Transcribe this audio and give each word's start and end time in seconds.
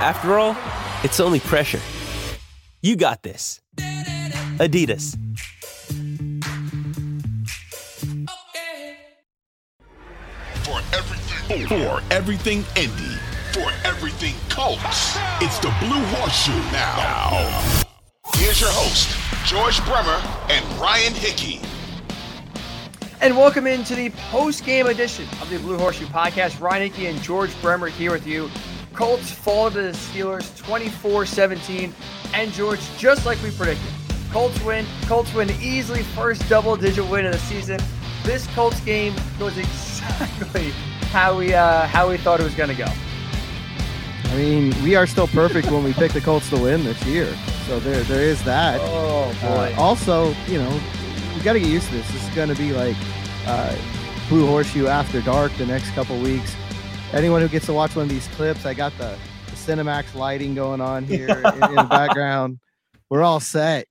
After 0.00 0.38
all, 0.38 0.56
it's 1.02 1.18
only 1.18 1.40
pressure. 1.40 1.80
You 2.82 2.94
got 2.94 3.24
this. 3.24 3.60
Adidas. 4.60 5.16
For 10.62 10.80
everything, 10.94 11.66
for 11.66 12.00
everything 12.12 12.58
Indy, 12.76 13.16
for 13.52 13.72
everything 13.84 14.36
Colts, 14.48 15.18
it's 15.40 15.58
the 15.58 15.74
Blue 15.80 16.04
Horseshoe 16.14 16.52
now. 16.70 16.96
now. 16.96 17.82
Here's 18.34 18.60
your 18.60 18.70
host, 18.70 19.18
George 19.48 19.84
Bremer 19.84 20.22
and 20.48 20.64
Ryan 20.80 21.12
Hickey. 21.12 21.60
And 23.20 23.36
welcome 23.36 23.66
into 23.66 23.96
the 23.96 24.10
post-game 24.30 24.86
edition 24.86 25.26
of 25.42 25.50
the 25.50 25.58
Blue 25.58 25.76
Horseshoe 25.76 26.06
Podcast. 26.06 26.60
Ryan 26.60 26.82
Hickey 26.88 27.06
and 27.06 27.20
George 27.20 27.50
Bremer 27.60 27.88
here 27.88 28.12
with 28.12 28.28
you. 28.28 28.48
Colts 28.98 29.30
fall 29.30 29.70
to 29.70 29.80
the 29.80 29.92
Steelers 29.92 30.60
24-17. 30.60 31.92
And 32.34 32.52
George, 32.52 32.80
just 32.98 33.24
like 33.24 33.40
we 33.44 33.52
predicted, 33.52 33.88
Colts 34.32 34.60
win. 34.64 34.84
Colts 35.06 35.32
win 35.32 35.48
easily 35.62 36.02
first 36.02 36.48
double-digit 36.48 37.08
win 37.08 37.24
of 37.24 37.30
the 37.30 37.38
season. 37.38 37.78
This 38.24 38.48
Colts 38.56 38.80
game 38.80 39.14
goes 39.38 39.56
exactly 39.56 40.70
how 41.12 41.38
we 41.38 41.54
uh, 41.54 41.86
how 41.86 42.10
we 42.10 42.16
thought 42.16 42.40
it 42.40 42.42
was 42.42 42.56
going 42.56 42.70
to 42.70 42.74
go. 42.74 42.86
I 44.24 44.36
mean, 44.36 44.74
we 44.82 44.96
are 44.96 45.06
still 45.06 45.28
perfect 45.28 45.70
when 45.70 45.84
we 45.84 45.92
pick 45.92 46.10
the 46.10 46.20
Colts 46.20 46.50
to 46.50 46.56
win 46.56 46.82
this 46.82 47.00
year. 47.06 47.32
So 47.68 47.78
there, 47.78 48.02
there 48.02 48.24
is 48.24 48.42
that. 48.42 48.80
Oh 48.82 49.32
boy! 49.40 49.74
Uh, 49.76 49.80
also, 49.80 50.34
you 50.48 50.58
know, 50.58 50.80
we 51.36 51.42
got 51.42 51.52
to 51.52 51.60
get 51.60 51.68
used 51.68 51.86
to 51.90 51.94
this. 51.94 52.10
This 52.10 52.28
is 52.28 52.34
going 52.34 52.48
to 52.48 52.56
be 52.56 52.72
like 52.72 52.96
uh, 53.46 53.76
Blue 54.28 54.44
Horseshoe 54.48 54.88
after 54.88 55.22
dark 55.22 55.52
the 55.52 55.66
next 55.66 55.92
couple 55.92 56.18
weeks. 56.18 56.56
Anyone 57.14 57.40
who 57.40 57.48
gets 57.48 57.64
to 57.66 57.72
watch 57.72 57.96
one 57.96 58.02
of 58.02 58.10
these 58.10 58.26
clips, 58.28 58.66
I 58.66 58.74
got 58.74 58.92
the, 58.98 59.16
the 59.46 59.52
Cinemax 59.52 60.14
lighting 60.14 60.54
going 60.54 60.82
on 60.82 61.04
here 61.04 61.28
in, 61.54 61.64
in 61.64 61.74
the 61.74 61.86
background. 61.88 62.58
We're 63.08 63.22
all 63.22 63.40
set. 63.40 63.86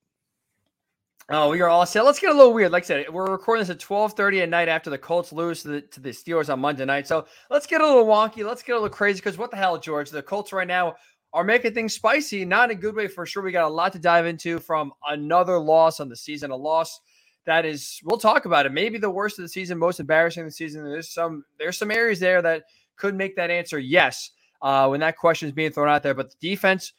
Oh, 1.29 1.49
we 1.49 1.59
are 1.61 1.67
all 1.67 1.87
set. 1.87 2.05
Let's 2.05 2.19
get 2.19 2.29
a 2.29 2.37
little 2.37 2.53
weird. 2.53 2.71
Like 2.71 2.83
I 2.83 2.85
said, 2.85 3.09
we're 3.09 3.31
recording 3.31 3.61
this 3.61 3.71
at 3.71 3.79
12:30 3.79 4.43
at 4.43 4.49
night 4.49 4.69
after 4.69 4.91
the 4.91 4.99
Colts 4.99 5.33
lose 5.33 5.63
to 5.63 5.67
the, 5.69 5.81
to 5.81 5.99
the 5.99 6.09
Steelers 6.09 6.53
on 6.53 6.59
Monday 6.59 6.85
night. 6.85 7.07
So 7.07 7.25
let's 7.49 7.65
get 7.65 7.81
a 7.81 7.85
little 7.85 8.05
wonky. 8.05 8.45
Let's 8.45 8.61
get 8.61 8.73
a 8.73 8.75
little 8.75 8.89
crazy 8.89 9.17
because 9.17 9.37
what 9.37 9.49
the 9.49 9.57
hell, 9.57 9.79
George? 9.79 10.11
The 10.11 10.21
Colts 10.21 10.53
right 10.53 10.67
now 10.67 10.95
are 11.33 11.43
making 11.43 11.73
things 11.73 11.95
spicy, 11.95 12.45
not 12.45 12.69
in 12.69 12.77
a 12.77 12.79
good 12.79 12.95
way 12.95 13.07
for 13.07 13.25
sure. 13.25 13.41
We 13.41 13.52
got 13.52 13.65
a 13.65 13.73
lot 13.73 13.93
to 13.93 13.99
dive 13.99 14.27
into 14.27 14.59
from 14.59 14.93
another 15.09 15.57
loss 15.57 15.99
on 15.99 16.07
the 16.07 16.15
season, 16.15 16.52
a 16.52 16.55
loss 16.55 16.99
that 17.47 17.65
is 17.65 17.99
we'll 18.03 18.19
talk 18.19 18.45
about 18.45 18.67
it. 18.67 18.71
Maybe 18.71 18.99
the 18.99 19.09
worst 19.09 19.39
of 19.39 19.43
the 19.43 19.49
season, 19.49 19.79
most 19.79 19.99
embarrassing 19.99 20.43
of 20.43 20.49
the 20.49 20.52
season. 20.53 20.83
There's 20.83 21.09
some 21.09 21.43
there's 21.57 21.79
some 21.79 21.89
areas 21.89 22.19
there 22.19 22.43
that 22.43 22.63
could 22.97 23.15
make 23.15 23.35
that 23.35 23.49
answer 23.49 23.79
yes 23.79 24.31
uh, 24.61 24.87
when 24.87 24.99
that 24.99 25.17
question 25.17 25.47
is 25.47 25.53
being 25.53 25.71
thrown 25.71 25.89
out 25.89 26.03
there. 26.03 26.13
But 26.13 26.31
the 26.31 26.49
defense, 26.49 26.93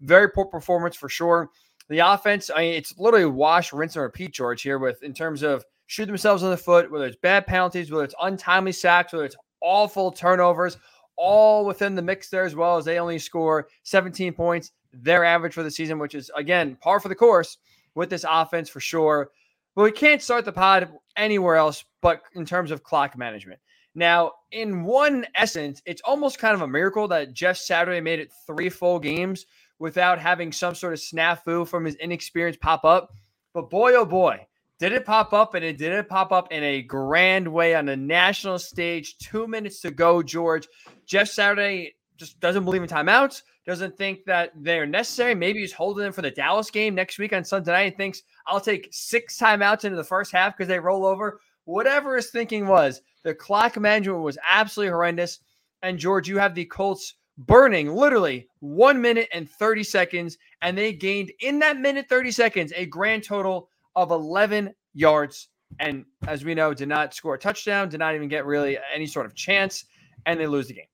very 0.00 0.28
poor 0.28 0.44
performance 0.44 0.96
for 0.96 1.08
sure. 1.08 1.50
The 1.88 1.98
offense, 1.98 2.50
I 2.54 2.60
mean, 2.60 2.74
it's 2.74 2.96
literally 2.98 3.26
wash, 3.26 3.72
rinse, 3.72 3.96
and 3.96 4.02
repeat, 4.02 4.32
George, 4.32 4.62
here 4.62 4.78
with 4.78 5.02
in 5.02 5.12
terms 5.12 5.42
of 5.42 5.64
shoot 5.86 6.06
themselves 6.06 6.42
in 6.44 6.50
the 6.50 6.56
foot, 6.56 6.90
whether 6.90 7.06
it's 7.06 7.16
bad 7.16 7.46
penalties, 7.46 7.90
whether 7.90 8.04
it's 8.04 8.14
untimely 8.20 8.72
sacks, 8.72 9.12
whether 9.12 9.24
it's 9.24 9.36
awful 9.60 10.12
turnovers, 10.12 10.76
all 11.16 11.64
within 11.64 11.94
the 11.94 12.02
mix 12.02 12.30
there 12.30 12.44
as 12.44 12.54
well 12.54 12.76
as 12.76 12.84
they 12.84 12.98
only 12.98 13.18
score 13.18 13.68
17 13.82 14.32
points, 14.32 14.72
their 14.92 15.24
average 15.24 15.52
for 15.52 15.62
the 15.62 15.70
season, 15.70 15.98
which 15.98 16.14
is 16.14 16.30
again 16.36 16.76
par 16.80 17.00
for 17.00 17.08
the 17.08 17.14
course 17.14 17.58
with 17.94 18.08
this 18.08 18.24
offense 18.28 18.68
for 18.68 18.80
sure. 18.80 19.30
But 19.74 19.82
we 19.82 19.92
can't 19.92 20.22
start 20.22 20.44
the 20.44 20.52
pod 20.52 20.90
anywhere 21.16 21.56
else 21.56 21.84
but 22.00 22.22
in 22.34 22.44
terms 22.44 22.70
of 22.70 22.82
clock 22.82 23.18
management. 23.18 23.60
Now, 23.94 24.32
in 24.52 24.84
one 24.84 25.26
essence, 25.34 25.82
it's 25.84 26.02
almost 26.02 26.38
kind 26.38 26.54
of 26.54 26.62
a 26.62 26.68
miracle 26.68 27.08
that 27.08 27.32
Jeff 27.32 27.56
Saturday 27.56 28.00
made 28.00 28.20
it 28.20 28.32
three 28.46 28.68
full 28.68 28.98
games 28.98 29.46
without 29.78 30.18
having 30.18 30.52
some 30.52 30.74
sort 30.74 30.92
of 30.92 31.00
snafu 31.00 31.66
from 31.66 31.84
his 31.84 31.96
inexperience 31.96 32.56
pop 32.60 32.84
up. 32.84 33.12
But 33.52 33.70
boy, 33.70 33.94
oh 33.94 34.04
boy, 34.04 34.46
did 34.78 34.92
it 34.92 35.04
pop 35.04 35.32
up 35.32 35.54
and 35.54 35.64
it 35.64 35.76
did 35.76 35.92
it 35.92 36.08
pop 36.08 36.30
up 36.30 36.52
in 36.52 36.62
a 36.62 36.82
grand 36.82 37.46
way 37.46 37.74
on 37.74 37.86
the 37.86 37.96
national 37.96 38.58
stage. 38.58 39.18
Two 39.18 39.46
minutes 39.48 39.80
to 39.80 39.90
go, 39.90 40.22
George. 40.22 40.68
Jeff 41.04 41.28
Saturday 41.28 41.96
just 42.16 42.38
doesn't 42.38 42.64
believe 42.64 42.82
in 42.82 42.88
timeouts, 42.88 43.42
doesn't 43.66 43.96
think 43.96 44.24
that 44.26 44.52
they're 44.56 44.86
necessary. 44.86 45.34
Maybe 45.34 45.60
he's 45.60 45.72
holding 45.72 46.04
them 46.04 46.12
for 46.12 46.22
the 46.22 46.30
Dallas 46.30 46.70
game 46.70 46.94
next 46.94 47.18
week 47.18 47.32
on 47.32 47.44
Sunday 47.44 47.72
night 47.72 47.80
and 47.88 47.96
thinks 47.96 48.22
I'll 48.46 48.60
take 48.60 48.88
six 48.92 49.38
timeouts 49.38 49.84
into 49.84 49.96
the 49.96 50.04
first 50.04 50.30
half 50.30 50.56
because 50.56 50.68
they 50.68 50.78
roll 50.78 51.04
over. 51.04 51.40
Whatever 51.64 52.16
his 52.16 52.30
thinking 52.30 52.66
was, 52.66 53.02
the 53.22 53.34
clock 53.34 53.78
management 53.78 54.20
was 54.20 54.38
absolutely 54.46 54.90
horrendous. 54.90 55.40
And 55.82 55.98
George, 55.98 56.28
you 56.28 56.38
have 56.38 56.54
the 56.54 56.64
Colts 56.66 57.14
burning 57.38 57.94
literally 57.94 58.48
one 58.60 59.00
minute 59.00 59.28
and 59.32 59.48
30 59.48 59.82
seconds. 59.82 60.38
And 60.62 60.76
they 60.76 60.92
gained 60.92 61.32
in 61.40 61.58
that 61.60 61.78
minute 61.78 62.08
30 62.08 62.30
seconds 62.30 62.72
a 62.76 62.86
grand 62.86 63.24
total 63.24 63.68
of 63.96 64.10
11 64.10 64.74
yards. 64.94 65.48
And 65.78 66.04
as 66.26 66.44
we 66.44 66.54
know, 66.54 66.74
did 66.74 66.88
not 66.88 67.14
score 67.14 67.34
a 67.34 67.38
touchdown, 67.38 67.88
did 67.88 67.98
not 67.98 68.14
even 68.14 68.28
get 68.28 68.44
really 68.44 68.78
any 68.94 69.06
sort 69.06 69.24
of 69.26 69.34
chance, 69.34 69.84
and 70.26 70.38
they 70.38 70.46
lose 70.46 70.66
the 70.66 70.74
game. 70.74 70.84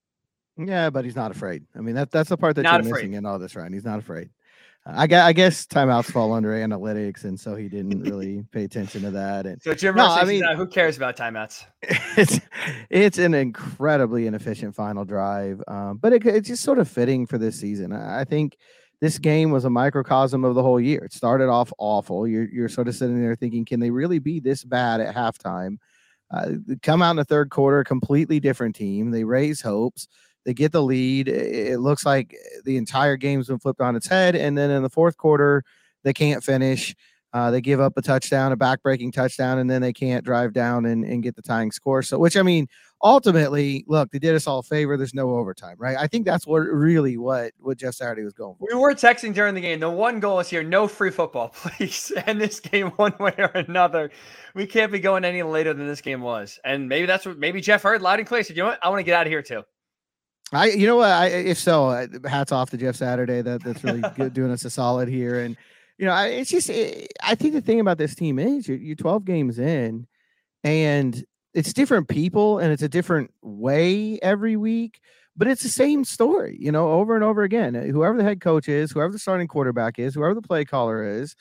Yeah, 0.68 0.90
but 0.90 1.04
he's 1.04 1.16
not 1.16 1.30
afraid. 1.30 1.64
I 1.74 1.80
mean, 1.80 1.94
that, 1.94 2.10
that's 2.10 2.28
the 2.28 2.36
part 2.36 2.56
that 2.56 2.62
Not 2.62 2.82
you're 2.82 2.92
afraid. 2.92 3.02
missing 3.02 3.14
in 3.14 3.26
all 3.26 3.38
this, 3.38 3.54
Ryan. 3.56 3.72
He's 3.72 3.84
not 3.84 3.98
afraid. 3.98 4.30
I 4.88 5.06
guess, 5.08 5.24
I 5.24 5.32
guess 5.32 5.66
timeouts 5.66 6.12
fall 6.12 6.32
under 6.32 6.50
analytics, 6.50 7.24
and 7.24 7.38
so 7.38 7.56
he 7.56 7.68
didn't 7.68 8.00
really 8.02 8.44
pay 8.52 8.64
attention 8.64 9.02
to 9.02 9.10
that. 9.10 9.44
And 9.46 9.60
So 9.60 9.74
Jim 9.74 9.96
No, 9.96 10.06
I 10.06 10.24
mean- 10.24 10.40
"Nah, 10.42 10.54
who 10.54 10.66
cares 10.66 10.96
about 10.96 11.16
timeouts? 11.16 11.64
it's 12.16 12.40
it's 12.88 13.18
an 13.18 13.34
incredibly 13.34 14.26
inefficient 14.26 14.74
final 14.76 15.04
drive, 15.04 15.60
um, 15.66 15.96
but 15.98 16.12
it, 16.12 16.24
it's 16.26 16.48
just 16.48 16.62
sort 16.62 16.78
of 16.78 16.88
fitting 16.88 17.26
for 17.26 17.36
this 17.38 17.58
season. 17.58 17.92
I 17.92 18.20
I 18.20 18.24
think 18.24 18.56
this 19.00 19.18
game 19.18 19.50
was 19.50 19.64
a 19.64 19.70
microcosm 19.70 20.44
of 20.44 20.54
the 20.54 20.62
whole 20.62 20.80
year. 20.80 21.00
It 21.04 21.12
started 21.12 21.48
off 21.48 21.72
awful. 21.78 22.26
You're 22.28 22.48
you're 22.48 22.68
sort 22.68 22.86
of 22.88 22.94
sitting 22.94 23.20
there 23.20 23.34
thinking, 23.34 23.64
can 23.64 23.80
they 23.80 23.90
really 23.90 24.20
be 24.20 24.38
this 24.40 24.62
bad 24.64 25.00
at 25.00 25.14
halftime? 25.14 25.78
Uh, 26.30 26.52
come 26.82 27.02
out 27.02 27.10
in 27.10 27.16
the 27.16 27.24
third 27.24 27.50
quarter, 27.50 27.84
completely 27.84 28.40
different 28.40 28.74
team. 28.74 29.10
They 29.10 29.24
raise 29.24 29.60
hopes. 29.60 30.08
They 30.46 30.54
get 30.54 30.70
the 30.70 30.82
lead. 30.82 31.26
It 31.28 31.80
looks 31.80 32.06
like 32.06 32.36
the 32.64 32.76
entire 32.76 33.16
game's 33.16 33.48
been 33.48 33.58
flipped 33.58 33.80
on 33.80 33.96
its 33.96 34.06
head, 34.06 34.36
and 34.36 34.56
then 34.56 34.70
in 34.70 34.84
the 34.84 34.88
fourth 34.88 35.16
quarter, 35.16 35.64
they 36.04 36.12
can't 36.12 36.42
finish. 36.42 36.94
Uh, 37.32 37.50
they 37.50 37.60
give 37.60 37.80
up 37.80 37.94
a 37.96 38.00
touchdown, 38.00 38.52
a 38.52 38.56
backbreaking 38.56 39.12
touchdown, 39.12 39.58
and 39.58 39.68
then 39.68 39.82
they 39.82 39.92
can't 39.92 40.24
drive 40.24 40.52
down 40.52 40.86
and, 40.86 41.04
and 41.04 41.24
get 41.24 41.34
the 41.34 41.42
tying 41.42 41.72
score. 41.72 42.00
So, 42.00 42.16
which 42.16 42.36
I 42.36 42.42
mean, 42.42 42.68
ultimately, 43.02 43.84
look, 43.88 44.12
they 44.12 44.20
did 44.20 44.36
us 44.36 44.46
all 44.46 44.60
a 44.60 44.62
favor. 44.62 44.96
There's 44.96 45.12
no 45.12 45.30
overtime, 45.30 45.74
right? 45.78 45.96
I 45.98 46.06
think 46.06 46.24
that's 46.24 46.46
what 46.46 46.60
really 46.60 47.16
what 47.16 47.50
what 47.58 47.76
Jeff 47.76 47.94
Saturday 47.94 48.22
was 48.22 48.32
going 48.32 48.54
for. 48.54 48.68
We 48.70 48.78
were 48.78 48.94
texting 48.94 49.34
during 49.34 49.56
the 49.56 49.60
game. 49.60 49.80
The 49.80 49.90
one 49.90 50.20
goal 50.20 50.38
is 50.38 50.48
here: 50.48 50.62
no 50.62 50.86
free 50.86 51.10
football, 51.10 51.48
please. 51.54 52.12
End 52.24 52.40
this 52.40 52.60
game 52.60 52.90
one 52.92 53.14
way 53.18 53.34
or 53.36 53.50
another. 53.52 54.12
We 54.54 54.64
can't 54.64 54.92
be 54.92 55.00
going 55.00 55.24
any 55.24 55.42
later 55.42 55.74
than 55.74 55.88
this 55.88 56.00
game 56.00 56.20
was. 56.20 56.60
And 56.64 56.88
maybe 56.88 57.06
that's 57.06 57.26
what 57.26 57.36
maybe 57.36 57.60
Jeff 57.60 57.82
heard 57.82 58.00
loud 58.00 58.20
and 58.20 58.28
clear. 58.28 58.44
Said, 58.44 58.56
"You 58.56 58.62
know 58.62 58.68
what? 58.68 58.78
I 58.80 58.88
want 58.90 59.00
to 59.00 59.04
get 59.04 59.14
out 59.14 59.26
of 59.26 59.30
here 59.32 59.42
too." 59.42 59.64
I, 60.52 60.70
you 60.70 60.86
know 60.86 60.96
what? 60.96 61.10
I, 61.10 61.26
if 61.26 61.58
so, 61.58 62.06
hats 62.24 62.52
off 62.52 62.70
to 62.70 62.76
Jeff 62.76 62.96
Saturday. 62.96 63.42
That 63.42 63.64
that's 63.64 63.82
really 63.82 64.02
good, 64.16 64.32
doing 64.32 64.50
us 64.50 64.64
a 64.64 64.70
solid 64.70 65.08
here. 65.08 65.40
And 65.40 65.56
you 65.98 66.06
know, 66.06 66.12
I, 66.12 66.26
it's 66.28 66.50
just 66.50 66.70
eh, 66.70 67.06
I 67.22 67.34
think 67.34 67.54
the 67.54 67.60
thing 67.60 67.80
about 67.80 67.98
this 67.98 68.14
team 68.14 68.38
is 68.38 68.68
you're, 68.68 68.76
you're 68.76 68.96
12 68.96 69.24
games 69.24 69.58
in, 69.58 70.06
and 70.62 71.24
it's 71.56 71.72
different 71.72 72.08
people 72.08 72.58
and 72.58 72.70
it's 72.70 72.82
a 72.82 72.88
different 72.88 73.32
way 73.40 74.18
every 74.20 74.56
week, 74.56 75.00
but 75.36 75.48
it's 75.48 75.62
the 75.62 75.70
same 75.70 76.04
story, 76.04 76.56
you 76.60 76.70
know, 76.70 76.92
over 76.92 77.14
and 77.14 77.24
over 77.24 77.42
again. 77.42 77.74
Uh, 77.74 77.84
Whoever 77.84 78.18
the 78.18 78.24
head 78.24 78.42
coach 78.42 78.68
is, 78.68 78.92
whoever 78.92 79.12
the 79.12 79.18
starting 79.18 79.48
quarterback 79.48 79.98
is, 79.98 80.14
whoever 80.14 80.34
the 80.34 80.42
play 80.42 80.66
caller 80.66 81.02
is, 81.02 81.34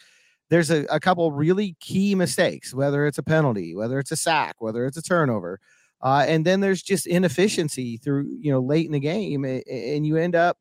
there's 0.49 0.71
a, 0.71 0.85
a 0.85 1.01
couple 1.01 1.31
really 1.33 1.75
key 1.81 2.15
mistakes, 2.15 2.73
whether 2.73 3.05
it's 3.05 3.17
a 3.17 3.23
penalty, 3.23 3.75
whether 3.75 3.99
it's 3.99 4.11
a 4.11 4.15
sack, 4.15 4.55
whether 4.59 4.85
it's 4.85 4.97
a 4.97 5.01
turnover. 5.01 5.59
Uh, 6.01 6.25
and 6.27 6.45
then 6.45 6.59
there's 6.59 6.81
just 6.83 7.07
inefficiency 7.07 7.97
through, 7.97 8.29
you 8.39 8.51
know, 8.51 8.59
late 8.59 8.85
in 8.85 8.91
the 8.91 8.99
game, 8.99 9.43
and 9.43 10.05
you 10.05 10.17
end 10.17 10.35
up 10.35 10.57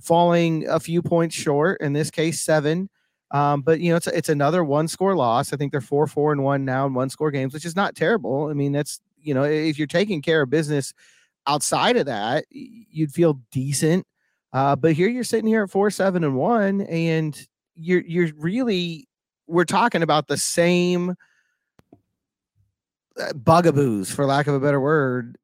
falling 0.00 0.66
a 0.68 0.80
few 0.80 1.02
points 1.02 1.34
short. 1.34 1.80
In 1.80 1.92
this 1.92 2.10
case, 2.10 2.40
seven. 2.40 2.88
Um, 3.30 3.60
but 3.60 3.80
you 3.80 3.90
know, 3.90 3.96
it's 3.96 4.06
it's 4.06 4.28
another 4.30 4.64
one 4.64 4.88
score 4.88 5.14
loss. 5.14 5.52
I 5.52 5.56
think 5.56 5.72
they're 5.72 5.80
four, 5.80 6.06
four, 6.06 6.32
and 6.32 6.42
one 6.42 6.64
now 6.64 6.86
in 6.86 6.94
one 6.94 7.10
score 7.10 7.30
games, 7.30 7.52
which 7.52 7.66
is 7.66 7.76
not 7.76 7.94
terrible. 7.94 8.48
I 8.48 8.54
mean, 8.54 8.72
that's 8.72 9.00
you 9.20 9.34
know, 9.34 9.44
if 9.44 9.78
you're 9.78 9.86
taking 9.86 10.22
care 10.22 10.42
of 10.42 10.50
business 10.50 10.94
outside 11.46 11.96
of 11.96 12.06
that, 12.06 12.44
you'd 12.50 13.12
feel 13.12 13.40
decent. 13.52 14.06
Uh, 14.52 14.74
but 14.76 14.92
here 14.94 15.08
you're 15.08 15.24
sitting 15.24 15.46
here 15.46 15.64
at 15.64 15.70
four, 15.70 15.90
seven, 15.90 16.24
and 16.24 16.36
one, 16.36 16.80
and 16.82 17.46
you're 17.74 18.00
you're 18.00 18.30
really 18.36 19.06
we're 19.46 19.64
talking 19.64 20.02
about 20.02 20.28
the 20.28 20.36
same 20.36 21.14
bugaboos, 23.34 24.10
for 24.10 24.26
lack 24.26 24.46
of 24.46 24.54
a 24.54 24.60
better 24.60 24.80
word. 24.80 25.36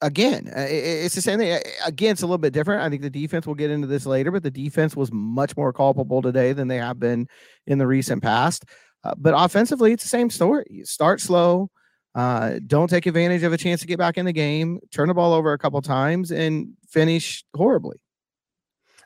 Again, 0.00 0.48
uh, 0.48 0.66
it's 0.68 1.14
the 1.14 1.20
same 1.20 1.38
thing. 1.38 1.62
Again, 1.84 2.12
it's 2.12 2.22
a 2.22 2.26
little 2.26 2.38
bit 2.38 2.52
different. 2.52 2.82
I 2.82 2.88
think 2.88 3.02
the 3.02 3.10
defense. 3.10 3.46
We'll 3.46 3.54
get 3.54 3.70
into 3.70 3.86
this 3.86 4.04
later, 4.04 4.30
but 4.32 4.42
the 4.42 4.50
defense 4.50 4.96
was 4.96 5.12
much 5.12 5.56
more 5.56 5.72
culpable 5.72 6.22
today 6.22 6.52
than 6.52 6.66
they 6.68 6.78
have 6.78 6.98
been 6.98 7.28
in 7.66 7.78
the 7.78 7.86
recent 7.86 8.22
past. 8.22 8.64
Uh, 9.04 9.14
but 9.16 9.34
offensively, 9.36 9.92
it's 9.92 10.02
the 10.02 10.08
same 10.08 10.30
story. 10.30 10.64
You 10.70 10.84
start 10.84 11.20
slow, 11.20 11.70
uh, 12.14 12.58
don't 12.66 12.88
take 12.88 13.06
advantage 13.06 13.42
of 13.42 13.52
a 13.52 13.56
chance 13.56 13.80
to 13.80 13.86
get 13.86 13.98
back 13.98 14.18
in 14.18 14.26
the 14.26 14.32
game, 14.32 14.80
turn 14.92 15.08
the 15.08 15.14
ball 15.14 15.32
over 15.32 15.52
a 15.52 15.58
couple 15.58 15.80
times, 15.82 16.30
and 16.30 16.72
finish 16.88 17.44
horribly. 17.54 17.98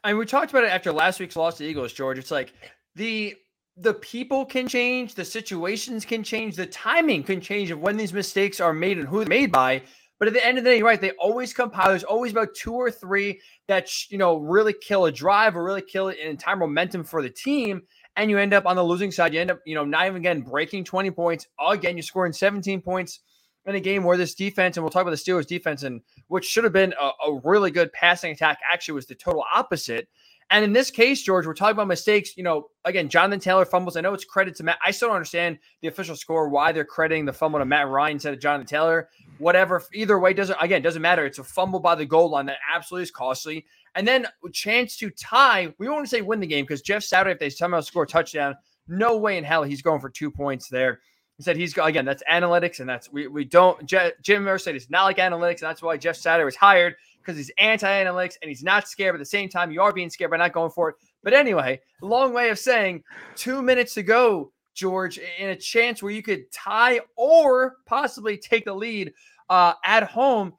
I 0.02 0.11
mean, 0.11 0.19
we 0.19 0.26
talked 0.26 0.50
about 0.50 0.64
it 0.64 0.70
after 0.70 0.93
last 0.93 1.20
week's 1.20 1.37
loss 1.37 1.58
to 1.58 1.64
Eagles, 1.64 1.93
George. 1.93 2.19
It's 2.19 2.31
like 2.31 2.52
the 2.94 3.37
the 3.76 3.94
people 3.94 4.44
can 4.44 4.67
change, 4.69 5.14
the 5.14 5.25
situations 5.25 6.05
can 6.05 6.23
change, 6.23 6.56
the 6.56 6.67
timing 6.67 7.23
can 7.23 7.40
change 7.40 7.70
of 7.70 7.81
when 7.81 7.96
these 7.96 8.12
mistakes 8.12 8.61
are 8.61 8.73
made 8.73 8.99
and 8.99 9.06
who 9.06 9.19
they're 9.19 9.28
made 9.28 9.52
by. 9.52 9.82
But 10.19 10.28
at 10.28 10.34
the 10.34 10.46
end 10.46 10.56
of 10.56 10.64
the 10.64 10.70
day, 10.70 10.81
right, 10.81 10.99
they 10.99 11.11
always 11.12 11.52
compile. 11.52 11.90
There's 11.90 12.02
always 12.02 12.32
about 12.32 12.55
two 12.55 12.73
or 12.73 12.90
three 12.90 13.40
that 13.69 13.90
you 14.11 14.17
know 14.17 14.38
really 14.38 14.73
kill 14.73 15.05
a 15.05 15.12
drive 15.12 15.56
or 15.56 15.64
really 15.64 15.82
kill 15.82 16.08
an 16.08 16.17
entire 16.17 16.56
momentum 16.56 17.05
for 17.05 17.20
the 17.20 17.28
team 17.28 17.82
and 18.17 18.31
you 18.31 18.38
end 18.38 18.55
up 18.55 18.67
on 18.67 18.76
the 18.76 18.82
losing 18.82 19.12
side. 19.12 19.34
You 19.34 19.40
end 19.40 19.50
up, 19.50 19.61
you 19.67 19.75
know, 19.75 19.84
not 19.84 20.06
even 20.06 20.17
again 20.17 20.40
breaking 20.40 20.84
20 20.84 21.11
points. 21.11 21.46
Again, 21.64 21.96
you're 21.96 22.02
scoring 22.02 22.32
17 22.32 22.81
points 22.81 23.20
in 23.67 23.75
a 23.75 23.81
game 23.81 24.05
where 24.05 24.17
this 24.17 24.34
defense, 24.34 24.76
and 24.76 24.84
we'll 24.84 24.90
talk 24.90 25.02
about 25.02 25.11
the 25.11 25.17
Steelers 25.17 25.46
defense, 25.46 25.82
and 25.82 26.00
which 26.29 26.44
should 26.44 26.64
have 26.64 26.72
been 26.72 26.94
a, 27.00 27.11
a 27.29 27.40
really 27.44 27.70
good 27.70 27.93
passing 27.93 28.32
attack, 28.32 28.58
actually 28.72 28.94
was 28.94 29.06
the 29.06 29.14
total 29.14 29.44
opposite. 29.55 30.08
And 30.50 30.64
in 30.64 30.72
this 30.72 30.90
case, 30.90 31.22
George, 31.22 31.44
we're 31.44 31.54
talking 31.54 31.72
about 31.75 31.88
mistakes. 31.88 32.37
You 32.37 32.44
know, 32.44 32.69
again, 32.84 33.08
Jonathan 33.08 33.40
Taylor 33.40 33.64
fumbles. 33.64 33.96
I 33.96 34.00
know 34.00 34.14
it's 34.14 34.25
credit 34.25 34.54
to 34.56 34.64
Matt. 34.64 34.78
I 34.84 34.93
still 34.93 35.08
don't 35.08 35.16
understand 35.16 35.58
the 35.82 35.88
official 35.88 36.14
score, 36.14 36.48
why 36.48 36.70
they're 36.70 36.84
crediting 36.84 37.25
the 37.25 37.32
fumble 37.32 37.58
to 37.58 37.64
Matt 37.64 37.88
Ryan 37.88 38.12
instead 38.12 38.32
of 38.32 38.40
Jonathan 38.40 38.66
Taylor. 38.66 39.08
Whatever. 39.38 39.82
Either 39.93 40.19
way, 40.19 40.32
doesn't 40.32 40.56
again 40.60 40.82
doesn't 40.82 41.02
matter. 41.02 41.26
It's 41.26 41.40
a 41.40 41.44
fumble 41.44 41.81
by 41.81 41.96
the 41.96 42.06
goal 42.06 42.31
line 42.31 42.46
that 42.46 42.58
absolutely 42.72 43.04
is 43.04 43.10
costly. 43.10 43.66
And 43.96 44.06
then 44.06 44.26
chance 44.52 44.96
to 44.98 45.10
tie. 45.10 45.75
We 45.78 45.88
won't 45.88 46.08
say 46.08 46.20
win 46.20 46.38
the 46.38 46.46
game 46.46 46.64
because 46.64 46.82
Jeff 46.82 47.02
Saturday, 47.02 47.32
if 47.32 47.40
they 47.40 47.50
somehow 47.50 47.81
score 47.81 48.04
a 48.04 48.06
touchdown, 48.06 48.54
no 48.87 49.16
way 49.16 49.38
in 49.38 49.44
hell 49.44 49.64
he's 49.64 49.82
going 49.82 50.00
for 50.00 50.10
two 50.10 50.31
points 50.31 50.69
there. 50.69 51.00
He 51.38 51.43
said 51.43 51.56
he's 51.56 51.76
again. 51.76 52.04
That's 52.04 52.22
analytics, 52.31 52.78
and 52.78 52.88
that's 52.88 53.10
we 53.10 53.26
we 53.26 53.44
don't. 53.44 53.84
Je, 53.84 54.12
Jim 54.22 54.48
said 54.58 54.76
it's 54.76 54.90
not 54.90 55.04
like 55.04 55.19
analytics, 55.19 55.60
and 55.60 55.69
that's 55.69 55.82
why 55.82 55.96
Jeff 55.96 56.16
Saturday 56.16 56.44
was 56.44 56.56
hired 56.56 56.94
because 57.26 57.38
he's 57.38 57.50
anti-analytics 57.58 58.37
and 58.40 58.49
he's 58.49 58.62
not 58.62 58.88
scared. 58.88 59.12
But 59.12 59.17
at 59.17 59.20
the 59.20 59.26
same 59.26 59.49
time, 59.49 59.73
you 59.73 59.82
are 59.82 59.93
being 59.93 60.11
scared 60.11 60.31
by 60.31 60.37
not 60.37 60.52
going 60.52 60.70
for 60.70 60.90
it. 60.90 60.96
But 61.23 61.32
anyway, 61.32 61.81
long 62.00 62.32
way 62.32 62.50
of 62.50 62.58
saying 62.58 63.02
two 63.34 63.62
minutes 63.62 63.94
to 63.94 64.02
go, 64.02 64.52
George, 64.75 65.19
in 65.19 65.49
a 65.49 65.56
chance 65.56 66.02
where 66.02 66.12
you 66.12 66.23
could 66.23 66.50
tie 66.52 67.00
or 67.17 67.76
possibly 67.87 68.37
take 68.37 68.64
the 68.64 68.75
lead 68.75 69.12
uh, 69.49 69.73
at 69.84 70.05
home, 70.05 70.52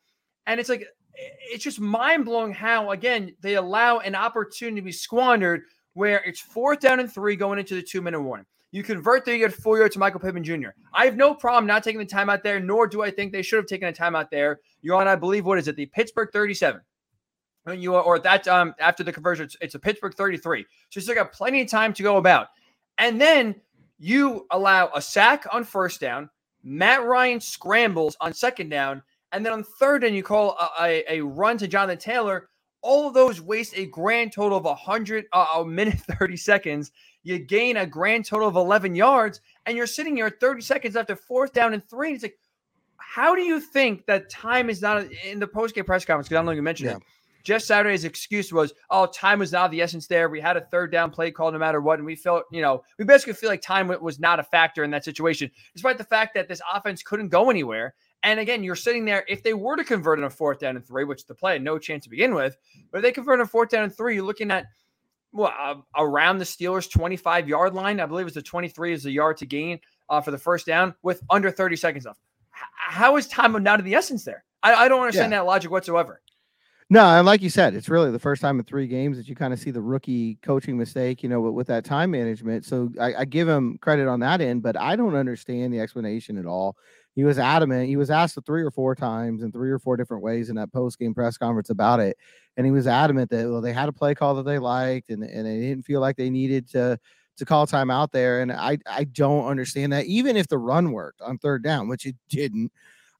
and 0.45 0.59
it's 0.59 0.69
like 0.69 0.85
it's 1.13 1.63
just 1.63 1.79
mind 1.79 2.25
blowing 2.25 2.53
how 2.53 2.91
again 2.91 3.33
they 3.41 3.55
allow 3.55 3.99
an 3.99 4.15
opportunity 4.15 4.81
to 4.81 4.85
be 4.85 4.91
squandered 4.91 5.63
where 5.93 6.23
it's 6.25 6.39
fourth 6.39 6.79
down 6.79 6.99
and 6.99 7.11
three 7.11 7.35
going 7.35 7.59
into 7.59 7.75
the 7.75 7.81
two 7.81 8.01
minute 8.01 8.21
warning. 8.21 8.45
You 8.77 8.83
convert 8.83 9.25
there, 9.25 9.33
you 9.33 9.47
get 9.47 9.55
four 9.55 9.79
yards 9.79 9.93
to 9.93 9.99
Michael 9.99 10.19
Pittman 10.19 10.43
Jr. 10.43 10.67
I 10.93 11.05
have 11.05 11.15
no 11.15 11.33
problem 11.33 11.65
not 11.65 11.83
taking 11.83 11.97
the 11.97 12.05
time 12.05 12.29
out 12.29 12.43
there, 12.43 12.59
nor 12.59 12.85
do 12.85 13.01
I 13.01 13.09
think 13.09 13.31
they 13.31 13.41
should 13.41 13.57
have 13.57 13.65
taken 13.65 13.87
a 13.87 13.91
time 13.91 14.15
out 14.15 14.29
there. 14.29 14.59
You're 14.83 14.97
on, 14.97 15.07
I 15.07 15.15
believe, 15.15 15.47
what 15.47 15.57
is 15.57 15.67
it, 15.67 15.75
the 15.75 15.87
Pittsburgh 15.87 16.29
37. 16.31 16.79
When 17.63 17.81
you 17.81 17.95
are, 17.95 18.03
or 18.03 18.19
that 18.19 18.47
um 18.47 18.75
after 18.79 19.03
the 19.03 19.11
conversion, 19.11 19.45
it's, 19.45 19.57
it's 19.61 19.73
a 19.73 19.79
Pittsburgh 19.79 20.13
33. 20.13 20.61
So 20.61 20.67
you 20.91 21.01
still 21.01 21.15
got 21.15 21.31
plenty 21.31 21.59
of 21.63 21.71
time 21.71 21.91
to 21.93 22.03
go 22.03 22.17
about. 22.17 22.49
And 22.99 23.19
then 23.19 23.55
you 23.97 24.45
allow 24.51 24.91
a 24.93 25.01
sack 25.01 25.47
on 25.51 25.63
first 25.63 25.99
down. 25.99 26.29
Matt 26.61 27.03
Ryan 27.03 27.41
scrambles 27.41 28.15
on 28.21 28.31
second 28.31 28.69
down 28.69 29.01
and 29.31 29.43
then 29.43 29.53
on 29.53 29.63
third 29.63 30.03
and 30.03 30.15
you 30.15 30.21
call 30.21 30.55
a, 30.79 31.03
a, 31.09 31.17
a, 31.17 31.21
run 31.23 31.57
to 31.57 31.67
Jonathan 31.67 31.97
Taylor. 31.97 32.49
All 32.83 33.07
of 33.07 33.15
those 33.15 33.41
waste 33.41 33.75
a 33.75 33.87
grand 33.87 34.33
total 34.33 34.59
of 34.59 34.65
100, 34.65 35.25
uh, 35.33 35.47
a 35.55 35.65
minute 35.65 35.99
30 36.19 36.37
seconds. 36.37 36.91
You 37.27 37.39
gain 37.39 37.75
a 37.75 37.85
grand 37.85 38.23
total 38.23 38.47
of 38.47 38.55
11 38.55 38.95
yards, 38.95 39.41
and 39.65 39.75
you're 39.75 39.85
sitting 39.85 40.15
here 40.15 40.29
30 40.29 40.61
seconds 40.61 40.95
after 40.95 41.13
fourth 41.13 41.51
down 41.51 41.73
and 41.73 41.87
three. 41.89 42.13
It's 42.13 42.23
like, 42.23 42.39
how 42.95 43.35
do 43.35 43.41
you 43.41 43.59
think 43.59 44.05
that 44.05 44.29
time 44.29 44.69
is 44.69 44.81
not 44.81 45.11
in 45.25 45.37
the 45.37 45.47
post 45.47 45.75
game 45.75 45.83
press 45.83 46.05
conference? 46.05 46.29
Because 46.29 46.37
I 46.37 46.39
don't 46.39 46.45
know 46.45 46.51
you 46.53 46.61
mentioned 46.61 46.89
yeah. 46.89 46.95
it. 46.95 47.03
Jeff 47.43 47.61
Saturday's 47.61 48.05
excuse 48.05 48.53
was, 48.53 48.73
"Oh, 48.89 49.07
time 49.07 49.39
was 49.39 49.51
not 49.51 49.71
the 49.71 49.81
essence 49.81 50.07
there. 50.07 50.29
We 50.29 50.39
had 50.39 50.55
a 50.55 50.61
third 50.61 50.89
down 50.89 51.11
play 51.11 51.31
call 51.31 51.51
no 51.51 51.57
matter 51.57 51.81
what, 51.81 51.99
and 51.99 52.05
we 52.05 52.15
felt, 52.15 52.43
you 52.49 52.61
know, 52.61 52.83
we 52.97 53.03
basically 53.03 53.33
feel 53.33 53.49
like 53.49 53.61
time 53.61 53.87
was 54.01 54.19
not 54.21 54.39
a 54.39 54.43
factor 54.43 54.85
in 54.85 54.91
that 54.91 55.03
situation, 55.03 55.51
despite 55.73 55.97
the 55.97 56.03
fact 56.05 56.33
that 56.35 56.47
this 56.47 56.61
offense 56.73 57.03
couldn't 57.03 57.27
go 57.27 57.49
anywhere. 57.49 57.93
And 58.23 58.39
again, 58.39 58.63
you're 58.63 58.75
sitting 58.75 59.03
there. 59.03 59.25
If 59.27 59.43
they 59.43 59.53
were 59.53 59.75
to 59.75 59.83
convert 59.83 60.17
in 60.17 60.25
a 60.25 60.29
fourth 60.29 60.59
down 60.59 60.77
and 60.77 60.85
three, 60.85 61.03
which 61.03 61.25
the 61.25 61.35
play 61.35 61.53
had 61.53 61.61
no 61.61 61.77
chance 61.77 62.05
to 62.05 62.09
begin 62.09 62.33
with, 62.33 62.57
but 62.91 62.99
if 62.99 63.03
they 63.03 63.11
convert 63.11 63.39
in 63.39 63.43
a 63.43 63.47
fourth 63.47 63.69
down 63.69 63.83
and 63.83 63.95
three, 63.95 64.15
you're 64.15 64.25
looking 64.25 64.51
at 64.51 64.65
well 65.37 65.53
uh, 65.57 65.75
around 65.95 66.39
the 66.39 66.45
Steelers' 66.45 66.89
25 66.89 67.47
yard 67.47 67.73
line. 67.73 67.99
I 67.99 68.05
believe 68.05 68.25
it's 68.25 68.35
the 68.35 68.41
23 68.41 68.93
is 68.93 69.03
the 69.03 69.11
yard 69.11 69.37
to 69.37 69.45
gain 69.45 69.79
uh, 70.09 70.21
for 70.21 70.31
the 70.31 70.37
first 70.37 70.65
down 70.65 70.93
with 71.03 71.21
under 71.29 71.51
30 71.51 71.75
seconds 71.75 72.05
left. 72.05 72.19
H- 72.55 72.63
how 72.75 73.15
is 73.17 73.27
time 73.27 73.51
not 73.63 73.79
of 73.79 73.85
the 73.85 73.95
essence 73.95 74.25
there? 74.25 74.43
I, 74.63 74.73
I 74.73 74.87
don't 74.87 75.01
understand 75.01 75.31
yeah. 75.31 75.39
that 75.39 75.45
logic 75.45 75.71
whatsoever. 75.71 76.21
No, 76.89 77.03
and 77.03 77.25
like 77.25 77.41
you 77.41 77.49
said, 77.49 77.75
it's 77.75 77.89
really 77.89 78.11
the 78.11 78.19
first 78.19 78.41
time 78.41 78.59
in 78.59 78.65
three 78.65 78.87
games 78.87 79.17
that 79.17 79.27
you 79.27 79.35
kind 79.35 79.51
of 79.51 79.59
see 79.59 79.71
the 79.71 79.81
rookie 79.81 80.35
coaching 80.41 80.77
mistake, 80.77 81.21
you 81.21 81.27
know, 81.27 81.41
with, 81.41 81.53
with 81.53 81.67
that 81.67 81.83
time 81.83 82.11
management. 82.11 82.63
So 82.63 82.89
I, 82.99 83.13
I, 83.13 83.25
give 83.25 83.45
him 83.45 83.77
credit 83.79 84.07
on 84.07 84.21
that 84.21 84.39
end, 84.39 84.63
but 84.63 84.79
I 84.79 84.95
don't 84.95 85.13
understand 85.13 85.73
the 85.73 85.81
explanation 85.81 86.37
at 86.37 86.45
all 86.45 86.77
he 87.17 87.23
was 87.23 87.39
adamant. 87.39 87.87
He 87.87 87.95
was 87.95 88.11
asked 88.11 88.37
three 88.45 88.61
or 88.61 88.69
four 88.69 88.93
times 88.93 89.41
in 89.41 89.51
three 89.51 89.71
or 89.71 89.79
four 89.79 89.97
different 89.97 90.21
ways 90.21 90.49
in 90.51 90.55
that 90.57 90.71
post 90.71 90.99
game 90.99 91.15
press 91.15 91.35
conference 91.35 91.71
about 91.71 91.99
it, 91.99 92.15
and 92.57 92.63
he 92.63 92.71
was 92.71 92.85
adamant 92.85 93.31
that 93.31 93.49
well 93.49 93.59
they 93.59 93.73
had 93.73 93.89
a 93.89 93.91
play 93.91 94.13
call 94.13 94.35
that 94.35 94.43
they 94.43 94.59
liked, 94.59 95.09
and 95.09 95.23
and 95.23 95.47
they 95.47 95.59
didn't 95.61 95.83
feel 95.83 95.99
like 95.99 96.15
they 96.15 96.29
needed 96.29 96.69
to 96.69 96.99
to 97.37 97.45
call 97.45 97.65
time 97.65 97.89
out 97.89 98.11
there. 98.11 98.41
And 98.41 98.51
I 98.51 98.77
I 98.85 99.05
don't 99.05 99.47
understand 99.47 99.93
that. 99.93 100.05
Even 100.05 100.37
if 100.37 100.47
the 100.47 100.59
run 100.59 100.91
worked 100.91 101.21
on 101.21 101.39
third 101.39 101.63
down, 101.63 101.87
which 101.87 102.05
it 102.05 102.15
didn't. 102.29 102.71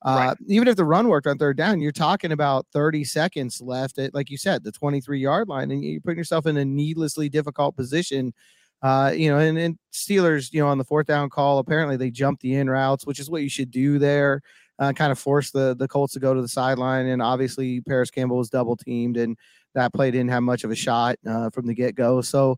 Uh, 0.06 0.28
right. 0.28 0.38
Even 0.46 0.68
if 0.68 0.76
the 0.76 0.86
run 0.86 1.08
worked 1.08 1.26
on 1.26 1.40
third 1.40 1.58
down, 1.58 1.82
you're 1.82 1.92
talking 1.92 2.32
about 2.32 2.68
30 2.72 3.04
seconds 3.04 3.62
left 3.62 3.98
at, 3.98 4.14
like 4.14 4.30
you 4.30 4.38
said, 4.38 4.64
the 4.64 4.72
23 4.72 5.20
yard 5.20 5.50
line, 5.50 5.72
and 5.72 5.84
you're 5.84 6.00
putting 6.00 6.20
yourself 6.20 6.46
in 6.46 6.56
a 6.56 6.64
needlessly 6.64 7.30
difficult 7.30 7.76
position 7.76 8.31
uh, 8.81 9.12
you 9.16 9.30
know, 9.30 9.40
and, 9.40 9.57
and 9.57 9.78
Steelers, 9.92 10.54
you 10.54 10.62
know, 10.62 10.68
on 10.68 10.78
the 10.78 10.84
fourth 10.84 11.07
down 11.07 11.30
call, 11.30 11.60
apparently 11.60 11.98
they 11.98 12.12
jumped 12.12 12.42
the 12.42 12.56
in 12.56 12.69
routes, 12.69 13.06
which 13.06 13.19
is 13.19 13.30
what 13.30 13.42
you 13.42 13.50
should 13.50 13.72
do 13.72 13.98
there. 14.00 14.42
Uh, 14.80 14.94
kind 14.94 15.12
of 15.12 15.18
force 15.18 15.50
the 15.50 15.76
the 15.80 15.88
Colts 15.88 16.14
to 16.14 16.19
go 16.19 16.36
to 16.36 16.42
the 16.42 16.48
sideline, 16.48 17.07
and 17.07 17.19
obviously 17.19 17.81
Parris 17.81 18.12
Campbell 18.12 18.38
was 18.38 18.52
double 18.52 18.76
teamed, 18.76 19.18
and 19.18 19.36
that 19.74 19.92
play 19.92 20.12
didn't 20.12 20.30
have 20.30 20.44
much 20.44 20.64
of 20.64 20.69
a 20.69 20.76
shot 20.76 21.18
uh, 21.26 21.50
from 21.50 21.66
the 21.66 21.74
get 21.74 21.96
go. 21.96 22.22
So, 22.22 22.57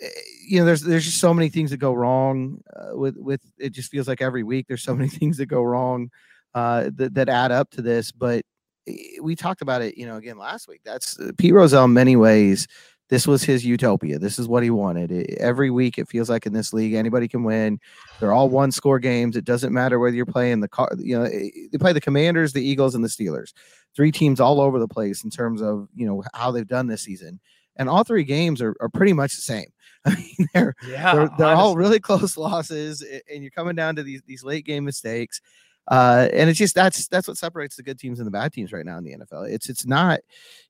eh, 0.00 0.08
you 0.46 0.60
know, 0.60 0.64
there's 0.64 0.82
there's 0.82 1.04
just 1.04 1.18
so 1.18 1.34
many 1.34 1.48
things 1.48 1.72
that 1.72 1.78
go 1.78 1.92
wrong 1.92 2.60
uh, 2.76 2.96
with 2.96 3.16
with 3.16 3.40
it. 3.58 3.70
Just 3.70 3.90
feels 3.90 4.06
like 4.06 4.22
every 4.22 4.44
week 4.44 4.66
there's 4.68 4.84
so 4.84 4.94
many 4.94 5.08
things 5.20 5.36
that 5.38 5.46
go 5.46 5.64
wrong 5.64 6.08
uh, 6.54 6.90
that 6.94 7.14
that 7.14 7.28
add 7.28 7.50
up 7.50 7.68
to 7.70 7.82
this. 7.82 8.12
But 8.12 8.44
eh, 8.86 9.18
we 9.20 9.34
talked 9.34 9.60
about 9.60 9.82
it, 9.82 9.98
you 9.98 10.06
know, 10.06 10.14
again 10.14 10.38
last 10.38 10.68
week. 10.68 10.82
That's 10.84 11.18
uh, 11.18 11.32
Pete 11.36 11.54
Rozelle 11.54 11.86
in 11.86 11.92
many 11.92 12.14
ways 12.14 12.68
this 13.10 13.26
was 13.26 13.42
his 13.42 13.64
utopia. 13.64 14.18
This 14.18 14.38
is 14.38 14.48
what 14.48 14.62
he 14.62 14.70
wanted. 14.70 15.12
It, 15.12 15.38
every 15.38 15.70
week, 15.70 15.98
it 15.98 16.08
feels 16.08 16.30
like 16.30 16.46
in 16.46 16.52
this 16.52 16.72
league, 16.72 16.94
anybody 16.94 17.28
can 17.28 17.44
win. 17.44 17.78
They're 18.18 18.32
all 18.32 18.48
one 18.48 18.72
score 18.72 18.98
games. 18.98 19.36
It 19.36 19.44
doesn't 19.44 19.72
matter 19.72 19.98
whether 19.98 20.16
you're 20.16 20.26
playing 20.26 20.60
the 20.60 20.68
car, 20.68 20.90
you 20.98 21.18
know, 21.18 21.24
eh, 21.24 21.50
they 21.70 21.78
play 21.78 21.92
the 21.92 22.00
Commanders, 22.00 22.52
the 22.52 22.66
Eagles, 22.66 22.94
and 22.94 23.04
the 23.04 23.08
Steelers. 23.08 23.52
Three 23.94 24.10
teams 24.10 24.40
all 24.40 24.60
over 24.60 24.78
the 24.78 24.88
place 24.88 25.22
in 25.22 25.30
terms 25.30 25.60
of, 25.60 25.88
you 25.94 26.06
know, 26.06 26.22
how 26.32 26.50
they've 26.50 26.66
done 26.66 26.86
this 26.86 27.02
season. 27.02 27.40
And 27.76 27.88
all 27.88 28.04
three 28.04 28.24
games 28.24 28.62
are, 28.62 28.74
are 28.80 28.88
pretty 28.88 29.12
much 29.12 29.34
the 29.34 29.42
same. 29.42 29.66
I 30.06 30.14
mean, 30.16 30.48
they're, 30.52 30.74
yeah, 30.86 31.14
they're, 31.14 31.30
they're 31.38 31.56
all 31.56 31.76
really 31.76 32.00
close 32.00 32.36
losses, 32.36 33.04
and 33.30 33.42
you're 33.42 33.50
coming 33.50 33.74
down 33.74 33.96
to 33.96 34.02
these, 34.02 34.22
these 34.26 34.44
late 34.44 34.64
game 34.64 34.84
mistakes. 34.84 35.40
Uh, 35.88 36.28
and 36.32 36.48
it's 36.48 36.58
just 36.58 36.74
that's 36.74 37.08
that's 37.08 37.28
what 37.28 37.36
separates 37.36 37.76
the 37.76 37.82
good 37.82 37.98
teams 37.98 38.18
and 38.18 38.26
the 38.26 38.30
bad 38.30 38.52
teams 38.52 38.72
right 38.72 38.86
now 38.86 38.96
in 38.96 39.04
the 39.04 39.16
NFL. 39.16 39.50
It's 39.50 39.68
it's 39.68 39.86
not, 39.86 40.20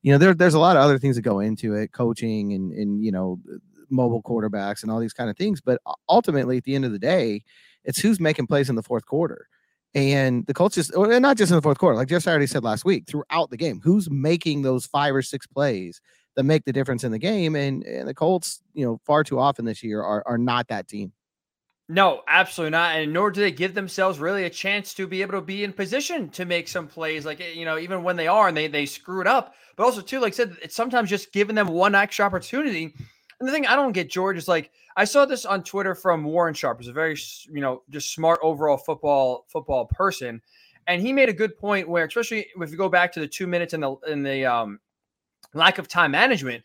you 0.03 0.11
know, 0.13 0.19
there, 0.19 0.35
there's 0.35 0.55
a 0.55 0.59
lot 0.59 0.77
of 0.77 0.83
other 0.83 0.99
things 0.99 1.17
that 1.17 1.23
go 1.23 1.41
into 1.41 1.75
it, 1.75 1.93
coaching 1.93 2.53
and 2.53 2.73
and 2.73 3.05
you 3.05 3.13
know, 3.13 3.39
mobile 3.91 4.23
quarterbacks 4.23 4.83
and 4.83 4.91
all 4.91 4.99
these 4.99 5.13
kind 5.13 5.31
of 5.31 5.37
things. 5.37 5.61
But 5.61 5.81
ultimately, 6.09 6.57
at 6.57 6.65
the 6.65 6.75
end 6.75 6.85
of 6.85 6.93
the 6.93 6.99
day, 6.99 7.43
it's 7.85 7.99
who's 7.99 8.21
making 8.21 8.47
plays 8.47 8.69
in 8.69 8.77
the 8.77 8.83
fourth 8.83 9.07
quarter. 9.07 9.49
And 9.95 10.45
the 10.47 10.55
Colts 10.55 10.75
just, 10.75 10.93
and 10.93 11.23
not 11.23 11.37
just 11.37 11.53
in 11.53 11.57
the 11.57 11.63
fourth 11.63 11.79
quarter, 11.79 11.97
like 11.97 12.09
Jeff 12.09 12.27
already 12.27 12.49
said 12.49 12.65
last 12.65 12.85
week, 12.85 13.07
throughout 13.07 13.51
the 13.51 13.57
game, 13.57 13.81
who's 13.83 14.11
making 14.11 14.63
those 14.63 14.87
five 14.87 15.15
or 15.15 15.23
six 15.23 15.47
plays 15.47 16.01
that 16.35 16.43
make 16.43 16.65
the 16.65 16.73
difference 16.73 17.05
in 17.05 17.13
the 17.13 17.19
game? 17.19 17.55
And, 17.55 17.85
and 17.85 18.09
the 18.09 18.15
Colts, 18.15 18.61
you 18.73 18.85
know, 18.85 19.01
far 19.05 19.23
too 19.23 19.39
often 19.39 19.65
this 19.65 19.85
year 19.85 20.03
are, 20.03 20.25
are 20.27 20.39
not 20.39 20.67
that 20.69 20.89
team. 20.89 21.13
No, 21.89 22.23
absolutely 22.29 22.71
not. 22.71 22.97
And 22.97 23.13
nor 23.13 23.31
do 23.31 23.43
they 23.43 23.51
give 23.53 23.75
themselves 23.75 24.19
really 24.19 24.45
a 24.45 24.51
chance 24.51 24.95
to 24.95 25.07
be 25.07 25.21
able 25.21 25.33
to 25.33 25.43
be 25.43 25.65
in 25.65 25.73
position 25.73 26.31
to 26.31 26.47
make 26.47 26.67
some 26.67 26.87
plays. 26.87 27.27
Like, 27.27 27.43
you 27.55 27.67
know, 27.67 27.79
even 27.79 28.03
when 28.03 28.17
they 28.17 28.27
are 28.27 28.49
and 28.49 28.57
they 28.57 28.69
they 28.69 28.87
screw 28.87 29.21
it 29.21 29.27
up. 29.27 29.55
But 29.77 29.85
also, 29.85 30.01
too, 30.01 30.21
like 30.21 30.33
I 30.33 30.37
said, 30.37 30.57
it's 30.63 30.77
sometimes 30.77 31.11
just 31.11 31.33
giving 31.33 31.55
them 31.55 31.69
one 31.69 31.95
extra 31.95 32.25
opportunity. 32.25 32.95
And 33.39 33.49
the 33.49 33.53
thing 33.53 33.67
I 33.67 33.77
don't 33.77 33.93
get, 33.93 34.09
George, 34.09 34.39
is 34.39 34.49
like 34.49 34.71
I 34.97 35.05
saw 35.05 35.27
this 35.27 35.45
on 35.45 35.63
Twitter 35.63 35.95
from 35.95 36.25
Warren 36.25 36.55
Sharp, 36.55 36.79
who's 36.79 36.89
a 36.89 36.93
very, 36.93 37.19
you 37.51 37.61
know, 37.61 37.83
just 37.91 38.15
smart 38.15 38.41
overall 38.43 38.79
football 38.79 39.45
football 39.49 39.85
person. 39.87 40.41
And 40.87 41.03
he 41.03 41.13
made 41.13 41.29
a 41.29 41.35
good 41.35 41.57
point 41.59 41.89
where, 41.89 42.07
especially 42.07 42.47
if 42.61 42.71
you 42.71 42.77
go 42.79 42.89
back 42.89 43.13
to 43.13 43.21
the 43.21 43.29
two 43.29 43.47
minutes 43.47 43.75
in 43.75 43.81
the 43.81 43.95
in 44.09 44.23
the 44.23 44.47
um, 44.47 44.81
lack 45.53 45.79
of 45.79 45.89
time 45.89 46.13
management, 46.13 46.65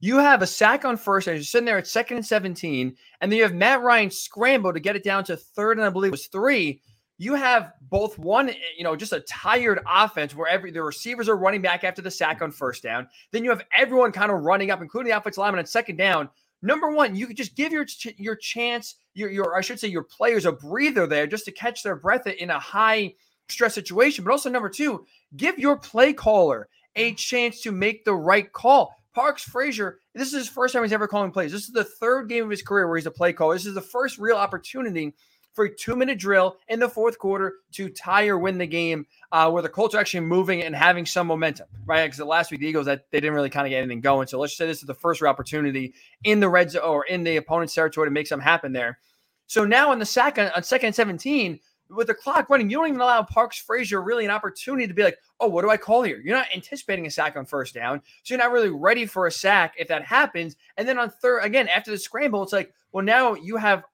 you 0.00 0.18
have 0.18 0.42
a 0.42 0.46
sack 0.46 0.84
on 0.84 0.96
first, 0.96 1.26
and 1.26 1.36
you're 1.36 1.44
sitting 1.44 1.66
there 1.66 1.78
at 1.78 1.86
second 1.86 2.18
and 2.18 2.26
17, 2.26 2.96
and 3.20 3.32
then 3.32 3.36
you 3.36 3.42
have 3.44 3.54
Matt 3.54 3.82
Ryan 3.82 4.10
scramble 4.10 4.72
to 4.72 4.80
get 4.80 4.96
it 4.96 5.04
down 5.04 5.24
to 5.24 5.36
third, 5.36 5.78
and 5.78 5.86
I 5.86 5.90
believe 5.90 6.08
it 6.08 6.12
was 6.12 6.26
three. 6.26 6.82
You 7.16 7.34
have 7.34 7.72
both 7.80 8.18
one, 8.18 8.50
eh, 8.50 8.54
you 8.76 8.84
know, 8.84 8.96
just 8.96 9.12
a 9.12 9.20
tired 9.20 9.80
offense 9.88 10.34
where 10.34 10.48
every 10.48 10.72
the 10.72 10.82
receivers 10.82 11.28
are 11.28 11.36
running 11.36 11.62
back 11.62 11.84
after 11.84 12.02
the 12.02 12.10
sack 12.10 12.42
on 12.42 12.50
first 12.50 12.82
down. 12.82 13.08
Then 13.30 13.44
you 13.44 13.50
have 13.50 13.64
everyone 13.76 14.12
kind 14.12 14.32
of 14.32 14.42
running 14.42 14.70
up, 14.70 14.82
including 14.82 15.10
the 15.10 15.16
offensive 15.16 15.38
lineman 15.38 15.60
on 15.60 15.66
second 15.66 15.96
down. 15.96 16.28
Number 16.60 16.90
one, 16.90 17.14
you 17.14 17.26
could 17.26 17.36
just 17.36 17.56
give 17.56 17.72
your 17.72 17.86
your 18.16 18.36
chance, 18.36 18.96
your 19.14 19.30
your 19.30 19.56
I 19.56 19.60
should 19.60 19.78
say 19.78 19.88
your 19.88 20.02
players 20.02 20.44
a 20.44 20.52
breather 20.52 21.06
there 21.06 21.26
just 21.26 21.44
to 21.44 21.52
catch 21.52 21.82
their 21.82 21.96
breath 21.96 22.26
in 22.26 22.50
a 22.50 22.58
high 22.58 23.14
stress 23.48 23.74
situation. 23.74 24.24
But 24.24 24.32
also 24.32 24.50
number 24.50 24.68
two, 24.68 25.06
give 25.36 25.58
your 25.58 25.76
play 25.76 26.12
caller 26.12 26.68
a 26.96 27.14
chance 27.14 27.60
to 27.62 27.72
make 27.72 28.04
the 28.04 28.14
right 28.14 28.52
call. 28.52 28.94
Parks 29.14 29.48
Frasier, 29.48 29.94
this 30.14 30.28
is 30.28 30.34
his 30.34 30.48
first 30.48 30.74
time 30.74 30.82
he's 30.82 30.92
ever 30.92 31.06
calling 31.06 31.30
plays. 31.30 31.52
This 31.52 31.64
is 31.64 31.70
the 31.72 31.84
third 31.84 32.28
game 32.28 32.44
of 32.44 32.50
his 32.50 32.62
career 32.62 32.88
where 32.88 32.96
he's 32.96 33.06
a 33.06 33.12
play 33.12 33.32
caller. 33.32 33.54
This 33.54 33.66
is 33.66 33.74
the 33.74 33.80
first 33.80 34.18
real 34.18 34.36
opportunity 34.36 35.14
for 35.52 35.66
a 35.66 35.74
two 35.74 35.94
minute 35.94 36.18
drill 36.18 36.56
in 36.68 36.80
the 36.80 36.88
fourth 36.88 37.18
quarter 37.18 37.54
to 37.72 37.88
tie 37.88 38.26
or 38.26 38.38
win 38.38 38.58
the 38.58 38.66
game 38.66 39.06
uh, 39.30 39.48
where 39.50 39.62
the 39.62 39.68
Colts 39.68 39.94
are 39.94 39.98
actually 39.98 40.20
moving 40.20 40.64
and 40.64 40.74
having 40.74 41.06
some 41.06 41.28
momentum, 41.28 41.68
right? 41.86 42.04
Because 42.04 42.18
last 42.20 42.50
week, 42.50 42.60
the 42.60 42.66
Eagles, 42.66 42.86
that 42.86 43.06
they 43.12 43.20
didn't 43.20 43.34
really 43.34 43.50
kind 43.50 43.66
of 43.66 43.70
get 43.70 43.78
anything 43.78 44.00
going. 44.00 44.26
So 44.26 44.40
let's 44.40 44.56
say 44.56 44.66
this 44.66 44.80
is 44.80 44.86
the 44.86 44.94
first 44.94 45.20
real 45.20 45.30
opportunity 45.30 45.94
in 46.24 46.40
the 46.40 46.48
red 46.48 46.72
zone 46.72 46.82
or 46.82 47.04
in 47.04 47.22
the 47.22 47.36
opponent's 47.36 47.74
territory 47.74 48.08
to 48.08 48.10
make 48.10 48.26
something 48.26 48.44
happen 48.44 48.72
there. 48.72 48.98
So 49.46 49.64
now 49.64 49.92
on 49.92 50.00
the 50.00 50.06
second, 50.06 50.50
on 50.56 50.64
second 50.64 50.94
17, 50.94 51.60
with 51.90 52.06
the 52.06 52.14
clock 52.14 52.48
running, 52.48 52.70
you 52.70 52.78
don't 52.78 52.88
even 52.88 53.00
allow 53.00 53.22
Parks 53.22 53.62
Frasier 53.62 54.04
really 54.04 54.24
an 54.24 54.30
opportunity 54.30 54.86
to 54.86 54.94
be 54.94 55.02
like, 55.02 55.18
oh, 55.40 55.48
what 55.48 55.62
do 55.62 55.70
I 55.70 55.76
call 55.76 56.02
here? 56.02 56.20
You're 56.24 56.36
not 56.36 56.46
anticipating 56.54 57.06
a 57.06 57.10
sack 57.10 57.36
on 57.36 57.44
first 57.44 57.74
down. 57.74 58.00
So 58.22 58.34
you're 58.34 58.42
not 58.42 58.52
really 58.52 58.70
ready 58.70 59.06
for 59.06 59.26
a 59.26 59.30
sack 59.30 59.74
if 59.78 59.88
that 59.88 60.04
happens. 60.04 60.56
And 60.76 60.88
then 60.88 60.98
on 60.98 61.10
third, 61.10 61.40
again, 61.40 61.68
after 61.68 61.90
the 61.90 61.98
scramble, 61.98 62.42
it's 62.42 62.52
like, 62.52 62.72
well, 62.92 63.04
now 63.04 63.34
you 63.34 63.56
have 63.56 63.84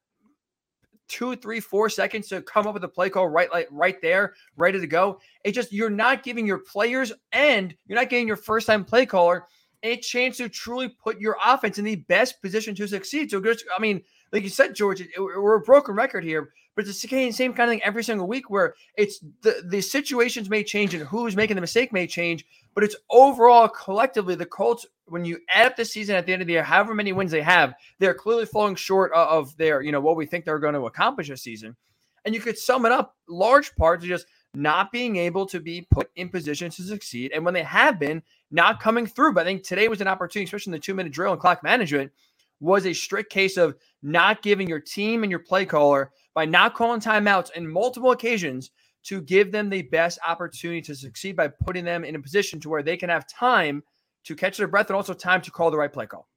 two, 1.08 1.34
three, 1.36 1.58
four 1.60 1.90
seconds 1.90 2.28
to 2.28 2.40
come 2.42 2.66
up 2.66 2.74
with 2.74 2.84
a 2.84 2.88
play 2.88 3.10
call 3.10 3.28
right 3.28 3.50
like 3.50 3.68
right 3.70 4.00
there, 4.00 4.34
ready 4.56 4.80
to 4.80 4.86
go. 4.86 5.20
It 5.44 5.52
just 5.52 5.72
you're 5.72 5.90
not 5.90 6.22
giving 6.22 6.46
your 6.46 6.58
players 6.58 7.12
and 7.32 7.74
you're 7.86 7.98
not 7.98 8.08
getting 8.08 8.28
your 8.28 8.36
first 8.36 8.66
time 8.66 8.84
play 8.84 9.06
caller 9.06 9.46
a 9.82 9.96
chance 9.96 10.36
to 10.36 10.48
truly 10.48 10.88
put 10.88 11.20
your 11.20 11.36
offense 11.44 11.78
in 11.78 11.84
the 11.84 11.96
best 11.96 12.40
position 12.42 12.74
to 12.74 12.86
succeed. 12.86 13.30
So 13.30 13.40
just, 13.40 13.64
I 13.76 13.80
mean, 13.80 14.02
like 14.32 14.42
you 14.42 14.48
said, 14.48 14.74
George, 14.74 15.00
it, 15.00 15.08
we're 15.18 15.56
a 15.56 15.60
broken 15.60 15.94
record 15.94 16.22
here, 16.22 16.52
but 16.74 16.86
it's 16.86 17.00
the 17.00 17.32
same 17.32 17.52
kind 17.52 17.68
of 17.68 17.72
thing 17.72 17.82
every 17.82 18.04
single 18.04 18.26
week 18.26 18.48
where 18.48 18.74
it's 18.96 19.20
the, 19.42 19.62
the 19.66 19.80
situations 19.80 20.48
may 20.48 20.62
change 20.62 20.94
and 20.94 21.04
who's 21.04 21.36
making 21.36 21.56
the 21.56 21.60
mistake 21.60 21.92
may 21.92 22.06
change, 22.06 22.46
but 22.74 22.84
it's 22.84 22.96
overall 23.10 23.68
collectively 23.68 24.34
the 24.34 24.46
Colts, 24.46 24.86
when 25.06 25.24
you 25.24 25.38
add 25.52 25.66
up 25.66 25.76
the 25.76 25.84
season 25.84 26.16
at 26.16 26.26
the 26.26 26.32
end 26.32 26.42
of 26.42 26.46
the 26.46 26.54
year, 26.54 26.62
however 26.62 26.94
many 26.94 27.12
wins 27.12 27.30
they 27.30 27.42
have, 27.42 27.74
they're 27.98 28.14
clearly 28.14 28.46
falling 28.46 28.76
short 28.76 29.12
of 29.12 29.56
their, 29.56 29.82
you 29.82 29.92
know, 29.92 30.00
what 30.00 30.16
we 30.16 30.26
think 30.26 30.44
they're 30.44 30.58
going 30.58 30.74
to 30.74 30.86
accomplish 30.86 31.28
this 31.28 31.42
season. 31.42 31.76
And 32.24 32.34
you 32.34 32.40
could 32.40 32.58
sum 32.58 32.86
it 32.86 32.92
up 32.92 33.16
large 33.28 33.74
part 33.76 34.00
to 34.02 34.06
just 34.06 34.26
not 34.54 34.92
being 34.92 35.16
able 35.16 35.46
to 35.46 35.60
be 35.60 35.86
put 35.90 36.10
in 36.16 36.28
position 36.28 36.70
to 36.70 36.82
succeed. 36.82 37.32
And 37.34 37.44
when 37.44 37.54
they 37.54 37.62
have 37.62 37.98
been, 37.98 38.22
not 38.50 38.80
coming 38.80 39.06
through. 39.06 39.32
But 39.32 39.46
I 39.46 39.50
think 39.50 39.62
today 39.62 39.88
was 39.88 40.00
an 40.00 40.08
opportunity, 40.08 40.44
especially 40.44 40.72
in 40.72 40.78
the 40.78 40.84
two 40.84 40.94
minute 40.94 41.12
drill 41.12 41.32
and 41.32 41.40
clock 41.40 41.62
management, 41.62 42.12
was 42.60 42.86
a 42.86 42.92
strict 42.92 43.32
case 43.32 43.56
of 43.56 43.76
not 44.02 44.42
giving 44.42 44.68
your 44.68 44.80
team 44.80 45.22
and 45.22 45.30
your 45.30 45.40
play 45.40 45.64
caller 45.64 46.10
by 46.34 46.44
not 46.44 46.74
calling 46.74 47.00
timeouts 47.00 47.52
in 47.52 47.66
multiple 47.66 48.12
occasions 48.12 48.70
to 49.02 49.20
give 49.22 49.50
them 49.50 49.70
the 49.70 49.82
best 49.82 50.18
opportunity 50.26 50.82
to 50.82 50.94
succeed 50.94 51.36
by 51.36 51.48
putting 51.48 51.84
them 51.84 52.04
in 52.04 52.14
a 52.14 52.20
position 52.20 52.60
to 52.60 52.68
where 52.68 52.82
they 52.82 52.96
can 52.96 53.08
have 53.08 53.26
time 53.26 53.82
to 54.24 54.36
catch 54.36 54.58
their 54.58 54.68
breath 54.68 54.88
and 54.88 54.96
also 54.96 55.14
time 55.14 55.40
to 55.40 55.50
call 55.50 55.70
the 55.70 55.76
right 55.76 55.92
play 55.92 56.06
call. 56.06 56.28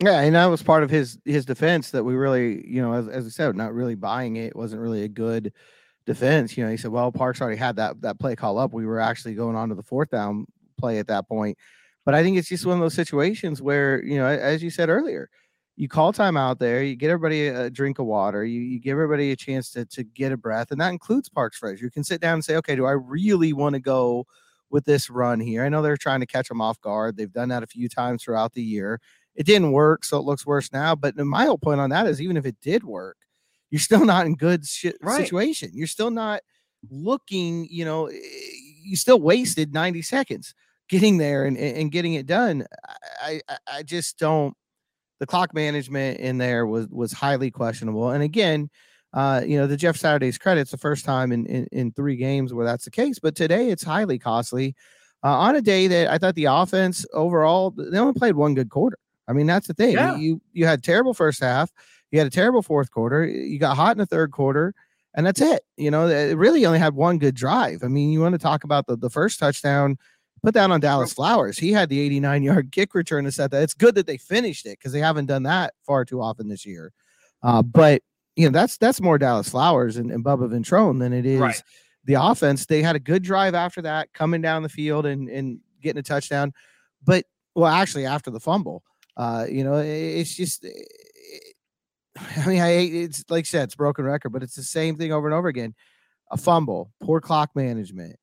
Yeah, 0.00 0.20
and 0.20 0.34
that 0.34 0.46
was 0.46 0.62
part 0.62 0.82
of 0.82 0.90
his 0.90 1.18
his 1.24 1.44
defense 1.44 1.90
that 1.92 2.02
we 2.02 2.14
really, 2.14 2.66
you 2.66 2.82
know, 2.82 2.92
as, 2.92 3.08
as 3.08 3.26
I 3.26 3.30
said, 3.30 3.56
not 3.56 3.72
really 3.72 3.94
buying 3.94 4.36
it. 4.36 4.48
it 4.48 4.56
wasn't 4.56 4.82
really 4.82 5.04
a 5.04 5.08
good 5.08 5.52
defense. 6.06 6.56
You 6.56 6.64
know, 6.64 6.70
he 6.70 6.76
said, 6.76 6.90
"Well, 6.90 7.12
Parks 7.12 7.40
already 7.40 7.56
had 7.56 7.76
that 7.76 8.00
that 8.02 8.18
play 8.18 8.34
call 8.34 8.58
up. 8.58 8.72
We 8.72 8.84
were 8.84 8.98
actually 8.98 9.34
going 9.34 9.54
on 9.54 9.68
to 9.68 9.74
the 9.74 9.82
fourth 9.82 10.10
down 10.10 10.46
play 10.76 10.98
at 10.98 11.06
that 11.06 11.28
point." 11.28 11.56
But 12.04 12.14
I 12.14 12.22
think 12.22 12.36
it's 12.36 12.48
just 12.48 12.66
one 12.66 12.76
of 12.76 12.80
those 12.80 12.94
situations 12.94 13.62
where, 13.62 14.02
you 14.02 14.16
know, 14.16 14.26
as 14.26 14.60
you 14.60 14.70
said 14.70 14.88
earlier, 14.88 15.30
you 15.76 15.88
call 15.88 16.12
time 16.12 16.36
out 16.36 16.58
there, 16.58 16.82
you 16.82 16.96
get 16.96 17.10
everybody 17.10 17.48
a 17.48 17.70
drink 17.70 17.98
of 17.98 18.06
water, 18.06 18.44
you, 18.44 18.60
you 18.60 18.78
give 18.78 18.92
everybody 18.92 19.32
a 19.32 19.36
chance 19.36 19.70
to, 19.70 19.84
to 19.86 20.04
get 20.04 20.32
a 20.32 20.36
breath, 20.36 20.70
and 20.70 20.80
that 20.80 20.90
includes 20.90 21.28
Parks 21.28 21.58
Frasier. 21.58 21.80
You 21.82 21.90
can 21.90 22.04
sit 22.04 22.20
down 22.20 22.34
and 22.34 22.44
say, 22.44 22.56
okay, 22.56 22.76
do 22.76 22.84
I 22.84 22.92
really 22.92 23.52
want 23.52 23.74
to 23.74 23.80
go 23.80 24.26
with 24.70 24.84
this 24.84 25.08
run 25.08 25.40
here? 25.40 25.64
I 25.64 25.68
know 25.68 25.82
they're 25.82 25.96
trying 25.96 26.20
to 26.20 26.26
catch 26.26 26.48
them 26.48 26.60
off 26.60 26.80
guard. 26.80 27.16
They've 27.16 27.32
done 27.32 27.48
that 27.48 27.62
a 27.62 27.66
few 27.66 27.88
times 27.88 28.22
throughout 28.22 28.52
the 28.52 28.62
year. 28.62 29.00
It 29.34 29.46
didn't 29.46 29.72
work, 29.72 30.04
so 30.04 30.18
it 30.18 30.24
looks 30.24 30.44
worse 30.44 30.72
now. 30.72 30.94
But 30.94 31.16
my 31.16 31.46
whole 31.46 31.58
point 31.58 31.80
on 31.80 31.90
that 31.90 32.06
is 32.06 32.20
even 32.20 32.36
if 32.36 32.44
it 32.44 32.56
did 32.60 32.84
work, 32.84 33.16
you're 33.70 33.80
still 33.80 34.04
not 34.04 34.26
in 34.26 34.34
good 34.34 34.64
right. 35.00 35.22
situation. 35.22 35.70
You're 35.72 35.86
still 35.86 36.10
not 36.10 36.42
looking, 36.90 37.66
you 37.70 37.84
know, 37.84 38.06
eh, 38.06 38.18
you 38.84 38.96
still 38.96 39.20
wasted 39.20 39.72
90 39.72 40.02
seconds 40.02 40.54
getting 40.88 41.16
there 41.16 41.46
and, 41.46 41.56
and 41.56 41.90
getting 41.90 42.14
it 42.14 42.26
done. 42.26 42.66
I, 43.22 43.40
I, 43.48 43.56
I 43.78 43.82
just 43.82 44.18
don't 44.18 44.54
the 45.22 45.26
clock 45.26 45.54
management 45.54 46.18
in 46.18 46.38
there 46.38 46.66
was 46.66 46.88
was 46.88 47.12
highly 47.12 47.48
questionable. 47.48 48.10
And 48.10 48.24
again, 48.24 48.68
uh, 49.12 49.40
you 49.46 49.56
know, 49.56 49.68
the 49.68 49.76
Jeff 49.76 49.96
Saturday's 49.96 50.36
credit, 50.36 50.62
it's 50.62 50.72
the 50.72 50.76
first 50.76 51.04
time 51.04 51.30
in, 51.30 51.46
in, 51.46 51.68
in 51.70 51.92
three 51.92 52.16
games 52.16 52.52
where 52.52 52.66
that's 52.66 52.84
the 52.84 52.90
case. 52.90 53.20
But 53.20 53.36
today 53.36 53.70
it's 53.70 53.84
highly 53.84 54.18
costly. 54.18 54.74
Uh, 55.22 55.38
on 55.38 55.54
a 55.54 55.62
day 55.62 55.86
that 55.86 56.10
I 56.10 56.18
thought 56.18 56.34
the 56.34 56.46
offense 56.46 57.06
overall, 57.12 57.70
they 57.70 57.98
only 57.98 58.18
played 58.18 58.34
one 58.34 58.54
good 58.54 58.68
quarter. 58.68 58.98
I 59.28 59.32
mean, 59.32 59.46
that's 59.46 59.68
the 59.68 59.74
thing. 59.74 59.92
Yeah. 59.92 60.16
You 60.16 60.42
you 60.52 60.66
had 60.66 60.82
terrible 60.82 61.14
first 61.14 61.38
half, 61.38 61.70
you 62.10 62.18
had 62.18 62.26
a 62.26 62.30
terrible 62.30 62.62
fourth 62.62 62.90
quarter, 62.90 63.24
you 63.24 63.60
got 63.60 63.76
hot 63.76 63.92
in 63.92 63.98
the 63.98 64.06
third 64.06 64.32
quarter, 64.32 64.74
and 65.14 65.24
that's 65.24 65.40
it. 65.40 65.62
You 65.76 65.92
know, 65.92 66.08
it 66.08 66.36
really 66.36 66.66
only 66.66 66.80
had 66.80 66.94
one 66.96 67.18
good 67.18 67.36
drive. 67.36 67.84
I 67.84 67.86
mean, 67.86 68.10
you 68.10 68.20
want 68.20 68.32
to 68.32 68.40
talk 68.40 68.64
about 68.64 68.88
the, 68.88 68.96
the 68.96 69.08
first 69.08 69.38
touchdown 69.38 69.98
Put 70.42 70.54
that 70.54 70.70
on 70.70 70.80
Dallas 70.80 71.12
Flowers. 71.12 71.56
He 71.56 71.70
had 71.70 71.88
the 71.88 72.00
89 72.00 72.42
yard 72.42 72.72
kick 72.72 72.94
return 72.94 73.24
to 73.24 73.32
set 73.32 73.52
that. 73.52 73.62
It's 73.62 73.74
good 73.74 73.94
that 73.94 74.06
they 74.06 74.16
finished 74.16 74.66
it 74.66 74.78
because 74.78 74.92
they 74.92 74.98
haven't 74.98 75.26
done 75.26 75.44
that 75.44 75.74
far 75.86 76.04
too 76.04 76.20
often 76.20 76.48
this 76.48 76.66
year. 76.66 76.92
Uh, 77.42 77.62
but 77.62 78.02
you 78.36 78.48
know 78.48 78.52
that's 78.52 78.76
that's 78.78 79.00
more 79.00 79.18
Dallas 79.18 79.48
Flowers 79.48 79.96
and, 79.96 80.10
and 80.10 80.24
Bubba 80.24 80.48
Ventrone 80.48 80.98
than 80.98 81.12
it 81.12 81.26
is 81.26 81.40
right. 81.40 81.62
the 82.04 82.14
offense. 82.14 82.66
They 82.66 82.82
had 82.82 82.96
a 82.96 83.00
good 83.00 83.22
drive 83.22 83.54
after 83.54 83.82
that, 83.82 84.12
coming 84.14 84.40
down 84.40 84.62
the 84.62 84.68
field 84.68 85.06
and 85.06 85.28
and 85.28 85.60
getting 85.80 86.00
a 86.00 86.02
touchdown. 86.02 86.52
But 87.04 87.24
well, 87.54 87.70
actually 87.70 88.06
after 88.06 88.30
the 88.30 88.40
fumble, 88.40 88.82
uh, 89.16 89.46
you 89.48 89.64
know, 89.64 89.76
it, 89.76 89.86
it's 89.86 90.34
just. 90.34 90.64
It, 90.64 90.74
I 92.36 92.46
mean, 92.46 92.60
I 92.60 92.70
it's 92.70 93.24
like 93.30 93.44
I 93.44 93.46
said, 93.46 93.64
it's 93.64 93.74
broken 93.74 94.04
record, 94.04 94.30
but 94.30 94.42
it's 94.42 94.54
the 94.54 94.62
same 94.62 94.96
thing 94.96 95.12
over 95.12 95.26
and 95.26 95.34
over 95.34 95.48
again. 95.48 95.74
A 96.30 96.36
fumble, 96.36 96.92
poor 97.00 97.20
clock 97.20 97.50
management, 97.54 98.16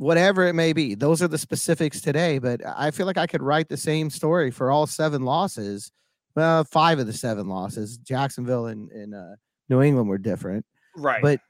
whatever 0.00 0.46
it 0.46 0.54
may 0.54 0.72
be. 0.72 0.94
Those 0.94 1.20
are 1.20 1.28
the 1.28 1.36
specifics 1.36 2.00
today, 2.00 2.38
but 2.38 2.62
I 2.64 2.90
feel 2.90 3.04
like 3.04 3.18
I 3.18 3.26
could 3.26 3.42
write 3.42 3.68
the 3.68 3.76
same 3.76 4.08
story 4.08 4.50
for 4.50 4.70
all 4.70 4.86
seven 4.86 5.26
losses. 5.26 5.92
Well, 6.34 6.64
five 6.64 6.98
of 6.98 7.06
the 7.06 7.12
seven 7.12 7.48
losses, 7.48 7.98
Jacksonville 7.98 8.66
and, 8.66 8.90
and 8.92 9.14
uh, 9.14 9.36
New 9.68 9.82
England 9.82 10.08
were 10.08 10.16
different. 10.16 10.64
Right. 10.96 11.20
But, 11.20 11.40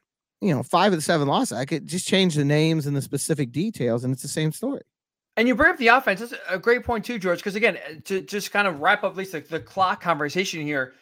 you 0.40 0.52
know, 0.52 0.64
five 0.64 0.92
of 0.92 0.99
the 0.99 1.02
seven 1.02 1.28
losses, 1.28 1.59
I 1.59 1.64
could 1.64 1.87
just 1.87 2.09
change 2.09 2.35
the 2.35 2.45
names 2.45 2.88
and 2.88 2.97
the 2.97 3.02
specific 3.02 3.52
details, 3.52 4.02
and 4.02 4.12
it's 4.12 4.23
the 4.23 4.28
same 4.28 4.50
story. 4.50 4.83
And 5.37 5.47
you 5.47 5.54
bring 5.54 5.71
up 5.71 5.78
the 5.78 5.87
offense. 5.87 6.19
That's 6.19 6.35
a 6.49 6.59
great 6.59 6.83
point, 6.83 7.04
too, 7.04 7.21
George, 7.21 7.38
because 7.38 7.54
again, 7.54 7.78
to 8.07 8.21
just 8.21 8.50
kind 8.50 8.66
of 8.66 8.80
wrap 8.80 9.04
up 9.04 9.12
at 9.12 9.16
least 9.16 9.30
the, 9.30 9.40
the 9.40 9.61
clock 9.61 10.00
conversation 10.00 10.61
here, 10.61 10.95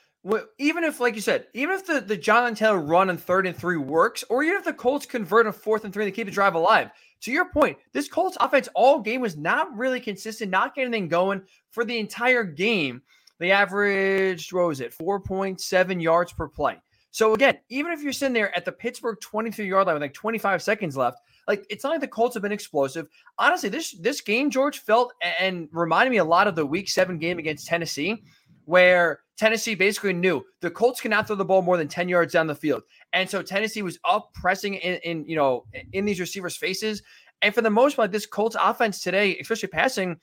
even 0.59 0.85
if, 0.85 1.00
like 1.00 1.14
you 1.14 1.23
said, 1.23 1.47
even 1.55 1.76
if 1.76 1.87
the, 1.87 2.00
the 2.00 2.17
Jonathan 2.17 2.57
Taylor 2.57 2.78
run 2.78 3.09
on 3.09 3.17
third 3.17 3.47
and 3.47 3.57
three 3.57 3.78
works, 3.78 4.23
or 4.28 4.43
even 4.43 4.57
if 4.57 4.64
the 4.64 4.75
Colts 4.75 5.07
convert 5.07 5.47
on 5.47 5.55
fourth 5.55 5.85
and 5.85 5.95
three 5.95 6.05
and 6.05 6.14
keep 6.14 6.26
the 6.26 6.31
drive 6.31 6.55
alive, 6.55 6.90
to 7.23 7.33
your 7.33 7.51
point, 7.51 7.77
this 7.93 8.09
Colts 8.09 8.37
offense 8.41 8.69
all 8.75 9.01
game 9.01 9.21
was 9.21 9.37
not 9.37 9.77
really 9.77 10.01
consistent, 10.01 10.51
not 10.51 10.75
getting 10.75 10.93
anything 10.93 11.09
going 11.09 11.43
for 11.71 11.85
the 11.85 11.99
entire 11.99 12.45
game. 12.45 13.03
They 13.39 13.51
averaged, 13.51 14.53
what 14.53 14.69
was 14.69 14.81
it, 14.81 14.97
4.7 14.97 16.03
yards 16.03 16.33
per 16.33 16.49
play. 16.49 16.81
So 17.11 17.35
again, 17.35 17.59
even 17.69 17.93
if 17.93 18.03
you're 18.03 18.13
sitting 18.13 18.35
there 18.35 18.57
at 18.57 18.65
the 18.65 18.73
Pittsburgh 18.73 19.19
23 19.21 19.67
yard 19.67 19.87
line 19.87 19.95
with 19.95 20.03
like 20.03 20.15
25 20.15 20.63
seconds 20.63 20.97
left, 20.97 21.19
like 21.47 21.65
it's 21.71 21.83
not 21.83 21.91
like 21.91 22.01
the 22.01 22.09
Colts 22.09 22.35
have 22.35 22.43
been 22.43 22.53
explosive. 22.53 23.09
Honestly, 23.39 23.69
this 23.71 23.93
this 24.01 24.21
game, 24.21 24.51
George, 24.51 24.81
felt 24.81 25.15
and 25.41 25.69
reminded 25.73 26.11
me 26.11 26.19
a 26.19 26.25
lot 26.25 26.47
of 26.47 26.55
the 26.55 26.67
week 26.67 26.89
seven 26.89 27.19
game 27.19 27.39
against 27.39 27.67
Tennessee, 27.67 28.23
where 28.69 29.21
Tennessee 29.39 29.75
basically 29.75 30.13
knew 30.13 30.45
the 30.61 30.71
Colts 30.71 31.01
cannot 31.01 31.27
throw 31.27 31.37
the 31.37 31.45
ball 31.45 31.63
more 31.63 31.79
than 31.79 31.89
10 31.89 32.07
yards 32.07 32.35
down 32.35 32.47
the 32.47 32.55
field. 32.55 32.83
And 33.15 33.29
so 33.29 33.41
Tennessee 33.41 33.81
was 33.81 33.99
up 34.05 34.35
pressing 34.35 34.75
in, 34.75 34.97
in 34.97 35.25
you 35.27 35.37
know, 35.37 35.65
in 35.95 36.05
these 36.05 36.21
receivers' 36.21 36.55
faces. 36.55 37.03
And 37.41 37.55
for 37.55 37.63
the 37.63 37.71
most 37.71 37.97
part, 37.97 38.13
this 38.13 38.27
Colts 38.27 38.59
offense 38.61 39.01
today, 39.01 39.39
especially 39.39 39.71
passing, 39.71 40.21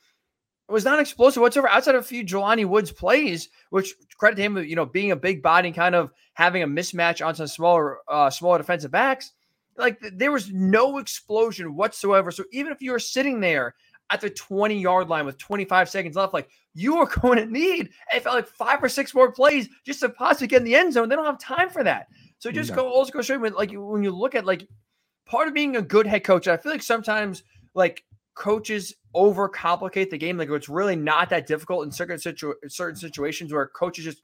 was 0.70 0.86
not 0.86 1.00
explosive 1.00 1.42
whatsoever 1.42 1.70
outside 1.70 1.96
of 1.96 2.04
a 2.04 2.08
few 2.08 2.24
Jelani 2.24 2.68
Woods 2.68 2.92
plays, 2.92 3.50
which 3.72 3.96
credit 4.20 4.38
him, 4.38 4.58
you 4.58 4.76
know, 4.76 4.86
being 4.86 5.10
a 5.10 5.16
big 5.16 5.42
body 5.42 5.70
and 5.70 5.76
kind 5.76 5.96
of 5.96 6.12
having 6.36 6.62
a 6.62 6.68
mismatch 6.68 7.26
on 7.26 7.34
some 7.34 7.48
smaller, 7.48 7.98
uh, 8.08 8.30
smaller 8.30 8.60
defensive 8.60 8.92
backs. 8.92 9.32
Like 9.76 10.00
there 10.14 10.32
was 10.32 10.52
no 10.52 11.00
explosion 11.00 11.74
whatsoever. 11.74 12.30
So 12.30 12.44
even 12.52 12.72
if 12.72 12.80
you 12.80 12.92
were 12.92 13.00
sitting 13.00 13.40
there 13.40 13.74
at 14.10 14.22
the 14.22 14.30
20 14.30 14.80
yard 14.80 15.10
line 15.10 15.26
with 15.26 15.38
25 15.38 15.90
seconds 15.90 16.16
left, 16.16 16.34
like 16.34 16.50
you 16.74 16.98
are 16.98 17.06
going 17.22 17.38
to 17.38 17.46
need, 17.46 17.90
it 18.14 18.24
felt 18.24 18.36
like 18.36 18.48
five 18.48 18.84
or 18.84 18.90
six 18.90 19.14
more 19.14 19.32
plays 19.32 19.68
just 19.86 20.00
to 20.02 20.10
possibly 20.10 20.48
get 20.48 20.60
in 20.60 20.66
the 20.66 20.76
end 20.76 20.94
zone. 20.94 21.10
They 21.10 21.16
don't 21.16 21.26
have 21.26 21.40
time 21.40 21.70
for 21.70 21.84
that. 21.84 22.08
So 22.40 22.52
just 22.52 22.72
no. 22.72 22.76
go 22.76 22.90
also 22.90 23.12
go 23.12 23.22
straight 23.22 23.40
you 23.40 23.50
like 23.50 23.72
when 23.72 24.04
you 24.04 24.12
look 24.12 24.36
at 24.36 24.46
like 24.46 24.68
part 25.26 25.48
of 25.48 25.54
being 25.54 25.78
a 25.78 25.82
good 25.82 26.06
head 26.06 26.24
coach, 26.24 26.48
I 26.48 26.58
feel 26.58 26.72
like 26.72 26.84
sometimes 26.84 27.44
like 27.74 28.04
coaches 28.36 28.94
overcomplicate 29.16 30.10
the 30.10 30.18
game. 30.18 30.38
Like 30.38 30.50
it's 30.50 30.70
really 30.70 30.96
not 30.96 31.30
that 31.30 31.48
difficult 31.48 31.86
in 31.86 31.92
certain 31.92 32.20
situ- 32.20 32.54
certain 32.68 32.98
situations 32.98 33.52
where 33.52 33.68
coaches 33.68 34.06
just 34.06 34.22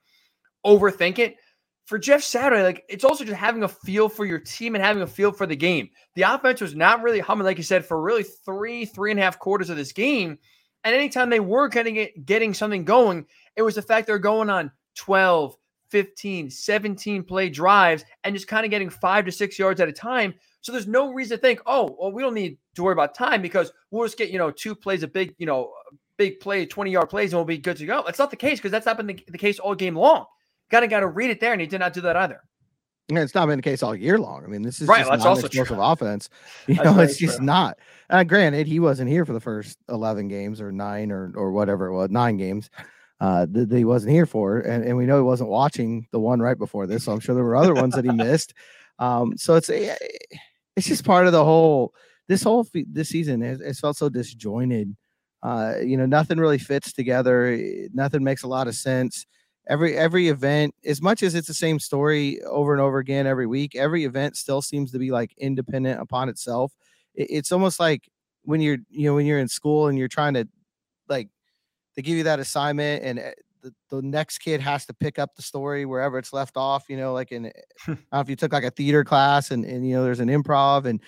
overthink 0.65 1.19
it. 1.19 1.37
For 1.85 1.97
Jeff 1.97 2.23
Saturday, 2.23 2.63
like 2.63 2.85
it's 2.87 3.03
also 3.03 3.25
just 3.25 3.37
having 3.37 3.63
a 3.63 3.67
feel 3.67 4.07
for 4.07 4.25
your 4.25 4.39
team 4.39 4.75
and 4.75 4.83
having 4.83 5.03
a 5.03 5.07
feel 5.07 5.31
for 5.31 5.45
the 5.45 5.55
game. 5.55 5.89
The 6.15 6.21
offense 6.21 6.61
was 6.61 6.75
not 6.75 7.01
really 7.01 7.19
humming, 7.19 7.45
like 7.45 7.57
you 7.57 7.63
said, 7.63 7.85
for 7.85 8.01
really 8.01 8.23
three, 8.23 8.85
three 8.85 9.11
and 9.11 9.19
a 9.19 9.23
half 9.23 9.39
quarters 9.39 9.69
of 9.69 9.77
this 9.77 9.91
game. 9.91 10.37
And 10.83 10.95
anytime 10.95 11.29
they 11.29 11.39
were 11.39 11.67
getting 11.67 11.97
it, 11.97 12.25
getting 12.25 12.53
something 12.53 12.85
going, 12.85 13.25
it 13.55 13.61
was 13.61 13.75
the 13.75 13.81
fact 13.81 14.07
they're 14.07 14.19
going 14.19 14.49
on 14.49 14.71
12, 14.95 15.55
15, 15.89 16.49
17 16.49 17.23
play 17.23 17.49
drives 17.49 18.05
and 18.23 18.35
just 18.35 18.47
kind 18.47 18.65
of 18.65 18.71
getting 18.71 18.89
five 18.89 19.25
to 19.25 19.31
six 19.31 19.59
yards 19.59 19.81
at 19.81 19.89
a 19.89 19.93
time. 19.93 20.33
So 20.61 20.71
there's 20.71 20.87
no 20.87 21.11
reason 21.11 21.37
to 21.37 21.41
think, 21.41 21.61
oh, 21.65 21.95
well, 21.99 22.11
we 22.11 22.21
don't 22.21 22.33
need 22.33 22.57
to 22.75 22.83
worry 22.83 22.93
about 22.93 23.15
time 23.15 23.41
because 23.41 23.71
we'll 23.89 24.05
just 24.05 24.17
get, 24.17 24.29
you 24.29 24.37
know, 24.37 24.51
two 24.51 24.75
plays, 24.75 25.03
a 25.03 25.07
big, 25.07 25.35
you 25.37 25.45
know, 25.45 25.73
big 26.17 26.39
play, 26.39 26.65
20 26.65 26.91
yard 26.91 27.09
plays, 27.09 27.33
and 27.33 27.39
we'll 27.39 27.45
be 27.45 27.57
good 27.57 27.77
to 27.77 27.85
go. 27.85 28.03
That's 28.05 28.19
not 28.19 28.29
the 28.29 28.37
case 28.37 28.59
because 28.59 28.71
that's 28.71 28.85
not 28.85 28.97
been 28.97 29.07
the, 29.07 29.19
the 29.27 29.37
case 29.37 29.59
all 29.59 29.75
game 29.75 29.95
long. 29.95 30.25
Got 30.71 30.79
to 30.81 30.87
got 30.87 31.01
to 31.01 31.07
read 31.07 31.29
it 31.29 31.39
there, 31.39 31.51
and 31.51 31.59
he 31.61 31.67
did 31.67 31.79
not 31.79 31.93
do 31.93 32.01
that 32.01 32.15
either. 32.15 32.41
And 33.09 33.17
it's 33.17 33.35
not 33.35 33.47
been 33.47 33.57
the 33.57 33.63
case 33.63 33.83
all 33.83 33.93
year 33.93 34.17
long. 34.17 34.45
I 34.45 34.47
mean, 34.47 34.61
this 34.61 34.79
is 34.81 34.87
right. 34.87 34.99
Just 34.99 35.11
that's 35.11 35.25
also 35.25 35.47
explosive 35.47 35.79
offense. 35.79 36.29
You 36.67 36.75
know, 36.75 36.97
it's 36.99 37.17
just 37.17 37.37
true. 37.37 37.45
not. 37.45 37.77
Uh, 38.09 38.23
granted, 38.23 38.67
he 38.67 38.79
wasn't 38.79 39.09
here 39.09 39.25
for 39.25 39.33
the 39.33 39.41
first 39.41 39.77
eleven 39.89 40.29
games 40.29 40.61
or 40.61 40.71
nine 40.71 41.11
or 41.11 41.33
or 41.35 41.51
whatever 41.51 41.87
it 41.87 41.93
was, 41.93 42.09
nine 42.09 42.37
games. 42.37 42.69
Uh, 43.19 43.45
that, 43.51 43.71
he 43.71 43.85
wasn't 43.85 44.11
here 44.11 44.25
for, 44.25 44.61
and, 44.61 44.83
and 44.83 44.97
we 44.97 45.05
know 45.05 45.17
he 45.17 45.23
wasn't 45.23 45.49
watching 45.49 46.07
the 46.11 46.19
one 46.19 46.39
right 46.39 46.57
before 46.57 46.87
this. 46.87 47.03
So 47.03 47.11
I'm 47.11 47.19
sure 47.19 47.35
there 47.35 47.43
were 47.43 47.55
other 47.55 47.75
ones 47.75 47.93
that 47.95 48.05
he 48.05 48.11
missed. 48.11 48.53
Um, 48.99 49.35
so 49.35 49.55
it's 49.55 49.67
eh, 49.67 49.95
it's 50.75 50.85
just 50.85 51.03
part 51.03 51.25
of 51.25 51.31
the 51.31 51.43
whole. 51.43 51.95
This 52.27 52.43
whole 52.43 52.67
this 52.71 53.09
season 53.09 53.41
has, 53.41 53.59
has 53.59 53.79
felt 53.79 53.97
so 53.97 54.09
disjointed. 54.09 54.95
Uh, 55.41 55.77
you 55.83 55.97
know, 55.97 56.05
nothing 56.05 56.37
really 56.37 56.59
fits 56.59 56.93
together. 56.93 57.57
Nothing 57.95 58.23
makes 58.23 58.43
a 58.43 58.47
lot 58.47 58.67
of 58.67 58.75
sense 58.75 59.25
every 59.67 59.95
every 59.95 60.27
event 60.27 60.73
as 60.85 61.01
much 61.01 61.23
as 61.23 61.35
it's 61.35 61.47
the 61.47 61.53
same 61.53 61.79
story 61.79 62.41
over 62.43 62.73
and 62.73 62.81
over 62.81 62.97
again 62.97 63.27
every 63.27 63.47
week 63.47 63.75
every 63.75 64.05
event 64.05 64.35
still 64.35 64.61
seems 64.61 64.91
to 64.91 64.99
be 64.99 65.11
like 65.11 65.33
independent 65.37 66.01
upon 66.01 66.29
itself. 66.29 66.73
It, 67.15 67.27
it's 67.29 67.51
almost 67.51 67.79
like 67.79 68.09
when 68.43 68.61
you're 68.61 68.77
you 68.89 69.05
know 69.05 69.15
when 69.15 69.25
you're 69.25 69.39
in 69.39 69.47
school 69.47 69.87
and 69.87 69.97
you're 69.97 70.07
trying 70.07 70.33
to 70.33 70.47
like 71.07 71.29
they 71.95 72.01
give 72.01 72.17
you 72.17 72.23
that 72.23 72.39
assignment 72.39 73.03
and 73.03 73.19
eh, 73.19 73.31
the, 73.61 73.73
the 73.89 74.01
next 74.01 74.39
kid 74.39 74.59
has 74.59 74.85
to 74.87 74.93
pick 74.93 75.19
up 75.19 75.35
the 75.35 75.41
story 75.41 75.85
wherever 75.85 76.17
it's 76.17 76.33
left 76.33 76.57
off 76.57 76.85
you 76.89 76.97
know 76.97 77.13
like 77.13 77.31
in 77.31 77.47
eh, 77.47 77.51
I 77.87 77.91
don't 77.91 77.97
know 78.11 78.19
if 78.21 78.29
you 78.29 78.35
took 78.35 78.53
like 78.53 78.63
a 78.63 78.71
theater 78.71 79.03
class 79.03 79.51
and 79.51 79.65
and 79.65 79.87
you 79.87 79.95
know 79.95 80.03
there's 80.03 80.19
an 80.19 80.29
improv 80.29 80.85
and 80.85 80.99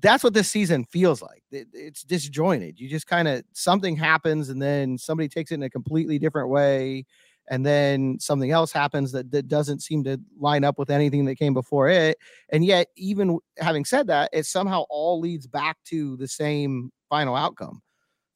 that's 0.00 0.24
what 0.24 0.34
this 0.34 0.48
season 0.48 0.84
feels 0.84 1.20
like. 1.22 1.42
It, 1.50 1.68
it's 1.72 2.02
disjointed. 2.02 2.80
You 2.80 2.88
just 2.88 3.06
kind 3.06 3.28
of 3.28 3.42
something 3.52 3.96
happens 3.96 4.48
and 4.48 4.60
then 4.60 4.98
somebody 4.98 5.28
takes 5.28 5.50
it 5.50 5.56
in 5.56 5.62
a 5.62 5.70
completely 5.70 6.18
different 6.18 6.48
way 6.48 7.04
and 7.50 7.66
then 7.66 8.16
something 8.20 8.52
else 8.52 8.72
happens 8.72 9.10
that, 9.10 9.32
that 9.32 9.48
doesn't 9.48 9.82
seem 9.82 10.04
to 10.04 10.18
line 10.38 10.62
up 10.62 10.78
with 10.78 10.88
anything 10.88 11.24
that 11.24 11.34
came 11.34 11.52
before 11.52 11.88
it. 11.88 12.16
And 12.48 12.64
yet 12.64 12.86
even 12.96 13.38
having 13.58 13.84
said 13.84 14.06
that 14.06 14.30
it 14.32 14.46
somehow 14.46 14.84
all 14.88 15.20
leads 15.20 15.48
back 15.48 15.76
to 15.86 16.16
the 16.16 16.28
same 16.28 16.92
final 17.10 17.34
outcome. 17.34 17.82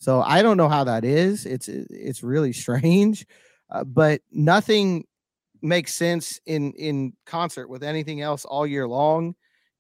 So 0.01 0.21
i 0.21 0.43
don't 0.43 0.59
know 0.59 0.69
how 0.69 0.85
that 0.85 1.05
is. 1.05 1.47
It's 1.47 1.69
it's 1.69 2.23
really 2.23 2.53
strange 2.53 3.25
uh, 3.71 3.85
but 3.85 4.21
nothing 4.31 5.05
makes 5.63 5.95
sense 5.95 6.41
in 6.45 6.73
in 6.73 7.15
concert 7.25 7.69
with 7.69 7.83
anything 7.83 8.21
else 8.21 8.45
all 8.45 8.67
year 8.67 8.87
long. 8.87 9.35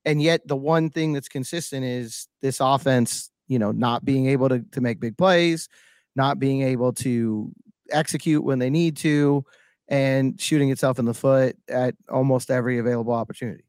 And 0.07 0.23
yet 0.23 0.47
the 0.47 0.57
one 0.57 0.90
thing 0.90 1.12
that's 1.12 1.29
consistent 1.29 1.85
is 1.85 2.29
this 2.40 2.61
offense 2.61 3.31
you 3.49 3.59
know 3.59 3.73
not 3.73 4.05
being 4.05 4.27
able 4.27 4.49
to, 4.49 4.61
to 4.73 4.81
make 4.81 5.01
big 5.01 5.18
plays 5.18 5.68
not 6.16 6.38
being 6.38 6.62
able 6.62 6.92
to 6.92 7.53
execute 7.90 8.42
when 8.42 8.59
they 8.59 8.70
need 8.70 8.97
to, 8.99 9.44
and 9.88 10.40
shooting 10.40 10.70
itself 10.70 10.99
in 10.99 11.05
the 11.05 11.14
foot 11.14 11.57
at 11.68 11.94
almost 12.09 12.51
every 12.51 12.79
available 12.79 13.12
opportunity. 13.12 13.64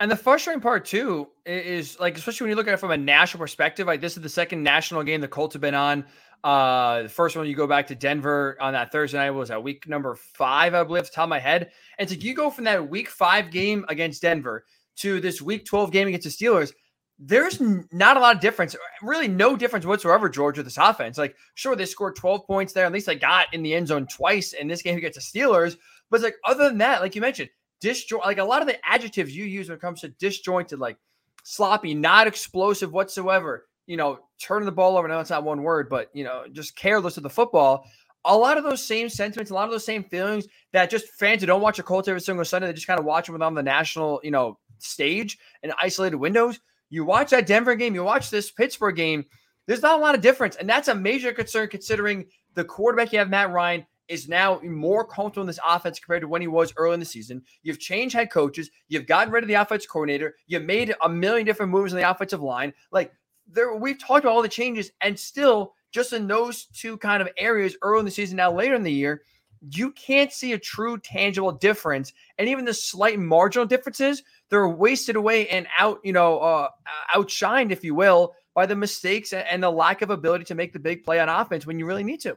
And 0.00 0.10
the 0.10 0.16
frustrating 0.16 0.60
part 0.60 0.84
too 0.84 1.28
is 1.46 1.98
like, 2.00 2.16
especially 2.16 2.44
when 2.44 2.50
you 2.50 2.56
look 2.56 2.68
at 2.68 2.74
it 2.74 2.78
from 2.78 2.90
a 2.90 2.96
national 2.96 3.40
perspective, 3.40 3.86
like 3.86 4.00
this 4.00 4.16
is 4.16 4.22
the 4.22 4.28
second 4.28 4.62
national 4.62 5.02
game 5.04 5.20
the 5.20 5.28
Colts 5.28 5.54
have 5.54 5.62
been 5.62 5.74
on. 5.74 6.04
Uh, 6.42 7.04
the 7.04 7.08
first 7.08 7.36
one 7.36 7.46
you 7.46 7.54
go 7.54 7.66
back 7.66 7.86
to 7.86 7.94
Denver 7.94 8.56
on 8.60 8.74
that 8.74 8.92
Thursday 8.92 9.16
night 9.16 9.30
was 9.30 9.50
at 9.50 9.62
week 9.62 9.88
number 9.88 10.14
five, 10.14 10.74
I 10.74 10.84
believe, 10.84 11.10
top 11.10 11.24
of 11.24 11.28
my 11.30 11.38
head. 11.38 11.70
And 11.98 12.08
so 12.08 12.16
you 12.16 12.34
go 12.34 12.50
from 12.50 12.64
that 12.64 12.90
week 12.90 13.08
five 13.08 13.50
game 13.50 13.86
against 13.88 14.20
Denver 14.20 14.64
to 14.96 15.20
this 15.20 15.40
week 15.40 15.64
12 15.64 15.90
game 15.90 16.08
against 16.08 16.24
the 16.24 16.46
Steelers 16.46 16.72
there's 17.18 17.60
not 17.60 18.16
a 18.16 18.20
lot 18.20 18.34
of 18.34 18.40
difference, 18.40 18.74
really 19.02 19.28
no 19.28 19.56
difference 19.56 19.86
whatsoever, 19.86 20.28
Georgia, 20.28 20.62
this 20.62 20.78
offense. 20.78 21.16
Like, 21.16 21.36
sure, 21.54 21.76
they 21.76 21.86
scored 21.86 22.16
12 22.16 22.46
points 22.46 22.72
there. 22.72 22.86
At 22.86 22.92
least 22.92 23.06
they 23.06 23.14
got 23.14 23.52
in 23.54 23.62
the 23.62 23.74
end 23.74 23.88
zone 23.88 24.06
twice 24.06 24.52
in 24.52 24.66
this 24.66 24.82
game 24.82 24.98
against 24.98 25.32
the 25.32 25.40
Steelers. 25.40 25.76
But 26.10 26.16
it's 26.16 26.24
like, 26.24 26.36
other 26.44 26.68
than 26.68 26.78
that, 26.78 27.00
like 27.00 27.14
you 27.14 27.20
mentioned, 27.20 27.50
disjoint, 27.80 28.24
like 28.24 28.38
a 28.38 28.44
lot 28.44 28.62
of 28.62 28.68
the 28.68 28.78
adjectives 28.84 29.36
you 29.36 29.44
use 29.44 29.68
when 29.68 29.76
it 29.76 29.80
comes 29.80 30.00
to 30.00 30.08
disjointed, 30.08 30.80
like 30.80 30.96
sloppy, 31.44 31.94
not 31.94 32.26
explosive 32.26 32.92
whatsoever, 32.92 33.66
you 33.86 33.96
know, 33.96 34.18
turning 34.40 34.66
the 34.66 34.72
ball 34.72 34.96
over. 34.96 35.06
Now 35.06 35.20
it's 35.20 35.30
not 35.30 35.44
one 35.44 35.62
word, 35.62 35.88
but, 35.88 36.10
you 36.14 36.24
know, 36.24 36.44
just 36.50 36.76
careless 36.76 37.16
of 37.16 37.22
the 37.22 37.30
football. 37.30 37.86
A 38.24 38.36
lot 38.36 38.58
of 38.58 38.64
those 38.64 38.84
same 38.84 39.08
sentiments, 39.08 39.50
a 39.50 39.54
lot 39.54 39.66
of 39.66 39.70
those 39.70 39.84
same 39.84 40.02
feelings 40.02 40.46
that 40.72 40.90
just 40.90 41.08
fans 41.08 41.42
who 41.42 41.46
don't 41.46 41.60
watch 41.60 41.78
a 41.78 41.82
Colts 41.82 42.08
every 42.08 42.20
single 42.20 42.44
Sunday, 42.44 42.66
they 42.66 42.72
just 42.72 42.86
kind 42.86 42.98
of 42.98 43.04
watch 43.04 43.26
them 43.26 43.40
on 43.40 43.54
the 43.54 43.62
national, 43.62 44.20
you 44.24 44.30
know, 44.30 44.58
stage 44.78 45.38
and 45.62 45.72
isolated 45.80 46.16
windows 46.16 46.58
you 46.94 47.04
watch 47.04 47.30
that 47.30 47.46
Denver 47.46 47.74
game, 47.74 47.94
you 47.94 48.04
watch 48.04 48.30
this 48.30 48.50
Pittsburgh 48.50 48.96
game, 48.96 49.24
there's 49.66 49.82
not 49.82 49.98
a 49.98 50.02
lot 50.02 50.14
of 50.14 50.20
difference. 50.20 50.56
And 50.56 50.68
that's 50.68 50.88
a 50.88 50.94
major 50.94 51.32
concern 51.32 51.68
considering 51.68 52.26
the 52.54 52.64
quarterback 52.64 53.12
you 53.12 53.18
have, 53.18 53.30
Matt 53.30 53.50
Ryan, 53.50 53.84
is 54.06 54.28
now 54.28 54.60
more 54.62 55.04
comfortable 55.06 55.42
in 55.42 55.46
this 55.46 55.58
offense 55.66 55.98
compared 55.98 56.20
to 56.20 56.28
when 56.28 56.42
he 56.42 56.46
was 56.46 56.72
early 56.76 56.94
in 56.94 57.00
the 57.00 57.06
season. 57.06 57.42
You've 57.62 57.80
changed 57.80 58.14
head 58.14 58.30
coaches. 58.30 58.70
You've 58.88 59.06
gotten 59.06 59.32
rid 59.32 59.42
of 59.42 59.48
the 59.48 59.54
offense 59.54 59.86
coordinator. 59.86 60.36
You've 60.46 60.64
made 60.64 60.94
a 61.02 61.08
million 61.08 61.46
different 61.46 61.72
moves 61.72 61.92
in 61.92 61.98
the 61.98 62.08
offensive 62.08 62.42
line. 62.42 62.72
Like 62.92 63.12
there, 63.50 63.74
we've 63.74 63.98
talked 63.98 64.24
about 64.24 64.34
all 64.34 64.42
the 64.42 64.48
changes, 64.48 64.92
and 65.00 65.18
still, 65.18 65.74
just 65.90 66.12
in 66.12 66.26
those 66.26 66.66
two 66.66 66.96
kind 66.98 67.22
of 67.22 67.28
areas 67.38 67.76
early 67.82 68.00
in 68.00 68.04
the 68.04 68.10
season, 68.10 68.36
now 68.36 68.52
later 68.52 68.74
in 68.74 68.82
the 68.82 68.92
year, 68.92 69.22
you 69.70 69.92
can't 69.92 70.32
see 70.32 70.52
a 70.52 70.58
true 70.58 70.98
tangible 70.98 71.52
difference. 71.52 72.12
And 72.38 72.48
even 72.48 72.64
the 72.64 72.74
slight 72.74 73.18
marginal 73.18 73.66
differences, 73.66 74.22
they're 74.50 74.68
wasted 74.68 75.16
away 75.16 75.48
and 75.48 75.66
out, 75.78 76.00
you 76.04 76.12
know, 76.12 76.38
uh, 76.38 76.68
outshined, 77.14 77.70
if 77.70 77.84
you 77.84 77.94
will, 77.94 78.34
by 78.54 78.66
the 78.66 78.76
mistakes 78.76 79.32
and 79.32 79.62
the 79.62 79.70
lack 79.70 80.02
of 80.02 80.10
ability 80.10 80.44
to 80.44 80.54
make 80.54 80.72
the 80.72 80.78
big 80.78 81.04
play 81.04 81.20
on 81.20 81.28
offense 81.28 81.66
when 81.66 81.78
you 81.78 81.86
really 81.86 82.04
need 82.04 82.20
to. 82.20 82.36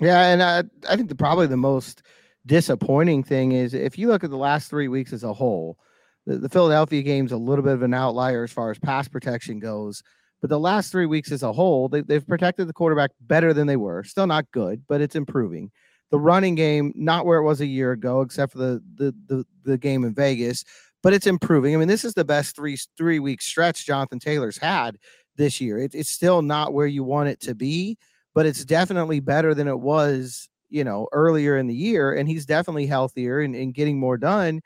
Yeah, 0.00 0.26
and 0.26 0.42
I, 0.42 0.64
I 0.88 0.96
think 0.96 1.08
the 1.08 1.14
probably 1.14 1.46
the 1.46 1.56
most 1.56 2.02
disappointing 2.46 3.22
thing 3.22 3.52
is 3.52 3.74
if 3.74 3.96
you 3.96 4.08
look 4.08 4.24
at 4.24 4.30
the 4.30 4.36
last 4.36 4.68
three 4.68 4.88
weeks 4.88 5.12
as 5.12 5.22
a 5.22 5.32
whole, 5.32 5.78
the, 6.26 6.38
the 6.38 6.48
Philadelphia 6.48 7.02
game's 7.02 7.32
a 7.32 7.36
little 7.36 7.64
bit 7.64 7.74
of 7.74 7.82
an 7.82 7.94
outlier 7.94 8.44
as 8.44 8.52
far 8.52 8.70
as 8.70 8.78
pass 8.78 9.06
protection 9.06 9.60
goes. 9.60 10.02
But 10.40 10.50
the 10.50 10.58
last 10.58 10.90
three 10.90 11.06
weeks 11.06 11.32
as 11.32 11.42
a 11.42 11.52
whole, 11.52 11.88
they, 11.88 12.02
they've 12.02 12.26
protected 12.26 12.68
the 12.68 12.74
quarterback 12.74 13.12
better 13.20 13.54
than 13.54 13.66
they 13.66 13.76
were. 13.76 14.04
Still 14.04 14.26
not 14.26 14.50
good, 14.50 14.82
but 14.88 15.00
it's 15.00 15.16
improving 15.16 15.70
the 16.10 16.18
running 16.18 16.54
game 16.54 16.92
not 16.94 17.26
where 17.26 17.38
it 17.38 17.44
was 17.44 17.60
a 17.60 17.66
year 17.66 17.92
ago, 17.92 18.20
except 18.20 18.52
for 18.52 18.58
the 18.58 18.82
the 18.94 19.14
the, 19.26 19.46
the 19.64 19.78
game 19.78 20.04
in 20.04 20.14
Vegas, 20.14 20.64
but 21.02 21.12
it's 21.12 21.26
improving. 21.26 21.74
I 21.74 21.78
mean, 21.78 21.88
this 21.88 22.04
is 22.04 22.14
the 22.14 22.24
best 22.24 22.56
three 22.56 22.78
three 22.96 23.18
week 23.18 23.42
stretch 23.42 23.86
Jonathan 23.86 24.18
Taylor's 24.18 24.58
had 24.58 24.96
this 25.36 25.60
year. 25.60 25.78
It, 25.78 25.94
it's 25.94 26.10
still 26.10 26.42
not 26.42 26.72
where 26.72 26.86
you 26.86 27.04
want 27.04 27.28
it 27.28 27.40
to 27.40 27.54
be, 27.54 27.98
but 28.34 28.46
it's 28.46 28.64
definitely 28.64 29.20
better 29.20 29.54
than 29.54 29.68
it 29.68 29.80
was, 29.80 30.48
you 30.70 30.84
know, 30.84 31.08
earlier 31.12 31.56
in 31.56 31.66
the 31.66 31.74
year. 31.74 32.14
And 32.14 32.28
he's 32.28 32.46
definitely 32.46 32.86
healthier 32.86 33.40
and, 33.40 33.54
and 33.54 33.74
getting 33.74 33.98
more 33.98 34.16
done. 34.16 34.60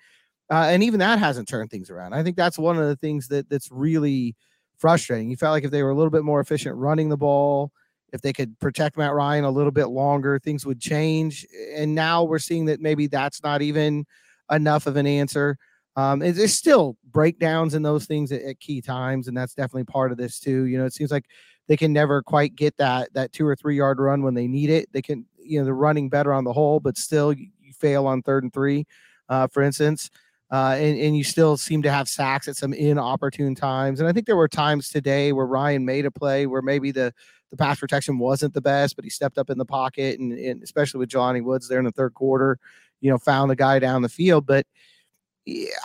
Uh, 0.51 0.67
and 0.69 0.83
even 0.83 1.01
that 1.01 1.19
hasn't 1.19 1.49
turned 1.49 1.71
things 1.71 1.91
around. 1.91 2.15
I 2.15 2.23
think 2.23 2.37
that's 2.37 2.59
one 2.59 2.79
of 2.79 2.87
the 2.87 2.97
things 2.97 3.29
that 3.29 3.51
that's 3.51 3.71
really 3.71 4.35
frustrating. 4.79 5.31
You 5.31 5.37
felt 5.37 5.53
like 5.53 5.65
if 5.65 5.71
they 5.71 5.83
were 5.83 5.91
a 5.91 5.97
little 5.97 6.11
bit 6.11 6.25
more 6.25 6.41
efficient 6.41 6.77
running 6.77 7.09
the 7.09 7.17
ball, 7.17 7.73
if 8.13 8.21
they 8.23 8.33
could 8.33 8.59
protect 8.59 8.97
Matt 8.97 9.13
Ryan 9.13 9.45
a 9.45 9.51
little 9.51 9.71
bit 9.71 9.87
longer, 9.87 10.39
things 10.39 10.65
would 10.65 10.81
change. 10.81 11.47
And 11.75 11.95
now 11.95 12.25
we're 12.25 12.39
seeing 12.39 12.65
that 12.67 12.81
maybe 12.81 13.07
that's 13.07 13.43
not 13.43 13.63
even 13.63 14.07
enough 14.51 14.87
of 14.87 14.97
an 14.97 15.07
answer. 15.07 15.59
Um, 15.97 16.21
there's 16.21 16.55
still 16.55 16.97
breakdowns 17.11 17.75
in 17.75 17.83
those 17.83 18.07
things 18.07 18.31
at, 18.31 18.43
at, 18.43 18.61
key 18.61 18.81
times, 18.81 19.27
and 19.27 19.37
that's 19.37 19.55
definitely 19.55 19.85
part 19.85 20.13
of 20.13 20.17
this 20.17 20.39
too. 20.39 20.65
You 20.65 20.79
know, 20.79 20.85
it 20.85 20.93
seems 20.93 21.11
like 21.11 21.27
they 21.67 21.77
can 21.77 21.93
never 21.93 22.23
quite 22.23 22.55
get 22.55 22.77
that 22.77 23.13
that 23.15 23.33
two 23.33 23.47
or 23.47 23.57
three 23.57 23.77
yard 23.77 23.99
run 23.99 24.23
when 24.23 24.35
they 24.35 24.47
need 24.47 24.71
it. 24.71 24.89
They 24.93 25.03
can, 25.03 25.27
you 25.39 25.59
know, 25.59 25.65
they're 25.65 25.75
running 25.75 26.09
better 26.09 26.33
on 26.33 26.45
the 26.45 26.53
whole, 26.53 26.79
but 26.79 26.97
still 26.97 27.33
you, 27.33 27.49
you 27.61 27.73
fail 27.73 28.07
on 28.07 28.23
third 28.23 28.45
and 28.45 28.53
three, 28.53 28.87
uh, 29.29 29.49
for 29.49 29.63
instance. 29.63 30.09
Uh, 30.51 30.77
and, 30.79 30.99
and 30.99 31.17
you 31.17 31.23
still 31.23 31.59
seem 31.59 31.83
to 31.83 31.91
have 31.91 32.09
sacks 32.09 32.49
at 32.49 32.57
some 32.57 32.73
inopportune 32.73 33.55
times. 33.55 34.01
And 34.01 34.09
I 34.09 34.13
think 34.13 34.25
there 34.25 34.37
were 34.37 34.49
times 34.49 34.89
today 34.89 35.33
where 35.33 35.45
Ryan 35.45 35.85
made 35.85 36.07
a 36.07 36.11
play 36.11 36.47
where 36.47 36.63
maybe 36.63 36.91
the 36.91 37.13
the 37.51 37.57
pass 37.57 37.81
protection 37.81 38.19
wasn't 38.19 38.55
the 38.55 38.61
best, 38.61 38.97
but 38.97 39.05
he 39.05 39.11
stepped 39.11 39.39
up 39.39 39.51
in 39.51 39.59
the 39.59 39.65
pocket 39.65 40.19
and, 40.19 40.33
and 40.33 40.63
especially 40.63 40.99
with 40.99 41.09
Jelani 41.09 41.43
Woods 41.43 41.69
there 41.69 41.79
in 41.79 41.85
the 41.85 41.91
third 41.91 42.15
quarter, 42.15 42.59
you 43.01 43.11
know, 43.11 43.19
found 43.19 43.51
the 43.51 43.57
guy 43.57 43.79
down 43.79 44.03
the 44.03 44.09
field. 44.09 44.47
But 44.47 44.67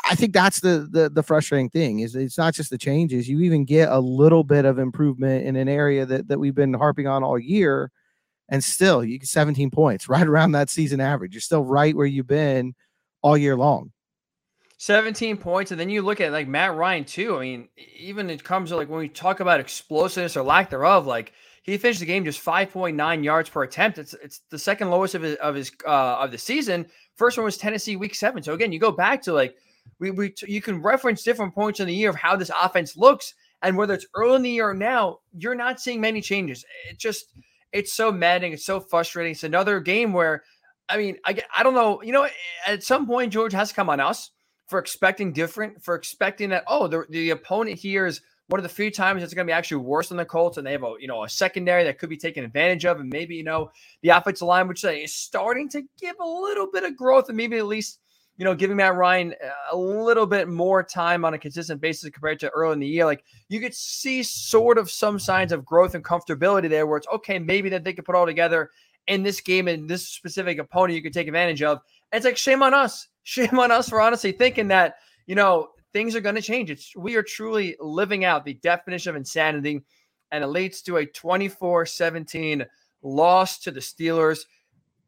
I 0.09 0.15
think 0.15 0.33
that's 0.33 0.59
the, 0.59 0.87
the 0.91 1.09
the 1.09 1.23
frustrating 1.23 1.69
thing 1.69 1.99
is 1.99 2.15
it's 2.15 2.37
not 2.37 2.53
just 2.53 2.69
the 2.69 2.77
changes. 2.77 3.29
You 3.29 3.41
even 3.41 3.65
get 3.65 3.89
a 3.89 3.99
little 3.99 4.43
bit 4.43 4.65
of 4.65 4.77
improvement 4.77 5.45
in 5.45 5.55
an 5.55 5.69
area 5.69 6.05
that 6.05 6.27
that 6.27 6.39
we've 6.39 6.55
been 6.55 6.73
harping 6.73 7.07
on 7.07 7.23
all 7.23 7.39
year, 7.39 7.91
and 8.49 8.63
still 8.63 9.03
you 9.03 9.19
get 9.19 9.27
17 9.27 9.71
points, 9.71 10.09
right 10.09 10.27
around 10.27 10.51
that 10.51 10.69
season 10.69 10.99
average. 10.99 11.33
You're 11.33 11.41
still 11.41 11.63
right 11.63 11.95
where 11.95 12.05
you've 12.05 12.27
been 12.27 12.75
all 13.21 13.37
year 13.37 13.55
long. 13.55 13.91
17 14.79 15.37
points, 15.37 15.71
and 15.71 15.79
then 15.79 15.89
you 15.89 16.01
look 16.01 16.19
at 16.19 16.33
like 16.33 16.47
Matt 16.47 16.75
Ryan 16.75 17.05
too. 17.05 17.37
I 17.37 17.41
mean, 17.41 17.69
even 17.97 18.29
it 18.29 18.43
comes 18.43 18.69
to 18.69 18.75
like 18.75 18.89
when 18.89 18.99
we 18.99 19.07
talk 19.07 19.39
about 19.39 19.61
explosiveness 19.61 20.35
or 20.35 20.43
lack 20.43 20.71
thereof, 20.71 21.07
like 21.07 21.31
he 21.63 21.77
finished 21.77 22.01
the 22.01 22.05
game 22.05 22.25
just 22.25 22.43
5.9 22.43 23.23
yards 23.23 23.49
per 23.49 23.63
attempt. 23.63 23.97
It's 23.97 24.13
it's 24.15 24.41
the 24.49 24.59
second 24.59 24.89
lowest 24.89 25.15
of 25.15 25.21
his 25.21 25.35
of 25.37 25.55
his 25.55 25.71
uh, 25.87 26.17
of 26.19 26.31
the 26.31 26.37
season. 26.37 26.85
First 27.15 27.37
one 27.37 27.45
was 27.45 27.57
Tennessee 27.57 27.95
week 27.95 28.15
seven. 28.15 28.43
So 28.43 28.53
again, 28.53 28.71
you 28.71 28.79
go 28.79 28.91
back 28.91 29.21
to 29.23 29.33
like 29.33 29.55
we 29.99 30.11
we 30.11 30.33
you 30.45 30.61
can 30.61 30.81
reference 30.81 31.23
different 31.23 31.55
points 31.55 31.79
in 31.79 31.87
the 31.87 31.95
year 31.95 32.09
of 32.09 32.17
how 32.17 32.35
this 32.35 32.51
offense 32.61 32.97
looks, 32.97 33.33
and 33.61 33.77
whether 33.77 33.93
it's 33.93 34.05
early 34.13 34.35
in 34.35 34.41
the 34.41 34.49
year 34.49 34.69
or 34.69 34.73
now, 34.73 35.19
you're 35.37 35.55
not 35.55 35.79
seeing 35.79 36.01
many 36.01 36.19
changes. 36.21 36.65
It 36.89 36.99
just 36.99 37.33
it's 37.71 37.93
so 37.93 38.11
maddening. 38.11 38.53
It's 38.53 38.65
so 38.65 38.81
frustrating. 38.81 39.31
It's 39.31 39.43
another 39.43 39.79
game 39.79 40.11
where, 40.11 40.43
I 40.89 40.97
mean, 40.97 41.17
I 41.25 41.41
I 41.55 41.63
don't 41.63 41.75
know. 41.75 42.03
You 42.03 42.11
know, 42.11 42.27
at 42.67 42.83
some 42.83 43.07
point, 43.07 43.31
George 43.31 43.53
has 43.53 43.69
to 43.69 43.75
come 43.75 43.89
on 43.89 44.01
us 44.01 44.31
for 44.67 44.79
expecting 44.79 45.31
different, 45.31 45.81
for 45.81 45.95
expecting 45.95 46.49
that 46.49 46.65
oh 46.67 46.87
the 46.87 47.05
the 47.09 47.29
opponent 47.29 47.79
here 47.79 48.05
is 48.05 48.19
one 48.47 48.59
of 48.59 48.63
the 48.63 48.69
few 48.69 48.91
times 48.91 49.23
it's 49.23 49.33
going 49.33 49.47
to 49.47 49.49
be 49.49 49.55
actually 49.55 49.77
worse 49.77 50.09
than 50.09 50.17
the 50.17 50.25
Colts, 50.25 50.57
and 50.57 50.67
they 50.67 50.73
have 50.73 50.83
a 50.83 50.93
you 50.99 51.07
know 51.07 51.23
a 51.23 51.29
secondary 51.29 51.83
that 51.85 51.97
could 51.97 52.09
be 52.09 52.17
taken 52.17 52.43
advantage 52.43 52.85
of, 52.85 52.99
and 52.99 53.09
maybe 53.09 53.35
you 53.35 53.43
know 53.43 53.71
the 54.01 54.09
offensive 54.09 54.47
line, 54.47 54.67
which 54.67 54.83
is 54.83 55.13
starting 55.13 55.69
to 55.69 55.81
give 55.99 56.15
a 56.19 56.27
little 56.27 56.67
bit 56.71 56.83
of 56.83 56.97
growth, 56.97 57.29
and 57.29 57.37
maybe 57.37 57.57
at 57.57 57.65
least 57.65 57.99
you 58.37 58.45
know 58.45 58.53
giving 58.53 58.77
Matt 58.77 58.95
Ryan 58.95 59.33
uh, 59.43 59.75
a 59.75 59.77
little 59.77 60.25
bit 60.25 60.49
more 60.49 60.83
time 60.83 61.23
on 61.23 61.33
a 61.33 61.39
consistent 61.39 61.79
basis 61.79 62.09
compared 62.09 62.39
to 62.41 62.49
early 62.49 62.73
in 62.73 62.79
the 62.79 62.87
year. 62.87 63.05
Like 63.05 63.23
you 63.47 63.59
could 63.59 63.73
see 63.73 64.23
sort 64.23 64.77
of 64.77 64.91
some 64.91 65.19
signs 65.19 65.51
of 65.51 65.65
growth 65.65 65.95
and 65.95 66.03
comfortability 66.03 66.69
there, 66.69 66.85
where 66.85 66.97
it's 66.97 67.07
okay, 67.13 67.39
maybe 67.39 67.69
that 67.69 67.83
they 67.83 67.93
could 67.93 68.05
put 68.05 68.15
all 68.15 68.25
together 68.25 68.71
in 69.07 69.23
this 69.23 69.41
game 69.41 69.67
and 69.67 69.89
this 69.89 70.07
specific 70.07 70.59
opponent 70.59 70.95
you 70.95 71.01
could 71.01 71.13
take 71.13 71.27
advantage 71.27 71.61
of. 71.61 71.79
And 72.11 72.17
it's 72.17 72.25
like 72.25 72.37
shame 72.37 72.61
on 72.61 72.73
us, 72.73 73.07
shame 73.23 73.57
on 73.57 73.71
us 73.71 73.87
for 73.87 74.01
honestly 74.01 74.33
thinking 74.33 74.67
that 74.67 74.95
you 75.27 75.35
know 75.35 75.69
things 75.93 76.15
are 76.15 76.21
going 76.21 76.35
to 76.35 76.41
change. 76.41 76.69
It's 76.69 76.95
we 76.95 77.15
are 77.15 77.23
truly 77.23 77.77
living 77.79 78.25
out 78.25 78.43
the 78.43 78.55
definition 78.55 79.11
of 79.11 79.15
insanity, 79.15 79.81
and 80.31 80.43
it 80.43 80.47
leads 80.47 80.81
to 80.83 80.97
a 80.97 81.05
24-17 81.05 82.65
loss 83.03 83.59
to 83.59 83.71
the 83.71 83.79
Steelers. 83.79 84.45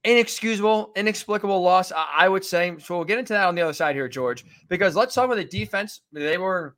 Inexcusable, 0.03 0.91
inexplicable 0.95 1.63
loss, 1.63 1.91
I 1.91 2.29
would 2.29 2.45
say. 2.45 2.75
So 2.77 2.95
we'll 2.95 3.05
get 3.05 3.17
into 3.17 3.33
that 3.33 3.47
on 3.47 3.55
the 3.55 3.63
other 3.63 3.73
side 3.73 3.95
here, 3.95 4.07
George, 4.07 4.45
because 4.69 4.95
let's 4.95 5.15
talk 5.15 5.25
about 5.25 5.37
the 5.37 5.43
defense. 5.43 6.01
They 6.13 6.37
were 6.37 6.75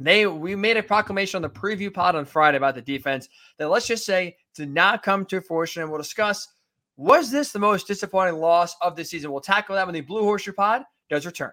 they 0.00 0.26
we 0.26 0.56
made 0.56 0.78
a 0.78 0.82
proclamation 0.82 1.36
on 1.36 1.42
the 1.42 1.50
preview 1.50 1.92
pod 1.92 2.16
on 2.16 2.24
Friday 2.24 2.56
about 2.56 2.74
the 2.74 2.82
defense 2.82 3.28
that 3.58 3.68
let's 3.68 3.86
just 3.86 4.06
say 4.06 4.36
did 4.54 4.70
not 4.70 5.02
come 5.02 5.26
to 5.26 5.42
fruition. 5.42 5.82
And 5.82 5.90
we'll 5.90 6.00
discuss 6.00 6.48
was 6.96 7.30
this 7.30 7.52
the 7.52 7.58
most 7.58 7.86
disappointing 7.86 8.36
loss 8.36 8.74
of 8.80 8.96
the 8.96 9.04
season? 9.04 9.30
We'll 9.30 9.42
tackle 9.42 9.74
that 9.74 9.86
when 9.86 9.94
the 9.94 10.00
Blue 10.00 10.22
Horseshoe 10.22 10.52
Pod 10.52 10.82
does 11.10 11.26
return. 11.26 11.52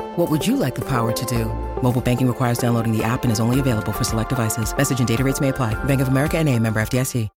What 0.17 0.29
would 0.29 0.45
you 0.45 0.57
like 0.57 0.75
the 0.75 0.81
power 0.81 1.13
to 1.13 1.25
do? 1.25 1.45
Mobile 1.81 2.01
banking 2.01 2.27
requires 2.27 2.57
downloading 2.57 2.91
the 2.91 3.01
app 3.01 3.23
and 3.23 3.31
is 3.31 3.39
only 3.39 3.61
available 3.61 3.93
for 3.93 4.03
select 4.03 4.27
devices. 4.27 4.75
Message 4.75 4.99
and 4.99 5.07
data 5.07 5.23
rates 5.23 5.39
may 5.39 5.49
apply. 5.49 5.73
Bank 5.85 6.01
of 6.01 6.09
America 6.09 6.37
and 6.37 6.49
a 6.49 6.59
member 6.59 6.81
FDIC. 6.81 7.29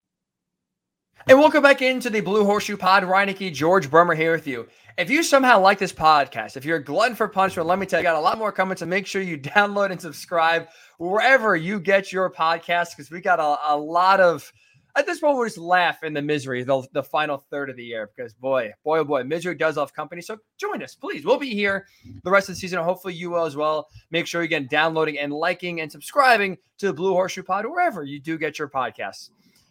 And 1.27 1.37
welcome 1.37 1.61
back 1.61 1.83
into 1.83 2.09
the 2.09 2.21
Blue 2.21 2.43
Horseshoe 2.43 2.75
Pod. 2.75 3.03
Ryan 3.03 3.27
Hickey, 3.27 3.51
George 3.51 3.91
Bremer 3.91 4.15
here 4.15 4.31
with 4.31 4.47
you. 4.47 4.67
If 4.97 5.11
you 5.11 5.21
somehow 5.21 5.59
like 5.59 5.77
this 5.77 5.93
podcast, 5.93 6.57
if 6.57 6.65
you're 6.65 6.77
a 6.77 6.83
glutton 6.83 7.15
for 7.15 7.27
punishment, 7.27 7.67
let 7.67 7.77
me 7.77 7.85
tell 7.85 8.01
you, 8.01 8.07
I 8.07 8.11
got 8.11 8.17
a 8.17 8.21
lot 8.21 8.39
more 8.39 8.51
coming. 8.51 8.75
So 8.75 8.87
make 8.87 9.05
sure 9.05 9.21
you 9.21 9.37
download 9.55 9.91
and 9.91 10.01
subscribe 10.01 10.67
wherever 10.97 11.55
you 11.55 11.79
get 11.79 12.11
your 12.11 12.31
podcast 12.31 12.97
because 12.97 13.11
we 13.11 13.21
got 13.21 13.39
a, 13.39 13.73
a 13.73 13.77
lot 13.77 14.19
of– 14.19 14.51
at 14.95 15.07
this 15.07 15.19
point, 15.19 15.35
we'll 15.35 15.45
just 15.45 15.57
laugh 15.57 16.03
in 16.03 16.13
the 16.13 16.21
misery 16.21 16.63
the, 16.63 16.85
the 16.93 17.01
final 17.01 17.37
third 17.37 17.69
of 17.69 17.75
the 17.75 17.83
year 17.83 18.11
because 18.15 18.33
boy, 18.33 18.71
boy, 18.83 18.99
oh 18.99 19.03
boy, 19.03 19.23
misery 19.23 19.55
does 19.55 19.77
love 19.77 19.93
company. 19.93 20.21
So 20.21 20.37
join 20.57 20.83
us, 20.83 20.93
please. 20.93 21.25
We'll 21.25 21.39
be 21.39 21.53
here 21.53 21.87
the 22.23 22.29
rest 22.29 22.49
of 22.49 22.55
the 22.55 22.59
season. 22.59 22.79
Hopefully, 22.79 23.15
you 23.15 23.31
will 23.31 23.45
as 23.45 23.55
well. 23.55 23.87
Make 24.11 24.27
sure 24.27 24.43
you 24.43 24.47
get 24.47 24.69
downloading 24.69 25.17
and 25.17 25.33
liking 25.33 25.81
and 25.81 25.91
subscribing 25.91 26.57
to 26.77 26.87
the 26.87 26.93
Blue 26.93 27.13
Horseshoe 27.13 27.43
Pod 27.43 27.65
wherever 27.65 28.03
you 28.03 28.19
do 28.19 28.37
get 28.37 28.59
your 28.59 28.69
podcasts. 28.69 29.29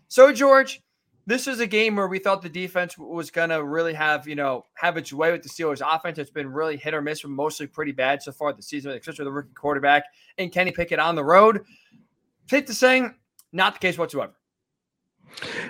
So, 0.08 0.32
George, 0.32 0.82
this 1.24 1.46
is 1.46 1.60
a 1.60 1.68
game 1.68 1.94
where 1.94 2.08
we 2.08 2.18
thought 2.18 2.42
the 2.42 2.48
defense 2.48 2.98
was 2.98 3.30
gonna 3.30 3.62
really 3.62 3.94
have 3.94 4.26
you 4.26 4.34
know 4.34 4.64
have 4.74 4.96
its 4.96 5.12
way 5.12 5.30
with 5.30 5.44
the 5.44 5.48
Steelers' 5.48 5.82
offense. 5.86 6.18
It's 6.18 6.30
been 6.30 6.52
really 6.52 6.76
hit 6.76 6.94
or 6.94 7.00
miss, 7.00 7.22
but 7.22 7.30
mostly 7.30 7.68
pretty 7.68 7.92
bad 7.92 8.22
so 8.22 8.32
far 8.32 8.52
this 8.52 8.66
season, 8.66 8.90
especially 8.90 9.24
the 9.24 9.32
rookie 9.32 9.54
quarterback 9.54 10.02
and 10.38 10.50
Kenny 10.50 10.72
Pickett 10.72 10.98
on 10.98 11.14
the 11.14 11.24
road. 11.24 11.62
Take 12.48 12.66
the 12.66 12.74
saying, 12.74 13.14
not 13.52 13.74
the 13.74 13.78
case 13.78 13.96
whatsoever. 13.96 14.34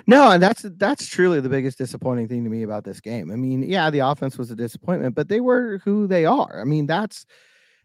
No, 0.07 0.31
and 0.31 0.41
that's 0.41 0.65
that's 0.77 1.07
truly 1.07 1.39
the 1.39 1.49
biggest 1.49 1.77
disappointing 1.77 2.27
thing 2.27 2.43
to 2.43 2.49
me 2.49 2.63
about 2.63 2.83
this 2.83 2.99
game. 2.99 3.31
I 3.31 3.35
mean, 3.35 3.63
yeah, 3.63 3.89
the 3.89 3.99
offense 3.99 4.37
was 4.37 4.51
a 4.51 4.55
disappointment, 4.55 5.15
but 5.15 5.29
they 5.29 5.39
were 5.41 5.79
who 5.83 6.07
they 6.07 6.25
are. 6.25 6.59
I 6.59 6.63
mean, 6.63 6.85
that's 6.85 7.25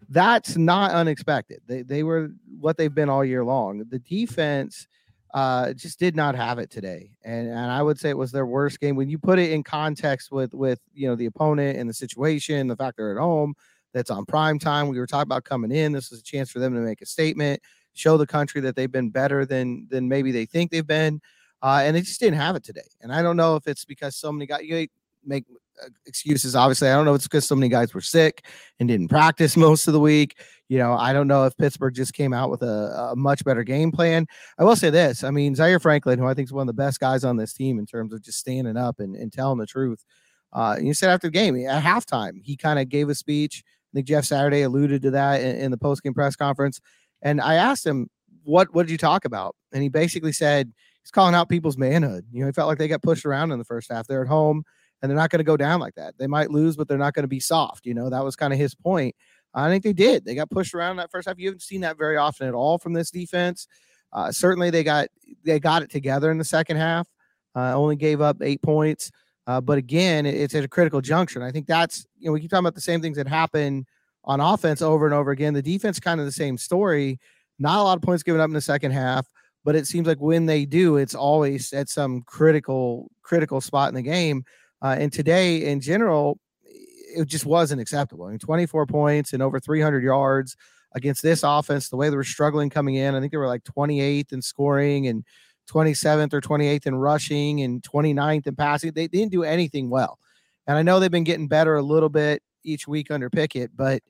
that's 0.08 0.56
not 0.56 0.92
unexpected. 0.92 1.60
They 1.66 1.82
they 1.82 2.02
were 2.02 2.30
what 2.58 2.76
they've 2.76 2.94
been 2.94 3.08
all 3.08 3.24
year 3.24 3.44
long. 3.44 3.84
The 3.88 3.98
defense 3.98 4.86
uh 5.34 5.74
just 5.74 5.98
did 5.98 6.16
not 6.16 6.34
have 6.34 6.58
it 6.58 6.70
today. 6.70 7.10
And 7.24 7.48
and 7.48 7.70
I 7.70 7.82
would 7.82 7.98
say 7.98 8.10
it 8.10 8.18
was 8.18 8.32
their 8.32 8.46
worst 8.46 8.80
game 8.80 8.96
when 8.96 9.10
you 9.10 9.18
put 9.18 9.38
it 9.38 9.50
in 9.52 9.62
context 9.62 10.30
with 10.32 10.54
with 10.54 10.80
you 10.94 11.08
know 11.08 11.14
the 11.16 11.26
opponent 11.26 11.78
and 11.78 11.88
the 11.88 11.94
situation, 11.94 12.68
the 12.68 12.76
fact 12.76 12.96
they're 12.96 13.12
at 13.16 13.20
home, 13.20 13.54
that's 13.92 14.10
on 14.10 14.24
prime 14.24 14.58
time. 14.58 14.88
We 14.88 14.98
were 14.98 15.06
talking 15.06 15.28
about 15.28 15.44
coming 15.44 15.72
in. 15.72 15.92
This 15.92 16.12
is 16.12 16.20
a 16.20 16.22
chance 16.22 16.50
for 16.50 16.58
them 16.60 16.74
to 16.74 16.80
make 16.80 17.02
a 17.02 17.06
statement, 17.06 17.60
show 17.94 18.16
the 18.16 18.26
country 18.26 18.60
that 18.62 18.76
they've 18.76 18.90
been 18.90 19.10
better 19.10 19.44
than 19.44 19.86
than 19.90 20.08
maybe 20.08 20.32
they 20.32 20.46
think 20.46 20.70
they've 20.70 20.86
been 20.86 21.20
uh, 21.62 21.82
and 21.84 21.96
they 21.96 22.00
just 22.00 22.20
didn't 22.20 22.38
have 22.38 22.56
it 22.56 22.64
today. 22.64 22.88
And 23.00 23.12
I 23.12 23.22
don't 23.22 23.36
know 23.36 23.56
if 23.56 23.66
it's 23.66 23.84
because 23.84 24.16
so 24.16 24.32
many 24.32 24.46
guys 24.46 24.62
you 24.62 24.88
make 25.24 25.44
uh, 25.82 25.88
excuses. 26.06 26.56
Obviously, 26.56 26.88
I 26.88 26.94
don't 26.94 27.04
know 27.04 27.14
if 27.14 27.18
it's 27.18 27.28
because 27.28 27.46
so 27.46 27.54
many 27.54 27.68
guys 27.68 27.94
were 27.94 28.00
sick 28.00 28.44
and 28.80 28.88
didn't 28.88 29.08
practice 29.08 29.56
most 29.68 29.86
of 29.86 29.92
the 29.92 30.00
week. 30.00 30.36
You 30.68 30.78
know, 30.78 30.92
I 30.94 31.12
don't 31.12 31.28
know 31.28 31.44
if 31.44 31.56
Pittsburgh 31.56 31.94
just 31.94 32.14
came 32.14 32.32
out 32.32 32.50
with 32.50 32.62
a, 32.62 33.10
a 33.12 33.16
much 33.16 33.44
better 33.44 33.64
game 33.64 33.90
plan. 33.92 34.26
I 34.58 34.64
will 34.64 34.76
say 34.76 34.90
this: 34.90 35.24
I 35.24 35.30
mean, 35.30 35.54
Zaire 35.54 35.80
Franklin, 35.80 36.18
who 36.18 36.26
I 36.26 36.34
think 36.34 36.48
is 36.48 36.52
one 36.52 36.68
of 36.68 36.74
the 36.74 36.82
best 36.82 37.00
guys 37.00 37.24
on 37.24 37.36
this 37.36 37.52
team 37.52 37.78
in 37.78 37.86
terms 37.86 38.12
of 38.12 38.22
just 38.22 38.38
standing 38.38 38.76
up 38.76 39.00
and, 39.00 39.14
and 39.16 39.32
telling 39.32 39.58
the 39.58 39.66
truth. 39.66 40.04
Uh, 40.52 40.76
you 40.80 40.94
said 40.94 41.10
after 41.10 41.26
the 41.26 41.32
game 41.32 41.54
at 41.66 41.82
halftime, 41.82 42.40
he 42.42 42.56
kind 42.56 42.78
of 42.78 42.88
gave 42.88 43.08
a 43.08 43.14
speech. 43.14 43.62
I 43.66 43.90
think 43.94 44.06
Jeff 44.06 44.24
Saturday 44.24 44.62
alluded 44.62 45.02
to 45.02 45.10
that 45.12 45.40
in, 45.40 45.56
in 45.56 45.70
the 45.70 45.78
post 45.78 46.02
game 46.02 46.14
press 46.14 46.36
conference. 46.36 46.80
And 47.22 47.40
I 47.40 47.54
asked 47.54 47.86
him, 47.86 48.08
"What 48.44 48.74
what 48.74 48.86
did 48.86 48.92
you 48.92 48.98
talk 48.98 49.24
about?" 49.24 49.56
And 49.72 49.82
he 49.82 49.88
basically 49.88 50.32
said 50.32 50.72
he's 51.08 51.12
calling 51.12 51.34
out 51.34 51.48
people's 51.48 51.78
manhood. 51.78 52.26
You 52.30 52.40
know, 52.40 52.46
he 52.46 52.52
felt 52.52 52.68
like 52.68 52.76
they 52.76 52.86
got 52.86 53.02
pushed 53.02 53.24
around 53.24 53.50
in 53.50 53.58
the 53.58 53.64
first 53.64 53.90
half. 53.90 54.06
They're 54.06 54.20
at 54.20 54.28
home 54.28 54.62
and 55.00 55.08
they're 55.08 55.16
not 55.16 55.30
going 55.30 55.38
to 55.38 55.44
go 55.44 55.56
down 55.56 55.80
like 55.80 55.94
that. 55.94 56.18
They 56.18 56.26
might 56.26 56.50
lose, 56.50 56.76
but 56.76 56.86
they're 56.86 56.98
not 56.98 57.14
going 57.14 57.22
to 57.22 57.28
be 57.28 57.40
soft. 57.40 57.86
You 57.86 57.94
know, 57.94 58.10
that 58.10 58.22
was 58.22 58.36
kind 58.36 58.52
of 58.52 58.58
his 58.58 58.74
point. 58.74 59.16
I 59.54 59.70
think 59.70 59.84
they 59.84 59.94
did. 59.94 60.26
They 60.26 60.34
got 60.34 60.50
pushed 60.50 60.74
around 60.74 60.92
in 60.92 60.96
that 60.98 61.10
first 61.10 61.26
half. 61.26 61.38
You 61.38 61.48
haven't 61.48 61.62
seen 61.62 61.80
that 61.80 61.96
very 61.96 62.18
often 62.18 62.46
at 62.46 62.52
all 62.52 62.76
from 62.76 62.92
this 62.92 63.10
defense. 63.10 63.66
Uh, 64.12 64.30
certainly, 64.30 64.68
they 64.68 64.84
got 64.84 65.08
they 65.44 65.58
got 65.58 65.82
it 65.82 65.90
together 65.90 66.30
in 66.30 66.36
the 66.36 66.44
second 66.44 66.76
half. 66.76 67.08
Uh, 67.56 67.74
only 67.74 67.96
gave 67.96 68.20
up 68.20 68.36
eight 68.42 68.60
points. 68.60 69.10
Uh, 69.46 69.62
but 69.62 69.78
again, 69.78 70.26
it's 70.26 70.54
at 70.54 70.62
a 70.62 70.68
critical 70.68 71.00
juncture. 71.00 71.38
And 71.38 71.48
I 71.48 71.50
think 71.50 71.66
that's, 71.66 72.06
you 72.18 72.26
know, 72.26 72.32
we 72.32 72.40
keep 72.40 72.50
talking 72.50 72.66
about 72.66 72.74
the 72.74 72.82
same 72.82 73.00
things 73.00 73.16
that 73.16 73.26
happen 73.26 73.86
on 74.24 74.40
offense 74.40 74.82
over 74.82 75.06
and 75.06 75.14
over 75.14 75.30
again. 75.30 75.54
The 75.54 75.62
defense, 75.62 75.98
kind 75.98 76.20
of 76.20 76.26
the 76.26 76.32
same 76.32 76.58
story. 76.58 77.18
Not 77.58 77.78
a 77.78 77.82
lot 77.82 77.96
of 77.96 78.02
points 78.02 78.22
given 78.22 78.42
up 78.42 78.48
in 78.48 78.54
the 78.54 78.60
second 78.60 78.90
half, 78.92 79.26
but 79.64 79.74
it 79.74 79.86
seems 79.86 80.06
like 80.06 80.20
when 80.20 80.46
they 80.46 80.64
do, 80.64 80.96
it's 80.96 81.14
always 81.14 81.72
at 81.72 81.88
some 81.88 82.22
critical, 82.22 83.10
critical 83.22 83.60
spot 83.60 83.88
in 83.88 83.94
the 83.94 84.02
game. 84.02 84.44
Uh, 84.82 84.96
and 84.98 85.12
today, 85.12 85.64
in 85.64 85.80
general, 85.80 86.38
it 86.64 87.26
just 87.26 87.46
wasn't 87.46 87.80
acceptable. 87.80 88.26
I 88.26 88.30
mean, 88.30 88.38
24 88.38 88.86
points 88.86 89.32
and 89.32 89.42
over 89.42 89.58
300 89.58 90.02
yards 90.02 90.56
against 90.94 91.22
this 91.22 91.42
offense, 91.42 91.88
the 91.88 91.96
way 91.96 92.10
they 92.10 92.16
were 92.16 92.24
struggling 92.24 92.70
coming 92.70 92.94
in. 92.94 93.14
I 93.14 93.20
think 93.20 93.32
they 93.32 93.38
were 93.38 93.46
like 93.46 93.64
28th 93.64 94.32
in 94.32 94.42
scoring 94.42 95.06
and 95.06 95.24
27th 95.68 96.32
or 96.32 96.40
28th 96.40 96.86
in 96.86 96.94
rushing 96.94 97.62
and 97.62 97.82
29th 97.82 98.46
in 98.46 98.56
passing. 98.56 98.92
They, 98.92 99.06
they 99.06 99.18
didn't 99.18 99.32
do 99.32 99.44
anything 99.44 99.90
well. 99.90 100.18
And 100.66 100.76
I 100.76 100.82
know 100.82 101.00
they've 101.00 101.10
been 101.10 101.24
getting 101.24 101.48
better 101.48 101.76
a 101.76 101.82
little 101.82 102.08
bit 102.08 102.42
each 102.64 102.88
week 102.88 103.10
under 103.10 103.30
Pickett, 103.30 103.76
but 103.76 104.02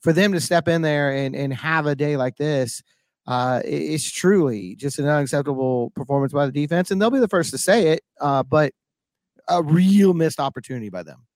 for 0.00 0.12
them 0.12 0.32
to 0.32 0.40
step 0.40 0.68
in 0.68 0.82
there 0.82 1.10
and, 1.10 1.34
and 1.34 1.52
have 1.54 1.86
a 1.86 1.94
day 1.94 2.16
like 2.16 2.36
this, 2.36 2.82
uh, 3.26 3.62
it's 3.64 4.10
truly 4.10 4.74
just 4.76 4.98
an 4.98 5.06
unacceptable 5.06 5.90
performance 5.90 6.32
by 6.32 6.46
the 6.46 6.52
defense. 6.52 6.90
And 6.90 7.00
they'll 7.00 7.10
be 7.10 7.18
the 7.18 7.28
first 7.28 7.50
to 7.50 7.58
say 7.58 7.88
it, 7.88 8.02
uh, 8.20 8.42
but 8.42 8.72
a 9.48 9.62
real 9.62 10.14
missed 10.14 10.40
opportunity 10.40 10.88
by 10.88 11.02
them. 11.02 11.26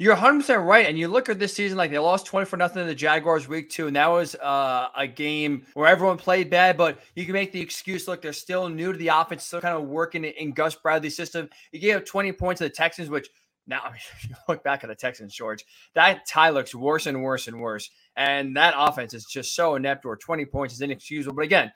You're 0.00 0.14
100% 0.14 0.64
right. 0.64 0.86
And 0.86 0.96
you 0.96 1.08
look 1.08 1.28
at 1.28 1.40
this 1.40 1.52
season, 1.52 1.76
like 1.76 1.90
they 1.90 1.98
lost 1.98 2.24
20 2.26 2.46
for 2.46 2.56
nothing 2.56 2.82
in 2.82 2.86
the 2.86 2.94
Jaguars 2.94 3.48
week 3.48 3.68
two. 3.68 3.88
And 3.88 3.96
that 3.96 4.06
was 4.06 4.36
uh, 4.36 4.88
a 4.96 5.08
game 5.08 5.66
where 5.74 5.88
everyone 5.88 6.16
played 6.16 6.50
bad, 6.50 6.76
but 6.76 7.00
you 7.16 7.24
can 7.24 7.32
make 7.32 7.50
the 7.50 7.60
excuse 7.60 8.06
look, 8.06 8.22
they're 8.22 8.32
still 8.32 8.68
new 8.68 8.92
to 8.92 8.98
the 8.98 9.08
offense, 9.08 9.42
still 9.42 9.60
kind 9.60 9.76
of 9.76 9.88
working 9.88 10.22
in 10.22 10.52
Gus 10.52 10.76
Bradley's 10.76 11.16
system. 11.16 11.48
You 11.72 11.80
gave 11.80 11.96
up 11.96 12.06
20 12.06 12.30
points 12.32 12.60
to 12.60 12.64
the 12.64 12.70
Texans, 12.70 13.10
which 13.10 13.28
now, 13.68 13.80
I 13.84 13.90
mean, 13.90 14.00
if 14.16 14.28
you 14.28 14.34
look 14.48 14.64
back 14.64 14.82
at 14.82 14.88
the 14.88 14.96
Texans, 14.96 15.34
George, 15.34 15.64
that 15.94 16.26
tie 16.26 16.50
looks 16.50 16.74
worse 16.74 17.06
and 17.06 17.22
worse 17.22 17.46
and 17.46 17.60
worse. 17.60 17.90
And 18.16 18.56
that 18.56 18.74
offense 18.76 19.14
is 19.14 19.24
just 19.26 19.54
so 19.54 19.76
inept, 19.76 20.04
or 20.04 20.16
20 20.16 20.44
points 20.46 20.74
is 20.74 20.80
inexcusable. 20.80 21.36
But 21.36 21.44
again, 21.44 21.70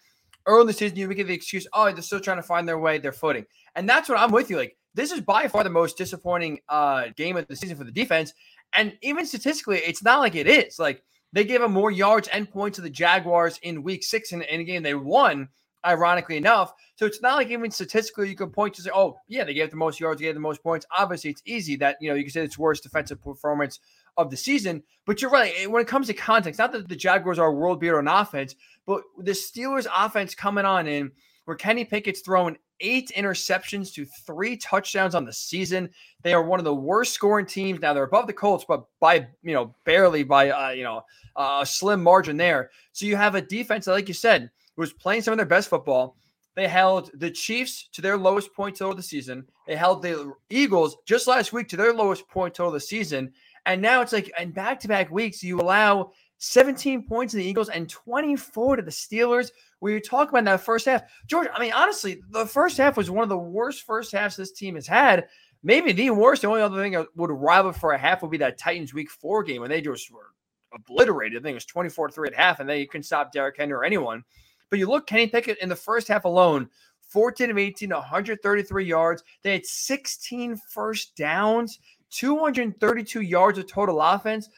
early 0.46 0.62
in 0.62 0.66
the 0.68 0.72
season, 0.72 0.98
you 0.98 1.12
give 1.14 1.28
the 1.28 1.34
excuse, 1.34 1.66
oh, 1.72 1.92
they're 1.92 2.02
still 2.02 2.20
trying 2.20 2.38
to 2.38 2.42
find 2.42 2.66
their 2.66 2.78
way, 2.78 2.98
their 2.98 3.12
footing. 3.12 3.46
And 3.76 3.88
that's 3.88 4.08
what 4.08 4.18
I'm 4.18 4.32
with 4.32 4.50
you. 4.50 4.56
Like, 4.56 4.76
this 4.94 5.12
is 5.12 5.20
by 5.20 5.48
far 5.48 5.64
the 5.64 5.70
most 5.70 5.96
disappointing 5.96 6.60
uh, 6.68 7.04
game 7.16 7.36
of 7.36 7.46
the 7.46 7.56
season 7.56 7.76
for 7.76 7.84
the 7.84 7.92
defense. 7.92 8.32
And 8.74 8.96
even 9.02 9.26
statistically, 9.26 9.78
it's 9.78 10.02
not 10.02 10.20
like 10.20 10.34
it 10.34 10.46
is. 10.46 10.78
Like 10.78 11.02
they 11.32 11.44
gave 11.44 11.60
them 11.60 11.72
more 11.72 11.90
yards 11.90 12.28
and 12.28 12.50
points 12.50 12.76
to 12.76 12.82
the 12.82 12.90
Jaguars 12.90 13.58
in 13.62 13.82
week 13.82 14.02
six 14.02 14.32
in, 14.32 14.42
in 14.42 14.60
a 14.60 14.64
game 14.64 14.82
they 14.82 14.94
won, 14.94 15.48
ironically 15.84 16.36
enough. 16.36 16.72
So 16.96 17.06
it's 17.06 17.22
not 17.22 17.36
like 17.36 17.50
even 17.50 17.70
statistically 17.70 18.28
you 18.28 18.36
can 18.36 18.50
point 18.50 18.74
to 18.74 18.82
say, 18.82 18.90
oh, 18.94 19.16
yeah, 19.28 19.44
they 19.44 19.54
gave 19.54 19.70
the 19.70 19.76
most 19.76 20.00
yards, 20.00 20.20
they 20.20 20.26
gave 20.26 20.34
the 20.34 20.40
most 20.40 20.62
points. 20.62 20.86
Obviously, 20.96 21.30
it's 21.30 21.42
easy 21.44 21.76
that, 21.76 21.96
you 22.00 22.08
know, 22.08 22.14
you 22.14 22.24
can 22.24 22.32
say 22.32 22.44
it's 22.44 22.58
worst 22.58 22.82
defensive 22.82 23.20
performance 23.20 23.80
of 24.16 24.30
the 24.30 24.36
season. 24.36 24.82
But 25.06 25.20
you're 25.20 25.30
right. 25.30 25.70
When 25.70 25.82
it 25.82 25.88
comes 25.88 26.06
to 26.08 26.14
context, 26.14 26.58
not 26.58 26.72
that 26.72 26.88
the 26.88 26.96
Jaguars 26.96 27.38
are 27.38 27.52
world 27.52 27.80
beater 27.80 27.98
on 27.98 28.08
offense, 28.08 28.54
but 28.86 29.02
the 29.18 29.32
Steelers 29.32 29.86
offense 29.94 30.34
coming 30.34 30.64
on 30.64 30.86
in 30.86 31.10
where 31.44 31.56
Kenny 31.56 31.84
Pickett's 31.84 32.20
throwing 32.20 32.56
eight 32.80 33.12
interceptions 33.16 33.92
to 33.94 34.04
three 34.26 34.56
touchdowns 34.56 35.14
on 35.14 35.24
the 35.24 35.32
season. 35.32 35.88
They 36.22 36.34
are 36.34 36.42
one 36.42 36.60
of 36.60 36.64
the 36.64 36.74
worst 36.74 37.14
scoring 37.14 37.46
teams. 37.46 37.80
Now 37.80 37.94
they're 37.94 38.04
above 38.04 38.26
the 38.26 38.32
Colts, 38.32 38.64
but 38.66 38.84
by 39.00 39.28
you 39.42 39.54
know 39.54 39.74
barely 39.84 40.22
by 40.24 40.50
uh, 40.50 40.70
you 40.70 40.84
know 40.84 41.02
uh, 41.36 41.60
a 41.62 41.66
slim 41.66 42.02
margin 42.02 42.36
there. 42.36 42.70
So 42.92 43.06
you 43.06 43.16
have 43.16 43.34
a 43.34 43.40
defense 43.40 43.86
that, 43.86 43.92
like 43.92 44.08
you 44.08 44.14
said, 44.14 44.50
was 44.76 44.92
playing 44.92 45.22
some 45.22 45.32
of 45.32 45.38
their 45.38 45.46
best 45.46 45.68
football. 45.68 46.16
They 46.54 46.68
held 46.68 47.10
the 47.14 47.30
Chiefs 47.30 47.88
to 47.92 48.02
their 48.02 48.16
lowest 48.16 48.52
point 48.52 48.76
total 48.76 48.90
of 48.90 48.96
the 48.96 49.02
season. 49.02 49.46
They 49.66 49.76
held 49.76 50.02
the 50.02 50.34
Eagles 50.50 50.96
just 51.06 51.26
last 51.26 51.52
week 51.52 51.68
to 51.68 51.76
their 51.76 51.94
lowest 51.94 52.28
point 52.28 52.54
total 52.54 52.68
of 52.68 52.74
the 52.74 52.80
season. 52.80 53.32
And 53.64 53.80
now 53.80 54.02
it's 54.02 54.12
like 54.12 54.30
in 54.38 54.50
back 54.50 54.80
to 54.80 54.88
back 54.88 55.10
weeks, 55.10 55.42
you 55.42 55.60
allow 55.60 56.12
17 56.38 57.06
points 57.06 57.30
to 57.30 57.38
the 57.38 57.44
Eagles 57.44 57.68
and 57.68 57.88
24 57.88 58.76
to 58.76 58.82
the 58.82 58.90
Steelers. 58.90 59.50
Where 59.78 59.92
you 59.92 60.00
talk 60.00 60.28
about 60.28 60.44
that 60.44 60.60
first 60.60 60.86
half, 60.86 61.02
George. 61.26 61.48
I 61.52 61.60
mean, 61.60 61.72
honestly, 61.72 62.22
the 62.30 62.46
first 62.46 62.76
half 62.76 62.96
was 62.96 63.10
one 63.10 63.22
of 63.22 63.28
the 63.28 63.38
worst 63.38 63.84
first 63.84 64.12
halves 64.12 64.36
this 64.36 64.52
team 64.52 64.74
has 64.74 64.86
had. 64.86 65.26
Maybe 65.64 65.92
the 65.92 66.10
worst. 66.10 66.42
The 66.42 66.48
only 66.48 66.60
other 66.60 66.80
thing 66.80 66.92
that 66.92 67.06
would 67.16 67.30
rival 67.30 67.72
for 67.72 67.92
a 67.92 67.98
half 67.98 68.22
would 68.22 68.30
be 68.30 68.38
that 68.38 68.58
Titans 68.58 68.94
Week 68.94 69.10
Four 69.10 69.42
game 69.42 69.60
when 69.60 69.70
they 69.70 69.80
just 69.80 70.12
were 70.12 70.30
obliterated. 70.74 71.40
I 71.40 71.42
think 71.42 71.52
it 71.52 71.54
was 71.54 71.66
24 71.66 72.10
3 72.10 72.28
at 72.28 72.34
half, 72.34 72.60
and 72.60 72.68
they 72.68 72.86
couldn't 72.86 73.04
stop 73.04 73.32
Derrick 73.32 73.56
Henry 73.56 73.74
or 73.74 73.84
anyone. 73.84 74.24
But 74.72 74.78
you 74.78 74.86
look, 74.88 75.06
Kenny 75.06 75.26
Pickett 75.26 75.58
in 75.58 75.68
the 75.68 75.76
first 75.76 76.08
half 76.08 76.24
alone, 76.24 76.66
14 77.10 77.50
of 77.50 77.58
18, 77.58 77.90
133 77.90 78.84
yards. 78.86 79.22
They 79.42 79.52
had 79.52 79.66
16 79.66 80.56
first 80.56 81.14
downs, 81.14 81.78
232 82.10 83.20
yards 83.20 83.58
of 83.58 83.66
total 83.66 84.00
offense. 84.00 84.48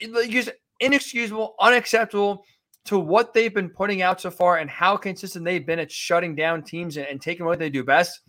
It's 0.00 0.28
Just 0.28 0.50
inexcusable, 0.80 1.54
unacceptable 1.60 2.44
to 2.84 2.98
what 2.98 3.32
they've 3.32 3.54
been 3.54 3.70
putting 3.70 4.02
out 4.02 4.20
so 4.20 4.30
far 4.30 4.58
and 4.58 4.68
how 4.68 4.98
consistent 4.98 5.46
they've 5.46 5.64
been 5.64 5.78
at 5.78 5.90
shutting 5.90 6.34
down 6.34 6.62
teams 6.62 6.98
and, 6.98 7.06
and 7.06 7.18
taking 7.18 7.46
what 7.46 7.58
they 7.58 7.70
do 7.70 7.82
best. 7.82 8.20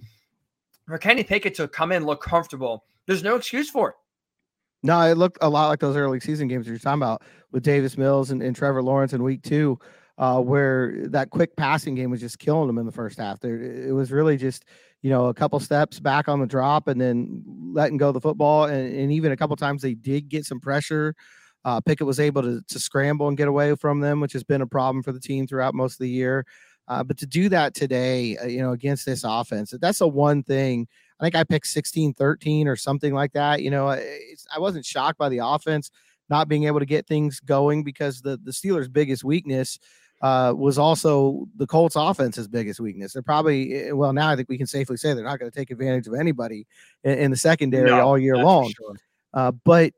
For 0.87 0.97
Kenny 0.97 1.25
Pickett 1.25 1.53
to 1.55 1.67
come 1.67 1.91
in, 1.91 2.05
look 2.05 2.23
comfortable, 2.23 2.85
there's 3.07 3.23
no 3.23 3.35
excuse 3.35 3.69
for 3.69 3.89
it. 3.89 3.95
No, 4.83 5.01
it 5.01 5.17
looked 5.17 5.39
a 5.41 5.49
lot 5.49 5.67
like 5.67 5.81
those 5.81 5.97
early 5.97 6.21
season 6.21 6.47
games 6.47 6.65
you're 6.65 6.77
talking 6.77 7.01
about 7.01 7.23
with 7.51 7.63
Davis 7.63 7.97
Mills 7.97 8.31
and, 8.31 8.41
and 8.41 8.55
Trevor 8.55 8.81
Lawrence 8.81 9.11
in 9.11 9.21
week 9.21 9.41
two, 9.41 9.77
uh, 10.19 10.39
where 10.39 11.07
that 11.07 11.31
quick 11.31 11.55
passing 11.55 11.95
game 11.95 12.11
was 12.11 12.19
just 12.19 12.37
killing 12.37 12.67
them 12.67 12.77
in 12.77 12.85
the 12.85 12.91
first 12.91 13.17
half. 13.17 13.39
There, 13.39 13.59
it 13.59 13.93
was 13.93 14.11
really 14.11 14.37
just, 14.37 14.65
you 15.01 15.09
know, 15.09 15.27
a 15.27 15.33
couple 15.33 15.59
steps 15.59 15.99
back 15.99 16.27
on 16.27 16.39
the 16.39 16.45
drop 16.45 16.87
and 16.87 17.01
then 17.01 17.43
letting 17.73 17.97
go 17.97 18.11
the 18.11 18.21
football. 18.21 18.65
And, 18.65 18.93
and 18.93 19.11
even 19.11 19.31
a 19.31 19.37
couple 19.37 19.55
times 19.55 19.81
they 19.81 19.95
did 19.95 20.29
get 20.29 20.45
some 20.45 20.59
pressure 20.59 21.15
uh, 21.65 21.81
Pickett 21.81 22.07
was 22.07 22.19
able 22.19 22.41
to, 22.41 22.61
to 22.67 22.79
scramble 22.79 23.27
and 23.27 23.37
get 23.37 23.47
away 23.47 23.75
from 23.75 23.99
them, 23.99 24.19
which 24.19 24.33
has 24.33 24.43
been 24.43 24.61
a 24.61 24.67
problem 24.67 25.03
for 25.03 25.11
the 25.11 25.19
team 25.19 25.45
throughout 25.45 25.73
most 25.73 25.93
of 25.93 25.99
the 25.99 26.09
year. 26.09 26.45
Uh, 26.87 27.03
but 27.03 27.17
to 27.17 27.27
do 27.27 27.49
that 27.49 27.75
today, 27.75 28.37
uh, 28.37 28.47
you 28.47 28.59
know, 28.59 28.71
against 28.71 29.05
this 29.05 29.23
offense, 29.23 29.73
that's 29.79 29.99
the 29.99 30.07
one 30.07 30.41
thing. 30.41 30.87
I 31.19 31.23
think 31.23 31.35
I 31.35 31.43
picked 31.43 31.67
16 31.67 32.13
13 32.13 32.67
or 32.67 32.75
something 32.75 33.13
like 33.13 33.33
that. 33.33 33.61
You 33.61 33.69
know, 33.69 33.89
I 33.89 34.57
wasn't 34.57 34.85
shocked 34.85 35.19
by 35.19 35.29
the 35.29 35.39
offense 35.39 35.91
not 36.29 36.47
being 36.47 36.63
able 36.65 36.79
to 36.79 36.85
get 36.85 37.07
things 37.07 37.39
going 37.39 37.83
because 37.83 38.21
the, 38.21 38.37
the 38.43 38.51
Steelers' 38.51 38.91
biggest 38.91 39.23
weakness 39.23 39.79
uh, 40.21 40.53
was 40.55 40.77
also 40.77 41.47
the 41.55 41.67
Colts' 41.67 41.95
offense's 41.95 42.47
biggest 42.47 42.79
weakness. 42.79 43.13
They're 43.13 43.21
probably, 43.21 43.73
eh, 43.73 43.91
well, 43.91 44.13
now 44.13 44.29
I 44.29 44.35
think 44.35 44.49
we 44.49 44.57
can 44.57 44.67
safely 44.67 44.97
say 44.97 45.13
they're 45.13 45.23
not 45.23 45.39
going 45.39 45.49
to 45.49 45.57
take 45.57 45.71
advantage 45.71 46.07
of 46.07 46.13
anybody 46.13 46.67
in, 47.03 47.17
in 47.17 47.31
the 47.31 47.37
secondary 47.37 47.89
no, 47.89 48.01
all 48.01 48.17
year 48.17 48.37
long. 48.37 48.71
Sure. 48.71 48.95
Uh, 49.33 49.51
but 49.51 49.93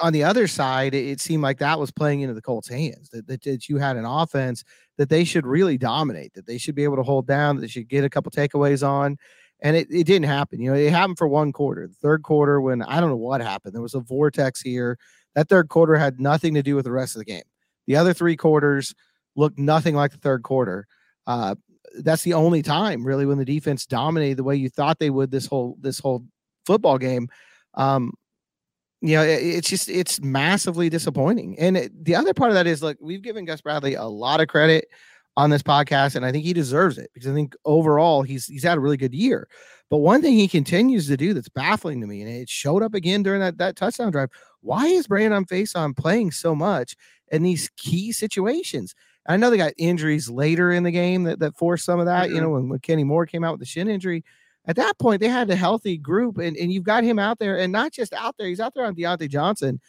on 0.00 0.12
the 0.12 0.24
other 0.24 0.46
side, 0.46 0.94
it, 0.94 1.20
seemed 1.20 1.42
like 1.42 1.58
that 1.58 1.78
was 1.78 1.90
playing 1.90 2.22
into 2.22 2.34
the 2.34 2.42
Colts' 2.42 2.68
hands. 2.68 3.10
That, 3.10 3.26
that, 3.26 3.42
that, 3.42 3.68
you 3.68 3.76
had 3.76 3.96
an 3.96 4.04
offense 4.04 4.64
that 4.96 5.08
they 5.08 5.24
should 5.24 5.46
really 5.46 5.78
dominate, 5.78 6.34
that 6.34 6.46
they 6.46 6.58
should 6.58 6.74
be 6.74 6.84
able 6.84 6.96
to 6.96 7.02
hold 7.02 7.26
down, 7.26 7.56
that 7.56 7.62
they 7.62 7.68
should 7.68 7.88
get 7.88 8.04
a 8.04 8.10
couple 8.10 8.30
takeaways 8.32 8.86
on. 8.86 9.16
And 9.60 9.76
it, 9.76 9.86
it 9.90 10.04
didn't 10.04 10.28
happen. 10.28 10.60
You 10.60 10.72
know, 10.72 10.76
it 10.76 10.90
happened 10.90 11.18
for 11.18 11.28
one 11.28 11.52
quarter. 11.52 11.86
The 11.86 11.94
third 11.94 12.22
quarter, 12.22 12.60
when 12.60 12.82
I 12.82 13.00
don't 13.00 13.10
know 13.10 13.16
what 13.16 13.40
happened, 13.40 13.74
there 13.74 13.82
was 13.82 13.94
a 13.94 14.00
vortex 14.00 14.60
here. 14.60 14.98
That 15.34 15.48
third 15.48 15.68
quarter 15.68 15.96
had 15.96 16.20
nothing 16.20 16.54
to 16.54 16.62
do 16.62 16.74
with 16.74 16.84
the 16.84 16.92
rest 16.92 17.14
of 17.14 17.20
the 17.20 17.24
game. 17.24 17.42
The 17.86 17.96
other 17.96 18.14
three 18.14 18.36
quarters 18.36 18.94
looked 19.36 19.58
nothing 19.58 19.94
like 19.94 20.12
the 20.12 20.18
third 20.18 20.42
quarter. 20.42 20.86
Uh, 21.26 21.54
that's 21.98 22.22
the 22.22 22.34
only 22.34 22.62
time 22.62 23.04
really 23.06 23.26
when 23.26 23.38
the 23.38 23.44
defense 23.44 23.86
dominated 23.86 24.36
the 24.36 24.44
way 24.44 24.56
you 24.56 24.68
thought 24.68 24.98
they 24.98 25.10
would 25.10 25.30
this 25.30 25.46
whole 25.46 25.76
this 25.80 25.98
whole 25.98 26.24
football 26.66 26.98
game. 26.98 27.28
Um, 27.74 28.12
you 29.00 29.16
know, 29.16 29.22
it, 29.22 29.42
it's 29.42 29.68
just 29.68 29.88
it's 29.88 30.20
massively 30.20 30.88
disappointing. 30.88 31.58
And 31.58 31.76
it, 31.76 32.04
the 32.04 32.16
other 32.16 32.34
part 32.34 32.50
of 32.50 32.54
that 32.54 32.66
is 32.66 32.82
like 32.82 32.96
we've 33.00 33.22
given 33.22 33.44
Gus 33.44 33.60
Bradley 33.60 33.94
a 33.94 34.04
lot 34.04 34.40
of 34.40 34.48
credit 34.48 34.86
on 35.36 35.50
this 35.50 35.62
podcast, 35.62 36.14
and 36.14 36.24
I 36.24 36.32
think 36.32 36.44
he 36.44 36.52
deserves 36.52 36.98
it 36.98 37.10
because 37.12 37.30
I 37.30 37.34
think 37.34 37.54
overall 37.64 38.22
he's 38.22 38.46
he's 38.46 38.62
had 38.62 38.78
a 38.78 38.80
really 38.80 38.96
good 38.96 39.14
year. 39.14 39.48
But 39.90 39.98
one 39.98 40.22
thing 40.22 40.34
he 40.34 40.48
continues 40.48 41.06
to 41.08 41.16
do 41.16 41.34
that's 41.34 41.48
baffling 41.48 42.00
to 42.00 42.06
me, 42.06 42.22
and 42.22 42.30
it 42.30 42.48
showed 42.48 42.82
up 42.82 42.94
again 42.94 43.22
during 43.22 43.40
that 43.40 43.58
that 43.58 43.76
touchdown 43.76 44.12
drive. 44.12 44.30
Why 44.60 44.86
is 44.86 45.06
Brandon 45.06 45.44
Facyson 45.44 45.96
playing 45.96 46.30
so 46.30 46.54
much 46.54 46.96
in 47.30 47.42
these 47.42 47.70
key 47.76 48.12
situations? 48.12 48.94
I 49.26 49.36
know 49.36 49.50
they 49.50 49.56
got 49.56 49.72
injuries 49.78 50.28
later 50.28 50.70
in 50.70 50.82
the 50.82 50.90
game 50.90 51.24
that, 51.24 51.38
that 51.38 51.56
forced 51.56 51.84
some 51.84 52.00
of 52.00 52.06
that. 52.06 52.26
Mm-hmm. 52.26 52.34
You 52.34 52.40
know, 52.42 52.50
when, 52.50 52.68
when 52.68 52.78
Kenny 52.80 53.04
Moore 53.04 53.26
came 53.26 53.44
out 53.44 53.52
with 53.52 53.60
the 53.60 53.66
shin 53.66 53.88
injury, 53.88 54.24
at 54.66 54.76
that 54.76 54.98
point 54.98 55.20
they 55.20 55.28
had 55.28 55.50
a 55.50 55.56
healthy 55.56 55.96
group 55.96 56.38
and, 56.38 56.56
and 56.56 56.72
you've 56.72 56.84
got 56.84 57.04
him 57.04 57.18
out 57.18 57.38
there 57.38 57.58
and 57.58 57.72
not 57.72 57.92
just 57.92 58.12
out 58.12 58.36
there, 58.38 58.48
he's 58.48 58.60
out 58.60 58.74
there 58.74 58.84
on 58.84 58.94
Diontae 58.94 59.28
Johnson. 59.28 59.80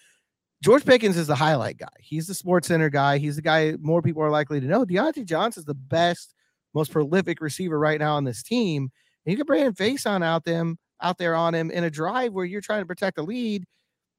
George 0.63 0.85
Pickens 0.85 1.17
is 1.17 1.27
the 1.27 1.35
highlight 1.35 1.77
guy. 1.77 1.87
He's 1.99 2.27
the 2.27 2.33
sports 2.33 2.67
center 2.67 2.89
guy. 2.89 3.17
He's 3.17 3.35
the 3.35 3.41
guy 3.41 3.75
more 3.79 4.01
people 4.01 4.23
are 4.23 4.31
likely 4.31 4.59
to 4.59 4.65
know. 4.65 4.85
Diontae 4.85 5.25
Johnson 5.25 5.61
is 5.61 5.65
the 5.65 5.73
best, 5.73 6.33
most 6.73 6.91
prolific 6.91 7.41
receiver 7.41 7.77
right 7.77 7.99
now 7.99 8.15
on 8.15 8.23
this 8.23 8.41
team. 8.41 8.89
And 9.25 9.31
you 9.31 9.37
can 9.37 9.45
bring 9.45 9.71
Facyson 9.73 10.23
out 10.23 10.45
them 10.45 10.77
out 11.01 11.17
there 11.17 11.35
on 11.35 11.53
him 11.53 11.71
in 11.71 11.83
a 11.83 11.89
drive 11.89 12.33
where 12.33 12.45
you're 12.45 12.61
trying 12.61 12.81
to 12.81 12.85
protect 12.85 13.17
a 13.17 13.21
lead. 13.21 13.65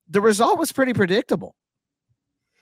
The 0.08 0.20
result 0.20 0.58
was 0.58 0.72
pretty 0.72 0.92
predictable. 0.92 1.54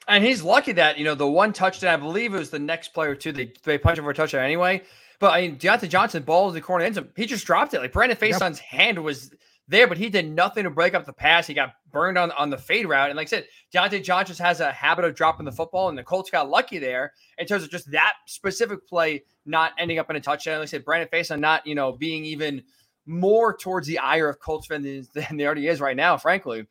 And 0.07 0.23
he's 0.23 0.43
lucky 0.43 0.73
that, 0.73 0.99
you 0.99 1.05
know, 1.05 1.15
the 1.15 1.27
one 1.27 1.53
touchdown, 1.53 1.95
I 1.95 1.97
believe 1.97 2.35
it 2.35 2.39
was 2.39 2.51
the 2.51 2.59
next 2.59 2.89
player 2.89 3.15
too. 3.15 3.33
They, 3.33 3.53
they 3.65 3.79
punched 3.79 3.99
him 3.99 4.05
for 4.05 4.11
a 4.11 4.15
touchdown 4.15 4.45
anyway. 4.45 4.83
But 5.19 5.33
I 5.33 5.43
mean, 5.43 5.57
Diontae 5.57 5.89
Johnson 5.89 6.23
ball 6.23 6.51
the 6.51 6.61
corner 6.61 6.85
ends 6.85 6.99
up. 6.99 7.09
He 7.17 7.27
just 7.27 7.47
dropped 7.47 7.75
it. 7.75 7.81
Like 7.81 7.93
Brandon 7.93 8.17
Facyson's 8.17 8.61
yep. 8.61 8.81
hand 8.81 9.03
was 9.03 9.31
there, 9.67 9.87
but 9.87 9.97
he 9.97 10.11
did 10.11 10.31
nothing 10.31 10.65
to 10.65 10.71
break 10.71 10.95
up 10.95 11.07
the 11.07 11.13
pass. 11.13 11.47
He 11.47 11.55
got 11.55 11.73
burned 11.91 12.19
on, 12.19 12.31
on 12.33 12.51
the 12.51 12.59
fade 12.59 12.87
route. 12.87 13.09
And 13.09 13.17
like 13.17 13.29
I 13.29 13.31
said, 13.31 13.47
Diontae 13.73 14.05
John 14.05 14.27
just 14.27 14.41
has 14.41 14.61
a 14.61 14.71
habit 14.71 15.05
of 15.05 15.15
dropping 15.15 15.47
the 15.47 15.53
football, 15.53 15.89
and 15.89 15.97
the 15.97 16.03
Colts 16.03 16.31
got 16.31 16.51
lucky 16.51 16.79
there 16.79 17.13
in 17.39 17.47
terms 17.47 17.65
of 17.65 17.71
just 17.71 17.91
that 17.93 18.15
specific 18.27 18.87
play 18.87 19.23
not 19.47 19.73
ending 19.79 19.99
up 19.99 20.11
in 20.11 20.17
a 20.17 20.21
touchdown. 20.21 20.59
Like 20.59 20.65
I 20.65 20.71
said, 20.71 20.85
Brandon 20.85 21.09
Facyson 21.11 21.41
not, 21.41 21.67
you 21.67 21.75
know, 21.75 21.93
being 21.93 22.25
even 22.25 22.63
more 23.07 23.57
towards 23.57 23.87
the 23.87 23.99
ire 23.99 24.29
of 24.29 24.39
Colts 24.39 24.67
fans 24.67 25.09
than 25.15 25.37
there 25.37 25.47
already 25.47 25.69
is 25.69 25.81
right 25.81 25.97
now, 25.97 26.17
frankly. 26.17 26.67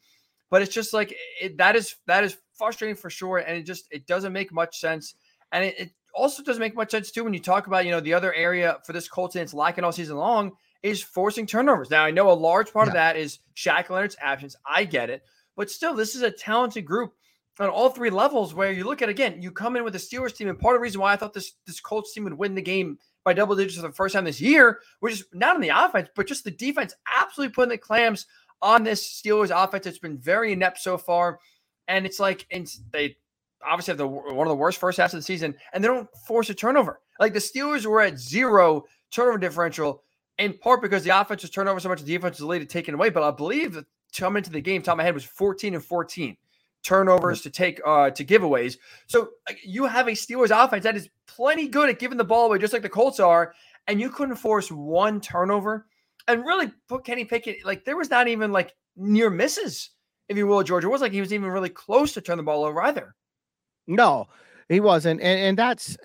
But 0.49 0.61
it's 0.61 0.73
just 0.73 0.93
like 0.93 1.15
it, 1.41 1.57
that 1.57 1.75
is 1.75 1.95
that 2.05 2.23
is 2.23 2.37
frustrating 2.53 2.95
for 2.95 3.09
sure, 3.09 3.39
and 3.39 3.57
it 3.57 3.63
just 3.63 3.87
it 3.91 4.05
doesn't 4.05 4.33
make 4.33 4.53
much 4.53 4.79
sense, 4.79 5.15
and 5.51 5.65
it, 5.65 5.79
it 5.79 5.91
also 6.13 6.43
doesn't 6.43 6.59
make 6.59 6.75
much 6.75 6.91
sense 6.91 7.09
too 7.09 7.23
when 7.23 7.33
you 7.33 7.39
talk 7.39 7.65
about 7.65 7.85
you 7.85 7.91
know 7.91 7.99
the 7.99 8.13
other 8.13 8.31
area 8.35 8.77
for 8.85 8.93
this 8.93 9.07
Colts 9.07 9.35
and 9.35 9.41
it's 9.41 9.53
lacking 9.53 9.83
all 9.83 9.91
season 9.91 10.15
long 10.15 10.51
is 10.83 11.01
forcing 11.01 11.47
turnovers. 11.47 11.89
Now 11.89 12.03
I 12.03 12.11
know 12.11 12.29
a 12.29 12.33
large 12.33 12.71
part 12.71 12.87
yeah. 12.87 12.91
of 12.91 12.93
that 12.93 13.15
is 13.15 13.39
Shaq 13.55 13.89
Leonard's 13.89 14.17
absence. 14.21 14.55
I 14.65 14.83
get 14.83 15.09
it, 15.09 15.23
but 15.55 15.71
still, 15.71 15.93
this 15.93 16.15
is 16.15 16.21
a 16.21 16.31
talented 16.31 16.85
group 16.85 17.13
on 17.59 17.69
all 17.69 17.89
three 17.89 18.09
levels. 18.09 18.53
Where 18.53 18.71
you 18.71 18.83
look 18.83 19.01
at 19.01 19.09
again, 19.09 19.41
you 19.41 19.51
come 19.51 19.75
in 19.75 19.83
with 19.83 19.93
the 19.93 19.99
Steelers 19.99 20.35
team, 20.35 20.49
and 20.49 20.59
part 20.59 20.75
of 20.75 20.79
the 20.79 20.83
reason 20.83 21.01
why 21.01 21.13
I 21.13 21.15
thought 21.15 21.33
this 21.33 21.53
this 21.65 21.79
Colts 21.79 22.13
team 22.13 22.25
would 22.25 22.37
win 22.37 22.53
the 22.53 22.61
game 22.61 22.99
by 23.23 23.33
double 23.33 23.55
digits 23.55 23.77
for 23.77 23.87
the 23.87 23.93
first 23.93 24.13
time 24.13 24.25
this 24.25 24.41
year, 24.41 24.79
which 24.99 25.13
is 25.13 25.25
not 25.33 25.55
on 25.55 25.61
the 25.61 25.69
offense, 25.69 26.09
but 26.15 26.27
just 26.27 26.43
the 26.43 26.51
defense 26.51 26.93
absolutely 27.17 27.53
putting 27.53 27.69
the 27.69 27.77
clams 27.77 28.27
on 28.61 28.83
this 28.83 29.21
Steelers 29.21 29.51
offense. 29.51 29.85
It's 29.85 29.99
been 29.99 30.17
very 30.17 30.51
inept 30.51 30.79
so 30.79 30.97
far, 30.97 31.39
and 31.87 32.05
it's 32.05 32.19
like 32.19 32.45
and 32.51 32.67
they 32.91 33.17
obviously 33.65 33.91
have 33.91 33.97
the 33.97 34.07
one 34.07 34.47
of 34.47 34.51
the 34.51 34.55
worst 34.55 34.79
first 34.79 34.97
halves 34.97 35.13
of 35.13 35.19
the 35.19 35.23
season, 35.23 35.55
and 35.73 35.83
they 35.83 35.87
don't 35.87 36.09
force 36.27 36.49
a 36.49 36.53
turnover. 36.53 36.99
Like 37.19 37.33
the 37.33 37.39
Steelers 37.39 37.85
were 37.85 38.01
at 38.01 38.19
zero 38.19 38.83
turnover 39.11 39.37
differential, 39.37 40.03
in 40.37 40.53
part 40.57 40.81
because 40.81 41.03
the 41.03 41.19
offense 41.19 41.41
was 41.41 41.51
turned 41.51 41.69
over 41.69 41.79
so 41.79 41.89
much, 41.89 42.01
the 42.01 42.05
defense 42.05 42.39
was 42.39 42.47
later 42.47 42.65
taken 42.65 42.93
away. 42.93 43.09
But 43.09 43.23
I 43.23 43.31
believe 43.31 43.73
that 43.73 43.85
coming 44.17 44.41
into 44.41 44.51
the 44.51 44.61
game, 44.61 44.81
top 44.81 44.93
of 44.93 44.97
my 44.97 45.03
head 45.03 45.13
was 45.13 45.23
14 45.23 45.73
and 45.75 45.83
14 45.83 46.37
turnovers 46.83 47.41
to 47.41 47.49
take 47.49 47.79
uh 47.85 48.09
to 48.11 48.25
giveaways. 48.25 48.77
So 49.07 49.29
you 49.63 49.85
have 49.85 50.07
a 50.07 50.11
Steelers 50.11 50.51
offense 50.51 50.83
that 50.83 50.97
is 50.97 51.09
plenty 51.27 51.67
good 51.67 51.89
at 51.89 51.99
giving 51.99 52.17
the 52.17 52.23
ball 52.23 52.47
away, 52.47 52.59
just 52.59 52.73
like 52.73 52.81
the 52.81 52.89
Colts 52.89 53.19
are, 53.19 53.53
and 53.87 53.99
you 53.99 54.09
couldn't 54.09 54.35
force 54.35 54.71
one 54.71 55.21
turnover 55.21 55.87
and 56.27 56.45
really 56.45 56.71
put 56.87 57.05
Kenny 57.05 57.25
Pickett 57.25 57.65
like 57.65 57.85
there 57.85 57.97
was 57.97 58.09
not 58.09 58.27
even 58.27 58.51
like 58.51 58.73
near 58.95 59.29
misses, 59.29 59.91
if 60.29 60.37
you 60.37 60.47
will, 60.47 60.63
George. 60.63 60.83
It 60.83 60.89
was 60.89 61.01
like 61.01 61.11
he 61.11 61.21
was 61.21 61.33
even 61.33 61.49
really 61.49 61.69
close 61.69 62.13
to 62.13 62.21
turn 62.21 62.37
the 62.37 62.43
ball 62.43 62.63
over 62.63 62.81
either. 62.81 63.15
No, 63.87 64.27
he 64.69 64.79
wasn't, 64.79 65.21
and 65.21 65.39
and 65.39 65.57
that's 65.57 65.97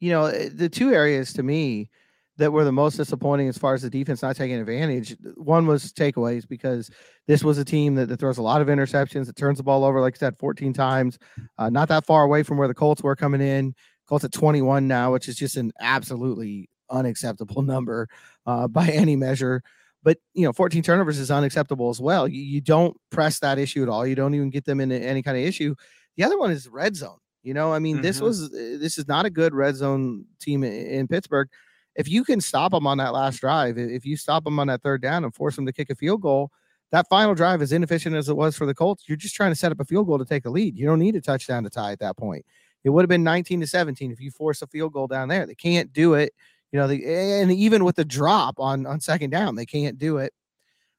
you 0.00 0.10
know 0.10 0.26
eh, 0.26 0.48
the 0.52 0.68
two 0.68 0.92
areas 0.92 1.32
to 1.34 1.42
me 1.42 1.90
that 2.38 2.52
were 2.52 2.64
the 2.64 2.72
most 2.72 2.96
disappointing 2.96 3.48
as 3.48 3.56
far 3.56 3.74
as 3.74 3.82
the 3.82 3.90
defense 3.90 4.22
not 4.22 4.36
taking 4.36 4.58
advantage. 4.58 5.16
One 5.36 5.66
was 5.66 5.92
takeaways 5.92 6.46
because 6.46 6.90
this 7.26 7.42
was 7.42 7.58
a 7.58 7.64
team 7.64 7.94
that, 7.94 8.08
that 8.08 8.20
throws 8.20 8.38
a 8.38 8.42
lot 8.42 8.60
of 8.60 8.68
interceptions, 8.68 9.26
that 9.26 9.36
turns 9.36 9.58
the 9.58 9.64
ball 9.64 9.84
over, 9.84 10.00
like 10.00 10.16
I 10.16 10.18
said, 10.18 10.38
14 10.38 10.72
times, 10.72 11.18
uh, 11.58 11.70
not 11.70 11.88
that 11.88 12.04
far 12.04 12.24
away 12.24 12.42
from 12.42 12.58
where 12.58 12.68
the 12.68 12.74
Colts 12.74 13.02
were 13.02 13.16
coming 13.16 13.40
in. 13.40 13.74
Colts 14.06 14.24
at 14.24 14.32
21 14.32 14.86
now, 14.86 15.12
which 15.12 15.28
is 15.28 15.36
just 15.36 15.56
an 15.56 15.72
absolutely 15.80 16.68
unacceptable 16.90 17.62
number 17.62 18.08
uh, 18.46 18.68
by 18.68 18.88
any 18.88 19.16
measure. 19.16 19.62
But 20.02 20.18
you 20.34 20.44
know, 20.44 20.52
14 20.52 20.82
turnovers 20.82 21.18
is 21.18 21.30
unacceptable 21.30 21.90
as 21.90 22.00
well. 22.00 22.28
You, 22.28 22.40
you 22.40 22.60
don't 22.60 22.96
press 23.10 23.40
that 23.40 23.58
issue 23.58 23.82
at 23.82 23.88
all. 23.88 24.06
You 24.06 24.14
don't 24.14 24.34
even 24.34 24.50
get 24.50 24.64
them 24.64 24.80
into 24.80 24.96
any 24.96 25.22
kind 25.22 25.36
of 25.36 25.42
issue. 25.42 25.74
The 26.16 26.24
other 26.24 26.38
one 26.38 26.52
is 26.52 26.68
red 26.68 26.94
zone. 26.94 27.18
You 27.42 27.54
know, 27.54 27.72
I 27.72 27.78
mean, 27.78 27.96
mm-hmm. 27.96 28.02
this 28.02 28.20
was 28.20 28.50
this 28.50 28.98
is 28.98 29.08
not 29.08 29.26
a 29.26 29.30
good 29.30 29.54
red 29.54 29.76
zone 29.76 30.24
team 30.40 30.64
in, 30.64 30.72
in 30.72 31.08
Pittsburgh. 31.08 31.48
If 31.96 32.08
you 32.08 32.24
can 32.24 32.40
stop 32.40 32.72
them 32.72 32.86
on 32.86 32.98
that 32.98 33.12
last 33.12 33.40
drive, 33.40 33.78
if 33.78 34.04
you 34.04 34.16
stop 34.16 34.44
them 34.44 34.58
on 34.58 34.66
that 34.68 34.82
third 34.82 35.02
down 35.02 35.24
and 35.24 35.34
force 35.34 35.56
them 35.56 35.66
to 35.66 35.72
kick 35.72 35.90
a 35.90 35.94
field 35.94 36.22
goal, 36.22 36.50
that 36.92 37.08
final 37.08 37.34
drive, 37.34 37.62
as 37.62 37.72
inefficient 37.72 38.14
as 38.14 38.28
it 38.28 38.36
was 38.36 38.56
for 38.56 38.66
the 38.66 38.74
Colts, 38.74 39.04
you're 39.06 39.16
just 39.16 39.34
trying 39.34 39.50
to 39.50 39.56
set 39.56 39.72
up 39.72 39.80
a 39.80 39.84
field 39.84 40.06
goal 40.06 40.18
to 40.18 40.24
take 40.24 40.44
a 40.44 40.50
lead. 40.50 40.78
You 40.78 40.86
don't 40.86 40.98
need 40.98 41.16
a 41.16 41.20
touchdown 41.20 41.64
to 41.64 41.70
tie 41.70 41.92
at 41.92 41.98
that 41.98 42.16
point. 42.16 42.44
It 42.84 42.90
would 42.90 43.02
have 43.02 43.08
been 43.08 43.24
19 43.24 43.60
to 43.60 43.66
17 43.66 44.12
if 44.12 44.20
you 44.20 44.30
force 44.30 44.62
a 44.62 44.66
field 44.68 44.92
goal 44.92 45.08
down 45.08 45.28
there. 45.28 45.46
They 45.46 45.56
can't 45.56 45.92
do 45.92 46.14
it. 46.14 46.32
You 46.70 46.78
know, 46.78 46.86
they, 46.86 47.40
and 47.40 47.50
even 47.50 47.84
with 47.84 47.96
the 47.96 48.04
drop 48.04 48.60
on 48.60 48.86
on 48.86 49.00
second 49.00 49.30
down, 49.30 49.56
they 49.56 49.66
can't 49.66 49.98
do 49.98 50.18
it. 50.18 50.32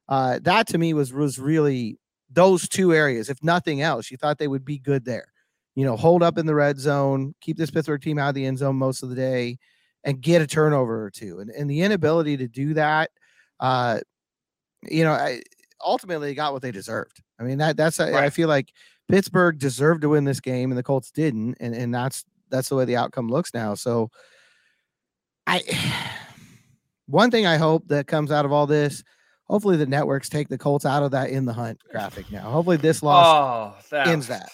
Uh, 0.10 0.40
that 0.42 0.68
to 0.68 0.78
me 0.78 0.94
was 0.94 1.14
was 1.14 1.40
really 1.40 1.98
those 2.30 2.68
two 2.68 2.94
areas. 2.94 3.30
If 3.30 3.44
nothing 3.44 3.82
else, 3.82 4.12
you 4.12 4.18
thought 4.18 4.38
they 4.38 4.48
would 4.48 4.66
be 4.66 4.80
good 4.80 5.06
there. 5.06 5.32
You 5.76 5.86
know, 5.86 5.96
hold 5.96 6.24
up 6.24 6.38
in 6.38 6.46
the 6.46 6.56
red 6.56 6.80
zone, 6.80 7.36
keep 7.42 7.58
this 7.58 7.72
Pittsburgh 7.72 8.02
team 8.02 8.18
out 8.18 8.30
of 8.30 8.36
the 8.36 8.46
end 8.46 8.58
zone 8.58 8.76
most 8.76 9.04
of 9.04 9.10
the 9.10 9.16
day, 9.16 9.58
and 10.08 10.22
get 10.22 10.42
a 10.42 10.48
turnover 10.48 11.04
or 11.04 11.12
two. 11.12 11.40
And 11.40 11.52
and 11.52 11.70
the 11.70 11.82
inability 11.82 12.38
to 12.38 12.48
do 12.48 12.74
that, 12.74 13.12
uh, 13.60 14.00
you 14.82 15.04
know, 15.04 15.12
I, 15.12 15.42
ultimately 15.86 16.34
got 16.34 16.54
what 16.54 16.64
they 16.64 16.72
deserved. 16.72 17.22
I 17.40 17.44
mean 17.44 17.60
that 17.60 17.78
that's 17.78 18.00
right. 18.00 18.16
I 18.16 18.32
feel 18.32 18.48
like 18.48 18.72
Pittsburgh 19.10 19.60
deserved 19.60 20.02
to 20.02 20.10
win 20.10 20.24
this 20.24 20.40
game 20.40 20.72
and 20.72 20.78
the 20.78 20.84
Colts 20.84 21.12
didn't, 21.12 21.58
and 21.60 21.76
and 21.76 21.94
that's 21.94 22.24
that's 22.50 22.70
the 22.70 22.76
way 22.76 22.86
the 22.86 22.96
outcome 22.96 23.28
looks 23.28 23.54
now. 23.54 23.76
So 23.76 24.10
I 25.46 25.62
one 27.06 27.30
thing 27.30 27.46
I 27.46 27.58
hope 27.58 27.90
that 27.90 28.08
comes 28.08 28.32
out 28.32 28.46
of 28.46 28.54
all 28.54 28.66
this, 28.66 29.04
hopefully 29.44 29.76
the 29.76 29.86
networks 29.86 30.30
take 30.30 30.48
the 30.48 30.58
Colts 30.58 30.86
out 30.86 31.04
of 31.04 31.12
that 31.12 31.32
in 31.32 31.46
the 31.46 31.54
hunt 31.54 31.80
graphic 31.92 32.32
now. 32.32 32.50
Hopefully 32.50 32.78
this 32.78 33.04
loss 33.04 33.26
oh, 33.28 33.88
that, 33.92 34.08
ends 34.08 34.28
that. 34.28 34.50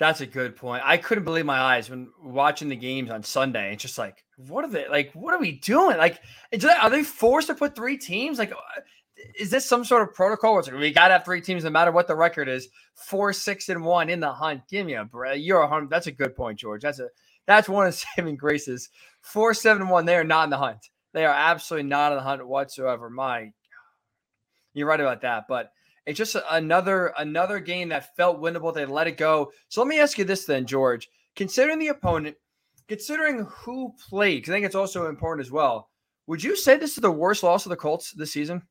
That's 0.00 0.22
a 0.22 0.26
good 0.26 0.56
point. 0.56 0.82
I 0.82 0.96
couldn't 0.96 1.24
believe 1.24 1.44
my 1.44 1.60
eyes 1.60 1.90
when 1.90 2.08
watching 2.22 2.70
the 2.70 2.74
games 2.74 3.10
on 3.10 3.22
Sunday. 3.22 3.74
It's 3.74 3.82
just 3.82 3.98
like, 3.98 4.24
what 4.38 4.64
are 4.64 4.70
they 4.70 4.88
like? 4.88 5.12
What 5.12 5.34
are 5.34 5.38
we 5.38 5.52
doing? 5.52 5.98
Like, 5.98 6.22
are 6.80 6.88
they 6.88 7.02
forced 7.02 7.48
to 7.48 7.54
put 7.54 7.76
three 7.76 7.98
teams? 7.98 8.38
Like, 8.38 8.50
is 9.38 9.50
this 9.50 9.66
some 9.66 9.84
sort 9.84 10.00
of 10.00 10.14
protocol? 10.14 10.52
Where 10.52 10.60
it's 10.60 10.70
like, 10.70 10.80
we 10.80 10.90
got 10.90 11.08
to 11.08 11.12
have 11.12 11.26
three 11.26 11.42
teams 11.42 11.64
no 11.64 11.70
matter 11.70 11.92
what 11.92 12.06
the 12.06 12.16
record 12.16 12.48
is. 12.48 12.68
Four, 12.94 13.34
six, 13.34 13.68
and 13.68 13.84
one 13.84 14.08
in 14.08 14.20
the 14.20 14.32
hunt. 14.32 14.62
Give 14.70 14.86
me 14.86 14.94
a 14.94 15.04
break. 15.04 15.44
You're 15.44 15.60
a 15.60 15.68
hundred. 15.68 15.90
That's 15.90 16.06
a 16.06 16.12
good 16.12 16.34
point, 16.34 16.58
George. 16.58 16.80
That's 16.80 16.98
a 16.98 17.08
that's 17.46 17.68
one 17.68 17.86
of 17.86 17.94
saving 18.16 18.36
graces. 18.36 18.88
Four, 19.20 19.52
seven, 19.52 19.90
one. 19.90 20.06
They 20.06 20.16
are 20.16 20.24
not 20.24 20.44
in 20.44 20.50
the 20.50 20.56
hunt. 20.56 20.88
They 21.12 21.26
are 21.26 21.34
absolutely 21.34 21.90
not 21.90 22.12
in 22.12 22.16
the 22.16 22.24
hunt 22.24 22.48
whatsoever. 22.48 23.10
My, 23.10 23.52
you're 24.72 24.88
right 24.88 24.98
about 24.98 25.20
that. 25.20 25.44
But 25.46 25.72
it's 26.10 26.18
just 26.18 26.36
another 26.50 27.12
another 27.18 27.60
game 27.60 27.88
that 27.90 28.16
felt 28.16 28.40
winnable. 28.40 28.74
They 28.74 28.84
let 28.84 29.06
it 29.06 29.16
go. 29.16 29.52
So 29.68 29.80
let 29.80 29.88
me 29.88 30.00
ask 30.00 30.18
you 30.18 30.24
this 30.24 30.44
then, 30.44 30.66
George. 30.66 31.08
Considering 31.36 31.78
the 31.78 31.88
opponent, 31.88 32.36
considering 32.88 33.46
who 33.48 33.94
played, 34.08 34.38
because 34.38 34.50
I 34.50 34.56
think 34.56 34.66
it's 34.66 34.74
also 34.74 35.08
important 35.08 35.46
as 35.46 35.52
well. 35.52 35.88
Would 36.26 36.42
you 36.42 36.56
say 36.56 36.76
this 36.76 36.96
is 36.96 37.02
the 37.02 37.10
worst 37.10 37.42
loss 37.42 37.64
of 37.64 37.70
the 37.70 37.76
Colts 37.76 38.10
this 38.12 38.32
season? 38.32 38.62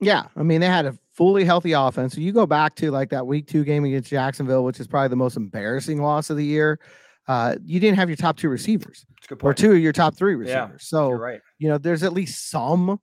Yeah, 0.00 0.24
I 0.36 0.42
mean 0.42 0.60
they 0.62 0.66
had 0.66 0.86
a 0.86 0.98
fully 1.12 1.44
healthy 1.44 1.72
offense. 1.72 2.14
So 2.14 2.20
you 2.20 2.32
go 2.32 2.46
back 2.46 2.74
to 2.76 2.90
like 2.90 3.10
that 3.10 3.26
week 3.26 3.46
two 3.46 3.62
game 3.62 3.84
against 3.84 4.10
Jacksonville, 4.10 4.64
which 4.64 4.80
is 4.80 4.86
probably 4.86 5.08
the 5.08 5.16
most 5.16 5.36
embarrassing 5.36 6.02
loss 6.02 6.30
of 6.30 6.38
the 6.38 6.44
year. 6.44 6.80
Uh, 7.28 7.56
you 7.64 7.78
didn't 7.78 7.98
have 7.98 8.08
your 8.08 8.16
top 8.16 8.38
two 8.38 8.48
receivers 8.48 9.04
or 9.42 9.52
two 9.52 9.72
of 9.72 9.78
your 9.78 9.92
top 9.92 10.16
three 10.16 10.34
receivers. 10.34 10.70
Yeah, 10.72 10.78
so 10.78 11.10
right. 11.10 11.40
you 11.58 11.68
know 11.68 11.76
there's 11.76 12.02
at 12.02 12.14
least 12.14 12.50
some 12.50 12.98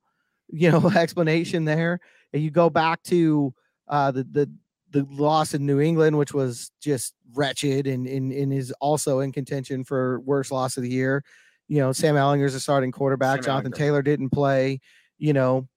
you 0.50 0.72
know 0.72 0.90
explanation 0.96 1.66
there. 1.66 2.00
And 2.34 2.42
you 2.42 2.50
go 2.50 2.72
back 2.72 3.04
to 3.04 3.54
uh, 3.88 4.12
the 4.12 4.24
the 4.24 4.50
the 4.92 5.06
loss 5.10 5.54
in 5.54 5.66
New 5.66 5.80
England, 5.80 6.18
which 6.18 6.34
was 6.34 6.72
just 6.80 7.16
wretched 7.34 7.88
and, 7.88 8.08
and, 8.08 8.32
and 8.32 8.54
is 8.54 8.72
also 8.80 9.22
in 9.22 9.32
contention 9.32 9.84
for 9.84 10.20
worst 10.20 10.52
loss 10.52 10.78
of 10.78 10.84
the 10.84 10.90
year. 10.90 11.24
You 11.68 11.80
know, 11.80 11.92
Sam 11.92 12.16
Ehlinger's 12.16 12.54
a 12.54 12.60
starting 12.60 12.92
quarterback. 12.92 13.38
Sam 13.38 13.46
Jonathan 13.46 13.72
Ehlinger. 13.72 13.76
Taylor 13.76 14.02
didn't 14.04 14.30
play. 14.30 14.80
You 15.18 15.34
know, 15.34 15.68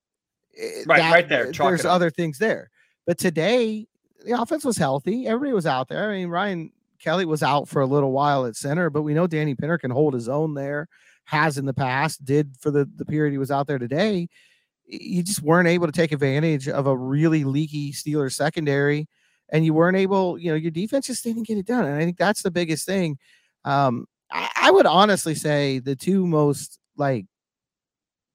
eh, 0.56 0.84
right, 0.86 0.98
that, 0.98 1.12
right 1.12 1.28
there. 1.28 1.50
There's 1.50 1.84
other 1.84 2.10
things 2.10 2.38
there, 2.38 2.70
but 3.06 3.18
today 3.18 3.86
the 4.24 4.40
offense 4.40 4.64
was 4.64 4.76
healthy. 4.76 5.26
Everybody 5.26 5.52
was 5.52 5.66
out 5.66 5.88
there. 5.88 6.10
I 6.10 6.16
mean, 6.16 6.28
Ryan 6.28 6.72
Kelly 6.98 7.24
was 7.24 7.42
out 7.42 7.68
for 7.68 7.80
a 7.80 7.86
little 7.86 8.12
while 8.12 8.46
at 8.46 8.56
center, 8.56 8.90
but 8.90 9.02
we 9.02 9.14
know 9.14 9.26
Danny 9.26 9.54
Pinter 9.54 9.78
can 9.78 9.90
hold 9.90 10.14
his 10.14 10.28
own 10.28 10.54
there. 10.54 10.88
Has 11.24 11.58
in 11.58 11.66
the 11.66 11.74
past, 11.74 12.24
did 12.24 12.56
for 12.58 12.70
the 12.70 12.88
the 12.96 13.04
period 13.04 13.32
he 13.32 13.38
was 13.38 13.50
out 13.50 13.66
there 13.66 13.78
today 13.78 14.28
you 14.86 15.22
just 15.22 15.42
weren't 15.42 15.68
able 15.68 15.86
to 15.86 15.92
take 15.92 16.12
advantage 16.12 16.68
of 16.68 16.86
a 16.86 16.96
really 16.96 17.44
leaky 17.44 17.92
Steelers 17.92 18.32
secondary, 18.32 19.08
and 19.50 19.64
you 19.64 19.74
weren't 19.74 19.96
able, 19.96 20.38
you 20.38 20.50
know, 20.50 20.56
your 20.56 20.70
defense 20.70 21.06
just 21.06 21.24
didn't 21.24 21.46
get 21.46 21.58
it 21.58 21.66
done. 21.66 21.84
And 21.84 21.96
I 21.96 22.04
think 22.04 22.16
that's 22.16 22.42
the 22.42 22.50
biggest 22.50 22.86
thing. 22.86 23.18
Um, 23.64 24.06
I, 24.30 24.48
I 24.56 24.70
would 24.70 24.86
honestly 24.86 25.34
say 25.34 25.78
the 25.78 25.96
two 25.96 26.26
most 26.26 26.78
like 26.96 27.26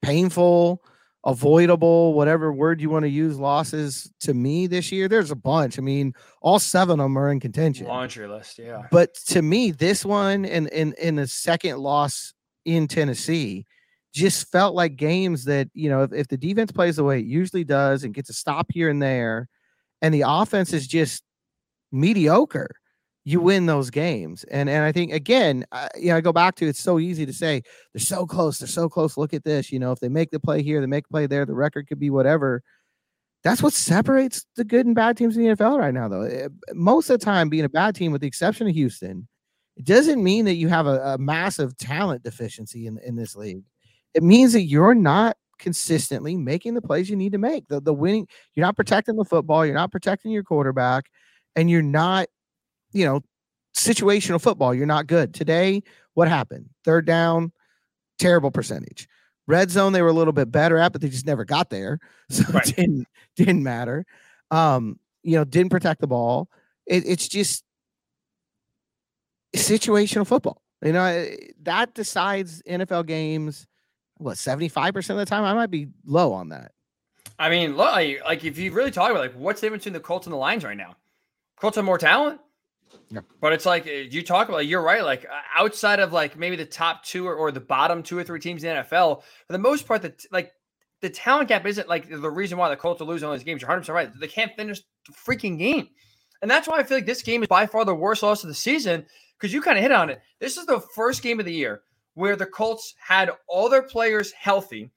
painful, 0.02 0.84
avoidable, 1.26 2.14
whatever 2.14 2.52
word 2.52 2.82
you 2.82 2.90
want 2.90 3.04
to 3.04 3.10
use, 3.10 3.38
losses 3.38 4.12
to 4.22 4.34
me 4.34 4.68
this 4.68 4.92
year. 4.92 5.08
There's 5.08 5.32
a 5.32 5.36
bunch. 5.36 5.78
I 5.78 5.82
mean, 5.82 6.14
all 6.42 6.60
seven 6.60 7.00
of 7.00 7.06
them 7.06 7.18
are 7.18 7.32
in 7.32 7.40
contention. 7.40 7.88
Laundry 7.88 8.28
list, 8.28 8.60
yeah. 8.60 8.88
But 8.92 9.16
to 9.28 9.42
me, 9.42 9.72
this 9.72 10.06
one 10.06 10.46
and 10.46 10.68
in 10.70 10.94
in 10.94 11.16
the 11.16 11.28
second 11.28 11.80
loss 11.80 12.34
in 12.66 12.88
Tennessee 12.88 13.66
just 14.14 14.52
felt 14.52 14.76
like 14.76 14.96
games 14.96 15.46
that, 15.46 15.70
you 15.74 15.90
know, 15.90 16.04
if, 16.04 16.14
if 16.14 16.28
the 16.28 16.38
defense 16.38 16.72
plays 16.72 16.98
the 16.98 17.04
way 17.04 17.20
it 17.20 17.26
usually 17.26 17.64
does 17.64 18.04
and 18.04 18.14
gets 18.14 18.30
a 18.30 18.34
stop 18.34 18.68
here 18.72 18.90
and 18.90 19.02
there, 19.02 19.48
and 20.02 20.14
the 20.14 20.24
offense 20.28 20.74
is 20.74 20.88
just 20.88 21.24
mediocre, 21.92 22.70
you 23.24 23.40
win 23.40 23.66
those 23.68 23.90
games. 23.90 24.44
And 24.46 24.70
and 24.70 24.84
I 24.84 24.92
think 24.92 25.14
again, 25.14 25.66
I, 25.72 25.90
you 25.96 26.08
know, 26.08 26.18
I 26.18 26.22
go 26.22 26.34
back 26.34 26.56
to 26.56 26.68
it's 26.68 26.82
so 26.82 27.00
easy 27.00 27.26
to 27.26 27.34
say 27.34 27.62
they're 27.94 28.02
so 28.02 28.26
close, 28.26 28.60
they're 28.60 28.68
so 28.68 28.90
close. 28.90 29.18
Look 29.18 29.34
at 29.34 29.44
this, 29.44 29.72
you 29.72 29.80
know, 29.80 29.92
if 29.92 30.00
they 30.00 30.10
make 30.10 30.32
the 30.32 30.40
play 30.40 30.64
here, 30.64 30.82
they 30.82 30.88
make 30.88 31.08
the 31.08 31.12
play 31.12 31.28
there, 31.28 31.46
the 31.46 31.54
record 31.54 31.88
could 31.88 32.00
be 32.00 32.10
whatever. 32.10 32.64
That's 33.44 33.64
what 33.64 33.74
separates 33.74 34.46
the 34.56 34.64
good 34.64 34.86
and 34.86 34.96
bad 34.96 35.18
teams 35.18 35.36
in 35.36 35.44
the 35.44 35.56
NFL 35.56 35.80
right 35.80 35.94
now, 35.94 36.08
though. 36.08 36.22
Eh, 36.22 36.48
most 36.74 37.10
of 37.10 37.20
the 37.20 37.26
time, 37.26 37.50
being 37.50 37.66
a 37.66 37.70
bad 37.70 37.96
team, 37.96 38.12
with 38.12 38.22
the 38.22 38.28
exception 38.28 38.68
of 38.68 38.74
Houston, 38.76 39.28
it 39.78 39.86
doesn't 39.86 40.24
mean 40.24 40.46
that 40.46 40.56
you 40.56 40.68
have 40.68 40.86
a, 40.86 41.14
a 41.14 41.18
massive 41.18 41.76
talent 41.78 42.24
deficiency 42.24 42.86
in, 42.86 43.00
in 43.00 43.16
this 43.16 43.36
league. 43.36 43.64
It 44.14 44.24
means 44.24 44.54
that 44.54 44.64
you're 44.64 44.96
not 44.96 45.38
consistently 45.60 46.36
making 46.36 46.74
the 46.74 46.82
plays 46.82 47.10
you 47.10 47.16
need 47.16 47.32
to 47.32 47.38
make. 47.38 47.68
The 47.68 47.80
the 47.80 47.94
winning, 47.94 48.28
you're 48.56 48.66
not 48.66 48.76
protecting 48.76 49.16
the 49.16 49.26
football, 49.26 49.66
you're 49.66 49.76
not 49.76 49.92
protecting 49.92 50.32
your 50.32 50.44
quarterback, 50.44 51.06
and 51.56 51.70
you're 51.70 51.82
not, 51.82 52.28
you 52.92 53.06
know, 53.06 53.22
situational 53.76 54.42
football. 54.42 54.74
You're 54.74 54.86
not 54.86 55.08
good. 55.08 55.34
Today, 55.34 55.84
what 56.14 56.28
happened? 56.28 56.70
Third 56.84 57.06
down, 57.06 57.52
terrible 58.20 58.52
percentage. 58.52 59.08
Red 59.48 59.72
zone, 59.72 59.94
they 59.94 60.02
were 60.02 60.10
a 60.10 60.14
little 60.14 60.34
bit 60.34 60.52
better 60.52 60.78
at, 60.78 60.92
but 60.92 61.02
they 61.02 61.10
just 61.10 61.26
never 61.26 61.46
got 61.46 61.70
there. 61.70 62.00
So 62.32 62.46
right. 62.54 62.66
it 62.66 62.78
didn't 62.78 63.08
didn't 63.36 63.62
matter. 63.62 64.06
Um, 64.52 64.98
you 65.22 65.36
know, 65.36 65.44
didn't 65.44 65.70
protect 65.70 66.00
the 66.00 66.08
ball. 66.08 66.48
It, 66.86 67.04
it's 67.06 67.28
just 67.28 67.66
situational 69.54 70.26
football. 70.26 70.62
You 70.82 70.94
know, 70.94 71.04
eh, 71.04 71.36
that 71.64 71.94
decides 71.94 72.62
NFL 72.64 73.06
games 73.06 73.68
what 74.22 74.38
75% 74.38 75.10
of 75.10 75.18
the 75.18 75.26
time? 75.26 75.44
I 75.44 75.54
might 75.54 75.72
be 75.72 75.88
low 76.06 76.34
on 76.34 76.50
that. 76.50 76.72
I 77.38 77.50
mean 77.50 77.76
look 77.76 77.92
like 77.94 78.44
if 78.44 78.58
you 78.58 78.72
really 78.72 78.92
talk 78.92 79.10
about 79.10 79.20
like 79.20 79.34
what's 79.34 79.62
the 79.62 79.66
difference 79.66 79.84
between 79.84 79.94
the 79.94 80.00
colts 80.00 80.28
and 80.28 80.34
the 80.34 80.38
lions 80.38 80.64
right 80.64 80.78
now? 80.78 80.96
Colts 81.60 81.76
have 81.76 81.86
more 81.86 81.98
talent? 81.98 82.40
Yeah. 83.10 83.22
but 83.40 83.54
it's 83.54 83.66
like 83.66 83.86
you 83.86 84.22
talk 84.22 84.50
about 84.50 84.66
you're 84.68 84.82
right 84.82 85.04
like 85.04 85.26
outside 85.56 86.00
of 86.00 86.12
like 86.12 86.38
maybe 86.38 86.56
the 86.56 86.66
top 86.66 87.04
two 87.04 87.26
or, 87.28 87.36
or 87.36 87.52
the 87.52 87.60
bottom 87.60 88.04
two 88.04 88.18
or 88.18 88.24
three 88.24 88.40
teams 88.40 88.64
in 88.64 88.76
the 88.76 88.84
nfl 88.84 89.22
for 89.22 89.54
the 89.54 89.58
most 89.58 89.88
part 89.88 90.02
the 90.02 90.14
like 90.32 90.52
the 91.02 91.10
talent 91.10 91.50
gap 91.50 91.66
isn't 91.66 91.90
like 91.90 92.10
the 92.10 92.30
reason 92.30 92.58
why 92.58 92.70
the 92.70 92.76
colts 92.76 93.02
are 93.02 93.06
losing 93.06 93.28
all 93.28 93.34
these 93.34 93.44
games. 93.44 93.62
You're 93.62 93.72
100% 93.72 93.90
right. 93.90 94.12
They 94.20 94.28
can't 94.28 94.56
finish 94.56 94.82
the 95.08 95.14
freaking 95.14 95.58
game. 95.58 95.90
And 96.42 96.50
that's 96.50 96.68
why 96.68 96.78
i 96.80 96.84
feel 96.84 96.98
like 96.98 97.06
this 97.06 97.22
game 97.22 97.44
is 97.44 97.48
by 97.48 97.68
far 97.68 97.86
the 97.86 97.94
worst 97.94 98.24
loss 98.24 98.44
of 98.44 98.48
the 98.48 98.56
season 98.56 99.06
because 99.38 99.54
you 99.54 99.62
kind 99.62 99.78
of 99.78 99.84
hit 99.84 99.92
on 99.92 100.10
it. 100.10 100.22
This 100.40 100.58
is 100.58 100.66
the 100.66 100.80
first 100.96 101.22
game 101.22 101.40
of 101.40 101.46
the 101.46 101.54
year 101.54 101.82
where 102.14 102.36
the 102.36 102.46
Colts 102.46 102.94
had 103.00 103.32
all 103.48 103.70
their 103.70 103.84
players 103.84 104.32
healthy 104.32 104.92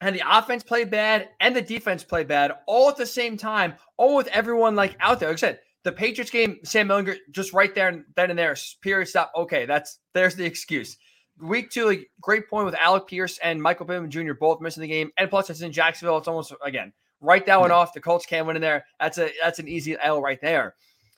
and 0.00 0.14
the 0.14 0.22
offense 0.26 0.62
played 0.62 0.90
bad 0.90 1.30
and 1.40 1.54
the 1.54 1.62
defense 1.62 2.04
played 2.04 2.28
bad 2.28 2.52
all 2.66 2.88
at 2.88 2.96
the 2.96 3.06
same 3.06 3.36
time, 3.36 3.74
all 3.96 4.16
with 4.16 4.26
everyone 4.28 4.74
like 4.74 4.96
out 5.00 5.20
there. 5.20 5.28
Like 5.28 5.38
I 5.38 5.40
said, 5.40 5.60
the 5.84 5.92
Patriots 5.92 6.30
game, 6.30 6.58
Sam 6.64 6.88
Ehlinger 6.88 7.16
just 7.30 7.52
right 7.52 7.74
there, 7.74 7.88
and 7.88 8.04
then 8.16 8.30
and 8.30 8.38
there, 8.38 8.56
period, 8.82 9.06
stop. 9.06 9.30
Okay, 9.36 9.66
that's 9.66 10.00
there's 10.14 10.34
the 10.34 10.44
excuse. 10.44 10.96
Week 11.40 11.70
two, 11.70 11.84
like, 11.84 12.10
great 12.20 12.48
point 12.48 12.64
with 12.64 12.74
Alec 12.74 13.06
Pierce 13.06 13.38
and 13.38 13.62
Michael 13.62 13.86
Pittman 13.86 14.10
Jr. 14.10 14.32
both 14.32 14.60
missing 14.60 14.80
the 14.80 14.88
game, 14.88 15.10
and 15.16 15.30
plus 15.30 15.48
it's 15.48 15.60
in 15.60 15.70
Jacksonville. 15.70 16.18
It's 16.18 16.28
almost 16.28 16.52
again 16.64 16.92
write 17.20 17.46
that 17.46 17.60
one 17.60 17.70
off. 17.70 17.92
The 17.92 18.00
Colts 18.00 18.26
can't 18.26 18.46
win 18.46 18.56
in 18.56 18.62
there. 18.62 18.84
That's 19.00 19.18
a 19.18 19.30
that's 19.42 19.58
an 19.58 19.68
easy 19.68 19.96
L 20.00 20.20
right 20.20 20.40
there. 20.40 20.74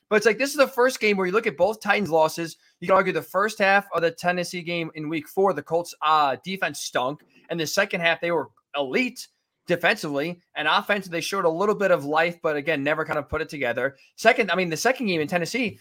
But 0.09 0.17
it's 0.17 0.27
like 0.27 0.39
this 0.39 0.51
is 0.51 0.57
the 0.57 0.67
first 0.69 1.01
game 1.01 1.17
where 1.17 1.27
you 1.27 1.33
look 1.33 1.47
at 1.47 1.57
both 1.57 1.81
Titans 1.81 2.11
losses. 2.11 2.57
You 2.81 2.89
can 2.89 2.97
argue 2.97 3.13
the 3.13 3.23
first 3.23 3.59
half 3.59 3.87
of 3.93 4.03
the 4.03 4.11
Tennessee 4.11 4.63
game 4.63 4.91
in 4.95 5.09
week 5.09 5.29
four, 5.29 5.53
the 5.53 5.63
Colts 5.63 5.95
uh, 6.03 6.37
defense 6.45 6.81
stunk. 6.81 7.23
And 7.51 7.59
the 7.59 7.67
second 7.67 8.01
half, 8.01 8.21
they 8.21 8.31
were 8.31 8.51
elite 8.77 9.29
defensively 9.67 10.41
and 10.57 10.67
offensively. 10.67 11.19
They 11.19 11.23
showed 11.23 11.45
a 11.45 11.51
little 11.51 11.75
bit 11.75 11.91
of 11.91 12.05
life, 12.05 12.39
but 12.43 12.57
again, 12.57 12.83
never 12.83 13.05
kind 13.05 13.19
of 13.19 13.29
put 13.29 13.43
it 13.43 13.49
together. 13.49 13.97
Second, 14.17 14.51
I 14.51 14.57
mean, 14.57 14.71
the 14.71 14.77
second 14.77 15.07
game 15.07 15.21
in 15.21 15.29
Tennessee, 15.29 15.79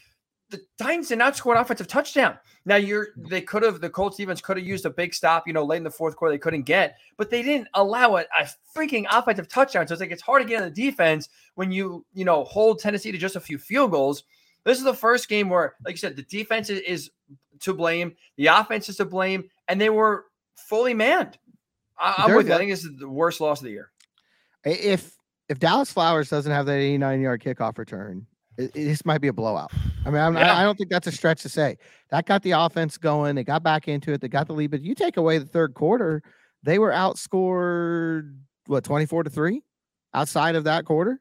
the 0.49 0.61
Titans 0.77 1.09
did 1.09 1.17
not 1.17 1.35
score 1.35 1.55
an 1.55 1.61
offensive 1.61 1.87
touchdown. 1.87 2.37
Now 2.65 2.77
you're 2.77 3.09
they 3.17 3.41
could 3.41 3.63
have 3.63 3.81
the 3.81 3.89
Colts 3.89 4.17
defense 4.17 4.41
could 4.41 4.57
have 4.57 4.65
used 4.65 4.85
a 4.85 4.89
big 4.89 5.13
stop, 5.13 5.47
you 5.47 5.53
know, 5.53 5.63
late 5.63 5.77
in 5.77 5.83
the 5.83 5.91
fourth 5.91 6.15
quarter 6.15 6.33
they 6.33 6.37
couldn't 6.39 6.63
get, 6.63 6.97
but 7.17 7.29
they 7.29 7.43
didn't 7.43 7.67
allow 7.73 8.17
a, 8.17 8.21
a 8.39 8.47
freaking 8.75 9.05
offensive 9.09 9.47
touchdown. 9.47 9.87
So 9.87 9.93
it's 9.93 10.01
like 10.01 10.11
it's 10.11 10.21
hard 10.21 10.41
to 10.41 10.47
get 10.47 10.61
on 10.61 10.67
the 10.67 10.73
defense 10.73 11.29
when 11.55 11.71
you 11.71 12.05
you 12.13 12.25
know 12.25 12.43
hold 12.45 12.79
Tennessee 12.79 13.11
to 13.11 13.17
just 13.17 13.35
a 13.35 13.41
few 13.41 13.57
field 13.57 13.91
goals. 13.91 14.23
This 14.63 14.77
is 14.77 14.83
the 14.83 14.93
first 14.93 15.29
game 15.29 15.49
where, 15.49 15.75
like 15.85 15.93
you 15.93 15.97
said, 15.97 16.17
the 16.17 16.23
defense 16.23 16.69
is, 16.69 16.81
is 16.81 17.11
to 17.61 17.73
blame, 17.73 18.15
the 18.35 18.47
offense 18.47 18.89
is 18.89 18.97
to 18.97 19.05
blame, 19.05 19.49
and 19.69 19.79
they 19.79 19.89
were 19.89 20.25
fully 20.55 20.93
manned. 20.93 21.37
I, 21.97 22.25
am 22.25 22.35
with 22.35 22.47
you. 22.47 22.53
I 22.53 22.57
think 22.57 22.71
this 22.71 22.83
is 22.83 22.97
the 22.97 23.09
worst 23.09 23.39
loss 23.39 23.59
of 23.59 23.65
the 23.65 23.71
year. 23.71 23.91
If 24.63 25.15
if 25.49 25.59
Dallas 25.59 25.91
Flowers 25.91 26.29
doesn't 26.29 26.51
have 26.51 26.65
that 26.65 26.77
89 26.77 27.21
yard 27.21 27.41
kickoff 27.41 27.77
return, 27.77 28.27
it, 28.57 28.71
it, 28.75 28.85
this 28.85 29.05
might 29.05 29.21
be 29.21 29.27
a 29.27 29.33
blowout. 29.33 29.71
I 30.05 30.09
mean, 30.09 30.33
yeah. 30.33 30.53
I, 30.53 30.61
I, 30.61 30.63
don't 30.63 30.77
think 30.77 30.89
that's 30.89 31.07
a 31.07 31.11
stretch 31.11 31.41
to 31.43 31.49
say. 31.49 31.77
That 32.09 32.25
got 32.25 32.43
the 32.43 32.51
offense 32.51 32.97
going. 32.97 33.35
They 33.35 33.43
got 33.43 33.63
back 33.63 33.87
into 33.87 34.13
it. 34.13 34.21
They 34.21 34.27
got 34.27 34.47
the 34.47 34.53
lead. 34.53 34.71
But 34.71 34.81
you 34.81 34.95
take 34.95 35.17
away 35.17 35.37
the 35.37 35.45
third 35.45 35.73
quarter, 35.73 36.23
they 36.63 36.79
were 36.79 36.91
outscored 36.91 38.35
what 38.65 38.83
24 38.83 39.23
to 39.23 39.29
three 39.29 39.63
outside 40.13 40.55
of 40.55 40.63
that 40.65 40.85
quarter. 40.85 41.19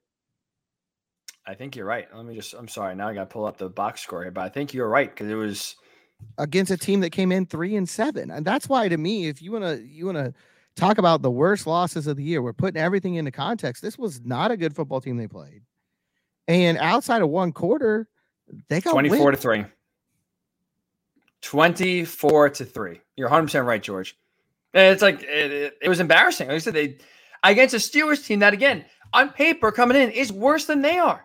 I 1.47 1.55
think 1.55 1.77
you're 1.77 1.87
right. 1.87 2.09
Let 2.15 2.25
me 2.25 2.35
just. 2.35 2.55
I'm 2.55 2.69
sorry. 2.69 2.95
Now 2.97 3.09
I 3.09 3.15
got 3.15 3.21
to 3.21 3.33
pull 3.33 3.45
up 3.45 3.57
the 3.57 3.69
box 3.69 4.01
score 4.01 4.23
here, 4.23 4.33
but 4.33 4.43
I 4.43 4.49
think 4.49 4.75
you're 4.75 4.89
right 4.89 5.09
because 5.09 5.29
it 5.29 5.35
was 5.35 5.77
against 6.39 6.73
a 6.73 6.77
team 6.77 7.01
that 7.01 7.11
came 7.11 7.31
in 7.31 7.47
three 7.47 7.77
and 7.77 7.89
seven, 7.89 8.31
and 8.31 8.45
that's 8.45 8.69
why 8.69 8.89
to 8.89 8.97
me, 8.97 9.29
if 9.29 9.41
you 9.41 9.53
wanna 9.53 9.77
you 9.77 10.07
wanna 10.07 10.33
talk 10.75 10.99
about 10.99 11.23
the 11.23 11.31
worst 11.31 11.67
losses 11.67 12.07
of 12.07 12.17
the 12.17 12.25
year, 12.25 12.43
we're 12.43 12.53
putting 12.53 12.81
everything 12.81 13.15
into 13.15 13.31
context. 13.31 13.81
This 13.81 13.97
was 13.97 14.21
not 14.25 14.51
a 14.51 14.57
good 14.57 14.75
football 14.75 15.01
team 15.01 15.17
they 15.17 15.29
played. 15.29 15.63
And 16.49 16.79
outside 16.79 17.23
of 17.23 17.29
one 17.29 17.53
quarter, 17.53 18.09
they 18.69 18.81
got 18.81 18.93
24 18.93 19.19
win. 19.19 19.35
to 19.35 19.41
3. 19.41 19.65
24 21.43 22.51
to 22.51 22.65
3. 22.65 23.01
You're 23.17 23.29
100% 23.29 23.65
right, 23.67 23.83
George. 23.83 24.17
And 24.75 24.93
it's 24.93 25.03
like 25.03 25.23
it, 25.23 25.53
it, 25.53 25.79
it 25.83 25.89
was 25.89 26.01
embarrassing. 26.01 26.49
Like 26.49 26.57
I 26.57 26.59
said, 26.59 26.75
they 26.75 26.99
against 27.43 27.75
a 27.75 27.79
Steelers 27.79 28.25
team 28.25 28.41
that 28.41 28.53
again, 28.53 28.85
on 29.13 29.31
paper 29.31 29.73
coming 29.73 29.97
in 29.97 30.11
is 30.11 30.33
worse 30.33 30.67
than 30.67 30.83
they 30.83 30.99
are. 30.99 31.25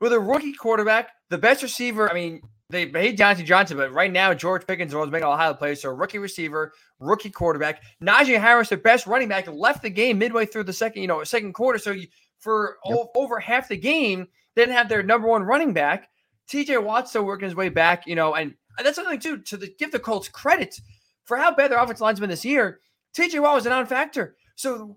With 0.00 0.12
a 0.12 0.20
rookie 0.20 0.52
quarterback, 0.52 1.10
the 1.30 1.38
best 1.38 1.62
receiver, 1.62 2.10
I 2.10 2.14
mean, 2.14 2.42
they 2.70 2.86
hate 2.86 3.18
Diontae 3.18 3.44
Johnson, 3.44 3.78
but 3.78 3.92
right 3.92 4.12
now 4.12 4.34
George 4.34 4.66
Pickens 4.66 4.94
was 4.94 5.10
making 5.10 5.24
all 5.24 5.36
highlight 5.36 5.58
plays. 5.58 5.80
So 5.80 5.90
rookie 5.90 6.18
receiver, 6.18 6.72
rookie 7.00 7.30
quarterback, 7.30 7.82
Najee 8.02 8.38
Harris, 8.38 8.68
the 8.68 8.76
best 8.76 9.06
running 9.06 9.28
back, 9.28 9.48
left 9.48 9.82
the 9.82 9.90
game 9.90 10.18
midway 10.18 10.44
through 10.44 10.64
the 10.64 10.72
second, 10.72 11.00
you 11.00 11.08
know, 11.08 11.24
second 11.24 11.54
quarter. 11.54 11.78
So 11.78 11.92
you, 11.92 12.08
for 12.38 12.78
yep. 12.84 12.98
o- 12.98 13.10
over 13.14 13.38
half 13.38 13.68
the 13.68 13.76
game, 13.76 14.26
they 14.54 14.62
didn't 14.62 14.76
have 14.76 14.88
their 14.88 15.02
number 15.02 15.28
one 15.28 15.42
running 15.42 15.72
back. 15.72 16.08
TJ 16.48 16.82
Watt 16.82 17.08
still 17.08 17.24
working 17.24 17.46
his 17.46 17.54
way 17.54 17.68
back, 17.68 18.06
you 18.06 18.14
know, 18.14 18.34
and 18.34 18.54
that's 18.82 18.96
something 18.96 19.20
too 19.20 19.38
to 19.38 19.56
the, 19.56 19.74
give 19.78 19.92
the 19.92 19.98
Colts 19.98 20.28
credit 20.28 20.80
for 21.24 21.36
how 21.36 21.54
bad 21.54 21.70
their 21.70 21.78
offensive 21.78 22.00
line's 22.00 22.20
been 22.20 22.30
this 22.30 22.44
year. 22.44 22.80
TJ 23.16 23.42
Watt 23.42 23.54
was 23.54 23.66
a 23.66 23.70
non-factor, 23.70 24.36
so 24.54 24.96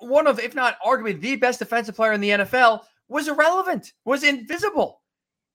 one 0.00 0.26
of, 0.26 0.38
if 0.40 0.54
not 0.54 0.78
arguably, 0.84 1.18
the 1.18 1.36
best 1.36 1.60
defensive 1.60 1.94
player 1.94 2.12
in 2.12 2.20
the 2.20 2.30
NFL 2.30 2.80
was 3.08 3.28
irrelevant, 3.28 3.92
was 4.04 4.24
invisible, 4.24 5.00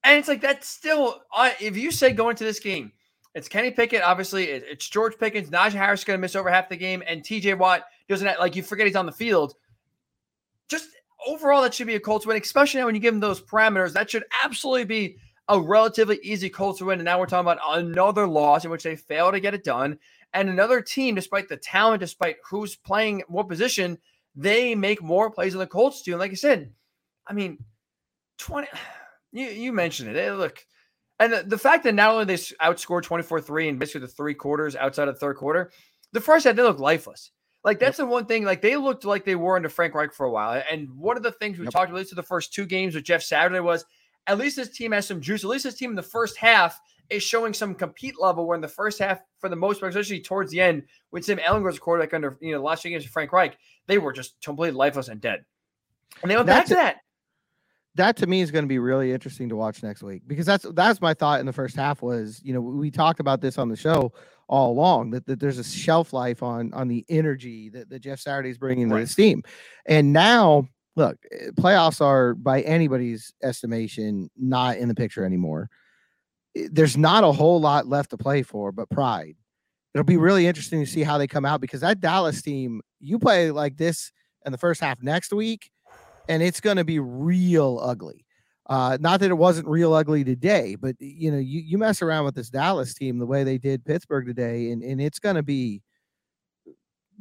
and 0.04 0.18
it's 0.18 0.28
like 0.28 0.42
that's 0.42 0.68
still. 0.68 1.22
Uh, 1.36 1.52
if 1.60 1.78
you 1.78 1.92
say 1.92 2.12
going 2.12 2.36
to 2.36 2.44
this 2.44 2.60
game, 2.60 2.92
it's 3.38 3.48
Kenny 3.48 3.72
Pickett, 3.72 4.02
obviously, 4.02 4.46
it, 4.46 4.64
it's 4.68 4.90
George 4.90 5.18
Pickens, 5.20 5.50
Najee 5.50 5.74
Harris 5.74 6.04
going 6.04 6.18
to 6.18 6.22
miss 6.22 6.36
over 6.36 6.50
half 6.50 6.70
the 6.70 6.76
game, 6.76 7.04
and 7.06 7.22
TJ 7.22 7.58
Watt 7.58 7.84
doesn't 8.10 8.26
have, 8.26 8.40
like 8.40 8.56
you 8.56 8.64
forget 8.64 8.88
he's 8.88 8.96
on 8.96 9.06
the 9.06 9.12
field. 9.12 9.54
Just 10.70 10.90
overall, 11.26 11.61
that 11.61 11.74
should 11.74 11.88
be 11.88 11.95
a 11.95 11.99
Colts 11.99 12.26
win, 12.26 12.41
especially 12.41 12.80
now 12.80 12.86
when 12.86 12.95
you 12.95 13.01
give 13.01 13.13
them 13.13 13.20
those 13.20 13.41
parameters. 13.41 13.93
That 13.93 14.09
should 14.09 14.26
absolutely 14.43 14.86
be 14.86 15.18
a 15.49 15.59
relatively 15.59 16.20
easy 16.24 16.49
Colts 16.49 16.82
win. 16.82 16.99
And 16.99 17.05
now 17.05 17.20
we're 17.20 17.26
talking 17.26 17.49
about 17.49 17.80
another 17.80 18.28
loss 18.28 18.65
in 18.65 18.72
which 18.72 18.84
they 18.84 18.95
fail 18.95 19.32
to 19.32 19.39
get 19.39 19.53
it 19.53 19.63
done. 19.63 19.97
And 20.34 20.49
another 20.49 20.82
team, 20.82 21.15
despite 21.15 21.47
the 21.47 21.57
talent, 21.57 22.01
despite 22.01 22.38
who's 22.49 22.76
playing 22.76 23.24
what 23.28 23.47
position, 23.47 23.97
they 24.36 24.76
make 24.76 25.01
more 25.01 25.32
plays 25.32 25.53
than 25.53 25.59
the 25.59 25.68
Colts 25.68 26.01
do. 26.01 26.11
And 26.11 26.20
like 26.20 26.32
I 26.32 26.36
said, 26.36 26.72
I 27.26 27.34
mean, 27.34 27.57
20, 28.39 28.68
you, 29.32 29.47
you 29.47 29.74
mentioned 29.74 30.09
it. 30.09 30.13
They 30.13 30.30
look, 30.32 30.65
and 31.20 31.34
the, 31.34 31.43
the 31.43 31.57
fact 31.57 31.84
that 31.86 31.95
not 31.95 32.11
only 32.11 32.26
they 32.26 32.36
outscored 32.36 33.03
24 33.03 33.41
3 33.41 33.70
in 33.70 33.78
basically 33.78 34.01
the 34.01 34.07
three 34.07 34.36
quarters 34.36 34.76
outside 34.76 35.07
of 35.07 35.15
the 35.15 35.20
third 35.20 35.38
quarter, 35.38 35.72
the 36.13 36.22
first 36.22 36.45
half, 36.45 36.55
they 36.55 36.61
look 36.61 36.80
lifeless. 36.80 37.32
Like 37.68 37.80
that's 37.80 37.99
yep. 37.99 38.07
the 38.07 38.11
one 38.13 38.26
thing. 38.26 38.45
Like 38.45 38.61
they 38.61 38.78
looked 38.78 39.03
like 39.03 39.26
they 39.26 39.36
were 39.36 39.57
under 39.57 39.68
Frank 39.68 39.93
Reich 39.93 40.13
for 40.13 40.26
a 40.26 40.32
while. 40.32 40.63
And 40.72 40.89
one 40.97 41.18
of 41.18 41.24
the 41.24 41.34
things 41.34 41.59
we 41.59 41.65
yep. 41.65 41.74
talked 41.74 41.89
about, 41.89 41.97
at 41.97 41.99
least 41.99 42.09
to 42.11 42.15
the 42.15 42.24
first 42.24 42.53
two 42.53 42.65
games 42.65 42.95
with 42.95 43.03
Jeff 43.03 43.22
Saturday, 43.22 43.59
was 43.59 43.84
at 44.26 44.38
least 44.38 44.55
this 44.55 44.70
team 44.70 44.93
has 44.93 45.05
some 45.05 45.20
juice. 45.20 45.43
At 45.43 45.49
least 45.49 45.65
this 45.65 45.76
team 45.76 45.89
in 45.89 45.97
the 45.97 46.01
first 46.01 46.38
half 46.38 46.80
is 47.09 47.24
showing 47.24 47.53
some 47.53 47.76
compete 47.76 48.22
level. 48.22 48.47
Where 48.47 48.55
in 48.55 48.61
the 48.61 48.70
first 48.70 48.99
half, 48.99 49.20
for 49.39 49.49
the 49.49 49.57
most 49.57 49.82
part, 49.82 49.89
especially 49.89 50.22
towards 50.22 50.49
the 50.49 50.61
end, 50.61 50.84
with 51.11 51.26
Tim 51.26 51.39
Ehlinger's 51.39 51.78
quarterback 51.78 52.13
under 52.13 52.38
you 52.39 52.53
know 52.53 52.59
the 52.59 52.63
last 52.63 52.84
two 52.84 52.89
games 52.89 53.03
of 53.03 53.11
Frank 53.11 53.34
Reich, 53.34 53.57
they 53.86 53.97
were 53.97 54.13
just 54.13 54.41
completely 54.41 54.78
lifeless 54.78 55.09
and 55.09 55.20
dead. 55.20 55.43
And 56.22 56.32
they 56.32 56.38
went 56.38 56.47
that's 56.47 56.70
back 56.70 56.78
to 56.78 56.82
that. 56.82 56.95
That 57.95 58.15
to 58.15 58.28
me 58.28 58.39
is 58.39 58.49
going 58.49 58.63
to 58.63 58.70
be 58.70 58.80
really 58.80 59.11
interesting 59.11 59.49
to 59.49 59.57
watch 59.57 59.84
next 59.84 60.03
week 60.03 60.22
because 60.26 60.45
that's 60.45 60.65
that's 60.72 61.01
my 61.01 61.13
thought 61.13 61.41
in 61.41 61.45
the 61.45 61.51
first 61.51 61.76
half 61.76 62.01
was 62.01 62.39
you 62.45 62.53
know 62.53 62.61
we 62.61 62.91
talked 62.91 63.20
about 63.20 63.41
this 63.41 63.57
on 63.57 63.68
the 63.68 63.76
show 63.76 64.13
all 64.48 64.72
along 64.72 65.12
that, 65.12 65.26
that 65.26 65.39
there's 65.39 65.60
a 65.60 65.64
shelf 65.64 66.14
life 66.14 66.41
on 66.41 66.74
on 66.74 66.88
the 66.88 67.06
energy 67.10 67.70
that, 67.70 67.89
that 67.89 68.00
Jeff 68.00 68.20
Saturday's 68.20 68.58
bringing 68.58 68.89
right. 68.89 69.00
to 69.00 69.06
this 69.06 69.16
team. 69.16 69.43
And 69.86 70.14
now, 70.14 70.68
look, 70.95 71.18
eh, 71.32 71.50
playoffs 71.60 72.02
are 72.02 72.34
by 72.34 72.62
anybody's 72.62 73.34
estimation 73.43 74.30
not 74.38 74.78
in 74.78 74.88
the 74.88 74.95
picture 74.95 75.26
anymore. 75.26 75.70
there's 76.72 76.98
not 76.98 77.24
a 77.24 77.32
whole 77.32 77.60
lot 77.60 77.88
left 77.88 78.10
to 78.12 78.18
play 78.18 78.41
for, 78.41 78.72
but 78.72 78.89
pride. 78.89 79.36
It'll 79.93 80.06
be 80.06 80.18
really 80.18 80.48
interesting 80.48 80.80
to 80.84 80.89
see 80.89 81.04
how 81.04 81.18
they 81.18 81.28
come 81.28 81.45
out 81.45 81.62
because 81.62 81.82
that 81.82 82.00
Dallas 82.00 82.41
team, 82.41 82.82
you 83.00 83.20
play 83.20 83.52
like 83.52 83.78
this 83.78 84.12
in 84.45 84.52
the 84.52 84.58
first 84.58 84.80
half 84.82 85.02
next 85.02 85.34
week, 85.34 85.72
and 86.30 86.43
it's 86.43 86.60
going 86.60 86.78
to 86.78 86.84
be 86.84 87.00
real 87.00 87.80
ugly. 87.82 88.27
Uh, 88.68 88.97
not 88.99 89.22
that 89.22 89.32
it 89.32 89.38
wasn't 89.38 89.68
real 89.68 89.93
ugly 89.93 90.24
today, 90.24 90.76
but 90.76 90.95
you 90.99 91.32
know, 91.32 91.38
you, 91.38 91.61
you 91.61 91.78
mess 91.78 92.01
around 92.01 92.26
with 92.26 92.36
this 92.36 92.49
Dallas 92.49 92.93
team 92.93 93.18
the 93.18 93.26
way 93.26 93.43
they 93.43 93.57
did 93.57 93.86
Pittsburgh 93.86 94.26
today, 94.26 94.72
and, 94.72 94.84
and 94.84 94.99
it's 94.99 95.20
going 95.20 95.36
to 95.38 95.43
be 95.43 95.82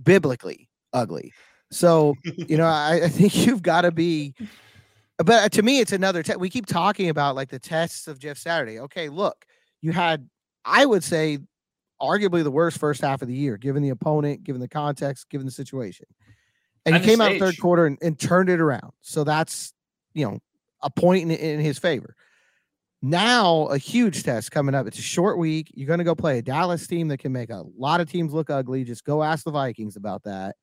biblically 0.02 0.68
ugly. 0.92 1.32
So, 1.70 2.14
you 2.24 2.56
know, 2.56 2.66
I, 2.66 3.02
I 3.04 3.08
think 3.08 3.34
you've 3.46 3.62
got 3.62 3.82
to 3.82 3.92
be 3.92 4.34
but 5.18 5.52
to 5.52 5.62
me, 5.62 5.80
it's 5.80 5.92
another 5.92 6.22
test. 6.22 6.38
We 6.38 6.50
keep 6.50 6.66
talking 6.66 7.08
about 7.08 7.36
like 7.36 7.48
the 7.48 7.58
tests 7.58 8.06
of 8.06 8.18
Jeff 8.18 8.36
Saturday. 8.36 8.80
Okay, 8.80 9.08
look, 9.08 9.46
you 9.80 9.92
had, 9.92 10.28
I 10.64 10.84
would 10.84 11.02
say, 11.02 11.38
arguably 12.00 12.42
the 12.42 12.50
worst 12.50 12.78
first 12.78 13.00
half 13.00 13.22
of 13.22 13.28
the 13.28 13.34
year, 13.34 13.56
given 13.56 13.82
the 13.82 13.88
opponent, 13.88 14.44
given 14.44 14.60
the 14.60 14.68
context, 14.68 15.30
given 15.30 15.46
the 15.46 15.52
situation. 15.52 16.06
And 16.84 16.96
he 16.96 17.02
came 17.02 17.20
out 17.20 17.38
third 17.38 17.58
quarter 17.58 17.86
and, 17.86 17.98
and, 18.00 18.16
turned 18.18 18.48
it 18.48 18.60
around. 18.60 18.92
So 19.00 19.24
that's, 19.24 19.72
you 20.14 20.24
know, 20.24 20.38
a 20.82 20.90
point 20.90 21.22
in, 21.22 21.30
in 21.30 21.60
his 21.60 21.78
favor. 21.78 22.14
Now, 23.02 23.66
a 23.66 23.78
huge 23.78 24.22
test 24.22 24.50
coming 24.50 24.74
up. 24.74 24.86
It's 24.86 24.98
a 24.98 25.02
short 25.02 25.38
week. 25.38 25.70
You're 25.74 25.86
going 25.86 25.98
to 25.98 26.04
go 26.04 26.14
play 26.14 26.38
a 26.38 26.42
Dallas 26.42 26.86
team 26.86 27.08
that 27.08 27.18
can 27.18 27.32
make 27.32 27.50
a 27.50 27.62
lot 27.78 28.00
of 28.00 28.10
teams 28.10 28.32
look 28.32 28.50
ugly. 28.50 28.84
Just 28.84 29.04
go 29.04 29.22
ask 29.22 29.44
the 29.44 29.50
Vikings 29.50 29.96
about 29.96 30.24
that. 30.24 30.56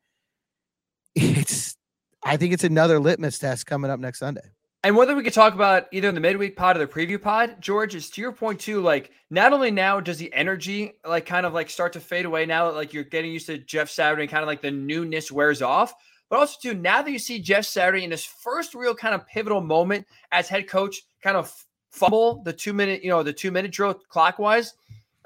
It's 1.15 1.77
I 2.25 2.37
think 2.37 2.53
it's 2.53 2.63
another 2.63 2.99
litmus 2.99 3.37
test 3.37 3.65
coming 3.65 3.91
up 3.91 3.99
next 3.99 4.19
Sunday. 4.19 4.41
And 4.85 4.97
whether 4.97 5.15
we 5.15 5.23
could 5.23 5.33
talk 5.33 5.53
about 5.53 5.85
either 5.93 6.09
in 6.09 6.15
the 6.15 6.21
midweek 6.21 6.57
pod 6.57 6.75
or 6.75 6.79
the 6.79 6.87
preview 6.87 7.21
pod, 7.21 7.61
George, 7.61 7.95
is 7.95 8.09
to 8.11 8.21
your 8.21 8.33
point 8.33 8.59
too. 8.59 8.81
Like, 8.81 9.11
not 9.29 9.53
only 9.53 9.71
now 9.71 10.01
does 10.01 10.17
the 10.17 10.33
energy 10.33 10.93
like 11.05 11.25
kind 11.25 11.45
of 11.45 11.53
like 11.53 11.69
start 11.69 11.93
to 11.93 12.01
fade 12.01 12.25
away 12.25 12.45
now 12.45 12.65
that 12.65 12.75
like 12.75 12.93
you're 12.93 13.05
getting 13.05 13.31
used 13.31 13.45
to 13.45 13.57
Jeff 13.57 13.89
Saturday 13.89 14.27
kind 14.27 14.43
of 14.43 14.47
like 14.47 14.61
the 14.61 14.71
newness 14.71 15.31
wears 15.31 15.61
off, 15.61 15.93
but 16.33 16.39
also 16.39 16.57
too 16.59 16.73
now 16.73 17.03
that 17.03 17.11
you 17.11 17.19
see 17.19 17.37
Jeff 17.37 17.63
Saturday 17.63 18.03
in 18.03 18.09
his 18.09 18.25
first 18.25 18.73
real 18.73 18.95
kind 18.95 19.13
of 19.13 19.27
pivotal 19.27 19.61
moment 19.61 20.07
as 20.31 20.49
head 20.49 20.67
coach, 20.67 21.03
kind 21.21 21.37
of 21.37 21.53
fumble 21.91 22.41
the 22.41 22.51
two 22.51 22.73
minute, 22.73 23.03
you 23.03 23.09
know, 23.11 23.21
the 23.21 23.31
two 23.31 23.51
minute 23.51 23.69
drill 23.69 23.93
clockwise. 23.93 24.73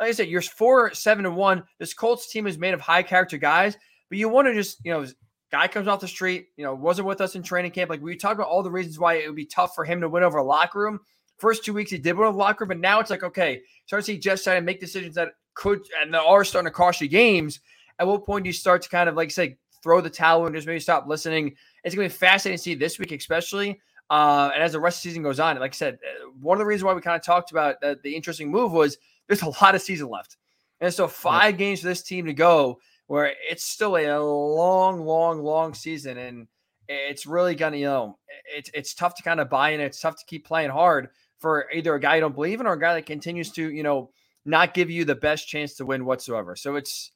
Like 0.01 0.09
I 0.09 0.11
said, 0.11 0.27
you're 0.27 0.41
four, 0.41 0.93
seven, 0.93 1.25
and 1.25 1.37
one. 1.37 1.63
This 1.79 1.93
Colts 1.93 2.29
team 2.29 2.45
is 2.45 2.57
made 2.57 2.73
of 2.73 2.81
high 2.81 3.03
character 3.03 3.37
guys, 3.37 3.77
but 4.09 4.17
you 4.17 4.27
want 4.27 4.49
to 4.49 4.53
just, 4.53 4.83
you 4.83 4.91
know, 4.91 5.05
Guy 5.49 5.69
comes 5.69 5.87
off 5.87 6.01
the 6.01 6.09
street, 6.09 6.47
you 6.57 6.65
know, 6.65 6.75
wasn't 6.75 7.07
with 7.07 7.21
us 7.21 7.35
in 7.35 7.41
training 7.41 7.71
camp. 7.71 7.89
Like 7.89 8.01
we 8.01 8.17
talked 8.17 8.35
about 8.35 8.49
all 8.49 8.61
the 8.61 8.69
reasons 8.69 8.99
why 8.99 9.13
it 9.13 9.27
would 9.27 9.35
be 9.37 9.45
tough 9.45 9.75
for 9.75 9.85
him 9.85 10.01
to 10.01 10.09
win 10.09 10.23
over 10.23 10.39
a 10.39 10.43
locker 10.43 10.79
room. 10.79 10.99
First 11.37 11.63
two 11.63 11.71
weeks 11.71 11.89
he 11.89 11.97
did 11.97 12.17
win 12.17 12.27
over 12.27 12.35
a 12.35 12.37
locker 12.37 12.65
room, 12.65 12.67
but 12.67 12.79
now 12.79 12.99
it's 12.99 13.09
like, 13.09 13.23
okay, 13.23 13.61
start 13.85 14.03
to 14.03 14.05
see 14.07 14.17
Jeff 14.17 14.43
to 14.43 14.59
make 14.59 14.81
decisions 14.81 15.15
that 15.15 15.29
could 15.53 15.79
and 16.01 16.13
are 16.17 16.43
starting 16.43 16.67
to 16.67 16.75
cost 16.75 16.99
you 16.99 17.07
games. 17.07 17.61
At 17.97 18.07
what 18.07 18.25
point 18.25 18.43
do 18.43 18.49
you 18.49 18.53
start 18.53 18.81
to 18.81 18.89
kind 18.89 19.07
of 19.07 19.15
like 19.15 19.31
say 19.31 19.57
throw 19.87 20.01
the 20.01 20.09
towel 20.09 20.45
and 20.45 20.53
just 20.53 20.67
maybe 20.67 20.81
stop 20.81 21.07
listening? 21.07 21.55
It's 21.85 21.95
gonna 21.95 22.09
be 22.09 22.13
fascinating 22.13 22.57
to 22.57 22.61
see 22.61 22.75
this 22.75 22.99
week, 22.99 23.13
especially. 23.13 23.79
Uh, 24.09 24.51
and 24.53 24.61
as 24.61 24.73
the 24.73 24.79
rest 24.81 24.97
of 24.97 25.03
the 25.03 25.09
season 25.09 25.23
goes 25.23 25.39
on, 25.39 25.57
like 25.59 25.71
I 25.71 25.75
said, 25.75 25.95
uh, 25.95 26.29
one 26.41 26.57
of 26.57 26.59
the 26.59 26.65
reasons 26.65 26.83
why 26.83 26.93
we 26.93 27.01
kind 27.01 27.15
of 27.15 27.25
talked 27.25 27.51
about 27.51 27.79
the, 27.79 27.97
the 28.03 28.13
interesting 28.13 28.51
move 28.51 28.73
was 28.73 28.97
there's 29.27 29.41
a 29.41 29.49
lot 29.61 29.75
of 29.75 29.81
season 29.81 30.09
left. 30.09 30.35
And 30.81 30.93
so 30.93 31.07
five 31.07 31.53
yeah. 31.53 31.57
games 31.57 31.79
for 31.79 31.87
this 31.87 32.03
team 32.03 32.25
to 32.25 32.33
go 32.33 32.79
where 33.07 33.33
it's 33.49 33.63
still 33.63 33.95
a 33.95 34.19
long, 34.19 35.05
long, 35.05 35.41
long 35.41 35.73
season, 35.73 36.17
and 36.17 36.47
it's 36.89 37.25
really 37.25 37.55
gonna, 37.55 37.77
you 37.77 37.85
know, 37.85 38.17
it's 38.53 38.69
it's 38.73 38.93
tough 38.93 39.15
to 39.15 39.23
kind 39.23 39.39
of 39.39 39.49
buy 39.49 39.69
in. 39.69 39.79
It's 39.79 40.01
tough 40.01 40.17
to 40.17 40.25
keep 40.25 40.45
playing 40.45 40.69
hard 40.69 41.09
for 41.39 41.71
either 41.73 41.95
a 41.95 41.99
guy 41.99 42.15
you 42.15 42.21
don't 42.21 42.35
believe 42.35 42.59
in 42.59 42.67
or 42.67 42.73
a 42.73 42.79
guy 42.79 42.95
that 42.95 43.05
continues 43.05 43.51
to, 43.53 43.71
you 43.71 43.83
know, 43.83 44.11
not 44.43 44.73
give 44.73 44.89
you 44.89 45.05
the 45.05 45.15
best 45.15 45.47
chance 45.47 45.75
to 45.75 45.85
win 45.85 46.05
whatsoever. 46.05 46.55
So 46.55 46.75
it's 46.75 47.11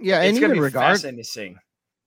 yeah, 0.00 0.22
it's 0.22 0.36
and 0.36 0.44
even 0.44 0.60
regardless, 0.60 1.02
to 1.02 1.24
see. 1.24 1.56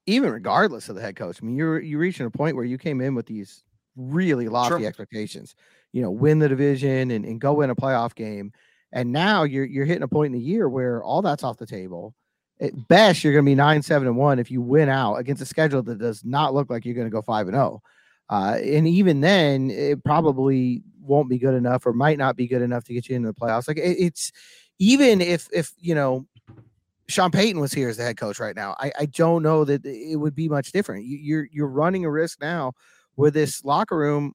Even 0.09 0.31
regardless 0.31 0.89
of 0.89 0.95
the 0.95 1.01
head 1.01 1.15
coach, 1.15 1.39
I 1.41 1.45
mean, 1.45 1.55
you're 1.55 1.79
you 1.79 1.97
reaching 1.97 2.25
a 2.25 2.31
point 2.31 2.55
where 2.55 2.65
you 2.65 2.77
came 2.77 3.01
in 3.01 3.15
with 3.15 3.25
these 3.25 3.63
really 3.95 4.47
lofty 4.47 4.85
expectations. 4.85 5.55
You 5.91 6.01
know, 6.01 6.11
win 6.11 6.39
the 6.39 6.49
division 6.49 7.11
and, 7.11 7.25
and 7.25 7.41
go 7.41 7.53
win 7.53 7.69
a 7.69 7.75
playoff 7.75 8.15
game. 8.15 8.51
And 8.91 9.11
now 9.11 9.43
you're 9.43 9.65
you're 9.65 9.85
hitting 9.85 10.03
a 10.03 10.07
point 10.07 10.33
in 10.33 10.39
the 10.39 10.45
year 10.45 10.67
where 10.67 11.03
all 11.03 11.21
that's 11.21 11.43
off 11.43 11.57
the 11.57 11.65
table 11.65 12.15
at 12.59 12.87
best 12.87 13.23
you're 13.23 13.33
going 13.33 13.45
to 13.45 13.49
be 13.49 13.55
nine, 13.55 13.81
seven, 13.81 14.07
and 14.07 14.17
one 14.17 14.39
if 14.39 14.51
you 14.51 14.61
win 14.61 14.89
out 14.89 15.15
against 15.15 15.41
a 15.41 15.45
schedule 15.45 15.81
that 15.83 15.97
does 15.97 16.23
not 16.25 16.53
look 16.53 16.69
like 16.69 16.85
you're 16.85 16.95
going 16.95 17.07
to 17.07 17.11
go 17.11 17.21
five 17.21 17.47
and. 17.47 17.55
Oh. 17.55 17.81
Uh, 18.29 18.59
and 18.63 18.87
even 18.87 19.21
then, 19.21 19.71
it 19.71 20.03
probably 20.03 20.83
won't 21.01 21.29
be 21.29 21.39
good 21.39 21.55
enough, 21.55 21.87
or 21.87 21.93
might 21.93 22.19
not 22.19 22.35
be 22.35 22.47
good 22.47 22.61
enough 22.61 22.83
to 22.83 22.93
get 22.93 23.09
you 23.09 23.15
into 23.15 23.27
the 23.27 23.33
playoffs. 23.33 23.67
Like 23.67 23.77
it, 23.77 23.97
it's 23.99 24.31
even 24.77 25.19
if 25.19 25.47
if 25.51 25.71
you 25.79 25.95
know 25.95 26.27
Sean 27.09 27.31
Payton 27.31 27.59
was 27.59 27.73
here 27.73 27.89
as 27.89 27.97
the 27.97 28.03
head 28.03 28.17
coach 28.17 28.39
right 28.39 28.55
now, 28.55 28.75
I, 28.79 28.91
I 28.99 29.05
don't 29.07 29.41
know 29.41 29.65
that 29.65 29.83
it 29.83 30.15
would 30.15 30.35
be 30.35 30.47
much 30.47 30.71
different. 30.71 31.05
You, 31.05 31.17
you're 31.17 31.47
you're 31.51 31.67
running 31.67 32.05
a 32.05 32.11
risk 32.11 32.39
now 32.39 32.73
with 33.17 33.33
this 33.33 33.65
locker 33.65 33.97
room. 33.97 34.33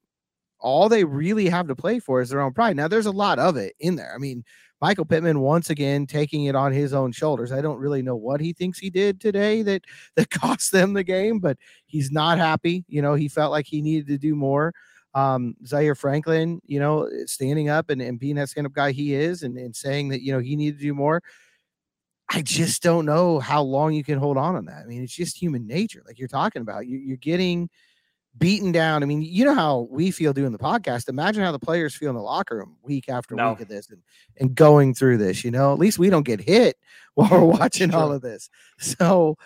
All 0.59 0.89
they 0.89 1.05
really 1.05 1.49
have 1.49 1.69
to 1.69 1.77
play 1.77 2.01
for 2.01 2.21
is 2.21 2.31
their 2.31 2.41
own 2.41 2.53
pride. 2.53 2.77
Now, 2.77 2.89
there's 2.89 3.07
a 3.07 3.13
lot 3.13 3.39
of 3.39 3.57
it 3.57 3.75
in 3.79 3.97
there. 3.97 4.13
I 4.15 4.19
mean, 4.19 4.45
Michael 4.81 5.05
Pittman 5.05 5.41
once 5.41 5.71
again 5.71 6.07
taking 6.07 6.47
it 6.47 6.57
on 6.57 6.73
his 6.73 6.93
own 6.93 7.13
shoulders. 7.13 7.53
I 7.53 7.61
don't 7.61 7.79
really 7.79 8.03
know 8.03 8.17
what 8.17 8.41
he 8.41 8.53
thinks 8.53 8.79
he 8.79 8.91
did 8.91 9.21
today 9.21 9.63
that 9.63 9.83
that 10.17 10.31
cost 10.31 10.73
them 10.73 10.95
the 10.95 11.05
game, 11.05 11.39
but 11.39 11.57
he's 11.87 12.11
not 12.11 12.39
happy. 12.39 12.85
You 12.89 13.03
know, 13.03 13.15
he 13.15 13.29
felt 13.29 13.53
like 13.53 13.67
he 13.67 13.83
needed 13.83 14.09
to 14.09 14.19
do 14.19 14.35
more. 14.35 14.75
Um, 15.15 15.55
Zaire 15.65 15.95
Franklin, 15.95 16.61
you 16.67 16.81
know, 16.81 17.09
standing 17.27 17.69
up 17.69 17.89
and, 17.89 18.03
and 18.03 18.19
being 18.19 18.35
that 18.35 18.49
stand 18.49 18.67
up 18.67 18.73
guy 18.73 18.91
he 18.91 19.15
is 19.15 19.45
and, 19.45 19.57
and 19.57 19.77
saying 19.77 20.09
that, 20.09 20.23
you 20.23 20.33
know, 20.33 20.41
he 20.41 20.57
needed 20.57 20.79
to 20.79 20.83
do 20.83 20.93
more. 20.93 21.23
I 22.35 22.39
mm-hmm. 22.39 22.45
just 22.45 22.83
don't 22.83 23.07
know 23.07 23.39
how 23.39 23.63
long 23.63 23.93
you 23.93 24.05
can 24.05 24.19
hold 24.19 24.37
on 24.37 24.57
on 24.57 24.67
that. 24.67 24.83
I 24.83 24.87
mean, 24.87 25.03
it's 25.03 25.15
just 25.15 25.41
human 25.41 25.67
nature, 25.67 26.03
like 26.07 26.19
you're 26.19 26.29
talking 26.29 26.63
about. 26.63 26.87
You, 26.87 26.99
you're 26.99 27.17
getting– 27.17 27.71
beaten 28.39 28.73
down. 28.73 29.03
I 29.03 29.07
mean, 29.07 29.23
you 29.23 29.45
know 29.45 29.55
how 29.55 29.89
we 29.91 30.11
feel 30.11 30.33
doing 30.33 30.53
the 30.53 30.59
podcast. 30.59 31.09
Imagine 31.09 31.43
how 31.43 31.53
the 31.53 31.59
players 31.59 31.95
feel 31.95 32.11
in 32.11 32.17
the 32.17 32.23
locker 32.23 32.57
room 32.57 32.77
week 32.83 33.09
after 33.09 33.35
no. 33.35 33.51
week 33.51 33.61
of 33.61 33.69
this 33.69 33.89
and, 33.91 34.03
and 34.39 34.55
going 34.55 34.95
through 34.95 35.19
this. 35.19 35.45
You 35.45 35.51
know, 35.51 35.73
at 35.73 35.79
least 35.79 35.99
we 35.99 36.11
don't 36.11 36.25
get 36.25 36.41
hit 36.41 36.77
while 37.15 37.31
we're 37.31 37.45
watching 37.45 37.91
sure. 37.91 38.01
all 38.01 38.13
of 38.13 38.23
this. 38.23 38.49
So 38.79 39.37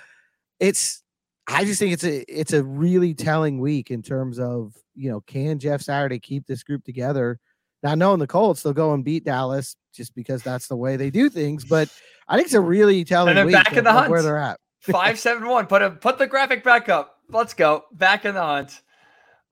it's 0.58 1.02
I 1.46 1.64
just 1.64 1.78
think 1.78 1.92
it's 1.92 2.04
a 2.04 2.24
it's 2.28 2.52
a 2.52 2.62
really 2.62 3.14
telling 3.14 3.60
week 3.60 3.90
in 3.90 4.02
terms 4.02 4.38
of 4.38 4.74
you 4.94 5.10
know 5.10 5.20
can 5.20 5.58
Jeff 5.58 5.82
Saturday 5.82 6.18
keep 6.18 6.46
this 6.46 6.62
group 6.62 6.84
together. 6.84 7.38
Now 7.82 7.94
knowing 7.94 8.18
the 8.18 8.26
Colts, 8.26 8.62
they'll 8.62 8.72
go 8.72 8.92
and 8.92 9.04
beat 9.04 9.24
Dallas 9.24 9.76
just 9.92 10.14
because 10.14 10.42
that's 10.42 10.68
the 10.68 10.76
way 10.76 10.96
they 10.96 11.10
do 11.10 11.28
things. 11.28 11.64
But 11.64 11.88
I 12.28 12.36
think 12.36 12.46
it's 12.46 12.54
a 12.54 12.60
really 12.74 13.04
telling 13.04 13.36
and 13.36 13.46
week 13.46 13.54
back 13.54 13.76
in 13.76 13.84
the 13.84 13.92
hunt. 13.92 14.10
where 14.10 14.22
they're 14.22 14.38
at. 14.38 14.60
Five 14.80 15.18
seven 15.18 15.46
one. 15.48 15.66
Put 15.66 15.82
a 15.82 15.90
put 15.90 16.18
the 16.18 16.26
graphic 16.26 16.64
back 16.64 16.88
up. 16.88 17.18
Let's 17.28 17.54
go 17.54 17.84
back 17.92 18.24
in 18.24 18.34
the 18.34 18.42
hunt. 18.42 18.80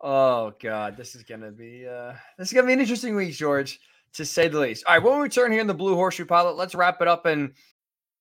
Oh 0.01 0.53
God, 0.63 0.97
this 0.97 1.15
is 1.15 1.23
gonna 1.23 1.51
be 1.51 1.87
uh 1.87 2.13
this 2.39 2.49
is 2.49 2.53
gonna 2.53 2.67
be 2.67 2.73
an 2.73 2.81
interesting 2.81 3.17
week, 3.17 3.35
George, 3.35 3.81
to 4.15 4.25
say 4.25 4.49
the 4.49 4.59
least. 4.59 4.85
All 4.87 4.95
right, 4.95 5.03
when 5.03 5.17
we 5.17 5.23
return 5.23 5.53
here 5.53 5.61
in 5.61 5.67
the 5.67 5.75
Blue 5.75 5.95
Horseshoe 5.95 6.27
Pilot, 6.27 6.57
let's 6.57 6.75
wrap 6.75 7.01
it 7.01 7.09
up 7.09 7.27
and 7.27 7.53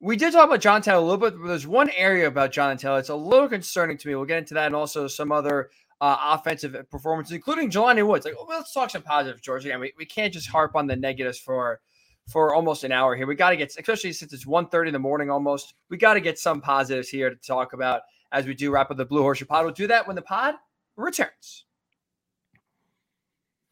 We 0.00 0.16
did 0.16 0.32
talk 0.32 0.46
about 0.46 0.60
John 0.60 0.82
Taylor 0.82 0.98
a 0.98 1.00
little 1.00 1.16
bit, 1.16 1.40
but 1.40 1.48
there's 1.48 1.66
one 1.66 1.90
area 1.96 2.26
about 2.26 2.52
John 2.52 2.76
Taylor 2.76 2.96
that's 2.96 3.08
a 3.08 3.16
little 3.16 3.48
concerning 3.48 3.96
to 3.98 4.08
me. 4.08 4.14
We'll 4.14 4.26
get 4.26 4.38
into 4.38 4.54
that 4.54 4.66
and 4.66 4.76
also 4.76 5.08
some 5.08 5.32
other 5.32 5.70
uh, 6.00 6.16
offensive 6.34 6.76
performances, 6.90 7.32
including 7.32 7.70
Jelani 7.70 8.06
Woods. 8.06 8.26
Like, 8.26 8.36
well, 8.36 8.46
let's 8.48 8.72
talk 8.72 8.90
some 8.90 9.02
positive, 9.02 9.40
George. 9.40 9.64
Again, 9.64 9.80
we, 9.80 9.92
we 9.96 10.04
can't 10.04 10.32
just 10.32 10.48
harp 10.48 10.76
on 10.76 10.86
the 10.86 10.96
negatives 10.96 11.38
for 11.38 11.80
for 12.28 12.54
almost 12.54 12.84
an 12.84 12.92
hour 12.92 13.14
here. 13.14 13.26
We 13.26 13.36
got 13.36 13.50
to 13.50 13.56
get, 13.56 13.68
especially 13.68 14.12
since 14.12 14.32
it's 14.32 14.44
1.30 14.44 14.88
in 14.88 14.92
the 14.92 14.98
morning 14.98 15.30
almost, 15.30 15.74
we 15.88 15.96
got 15.96 16.14
to 16.14 16.20
get 16.20 16.40
some 16.40 16.60
positives 16.60 17.08
here 17.08 17.30
to 17.30 17.36
talk 17.36 17.72
about 17.72 18.02
as 18.32 18.46
we 18.46 18.54
do 18.54 18.72
wrap 18.72 18.90
up 18.90 18.96
the 18.96 19.04
Blue 19.04 19.22
Horseshoe 19.22 19.44
Pod. 19.44 19.64
We'll 19.64 19.74
do 19.74 19.86
that 19.86 20.08
when 20.08 20.16
the 20.16 20.22
pod 20.22 20.56
returns. 20.96 21.66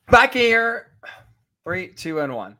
Back 0.09 0.35
here, 0.35 0.93
three, 1.65 1.89
two, 1.89 2.21
and 2.21 2.33
one. 2.33 2.57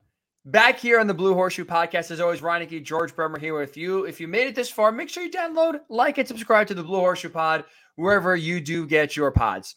Back 0.47 0.79
here 0.79 1.01
on 1.01 1.07
the 1.07 1.15
Blue 1.15 1.33
Horseshoe 1.33 1.65
Podcast, 1.65 2.11
as 2.11 2.21
always, 2.21 2.43
Ryan 2.43 2.61
Hickey, 2.61 2.79
George 2.79 3.17
Bremer 3.17 3.39
here 3.39 3.59
with 3.59 3.79
you. 3.79 4.05
If 4.05 4.21
you 4.21 4.29
made 4.29 4.47
it 4.47 4.55
this 4.55 4.69
far, 4.69 4.93
make 4.93 5.09
sure 5.09 5.23
you 5.23 5.31
download, 5.31 5.81
like, 5.89 6.19
and 6.19 6.29
subscribe 6.29 6.67
to 6.67 6.75
the 6.75 6.83
Blue 6.83 6.99
Horseshoe 6.99 7.31
Pod 7.31 7.65
wherever 7.97 8.37
you 8.37 8.61
do 8.61 8.87
get 8.87 9.17
your 9.17 9.31
pods. 9.31 9.75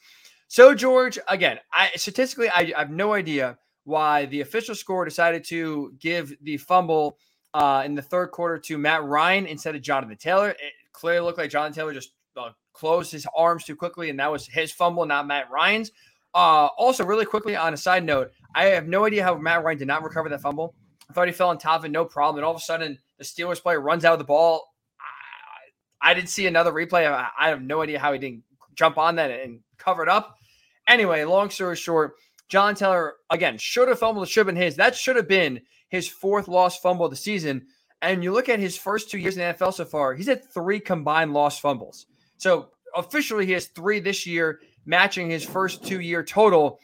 So, 0.49 0.75
George, 0.75 1.17
again, 1.29 1.59
I 1.71 1.91
statistically, 1.95 2.49
I, 2.49 2.73
I 2.75 2.79
have 2.79 2.91
no 2.91 3.13
idea 3.13 3.57
why 3.85 4.25
the 4.25 4.41
official 4.41 4.75
score 4.75 5.05
decided 5.05 5.45
to 5.45 5.93
give 5.99 6.35
the 6.41 6.57
fumble 6.57 7.17
uh, 7.53 7.83
in 7.85 7.95
the 7.95 8.01
third 8.01 8.31
quarter 8.31 8.57
to 8.57 8.77
Matt 8.77 9.05
Ryan 9.05 9.45
instead 9.45 9.73
of 9.73 9.81
Jonathan 9.81 10.17
Taylor. 10.17 10.49
It 10.49 10.73
clearly 10.91 11.21
looked 11.21 11.37
like 11.37 11.49
Jonathan 11.49 11.75
Taylor 11.75 11.93
just 11.93 12.11
uh, 12.35 12.49
closed 12.73 13.13
his 13.13 13.25
arms 13.33 13.63
too 13.63 13.77
quickly, 13.77 14.09
and 14.09 14.19
that 14.19 14.29
was 14.29 14.45
his 14.45 14.73
fumble, 14.73 15.05
not 15.05 15.27
Matt 15.27 15.49
Ryan's. 15.49 15.93
Uh, 16.33 16.67
also, 16.77 17.05
really 17.05 17.25
quickly 17.25 17.55
on 17.55 17.73
a 17.73 17.77
side 17.77 18.03
note, 18.03 18.31
I 18.57 18.65
have 18.69 18.87
no 18.87 19.05
idea 19.05 19.23
how 19.23 19.35
Matt 19.35 19.63
Ryan 19.63 19.77
did 19.77 19.87
not 19.87 20.03
recover 20.03 20.29
that 20.29 20.41
fumble. 20.41 20.73
I 21.07 21.13
thought 21.13 21.27
he 21.27 21.33
fell 21.33 21.49
on 21.49 21.59
top 21.59 21.81
of 21.81 21.85
it, 21.85 21.91
no 21.91 22.05
problem. 22.05 22.39
And 22.39 22.45
all 22.45 22.55
of 22.55 22.57
a 22.57 22.63
sudden, 22.63 22.97
the 23.19 23.23
Steelers 23.23 23.61
player 23.61 23.79
runs 23.79 24.03
out 24.03 24.13
of 24.13 24.19
the 24.19 24.25
ball. 24.25 24.73
I, 26.01 26.09
I 26.09 26.13
didn't 26.15 26.29
see 26.29 26.47
another 26.47 26.71
replay. 26.71 27.07
I, 27.07 27.29
I, 27.39 27.49
have 27.49 27.61
no 27.61 27.83
idea 27.83 27.99
how 27.99 28.13
he 28.13 28.19
didn't 28.19 28.43
jump 28.73 28.97
on 28.97 29.17
that 29.17 29.29
and 29.29 29.59
cover 29.77 30.01
it 30.01 30.09
up. 30.09 30.37
Anyway, 30.87 31.23
long 31.23 31.51
story 31.51 31.75
short, 31.75 32.15
John 32.49 32.73
Taylor, 32.73 33.13
again, 33.29 33.59
should 33.59 33.89
have 33.89 33.99
fumbled. 33.99 34.25
It 34.25 34.31
should 34.31 34.47
have 34.47 34.55
been 34.55 34.61
his. 34.61 34.75
That 34.75 34.95
should 34.95 35.17
have 35.17 35.27
been 35.27 35.61
his 35.89 36.07
fourth 36.07 36.47
lost 36.47 36.81
fumble 36.81 37.05
of 37.05 37.11
the 37.11 37.17
season. 37.17 37.67
And 38.01 38.23
you 38.23 38.33
look 38.33 38.49
at 38.49 38.59
his 38.59 38.75
first 38.75 39.11
two 39.11 39.19
years 39.19 39.37
in 39.37 39.47
the 39.47 39.53
NFL 39.53 39.75
so 39.75 39.85
far, 39.85 40.15
he's 40.15 40.27
had 40.27 40.51
three 40.51 40.79
combined 40.79 41.33
lost 41.33 41.61
fumbles. 41.61 42.07
So 42.37 42.69
officially, 42.95 43.45
he 43.45 43.51
has 43.51 43.67
three 43.67 43.99
this 43.99 44.25
year, 44.25 44.61
matching 44.85 45.29
his 45.29 45.45
first 45.45 45.85
two 45.85 45.99
year 45.99 46.23
total. 46.23 46.79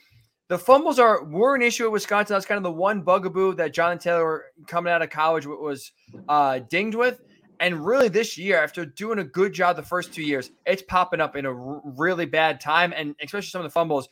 The 0.50 0.58
fumbles 0.58 1.00
are 1.00 1.24
were 1.24 1.56
an 1.56 1.62
issue 1.62 1.86
at 1.86 1.92
Wisconsin. 1.92 2.36
That's 2.36 2.46
kind 2.46 2.58
of 2.58 2.64
the 2.64 2.72
one 2.72 3.02
bugaboo 3.02 3.56
that 3.56 3.74
John 3.74 3.98
Taylor 3.98 4.46
coming 4.68 4.92
out 4.92 5.02
of 5.02 5.10
college 5.10 5.46
was 5.46 5.92
uh, 6.28 6.60
dinged 6.70 6.98
with. 6.98 7.22
And 7.60 7.86
really, 7.86 8.10
this 8.10 8.38
year, 8.38 8.62
after 8.62 8.86
doing 8.86 9.20
a 9.20 9.24
good 9.24 9.54
job 9.54 9.78
the 9.78 9.84
first 9.84 10.14
two 10.14 10.24
years, 10.24 10.52
it's 10.66 10.82
popping 10.82 11.22
up 11.22 11.36
in 11.36 11.46
a 11.46 11.50
r- 11.50 11.82
really 11.86 12.26
bad 12.26 12.60
time, 12.60 12.94
and 12.96 13.16
especially 13.22 13.48
some 13.48 13.62
of 13.62 13.66
the 13.66 13.72
fumbles, 13.72 14.10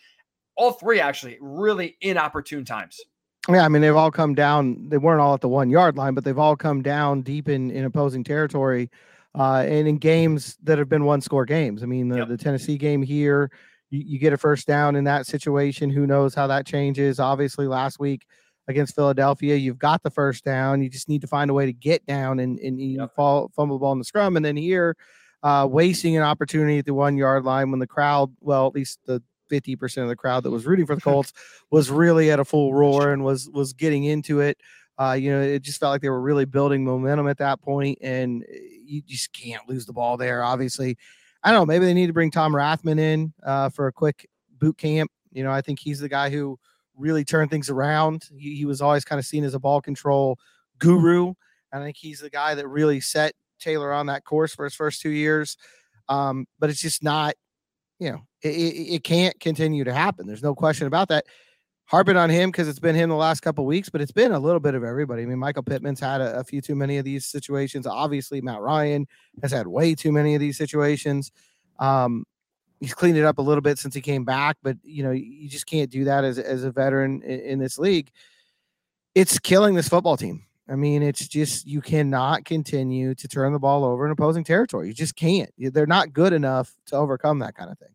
all 0.56 0.72
three 0.72 1.02
actually 1.02 1.38
really 1.42 1.98
inopportune 2.02 2.64
times. 2.64 3.02
Yeah, 3.50 3.66
I 3.66 3.68
mean 3.68 3.82
they've 3.82 3.96
all 3.96 4.12
come 4.12 4.36
down. 4.36 4.90
They 4.90 4.98
weren't 4.98 5.20
all 5.20 5.34
at 5.34 5.42
the 5.42 5.50
one 5.50 5.70
yard 5.70 5.98
line, 5.98 6.14
but 6.14 6.24
they've 6.24 6.38
all 6.38 6.56
come 6.56 6.82
down 6.82 7.24
deep 7.24 7.50
in 7.50 7.72
in 7.72 7.86
opposing 7.86 8.24
territory, 8.24 8.90
uh, 9.38 9.66
and 9.68 9.88
in 9.88 9.98
games 9.98 10.58
that 10.64 10.78
have 10.78 10.90
been 10.90 11.06
one 11.06 11.22
score 11.22 11.46
games. 11.46 11.82
I 11.82 11.88
mean 11.88 12.08
the, 12.08 12.18
yep. 12.18 12.28
the 12.28 12.38
Tennessee 12.38 12.78
game 12.78 13.02
here, 13.02 13.52
you, 13.92 14.04
you, 14.06 14.20
get 14.20 14.34
a 14.34 14.38
first 14.38 14.66
down 14.66 14.96
in 14.96 15.04
that 15.04 15.28
situation. 15.28 15.92
Who 15.92 16.08
knows 16.08 16.34
how 16.34 16.48
that 16.48 16.66
changes? 16.66 17.20
Obviously, 17.20 17.68
last 17.68 18.00
week 18.00 18.26
against 18.68 18.96
Philadelphia, 18.96 19.56
you've 19.56 19.78
got 19.78 20.02
the 20.02 20.10
first 20.10 20.44
down. 20.44 20.82
You 20.82 20.89
just 20.89 21.10
need 21.10 21.22
to 21.22 21.28
find 21.28 21.52
a 21.52 21.54
way 21.54 21.66
to 21.68 21.74
get 21.74 22.06
down 22.06 22.39
and 22.39 22.58
and 22.60 22.82
you 22.82 23.00
yep. 23.00 23.16
fall 23.16 23.52
fumble 23.56 23.78
the 23.78 23.82
ball 23.82 23.94
in 23.94 24.00
the 24.00 24.06
scrum, 24.06 24.36
and 24.36 24.46
then 24.46 24.58
here. 24.58 24.96
Uh, 25.44 25.68
wasting 25.68 26.16
an 26.16 26.22
opportunity 26.22 26.78
at 26.78 26.86
the 26.86 26.94
one 26.94 27.18
yard 27.18 27.44
line 27.44 27.72
when 27.72 27.80
the 27.80 27.88
crowd, 27.88 28.32
well, 28.42 28.68
at 28.68 28.76
least 28.76 29.00
the 29.08 29.24
50% 29.52 30.04
of 30.04 30.08
the 30.08 30.16
crowd 30.16 30.44
that 30.44 30.52
was 30.52 30.66
rooting 30.66 30.86
for 30.86 30.96
the 30.96 31.02
Colts 31.10 31.34
was 31.70 31.89
really 31.89 32.32
at 32.32 32.39
a 32.39 32.46
full 32.46 32.74
roar 32.74 33.12
and 33.12 33.24
was 33.24 33.50
was 33.50 33.74
getting 33.74 34.04
into 34.04 34.39
it. 34.39 34.58
Uh, 35.00 35.14
you 35.14 35.32
know, 35.32 35.42
it 35.42 35.64
just 35.64 35.80
felt 35.80 35.92
like 35.92 36.02
they 36.02 36.10
were 36.10 36.22
really 36.22 36.46
building 36.46 36.86
momentum 36.86 37.28
at 37.28 37.38
that 37.39 37.62
point, 37.62 37.98
and 38.02 38.44
eh, 38.44 38.60
you 38.86 39.02
just 39.02 39.34
can't 39.34 39.68
lose 39.68 39.86
the 39.86 39.94
ball 39.94 40.16
there. 40.18 40.44
Obviously, 40.44 40.98
I 41.44 41.52
don't 41.52 41.62
know. 41.62 41.66
Maybe 41.66 41.86
they 41.86 41.94
need 41.94 42.08
to 42.08 42.14
bring 42.14 42.32
Tom 42.32 42.54
Rathman 42.54 43.00
in 43.00 43.34
uh, 43.44 43.70
for 43.70 43.88
a 43.88 43.92
quick 43.92 44.28
boot 44.60 44.78
camp. 44.78 45.12
You 45.32 45.44
know, 45.44 45.52
I 45.52 45.62
think 45.62 45.80
he's 45.80 46.00
the 46.00 46.10
guy 46.10 46.30
who 46.30 46.60
really 46.96 47.24
turned 47.24 47.50
things 47.50 47.70
around. 47.70 48.24
He, 48.38 48.56
he 48.56 48.66
was 48.66 48.82
always 48.82 49.06
kind 49.06 49.18
of 49.20 49.26
seen 49.26 49.44
as 49.44 49.54
a 49.54 49.60
ball 49.60 49.82
control 49.82 50.38
guru. 50.78 51.34
I 51.74 51.80
think 51.80 51.98
he's 51.98 52.20
the 52.20 52.30
guy 52.30 52.54
that 52.56 52.68
really 52.68 53.00
set 53.00 53.34
Taylor 53.60 53.94
on 53.94 54.08
that 54.08 54.26
course 54.26 54.54
for 54.54 54.66
his 54.66 54.76
first 54.76 55.02
two 55.02 55.10
years. 55.10 55.58
Um, 56.10 56.46
but 56.60 56.70
it's 56.70 56.82
just 56.82 57.02
not 57.02 57.36
you 58.02 58.10
know, 58.10 58.22
it, 58.42 58.50
it, 58.50 58.94
it 58.96 59.04
can't 59.04 59.39
continue 59.39 59.84
to 59.84 59.94
happen. 59.94 60.26
There's 60.26 60.42
no 60.42 60.56
question 60.56 60.88
about 60.88 61.10
that. 61.10 61.26
Harping 61.92 62.16
on 62.16 62.30
him 62.30 62.52
because 62.52 62.70
it's 62.70 62.80
been 62.80 62.96
him 62.96 63.10
the 63.10 63.18
last 63.18 63.42
couple 63.42 63.66
weeks, 63.66 63.89
but 63.89 64.00
it's 64.00 64.14
been 64.14 64.32
a 64.32 64.39
little 64.39 64.62
bit 64.62 64.76
of 64.76 64.84
everybody. 64.86 65.24
I 65.24 65.26
mean, 65.26 65.39
Michael 65.39 65.62
Pittman's 65.62 66.00
had 66.00 66.22
a, 66.22 66.39
a 66.39 66.44
few 66.46 66.62
too 66.62 66.74
many 66.74 66.98
of 67.00 67.04
these 67.04 67.26
situations. 67.26 67.86
Obviously, 67.86 68.39
Matt 68.39 68.62
Ryan 68.62 69.06
has 69.42 69.52
had 69.52 69.68
way 69.68 69.94
too 69.94 70.14
many 70.14 70.34
of 70.34 70.39
these 70.39 70.58
situations. 70.58 71.34
Um, 71.80 72.24
he's 72.80 72.94
cleaned 72.94 73.18
it 73.18 73.26
up 73.26 73.39
a 73.39 73.42
little 73.42 73.62
bit 73.62 73.78
since 73.78 73.94
he 73.94 74.00
came 74.00 74.24
back, 74.24 74.56
but 74.64 74.78
you 74.86 75.04
know, 75.04 75.12
you 75.12 75.50
just 75.50 75.66
can't 75.66 75.89
do 75.89 76.06
that 76.06 76.24
as, 76.24 76.39
as 76.39 76.64
a 76.64 76.72
veteran 76.72 77.22
in, 77.24 77.39
in 77.42 77.60
this 77.60 77.78
league. 77.78 78.10
It's 79.14 79.38
killing 79.38 79.76
this 79.76 79.89
football 79.89 80.16
team. 80.16 80.46
I 80.70 80.76
mean, 80.76 81.04
it's 81.04 81.28
just 81.28 81.68
you 81.68 81.82
cannot 81.82 82.46
continue 82.46 83.16
to 83.16 83.28
turn 83.28 83.52
the 83.52 83.60
ball 83.60 83.84
over 83.84 84.06
in 84.06 84.14
opposing 84.14 84.46
territory. 84.46 84.88
You 84.88 84.94
just 84.94 85.18
can't. 85.18 85.52
They're 85.58 85.86
not 85.86 86.14
good 86.14 86.32
enough 86.32 86.74
to 86.86 86.96
overcome 86.96 87.39
that 87.39 87.56
kind 87.56 87.70
of 87.70 87.78
thing. 87.78 87.89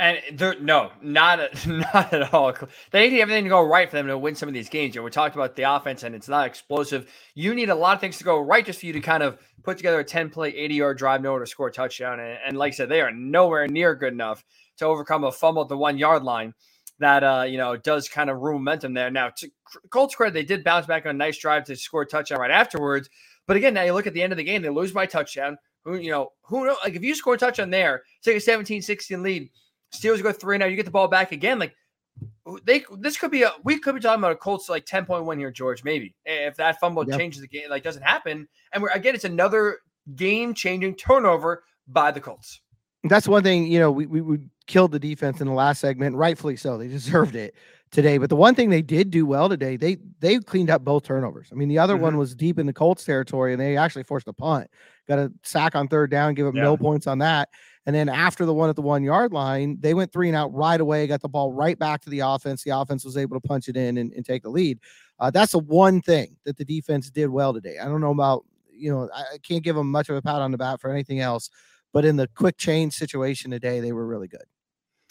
And 0.00 0.18
they're 0.32 0.58
no, 0.58 0.92
not 1.02 1.66
not 1.66 2.12
at 2.14 2.32
all. 2.32 2.54
They 2.90 3.10
need 3.10 3.20
everything 3.20 3.44
to 3.44 3.50
go 3.50 3.62
right 3.62 3.88
for 3.88 3.96
them 3.96 4.06
to 4.06 4.16
win 4.18 4.34
some 4.34 4.48
of 4.48 4.54
these 4.54 4.70
games. 4.70 4.94
You 4.94 5.02
know, 5.02 5.04
we 5.04 5.10
talked 5.10 5.36
about 5.36 5.56
the 5.56 5.64
offense, 5.64 6.02
and 6.04 6.14
it's 6.14 6.28
not 6.28 6.46
explosive. 6.46 7.12
You 7.34 7.54
need 7.54 7.68
a 7.68 7.74
lot 7.74 7.96
of 7.96 8.00
things 8.00 8.16
to 8.18 8.24
go 8.24 8.40
right 8.40 8.64
just 8.64 8.80
for 8.80 8.86
you 8.86 8.94
to 8.94 9.00
kind 9.00 9.22
of 9.22 9.38
put 9.62 9.76
together 9.76 10.00
a 10.00 10.04
ten 10.04 10.30
play, 10.30 10.48
eighty 10.56 10.76
yard 10.76 10.96
drive, 10.98 11.20
no 11.20 11.38
to 11.38 11.46
score 11.46 11.68
a 11.68 11.72
touchdown. 11.72 12.18
And, 12.18 12.38
and 12.46 12.56
like 12.56 12.72
I 12.72 12.76
said, 12.76 12.88
they 12.88 13.02
are 13.02 13.12
nowhere 13.12 13.68
near 13.68 13.94
good 13.94 14.14
enough 14.14 14.42
to 14.78 14.86
overcome 14.86 15.24
a 15.24 15.32
fumble 15.32 15.62
at 15.62 15.68
the 15.68 15.76
one 15.76 15.98
yard 15.98 16.22
line 16.22 16.54
that 17.00 17.22
uh, 17.22 17.44
you 17.46 17.58
know 17.58 17.76
does 17.76 18.08
kind 18.08 18.30
of 18.30 18.38
ruin 18.38 18.62
momentum 18.62 18.94
there. 18.94 19.10
Now, 19.10 19.30
to 19.36 19.50
Colts 19.90 20.14
credit, 20.14 20.32
they 20.32 20.44
did 20.44 20.64
bounce 20.64 20.86
back 20.86 21.04
on 21.04 21.10
a 21.10 21.18
nice 21.18 21.36
drive 21.36 21.64
to 21.64 21.76
score 21.76 22.02
a 22.02 22.06
touchdown 22.06 22.40
right 22.40 22.50
afterwards. 22.50 23.10
But 23.46 23.56
again, 23.56 23.74
now 23.74 23.82
you 23.82 23.92
look 23.92 24.06
at 24.06 24.14
the 24.14 24.22
end 24.22 24.32
of 24.32 24.38
the 24.38 24.44
game, 24.44 24.62
they 24.62 24.70
lose 24.70 24.92
by 24.92 25.06
touchdown. 25.06 25.58
Who 25.84 25.96
you 25.96 26.10
know 26.10 26.32
who 26.42 26.66
know 26.66 26.76
like 26.84 26.94
if 26.94 27.02
you 27.02 27.14
score 27.14 27.34
a 27.34 27.38
touchdown 27.38 27.70
there, 27.70 28.02
take 28.22 28.36
a 28.36 28.40
17-16 28.40 29.22
lead, 29.22 29.50
Steelers 29.94 30.22
go 30.22 30.32
three 30.32 30.58
now, 30.58 30.66
you 30.66 30.76
get 30.76 30.84
the 30.84 30.90
ball 30.90 31.08
back 31.08 31.32
again. 31.32 31.58
Like 31.58 31.74
they 32.64 32.84
this 32.98 33.16
could 33.16 33.30
be 33.30 33.42
a 33.42 33.52
we 33.64 33.78
could 33.78 33.94
be 33.94 34.00
talking 34.00 34.20
about 34.20 34.32
a 34.32 34.36
Colts 34.36 34.68
like 34.68 34.86
10 34.86 35.06
point 35.06 35.24
win 35.24 35.38
here, 35.38 35.50
George. 35.50 35.84
Maybe 35.84 36.14
if 36.24 36.56
that 36.56 36.80
fumble 36.80 37.08
yep. 37.08 37.18
changes 37.18 37.40
the 37.40 37.48
game, 37.48 37.70
like 37.70 37.82
doesn't 37.82 38.02
happen. 38.02 38.48
And 38.72 38.82
we're 38.82 38.90
again, 38.90 39.14
it's 39.14 39.24
another 39.24 39.78
game 40.16 40.54
changing 40.54 40.96
turnover 40.96 41.64
by 41.86 42.10
the 42.10 42.20
Colts. 42.20 42.60
That's 43.04 43.26
one 43.26 43.42
thing, 43.42 43.66
you 43.66 43.78
know, 43.78 43.90
we, 43.90 44.04
we, 44.04 44.20
we 44.20 44.38
killed 44.66 44.92
the 44.92 44.98
defense 44.98 45.40
in 45.40 45.46
the 45.46 45.54
last 45.54 45.80
segment, 45.80 46.16
rightfully 46.16 46.56
so. 46.56 46.76
They 46.76 46.88
deserved 46.88 47.34
it 47.34 47.54
today. 47.90 48.18
But 48.18 48.28
the 48.28 48.36
one 48.36 48.54
thing 48.54 48.70
they 48.70 48.82
did 48.82 49.10
do 49.10 49.26
well 49.26 49.48
today, 49.48 49.76
they 49.76 49.98
they 50.20 50.38
cleaned 50.38 50.70
up 50.70 50.84
both 50.84 51.04
turnovers. 51.04 51.48
I 51.50 51.54
mean, 51.54 51.68
the 51.68 51.78
other 51.78 51.94
mm-hmm. 51.94 52.04
one 52.04 52.16
was 52.18 52.34
deep 52.34 52.58
in 52.58 52.66
the 52.66 52.72
Colts 52.72 53.04
territory, 53.04 53.52
and 53.52 53.60
they 53.60 53.76
actually 53.76 54.04
forced 54.04 54.28
a 54.28 54.32
punt. 54.32 54.68
Got 55.08 55.18
a 55.18 55.32
sack 55.42 55.74
on 55.74 55.88
third 55.88 56.10
down, 56.10 56.34
give 56.34 56.46
them 56.46 56.56
yeah. 56.56 56.62
no 56.62 56.76
points 56.76 57.06
on 57.06 57.18
that. 57.18 57.48
And 57.86 57.96
then 57.96 58.08
after 58.08 58.44
the 58.44 58.52
one 58.52 58.68
at 58.68 58.76
the 58.76 58.82
one 58.82 59.02
yard 59.02 59.32
line, 59.32 59.78
they 59.80 59.94
went 59.94 60.12
three 60.12 60.28
and 60.28 60.36
out 60.36 60.52
right 60.52 60.80
away, 60.80 61.06
got 61.06 61.22
the 61.22 61.28
ball 61.28 61.52
right 61.52 61.78
back 61.78 62.02
to 62.02 62.10
the 62.10 62.20
offense. 62.20 62.62
The 62.62 62.76
offense 62.78 63.04
was 63.04 63.16
able 63.16 63.40
to 63.40 63.48
punch 63.48 63.68
it 63.68 63.76
in 63.76 63.96
and, 63.96 64.12
and 64.12 64.24
take 64.24 64.42
the 64.42 64.50
lead. 64.50 64.78
Uh, 65.18 65.30
that's 65.30 65.52
the 65.52 65.58
one 65.58 66.02
thing 66.02 66.36
that 66.44 66.56
the 66.56 66.64
defense 66.64 67.10
did 67.10 67.28
well 67.28 67.52
today. 67.54 67.78
I 67.78 67.86
don't 67.86 68.00
know 68.00 68.10
about, 68.10 68.44
you 68.70 68.92
know, 68.92 69.08
I 69.14 69.38
can't 69.38 69.64
give 69.64 69.76
them 69.76 69.90
much 69.90 70.08
of 70.08 70.16
a 70.16 70.22
pat 70.22 70.36
on 70.36 70.50
the 70.50 70.58
back 70.58 70.80
for 70.80 70.90
anything 70.90 71.20
else, 71.20 71.50
but 71.92 72.04
in 72.04 72.16
the 72.16 72.28
quick 72.28 72.58
change 72.58 72.94
situation 72.94 73.50
today, 73.50 73.80
they 73.80 73.92
were 73.92 74.06
really 74.06 74.28
good. 74.28 74.44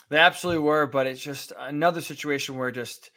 They 0.10 0.18
absolutely 0.18 0.64
were, 0.64 0.88
but 0.88 1.06
it's 1.06 1.22
just 1.22 1.54
another 1.58 2.02
situation 2.02 2.58
where 2.58 2.72
just 2.72 3.12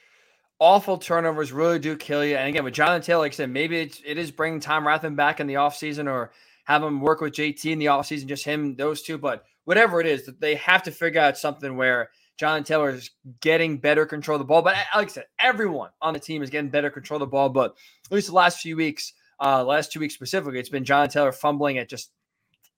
awful 0.59 0.99
turnovers 0.99 1.53
really 1.53 1.79
do 1.79 1.97
kill 1.97 2.25
you. 2.25 2.37
And 2.37 2.49
again, 2.49 2.65
with 2.65 2.75
Jonathan 2.75 3.03
Taylor, 3.03 3.21
like 3.21 3.33
I 3.33 3.35
said, 3.35 3.51
maybe 3.51 3.81
it's, 3.81 4.01
it 4.05 4.19
is 4.19 4.31
bringing 4.31 4.61
Tom 4.61 4.85
Rathman 4.85 5.17
back 5.17 5.41
in 5.41 5.47
the 5.47 5.55
offseason 5.55 6.11
or 6.11 6.33
have 6.65 6.83
him 6.83 7.01
work 7.01 7.21
with 7.21 7.35
JT 7.35 7.65
in 7.71 7.79
the 7.79 7.87
offseason, 7.87 8.27
just 8.27 8.45
him, 8.45 8.77
those 8.77 9.03
two. 9.03 9.19
But 9.19 9.45
whatever 9.65 10.01
it 10.01 10.07
is, 10.07 10.31
they 10.39 10.55
have 10.57 10.83
to 10.85 10.91
figure 10.91 11.21
out 11.21 11.39
something 11.39 11.77
where 11.77 12.11
John 12.37 12.65
Taylor 12.65 12.91
is 12.91 13.11
getting 13.41 13.79
better 13.79 14.07
control 14.07 14.37
of 14.37 14.41
the 14.41 14.45
ball. 14.45 14.63
But 14.63 14.77
like 14.95 15.09
I 15.09 15.11
said, 15.11 15.27
everyone 15.39 15.91
on 16.01 16.15
the 16.15 16.21
team 16.21 16.43
is 16.43 16.51
getting 16.51 16.71
better 16.71 16.91
control 16.91 17.17
of 17.17 17.29
the 17.29 17.31
ball. 17.31 17.49
But 17.49 17.77
at 18.07 18.13
least 18.13 18.29
the 18.29 18.35
last 18.35 18.61
few 18.61 18.77
weeks, 18.77 19.13
uh, 19.41 19.65
last 19.65 19.93
two 19.93 20.01
weeks 20.01 20.15
specifically, 20.15 20.59
it's 20.59 20.69
been 20.69 20.85
John 20.85 21.09
Taylor 21.09 21.33
fumbling 21.33 21.79
at 21.79 21.89
just 21.89 22.11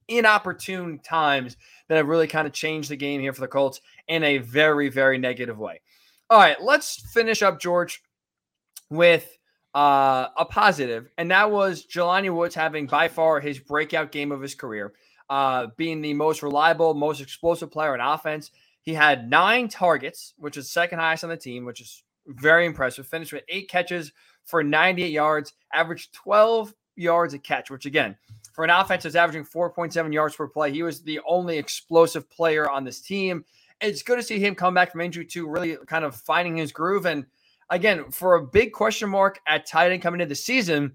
inopportune 0.08 0.98
times 0.98 1.56
that 1.88 1.96
have 1.96 2.08
really 2.08 2.26
kind 2.26 2.46
of 2.46 2.52
changed 2.52 2.90
the 2.90 2.96
game 2.96 3.20
here 3.20 3.32
for 3.32 3.40
the 3.40 3.48
Colts 3.48 3.80
in 4.08 4.22
a 4.22 4.38
very, 4.38 4.88
very 4.88 5.18
negative 5.18 5.58
way. 5.58 5.80
All 6.30 6.38
right, 6.38 6.60
let's 6.60 7.00
finish 7.12 7.42
up, 7.42 7.60
George, 7.60 8.02
with 8.90 9.36
uh, 9.74 10.28
a 10.36 10.44
positive, 10.44 11.08
and 11.18 11.30
that 11.30 11.50
was 11.50 11.84
Jelani 11.84 12.34
Woods 12.34 12.54
having 12.54 12.86
by 12.86 13.08
far 13.08 13.40
his 13.40 13.58
breakout 13.58 14.12
game 14.12 14.30
of 14.30 14.40
his 14.40 14.54
career, 14.54 14.92
uh, 15.28 15.68
being 15.76 16.00
the 16.00 16.14
most 16.14 16.42
reliable, 16.42 16.94
most 16.94 17.20
explosive 17.20 17.70
player 17.70 17.94
in 17.94 18.00
offense. 18.00 18.50
He 18.82 18.94
had 18.94 19.28
nine 19.28 19.68
targets, 19.68 20.34
which 20.36 20.56
is 20.56 20.70
second 20.70 21.00
highest 21.00 21.24
on 21.24 21.30
the 21.30 21.36
team, 21.36 21.64
which 21.64 21.80
is 21.80 22.02
very 22.26 22.66
impressive. 22.66 23.06
Finished 23.06 23.32
with 23.32 23.42
eight 23.48 23.68
catches 23.68 24.12
for 24.44 24.62
98 24.62 25.10
yards, 25.10 25.54
averaged 25.72 26.12
12 26.12 26.72
yards 26.96 27.34
a 27.34 27.38
catch, 27.38 27.70
which 27.70 27.86
again, 27.86 28.16
for 28.52 28.62
an 28.62 28.70
offense 28.70 29.02
that's 29.02 29.16
averaging 29.16 29.44
4.7 29.44 30.12
yards 30.12 30.36
per 30.36 30.46
play, 30.46 30.70
he 30.70 30.84
was 30.84 31.02
the 31.02 31.20
only 31.26 31.58
explosive 31.58 32.30
player 32.30 32.70
on 32.70 32.84
this 32.84 33.00
team. 33.00 33.44
It's 33.80 34.02
good 34.02 34.16
to 34.16 34.22
see 34.22 34.38
him 34.38 34.54
come 34.54 34.74
back 34.74 34.92
from 34.92 35.00
injury 35.00 35.24
to 35.26 35.48
really 35.48 35.76
kind 35.86 36.04
of 36.04 36.14
finding 36.14 36.56
his 36.56 36.70
groove. 36.70 37.06
And 37.06 37.26
again, 37.70 38.10
for 38.10 38.34
a 38.34 38.46
big 38.46 38.72
question 38.72 39.10
mark 39.10 39.40
at 39.46 39.66
tight 39.66 39.92
end 39.92 40.02
coming 40.02 40.20
into 40.20 40.28
the 40.28 40.36
season, 40.36 40.92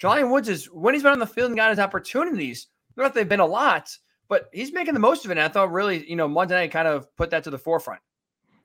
Jelani 0.00 0.30
Woods 0.30 0.48
is 0.48 0.66
when 0.66 0.94
he's 0.94 1.02
been 1.02 1.12
on 1.12 1.18
the 1.18 1.26
field 1.26 1.50
and 1.50 1.56
got 1.56 1.70
his 1.70 1.78
opportunities. 1.78 2.68
Not 2.96 3.04
that 3.04 3.14
they've 3.14 3.28
been 3.28 3.40
a 3.40 3.46
lot, 3.46 3.90
but 4.28 4.48
he's 4.52 4.72
making 4.72 4.94
the 4.94 5.00
most 5.00 5.24
of 5.24 5.30
it. 5.30 5.38
And 5.38 5.40
I 5.40 5.48
thought 5.48 5.72
really, 5.72 6.08
you 6.08 6.16
know, 6.16 6.28
Monday 6.28 6.54
night 6.54 6.70
kind 6.70 6.88
of 6.88 7.14
put 7.16 7.30
that 7.30 7.44
to 7.44 7.50
the 7.50 7.58
forefront. 7.58 8.00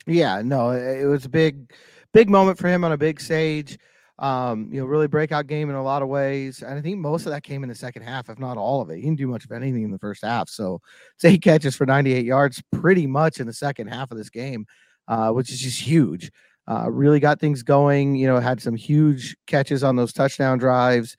Yeah, 0.06 0.42
no, 0.44 0.72
it 0.72 1.06
was 1.06 1.26
a 1.26 1.30
big 1.30 1.72
big 2.14 2.30
moment 2.30 2.58
for 2.58 2.68
him 2.68 2.84
on 2.84 2.92
a 2.92 2.98
big 2.98 3.20
stage. 3.20 3.78
Um, 4.20 4.70
you 4.72 4.80
know, 4.80 4.86
really 4.86 5.08
breakout 5.08 5.48
game 5.48 5.70
in 5.70 5.76
a 5.76 5.84
lot 5.84 6.04
of 6.04 6.08
ways. 6.08 6.62
And 6.62 6.78
I 6.78 6.82
think 6.82 7.00
most 7.00 7.26
of 7.26 7.32
that 7.32 7.44
came 7.44 7.64
in 7.64 7.70
the 7.70 7.76
second 7.76 8.04
half, 8.04 8.30
if 8.30 8.38
not 8.38 8.58
all 8.58 8.80
of 8.80 8.92
it. 8.92 8.98
He 8.98 9.02
didn't 9.02 9.18
do 9.18 9.28
much 9.28 9.44
of 9.44 9.52
anything 9.52 9.84
in 9.84 9.92
the 9.92 9.98
first 9.98 10.24
half. 10.24 10.50
So 10.50 10.82
say 11.18 11.32
he 11.32 11.40
catches 11.40 11.76
for 11.76 11.88
98 11.88 12.24
yards 12.24 12.62
pretty 12.72 13.08
much 13.08 13.40
in 13.40 13.48
the 13.48 13.54
second 13.54 13.88
half 13.88 14.12
of 14.12 14.18
this 14.18 14.30
game, 14.30 14.68
uh, 15.08 15.32
which 15.32 15.52
is 15.52 15.60
just 15.60 15.82
huge. 15.82 16.32
Uh, 16.68 16.90
really 16.90 17.20
got 17.20 17.40
things 17.40 17.64
going. 17.64 18.16
You 18.16 18.28
know, 18.28 18.40
had 18.40 18.62
some 18.62 18.76
huge 18.76 19.36
catches 19.48 19.84
on 19.84 19.96
those 19.96 20.14
touchdown 20.14 20.58
drives. 20.58 21.18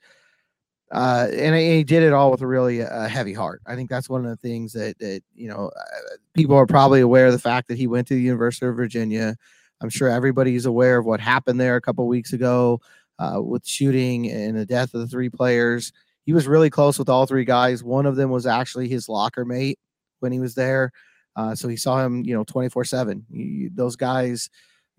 Uh, 0.91 1.27
and 1.33 1.55
he 1.55 1.83
did 1.83 2.03
it 2.03 2.13
all 2.13 2.31
with 2.31 2.41
a 2.41 2.47
really 2.47 2.79
heavy 2.79 3.33
heart. 3.33 3.61
I 3.65 3.75
think 3.75 3.89
that's 3.89 4.07
one 4.07 4.23
of 4.23 4.29
the 4.29 4.47
things 4.47 4.71
that 4.73 4.97
that 4.99 5.21
you 5.33 5.49
know 5.49 5.71
uh, 5.75 6.15
people 6.33 6.55
are 6.55 6.67
probably 6.67 7.01
aware 7.01 7.27
of 7.27 7.33
the 7.33 7.39
fact 7.39 7.67
that 7.67 7.77
he 7.77 7.87
went 7.87 8.07
to 8.07 8.13
the 8.15 8.21
University 8.21 8.65
of 8.67 8.75
Virginia. 8.75 9.35
I'm 9.81 9.89
sure 9.89 10.09
everybody's 10.09 10.65
aware 10.65 10.97
of 10.97 11.05
what 11.05 11.19
happened 11.19 11.59
there 11.59 11.75
a 11.75 11.81
couple 11.81 12.07
weeks 12.07 12.33
ago 12.33 12.79
uh, 13.19 13.41
with 13.41 13.65
shooting 13.67 14.31
and 14.31 14.57
the 14.57 14.65
death 14.65 14.93
of 14.93 15.01
the 15.01 15.07
three 15.07 15.29
players. 15.29 15.91
He 16.25 16.33
was 16.33 16.47
really 16.47 16.69
close 16.69 16.97
with 16.97 17.09
all 17.09 17.25
three 17.25 17.45
guys. 17.45 17.83
One 17.83 18.05
of 18.05 18.15
them 18.15 18.29
was 18.29 18.47
actually 18.47 18.87
his 18.87 19.09
locker 19.09 19.45
mate 19.45 19.79
when 20.19 20.31
he 20.31 20.39
was 20.39 20.55
there. 20.55 20.91
Uh, 21.35 21.53
so 21.53 21.67
he 21.67 21.75
saw 21.75 22.03
him, 22.03 22.23
you 22.23 22.33
know, 22.33 22.43
24 22.45 22.85
seven. 22.85 23.25
Those 23.73 23.95
guys, 23.95 24.49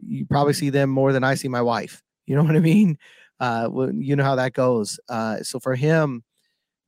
you 0.04 0.26
probably 0.26 0.52
see 0.52 0.70
them 0.70 0.90
more 0.90 1.12
than 1.12 1.24
I 1.24 1.34
see 1.34 1.48
my 1.48 1.62
wife. 1.62 2.02
You 2.26 2.36
know 2.36 2.42
what 2.44 2.56
I 2.56 2.60
mean? 2.60 2.98
Uh, 3.38 3.68
you 3.94 4.16
know 4.16 4.24
how 4.24 4.36
that 4.36 4.52
goes. 4.52 4.98
Uh, 5.08 5.42
so 5.42 5.60
for 5.60 5.74
him 5.74 6.24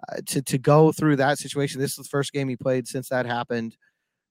uh, 0.08 0.16
to, 0.26 0.42
to 0.42 0.58
go 0.58 0.92
through 0.92 1.16
that 1.16 1.38
situation, 1.38 1.80
this 1.80 1.92
is 1.92 2.04
the 2.04 2.08
first 2.08 2.32
game 2.32 2.48
he 2.48 2.56
played 2.56 2.88
since 2.88 3.08
that 3.08 3.26
happened. 3.26 3.76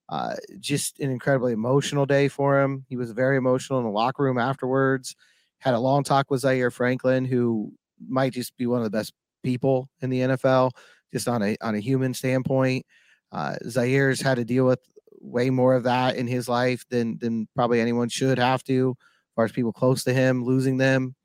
Uh, 0.09 0.35
just 0.59 0.99
an 0.99 1.11
incredibly 1.11 1.51
emotional 1.53 2.05
day 2.05 2.27
for 2.27 2.61
him. 2.61 2.85
He 2.87 2.95
was 2.95 3.11
very 3.11 3.37
emotional 3.37 3.79
in 3.79 3.85
the 3.85 3.91
locker 3.91 4.23
room 4.23 4.37
afterwards. 4.37 5.15
Had 5.59 5.73
a 5.73 5.79
long 5.79 6.03
talk 6.03 6.31
with 6.31 6.41
Zaire 6.41 6.71
Franklin, 6.71 7.25
who 7.25 7.73
might 8.07 8.31
just 8.31 8.55
be 8.57 8.67
one 8.67 8.79
of 8.79 8.83
the 8.85 8.97
best 8.97 9.13
people 9.43 9.89
in 10.01 10.09
the 10.09 10.21
NFL, 10.21 10.71
just 11.11 11.27
on 11.27 11.41
a 11.41 11.57
on 11.61 11.75
a 11.75 11.79
human 11.79 12.13
standpoint. 12.13 12.85
Uh, 13.31 13.55
Zaire's 13.67 14.21
had 14.21 14.35
to 14.35 14.45
deal 14.45 14.65
with 14.65 14.79
way 15.27 15.49
more 15.49 15.75
of 15.75 15.83
that 15.83 16.15
in 16.15 16.27
his 16.27 16.47
life 16.47 16.85
than 16.89 17.17
than 17.19 17.47
probably 17.55 17.79
anyone 17.79 18.09
should 18.09 18.37
have 18.37 18.63
to, 18.65 18.95
as 18.99 19.33
far 19.35 19.45
as 19.45 19.51
people 19.51 19.73
close 19.73 20.03
to 20.05 20.13
him 20.13 20.43
losing 20.43 20.77
them. 20.77 21.15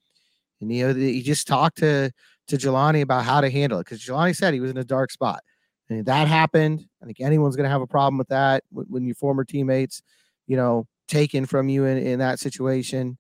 And 0.61 0.73
you 0.73 0.89
know, 0.89 0.95
he 0.95 1.23
just 1.23 1.47
talked 1.47 1.79
to 1.79 2.11
to 2.49 2.57
Jelani 2.57 3.03
about 3.03 3.25
how 3.25 3.41
to 3.41 3.51
handle 3.51 3.79
it 3.79 3.85
because 3.85 4.03
Jelani 4.03 4.37
said 4.37 4.55
he 4.55 4.61
was 4.61 4.71
in 4.71 4.77
a 4.77 4.85
dark 4.85 5.11
spot. 5.11 5.41
And 5.89 6.05
that 6.07 6.29
happened. 6.29 6.85
I 7.03 7.07
think 7.07 7.21
anyone's 7.21 7.57
going 7.57 7.65
to 7.65 7.71
have 7.71 7.83
a 7.83 7.87
problem 7.87 8.19
with 8.19 8.29
that 8.29 8.65
when, 8.71 9.05
your 9.05 9.15
former 9.15 9.45
teammates, 9.45 10.03
you 10.47 10.57
know, 10.57 10.87
taken 11.09 11.47
from 11.47 11.69
you 11.69 11.85
in, 11.85 11.99
in 11.99 12.19
that 12.21 12.39
situation. 12.39 13.19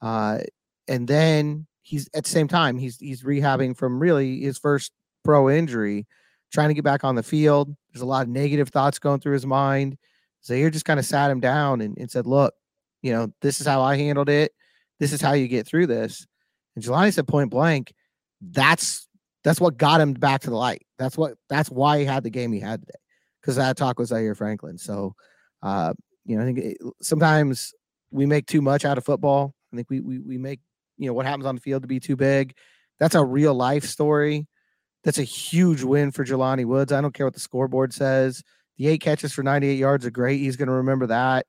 Uh, 0.00 0.38
and 0.88 1.06
then 1.06 1.66
he's 1.82 2.08
at 2.14 2.24
the 2.24 2.30
same 2.30 2.48
time 2.48 2.78
he's 2.78 2.98
he's 2.98 3.22
rehabbing 3.22 3.76
from 3.76 4.00
really 4.00 4.40
his 4.40 4.58
first 4.58 4.92
pro 5.22 5.50
injury, 5.50 6.06
trying 6.52 6.68
to 6.68 6.74
get 6.74 6.84
back 6.84 7.04
on 7.04 7.14
the 7.14 7.22
field. 7.22 7.74
There's 7.92 8.02
a 8.02 8.06
lot 8.06 8.22
of 8.22 8.28
negative 8.28 8.68
thoughts 8.68 8.98
going 8.98 9.20
through 9.20 9.34
his 9.34 9.46
mind. 9.46 9.96
Zaire 10.44 10.70
just 10.70 10.84
kind 10.84 11.00
of 11.00 11.06
sat 11.06 11.30
him 11.30 11.40
down 11.40 11.80
and, 11.80 11.96
and 11.98 12.10
said, 12.10 12.26
"Look, 12.26 12.54
you 13.02 13.12
know, 13.12 13.28
this 13.40 13.60
is 13.60 13.66
how 13.66 13.82
I 13.82 13.96
handled 13.96 14.28
it. 14.28 14.52
This 15.00 15.12
is 15.12 15.20
how 15.20 15.32
you 15.32 15.48
get 15.48 15.66
through 15.66 15.86
this." 15.86 16.26
And 16.74 16.84
Jelani 16.84 17.12
said 17.12 17.28
point 17.28 17.50
blank, 17.50 17.94
"That's 18.40 19.08
that's 19.44 19.60
what 19.60 19.76
got 19.76 20.00
him 20.00 20.14
back 20.14 20.40
to 20.42 20.50
the 20.50 20.56
light. 20.56 20.84
That's 20.98 21.16
what 21.16 21.34
that's 21.48 21.70
why 21.70 21.98
he 21.98 22.04
had 22.04 22.24
the 22.24 22.30
game 22.30 22.52
he 22.52 22.60
had 22.60 22.80
today 22.80 22.98
because 23.40 23.56
that 23.56 23.76
talk 23.76 23.98
was 23.98 24.08
Zaire 24.08 24.34
Franklin. 24.34 24.78
So, 24.78 25.14
uh, 25.62 25.92
you 26.24 26.36
know, 26.36 26.42
I 26.42 26.46
think 26.46 26.58
it, 26.58 26.78
sometimes 27.02 27.74
we 28.10 28.24
make 28.24 28.46
too 28.46 28.62
much 28.62 28.86
out 28.86 28.96
of 28.96 29.04
football. 29.04 29.54
I 29.72 29.76
think 29.76 29.90
we, 29.90 30.00
we 30.00 30.18
we 30.18 30.38
make 30.38 30.60
you 30.96 31.06
know 31.06 31.12
what 31.12 31.26
happens 31.26 31.46
on 31.46 31.54
the 31.54 31.60
field 31.60 31.82
to 31.82 31.88
be 31.88 32.00
too 32.00 32.16
big. 32.16 32.54
That's 32.98 33.14
a 33.14 33.24
real 33.24 33.54
life 33.54 33.84
story. 33.84 34.46
That's 35.02 35.18
a 35.18 35.24
huge 35.24 35.82
win 35.82 36.10
for 36.10 36.24
Jelani 36.24 36.64
Woods. 36.64 36.92
I 36.92 37.00
don't 37.02 37.12
care 37.12 37.26
what 37.26 37.34
the 37.34 37.40
scoreboard 37.40 37.92
says. 37.92 38.42
The 38.76 38.88
eight 38.88 39.00
catches 39.00 39.32
for 39.32 39.42
98 39.42 39.74
yards 39.74 40.04
are 40.04 40.10
great. 40.10 40.38
He's 40.38 40.56
going 40.56 40.68
to 40.68 40.74
remember 40.74 41.06
that. 41.06 41.46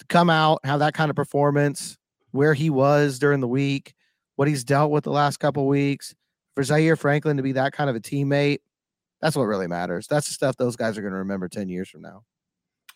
To 0.00 0.06
come 0.06 0.30
out, 0.30 0.60
have 0.64 0.80
that 0.80 0.94
kind 0.94 1.10
of 1.10 1.16
performance, 1.16 1.96
where 2.32 2.54
he 2.54 2.70
was 2.70 3.18
during 3.18 3.40
the 3.40 3.48
week, 3.48 3.94
what 4.36 4.48
he's 4.48 4.64
dealt 4.64 4.90
with 4.90 5.04
the 5.04 5.12
last 5.12 5.38
couple 5.38 5.66
weeks, 5.66 6.14
for 6.54 6.64
Zaire 6.64 6.96
Franklin 6.96 7.36
to 7.36 7.42
be 7.42 7.52
that 7.52 7.72
kind 7.72 7.88
of 7.88 7.96
a 7.96 8.00
teammate, 8.00 8.58
that's 9.20 9.36
what 9.36 9.44
really 9.44 9.68
matters. 9.68 10.06
That's 10.08 10.26
the 10.26 10.34
stuff 10.34 10.56
those 10.56 10.76
guys 10.76 10.98
are 10.98 11.02
going 11.02 11.12
to 11.12 11.18
remember 11.18 11.48
10 11.48 11.68
years 11.68 11.88
from 11.88 12.02
now. 12.02 12.24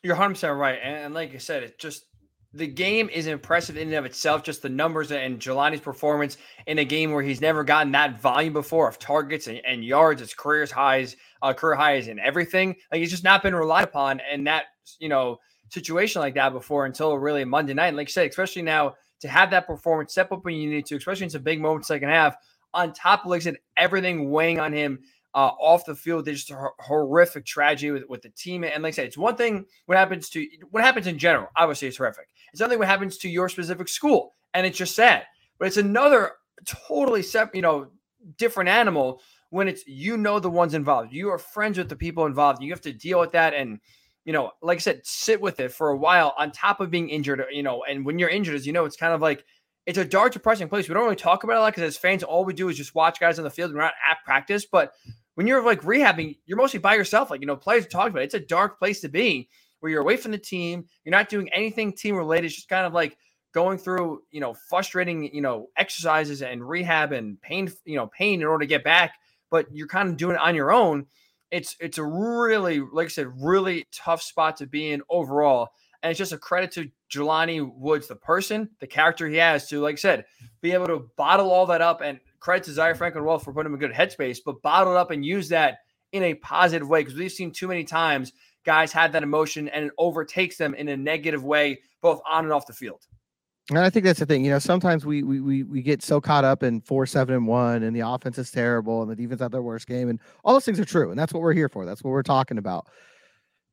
You're 0.02 0.16
100% 0.16 0.58
right. 0.58 0.78
And, 0.82 1.14
like 1.14 1.34
I 1.34 1.38
said, 1.38 1.62
it's 1.62 1.76
just 1.76 2.04
the 2.52 2.66
game 2.66 3.08
is 3.08 3.26
impressive 3.26 3.76
in 3.76 3.88
and 3.88 3.96
of 3.96 4.04
itself. 4.04 4.42
Just 4.42 4.62
the 4.62 4.68
numbers 4.68 5.12
and 5.12 5.38
Jelani's 5.38 5.80
performance 5.80 6.36
in 6.66 6.78
a 6.78 6.84
game 6.84 7.12
where 7.12 7.22
he's 7.22 7.40
never 7.40 7.64
gotten 7.64 7.92
that 7.92 8.20
volume 8.20 8.52
before 8.52 8.88
of 8.88 8.98
targets 8.98 9.46
and, 9.46 9.60
and 9.64 9.84
yards, 9.84 10.20
it's 10.20 10.34
career 10.34 10.66
highs, 10.72 11.16
uh, 11.50 11.52
career 11.52 11.76
highs, 11.76 12.08
and 12.08 12.20
everything. 12.20 12.76
Like 12.90 13.00
he's 13.00 13.10
just 13.10 13.24
not 13.24 13.42
been 13.42 13.54
relied 13.54 13.84
upon 13.84 14.20
in 14.32 14.44
that 14.44 14.64
you 14.98 15.08
know 15.08 15.38
situation 15.70 16.20
like 16.20 16.34
that 16.34 16.52
before 16.52 16.86
until 16.86 17.16
really 17.18 17.44
Monday 17.44 17.74
night. 17.74 17.88
And 17.88 17.96
like 17.96 18.08
you 18.08 18.12
said, 18.12 18.28
especially 18.28 18.62
now 18.62 18.94
to 19.20 19.28
have 19.28 19.50
that 19.50 19.66
performance, 19.66 20.12
step 20.12 20.32
up 20.32 20.44
when 20.44 20.54
you 20.54 20.70
need 20.70 20.86
to, 20.86 20.96
especially 20.96 21.24
in 21.24 21.30
some 21.30 21.42
big 21.42 21.60
moments 21.60 21.88
second 21.88 22.08
half 22.08 22.36
on 22.74 22.92
top 22.92 23.24
of, 23.24 23.30
like 23.30 23.42
said, 23.42 23.56
everything 23.76 24.30
weighing 24.30 24.60
on 24.60 24.72
him 24.72 25.00
uh, 25.34 25.50
off 25.60 25.84
the 25.86 25.94
field. 25.94 26.24
There's 26.24 26.44
just 26.44 26.50
a 26.50 26.68
horrific 26.80 27.44
tragedy 27.44 27.90
with, 27.90 28.04
with 28.08 28.22
the 28.22 28.30
team. 28.30 28.64
And 28.64 28.82
like 28.82 28.94
I 28.94 28.96
said, 28.96 29.06
it's 29.06 29.18
one 29.18 29.36
thing 29.36 29.64
what 29.86 29.98
happens 29.98 30.28
to 30.30 30.46
what 30.70 30.84
happens 30.84 31.06
in 31.06 31.18
general. 31.18 31.48
Obviously, 31.56 31.88
it's 31.88 31.96
horrific. 31.96 32.28
It's 32.52 32.58
something 32.58 32.78
what 32.78 32.88
happens 32.88 33.18
to 33.18 33.28
your 33.28 33.48
specific 33.48 33.88
school, 33.88 34.34
and 34.54 34.66
it's 34.66 34.78
just 34.78 34.94
sad. 34.94 35.24
But 35.58 35.68
it's 35.68 35.76
another 35.78 36.32
totally 36.64 37.22
separate, 37.22 37.56
you 37.56 37.62
know, 37.62 37.88
different 38.36 38.68
animal 38.68 39.20
when 39.50 39.68
it's 39.68 39.86
you 39.86 40.16
know 40.16 40.38
the 40.38 40.50
ones 40.50 40.74
involved. 40.74 41.12
You 41.12 41.30
are 41.30 41.38
friends 41.38 41.78
with 41.78 41.88
the 41.88 41.96
people 41.96 42.26
involved. 42.26 42.62
You 42.62 42.72
have 42.72 42.80
to 42.82 42.92
deal 42.92 43.20
with 43.20 43.32
that 43.32 43.54
and 43.54 43.80
you 44.24 44.32
know, 44.32 44.50
like 44.60 44.78
I 44.78 44.80
said, 44.80 45.02
sit 45.04 45.40
with 45.40 45.60
it 45.60 45.70
for 45.70 45.90
a 45.90 45.96
while 45.96 46.34
on 46.36 46.50
top 46.50 46.80
of 46.80 46.90
being 46.90 47.08
injured, 47.08 47.44
you 47.52 47.62
know, 47.62 47.84
and 47.84 48.04
when 48.04 48.18
you're 48.18 48.28
injured, 48.28 48.56
as 48.56 48.66
you 48.66 48.72
know, 48.72 48.84
it's 48.84 48.96
kind 48.96 49.14
of 49.14 49.20
like 49.20 49.44
it's 49.86 49.98
a 49.98 50.04
dark, 50.04 50.32
depressing 50.32 50.68
place. 50.68 50.88
We 50.88 50.94
don't 50.94 51.04
really 51.04 51.14
talk 51.14 51.44
about 51.44 51.52
it 51.54 51.58
a 51.58 51.60
lot 51.60 51.74
because 51.74 51.84
as 51.84 51.96
fans, 51.96 52.24
all 52.24 52.44
we 52.44 52.52
do 52.52 52.68
is 52.68 52.76
just 52.76 52.96
watch 52.96 53.20
guys 53.20 53.38
on 53.38 53.44
the 53.44 53.50
field. 53.50 53.72
We're 53.72 53.80
not 53.80 53.94
at 54.10 54.18
practice, 54.24 54.66
but 54.66 54.92
when 55.36 55.46
you're 55.46 55.62
like 55.62 55.82
rehabbing, 55.82 56.38
you're 56.44 56.58
mostly 56.58 56.80
by 56.80 56.96
yourself. 56.96 57.30
Like 57.30 57.40
you 57.40 57.46
know, 57.46 57.56
players 57.56 57.86
talk 57.86 58.10
about 58.10 58.22
it. 58.22 58.24
It's 58.24 58.34
a 58.34 58.40
dark 58.40 58.80
place 58.80 59.00
to 59.02 59.08
be 59.08 59.48
where 59.78 59.92
you're 59.92 60.02
away 60.02 60.16
from 60.16 60.32
the 60.32 60.38
team. 60.38 60.86
You're 61.04 61.12
not 61.12 61.28
doing 61.28 61.48
anything 61.52 61.92
team 61.92 62.16
related. 62.16 62.46
It's 62.46 62.56
just 62.56 62.68
kind 62.68 62.84
of 62.84 62.92
like 62.92 63.16
going 63.54 63.78
through 63.78 64.22
you 64.32 64.40
know 64.40 64.54
frustrating 64.68 65.32
you 65.32 65.40
know 65.40 65.68
exercises 65.76 66.42
and 66.42 66.68
rehab 66.68 67.12
and 67.12 67.40
pain 67.40 67.70
you 67.84 67.96
know 67.96 68.08
pain 68.08 68.40
in 68.40 68.46
order 68.46 68.64
to 68.64 68.68
get 68.68 68.82
back. 68.82 69.14
But 69.50 69.66
you're 69.72 69.88
kind 69.88 70.08
of 70.08 70.16
doing 70.16 70.36
it 70.36 70.40
on 70.40 70.54
your 70.54 70.72
own. 70.72 71.06
It's 71.50 71.76
it's 71.80 71.98
a 71.98 72.04
really 72.04 72.80
like 72.80 73.06
I 73.06 73.08
said, 73.08 73.28
really 73.36 73.86
tough 73.92 74.22
spot 74.22 74.56
to 74.58 74.66
be 74.66 74.90
in 74.90 75.02
overall. 75.08 75.70
And 76.02 76.10
it's 76.10 76.18
just 76.18 76.32
a 76.32 76.38
credit 76.38 76.70
to 76.72 76.90
Jelani 77.10 77.68
Woods, 77.74 78.06
the 78.06 78.16
person, 78.16 78.68
the 78.80 78.86
character 78.86 79.26
he 79.28 79.36
has 79.36 79.68
to, 79.68 79.80
like 79.80 79.94
I 79.94 79.96
said, 79.96 80.24
be 80.60 80.72
able 80.72 80.86
to 80.86 81.08
bottle 81.16 81.50
all 81.50 81.66
that 81.66 81.80
up 81.80 82.00
and 82.00 82.20
credit 82.38 82.64
to 82.64 82.72
Zaire 82.72 82.94
Franklin 82.94 83.24
well 83.24 83.38
for 83.38 83.52
putting 83.52 83.72
him 83.72 83.74
in 83.74 83.80
good 83.80 83.92
headspace, 83.96 84.38
but 84.44 84.62
bottle 84.62 84.94
it 84.94 84.98
up 84.98 85.10
and 85.10 85.24
use 85.24 85.48
that 85.48 85.78
in 86.12 86.22
a 86.22 86.34
positive 86.34 86.88
way 86.88 87.00
because 87.00 87.14
we've 87.18 87.32
seen 87.32 87.52
too 87.52 87.68
many 87.68 87.84
times 87.84 88.32
guys 88.64 88.92
have 88.92 89.12
that 89.12 89.22
emotion 89.22 89.68
and 89.68 89.86
it 89.86 89.92
overtakes 89.98 90.56
them 90.56 90.74
in 90.74 90.88
a 90.88 90.96
negative 90.96 91.44
way, 91.44 91.78
both 92.02 92.20
on 92.28 92.44
and 92.44 92.52
off 92.52 92.66
the 92.66 92.72
field. 92.72 93.06
And 93.70 93.80
I 93.80 93.90
think 93.90 94.04
that's 94.04 94.20
the 94.20 94.26
thing. 94.26 94.44
You 94.44 94.52
know, 94.52 94.58
sometimes 94.60 95.04
we 95.04 95.24
we 95.24 95.40
we, 95.40 95.62
we 95.64 95.82
get 95.82 96.02
so 96.02 96.20
caught 96.20 96.44
up 96.44 96.62
in 96.62 96.80
four, 96.80 97.04
seven, 97.04 97.34
and 97.34 97.46
one, 97.46 97.82
and 97.82 97.96
the 97.96 98.00
offense 98.00 98.38
is 98.38 98.50
terrible, 98.50 99.02
and 99.02 99.10
the 99.10 99.16
defense 99.16 99.40
had 99.40 99.50
their 99.50 99.62
worst 99.62 99.88
game, 99.88 100.08
and 100.08 100.20
all 100.44 100.52
those 100.52 100.64
things 100.64 100.78
are 100.78 100.84
true, 100.84 101.10
and 101.10 101.18
that's 101.18 101.32
what 101.32 101.42
we're 101.42 101.52
here 101.52 101.68
for. 101.68 101.84
That's 101.84 102.04
what 102.04 102.10
we're 102.10 102.22
talking 102.22 102.58
about. 102.58 102.86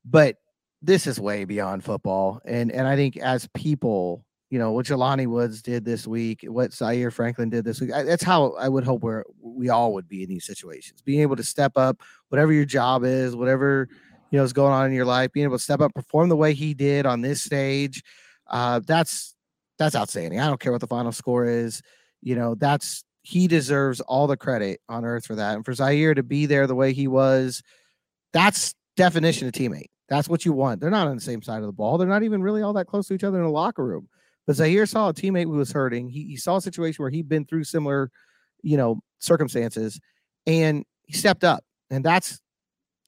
But 0.04 0.36
this 0.84 1.06
is 1.06 1.18
way 1.18 1.44
beyond 1.44 1.84
football. 1.84 2.40
And 2.44 2.70
and 2.70 2.86
I 2.86 2.96
think 2.96 3.16
as 3.16 3.48
people, 3.54 4.24
you 4.50 4.58
know, 4.58 4.72
what 4.72 4.86
Jelani 4.86 5.26
Woods 5.26 5.62
did 5.62 5.84
this 5.84 6.06
week, 6.06 6.44
what 6.46 6.72
Zaire 6.72 7.10
Franklin 7.10 7.48
did 7.48 7.64
this 7.64 7.80
week, 7.80 7.92
I, 7.92 8.02
that's 8.02 8.22
how 8.22 8.52
I 8.52 8.68
would 8.68 8.84
hope 8.84 9.02
we're 9.02 9.24
we 9.40 9.70
all 9.70 9.94
would 9.94 10.08
be 10.08 10.22
in 10.22 10.28
these 10.28 10.44
situations. 10.44 11.02
Being 11.02 11.20
able 11.20 11.36
to 11.36 11.44
step 11.44 11.72
up, 11.76 12.02
whatever 12.28 12.52
your 12.52 12.66
job 12.66 13.04
is, 13.04 13.34
whatever 13.34 13.88
you 14.30 14.38
know 14.38 14.44
is 14.44 14.52
going 14.52 14.72
on 14.72 14.86
in 14.86 14.92
your 14.92 15.06
life, 15.06 15.32
being 15.32 15.44
able 15.44 15.56
to 15.56 15.62
step 15.62 15.80
up, 15.80 15.94
perform 15.94 16.28
the 16.28 16.36
way 16.36 16.52
he 16.52 16.74
did 16.74 17.06
on 17.06 17.22
this 17.22 17.42
stage, 17.42 18.02
uh, 18.48 18.80
that's 18.86 19.33
that's 19.78 19.96
outstanding. 19.96 20.40
I 20.40 20.46
don't 20.46 20.60
care 20.60 20.72
what 20.72 20.80
the 20.80 20.86
final 20.86 21.12
score 21.12 21.44
is. 21.46 21.82
You 22.22 22.36
know, 22.36 22.54
that's 22.54 23.04
he 23.22 23.48
deserves 23.48 24.00
all 24.00 24.26
the 24.26 24.36
credit 24.36 24.80
on 24.88 25.04
earth 25.04 25.26
for 25.26 25.34
that. 25.34 25.56
And 25.56 25.64
for 25.64 25.72
Zaire 25.72 26.14
to 26.14 26.22
be 26.22 26.46
there 26.46 26.66
the 26.66 26.74
way 26.74 26.92
he 26.92 27.08
was, 27.08 27.62
that's 28.32 28.74
definition 28.96 29.48
of 29.48 29.54
teammate. 29.54 29.88
That's 30.08 30.28
what 30.28 30.44
you 30.44 30.52
want. 30.52 30.80
They're 30.80 30.90
not 30.90 31.08
on 31.08 31.14
the 31.14 31.22
same 31.22 31.42
side 31.42 31.60
of 31.60 31.66
the 31.66 31.72
ball. 31.72 31.96
They're 31.96 32.06
not 32.06 32.22
even 32.22 32.42
really 32.42 32.62
all 32.62 32.74
that 32.74 32.86
close 32.86 33.08
to 33.08 33.14
each 33.14 33.24
other 33.24 33.38
in 33.38 33.44
the 33.44 33.50
locker 33.50 33.84
room. 33.84 34.08
But 34.46 34.56
Zaire 34.56 34.84
saw 34.84 35.08
a 35.08 35.14
teammate 35.14 35.44
who 35.44 35.52
was 35.52 35.72
hurting. 35.72 36.10
He, 36.10 36.24
he 36.24 36.36
saw 36.36 36.56
a 36.56 36.60
situation 36.60 37.02
where 37.02 37.10
he'd 37.10 37.28
been 37.28 37.46
through 37.46 37.64
similar, 37.64 38.10
you 38.62 38.76
know, 38.76 39.00
circumstances, 39.18 39.98
and 40.46 40.84
he 41.06 41.14
stepped 41.14 41.44
up. 41.44 41.64
And 41.90 42.04
that's 42.04 42.40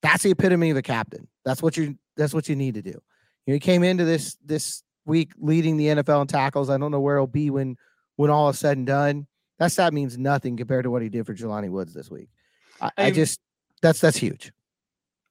that's 0.03 0.23
the 0.23 0.31
epitome 0.31 0.71
of 0.71 0.77
a 0.79 0.83
captain. 0.83 1.29
That's 1.45 1.63
what 1.63 1.77
you 1.77 1.97
that's 2.17 2.33
what 2.33 2.49
you 2.49 2.57
need 2.57 2.75
to 2.75 2.83
do. 2.83 2.91
You 2.91 3.49
know, 3.49 3.55
he 3.55 3.61
came 3.61 3.83
into 3.83 4.05
this 4.05 4.37
this 4.45 4.83
week 5.07 5.33
leading 5.39 5.77
the 5.77 5.87
NFL 5.87 6.23
in 6.23 6.27
tackles. 6.27 6.69
I 6.69 6.77
don't 6.77 6.91
know 6.91 7.01
where 7.01 7.17
he'll 7.17 7.27
be 7.27 7.51
when 7.51 7.77
when 8.17 8.31
all 8.31 8.49
is 8.51 8.59
said 8.59 8.77
and 8.77 8.87
done. 8.87 9.27
That 9.59 9.73
stat 9.73 9.95
means 9.95 10.19
nothing 10.19 10.57
compared 10.57 10.85
to 10.85 10.91
what 10.91 11.03
he 11.03 11.09
did 11.09 11.25
for 11.25 11.35
Jelani 11.35 11.71
Woods 11.71 11.95
this 11.95 12.11
week. 12.11 12.29
I, 12.81 12.91
I 12.99 13.11
just 13.11 13.41
that's 13.81 14.01
that's 14.01 14.17
huge. 14.17 14.53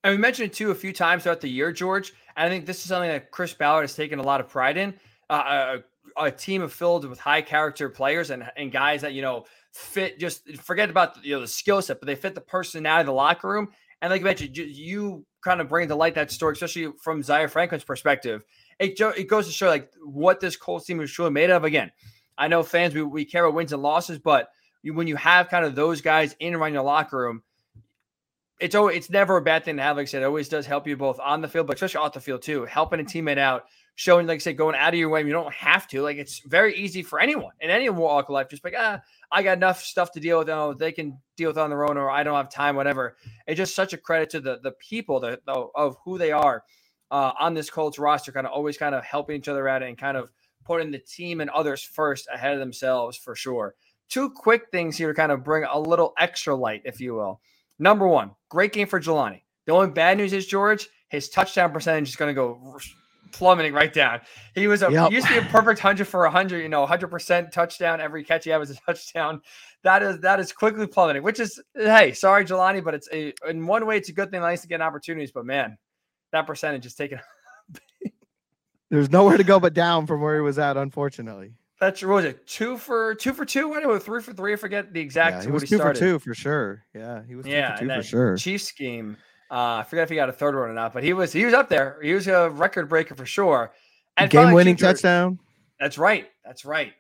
And 0.04 0.14
we 0.14 0.18
mentioned 0.18 0.52
it 0.52 0.54
too 0.54 0.72
a 0.72 0.76
few 0.76 0.94
times 0.94 1.24
throughout 1.24 1.42
the 1.42 1.50
year, 1.50 1.72
George. 1.72 2.14
And 2.36 2.46
I 2.46 2.50
think 2.50 2.66
this 2.66 2.78
is 2.78 2.86
something 2.86 3.10
that 3.10 3.32
Chris 3.32 3.54
Ballard 3.54 3.84
has 3.84 3.96
taken 3.96 4.20
a 4.20 4.24
lot 4.24 4.40
of 4.40 4.48
pride 4.48 4.78
in. 4.78 4.94
Uh, 5.30 5.78
a, 6.18 6.26
a, 6.26 6.32
team 6.32 6.62
of 6.62 6.72
filled 6.72 7.08
with 7.10 7.20
high 7.20 7.42
character 7.42 7.90
players 7.90 8.30
and, 8.30 8.48
and 8.56 8.72
guys 8.72 9.02
that 9.02 9.14
you 9.14 9.24
know 9.24 9.46
fit. 9.74 10.20
Just 10.20 10.48
forget 10.58 10.90
about 10.90 11.24
you 11.26 11.34
know 11.34 11.42
the 11.42 11.48
skill 11.48 11.82
set, 11.82 12.00
but 12.00 12.06
they 12.06 12.16
fit 12.16 12.36
the 12.36 12.42
personality 12.42 13.02
of 13.02 13.08
the 13.08 13.14
locker 13.14 13.50
room. 13.50 13.70
And 14.02 14.12
like 14.12 14.22
you 14.22 14.26
mentioned, 14.26 14.56
you, 14.56 14.66
you 14.66 15.26
kind 15.44 15.62
of 15.62 15.68
bring 15.68 15.88
to 15.88 15.96
light 15.96 16.16
that 16.16 16.30
story, 16.30 16.54
especially 16.54 16.90
from 17.02 17.24
Zaire 17.24 17.48
Franklin's 17.48 17.84
perspective. 17.84 18.44
It, 18.80 19.00
it 19.00 19.30
goes 19.30 19.48
to 19.48 19.54
show 19.54 19.68
like 19.68 19.92
what 20.04 20.40
this 20.40 20.58
Colts 20.58 20.86
team 20.86 21.00
is 21.02 21.12
truly 21.12 21.32
made 21.32 21.50
of. 21.50 21.64
Again, 21.64 21.92
I 22.38 22.48
know 22.48 22.64
fans 22.64 22.94
we, 22.94 23.04
we 23.04 23.26
care 23.26 23.46
about 23.46 23.56
wins 23.56 23.74
and 23.74 23.82
losses, 23.82 24.20
but 24.20 24.50
you, 24.84 24.94
when 24.94 25.08
you 25.08 25.16
have 25.16 25.50
kind 25.50 25.66
of 25.66 25.76
those 25.76 26.02
guys 26.02 26.36
in 26.40 26.48
and 26.48 26.56
around 26.58 26.74
your 26.74 26.84
locker 26.84 27.18
room, 27.18 27.44
it's 28.60 28.76
always, 28.76 28.98
it's 28.98 29.10
never 29.10 29.38
a 29.38 29.42
bad 29.42 29.66
thing 29.66 29.78
to 29.78 29.84
have. 29.84 29.98
Like 29.98 30.04
I 30.04 30.06
said, 30.06 30.22
it 30.22 30.26
always 30.26 30.50
does 30.50 30.66
help 30.66 30.88
you 30.88 30.96
both 30.96 31.20
on 31.20 31.42
the 31.42 31.48
field, 31.48 31.68
but 31.68 31.76
especially 31.76 32.06
off 32.06 32.14
the 32.14 32.22
field 32.22 32.42
too. 32.42 32.66
Helping 32.66 33.00
a 33.00 33.04
teammate 33.04 33.38
out, 33.38 33.66
showing, 33.96 34.28
like 34.28 34.36
I 34.36 34.40
said, 34.40 34.58
going 34.58 34.76
out 34.76 34.94
of 34.94 35.00
your 35.00 35.10
way. 35.10 35.24
You 35.24 35.32
don't 35.32 35.54
have 35.54 35.88
to. 35.90 36.02
Like 36.02 36.18
it's 36.18 36.40
very 36.40 36.76
easy 36.76 37.02
for 37.02 37.20
anyone 37.20 37.54
in 37.60 37.70
any 37.70 37.90
walk 37.90 38.30
of 38.30 38.34
life. 38.34 38.50
Just 38.50 38.64
like 38.64 38.76
ah, 38.78 39.02
I 39.32 39.44
got 39.44 39.58
enough 39.58 39.82
stuff 39.82 40.12
to 40.14 40.20
deal 40.20 40.40
with. 40.40 40.50
Oh, 40.50 40.74
they 40.74 40.92
can 40.92 41.18
deal 41.36 41.50
with 41.50 41.58
on 41.58 41.70
their 41.70 41.86
own, 41.86 41.98
or 41.98 42.10
I 42.10 42.24
don't 42.24 42.36
have 42.36 42.50
time. 42.50 42.76
Whatever. 42.76 43.18
It's 43.48 43.58
just 43.58 43.76
such 43.76 43.94
a 43.94 43.98
credit 43.98 44.30
to 44.32 44.40
the 44.40 44.60
the 44.62 44.72
people 44.72 45.20
that 45.22 45.42
of 45.48 45.98
who 46.04 46.18
they 46.18 46.32
are 46.32 46.64
uh, 47.12 47.32
on 47.40 47.54
this 47.54 47.70
Colts 47.70 48.00
roster. 48.00 48.32
Kind 48.32 48.48
of 48.48 48.54
always 48.54 48.78
kind 48.78 48.96
of 48.96 49.04
helping 49.04 49.38
each 49.38 49.48
other 49.48 49.68
out 49.68 49.84
and 49.84 49.98
kind 49.98 50.18
of 50.18 50.32
putting 50.66 50.92
the 50.92 51.00
team 51.00 51.42
and 51.42 51.50
others 51.52 51.84
first 51.84 52.28
ahead 52.34 52.54
of 52.54 52.60
themselves 52.60 53.18
for 53.18 53.36
sure. 53.36 53.76
Two 54.10 54.30
quick 54.30 54.64
things 54.72 54.98
here 54.98 55.10
to 55.10 55.14
kind 55.14 55.32
of 55.32 55.44
bring 55.44 55.64
a 55.64 55.80
little 55.80 56.14
extra 56.20 56.56
light, 56.56 56.82
if 56.86 57.00
you 57.00 57.16
will. 57.16 57.40
Number 57.80 58.08
one, 58.08 58.32
great 58.50 58.74
game 58.74 58.88
for 58.88 59.00
Jelani. 59.00 59.42
The 59.66 59.74
only 59.74 59.92
bad 59.92 60.18
news 60.18 60.34
is 60.34 60.46
George, 60.46 60.88
his 61.10 61.30
touchdown 61.30 61.72
percentage 61.72 62.10
is 62.10 62.16
going 62.16 62.30
to 62.30 62.34
go 62.34 62.78
plummeting 63.32 63.74
right 63.74 63.92
down. 63.92 64.22
He 64.54 64.68
was 64.68 64.82
a 64.82 64.92
yep. 64.92 65.10
he 65.10 65.16
used 65.16 65.28
to 65.28 65.34
be 65.34 65.40
a 65.40 65.50
perfect 65.50 65.80
hundred 65.80 66.08
for 66.08 66.26
a 66.26 66.32
hundred, 66.32 66.62
you 66.62 66.70
know, 66.70 66.86
hundred 66.86 67.10
percent 67.10 67.52
touchdown. 67.52 68.00
Every 68.00 68.24
catch 68.24 68.46
he 68.46 68.50
had 68.50 68.58
was 68.58 68.70
a 68.70 68.76
touchdown. 68.76 69.42
That 69.84 70.02
is 70.04 70.20
that 70.22 70.40
is 70.40 70.52
quickly 70.52 70.88
plummeting. 70.88 71.24
Which 71.24 71.40
is 71.40 71.62
hey, 71.76 72.14
sorry, 72.14 72.46
Jelani, 72.46 72.84
but 72.84 72.94
it's 72.94 73.10
a 73.12 73.34
in 73.48 73.66
one 73.66 73.86
way 73.86 73.98
it's 73.98 74.10
a 74.10 74.14
good 74.14 74.32
thing. 74.32 74.42
Nice 74.42 74.62
to 74.62 74.68
get 74.68 74.82
opportunities, 74.82 75.32
but 75.32 75.46
man, 75.46 75.78
that 76.36 76.46
percentage 76.46 76.86
is 76.86 76.94
taken. 76.94 77.20
There's 78.90 79.10
nowhere 79.10 79.38
to 79.38 79.44
go 79.44 79.60
but 79.60 79.74
down 79.74 80.06
from 80.06 80.22
where 80.22 80.36
he 80.36 80.42
was 80.42 80.60
at, 80.60 80.78
unfortunately. 80.78 81.54
That's 81.80 82.02
what 82.02 82.16
was 82.16 82.26
it 82.26 82.48
two 82.48 82.78
for 82.78 83.16
two 83.16 83.34
for 83.34 83.46
two? 83.46 83.74
I 83.74 83.80
know 83.80 83.98
three 84.00 84.22
for 84.22 84.34
three. 84.34 84.54
I 84.54 84.56
forget 84.56 84.94
the 84.94 85.02
exact. 85.02 85.38
Yeah, 85.38 85.46
he 85.46 85.52
was 85.52 85.70
two 85.70 85.78
for 85.78 85.94
two 85.94 86.20
for 86.20 86.34
sure. 86.34 86.84
Yeah, 86.94 87.22
he 87.28 87.36
was 87.36 87.46
yeah, 87.46 87.76
two 87.76 87.88
for, 87.88 87.96
two 87.96 88.02
for 88.02 88.04
sure. 88.04 88.38
Chiefs 88.38 88.66
scheme. 88.66 89.18
Uh, 89.52 89.78
I 89.78 89.84
forget 89.84 90.04
if 90.04 90.10
he 90.10 90.16
got 90.16 90.30
a 90.30 90.34
third 90.34 90.56
one 90.56 90.70
or 90.70 90.74
not, 90.74 90.94
but 90.94 91.04
he 91.04 91.14
was 91.14 91.34
he 91.34 91.44
was 91.44 91.54
up 91.54 91.70
there. 91.70 92.00
He 92.02 92.14
was 92.14 92.28
a 92.28 92.50
record 92.50 92.88
breaker 92.88 93.16
for 93.16 93.26
sure. 93.26 93.74
And 94.18 94.32
game 94.32 94.54
winning 94.54 94.78
touchdown. 94.78 95.40
That's 95.80 95.98
right. 95.98 96.30
That's 96.46 96.64
right. 96.64 96.94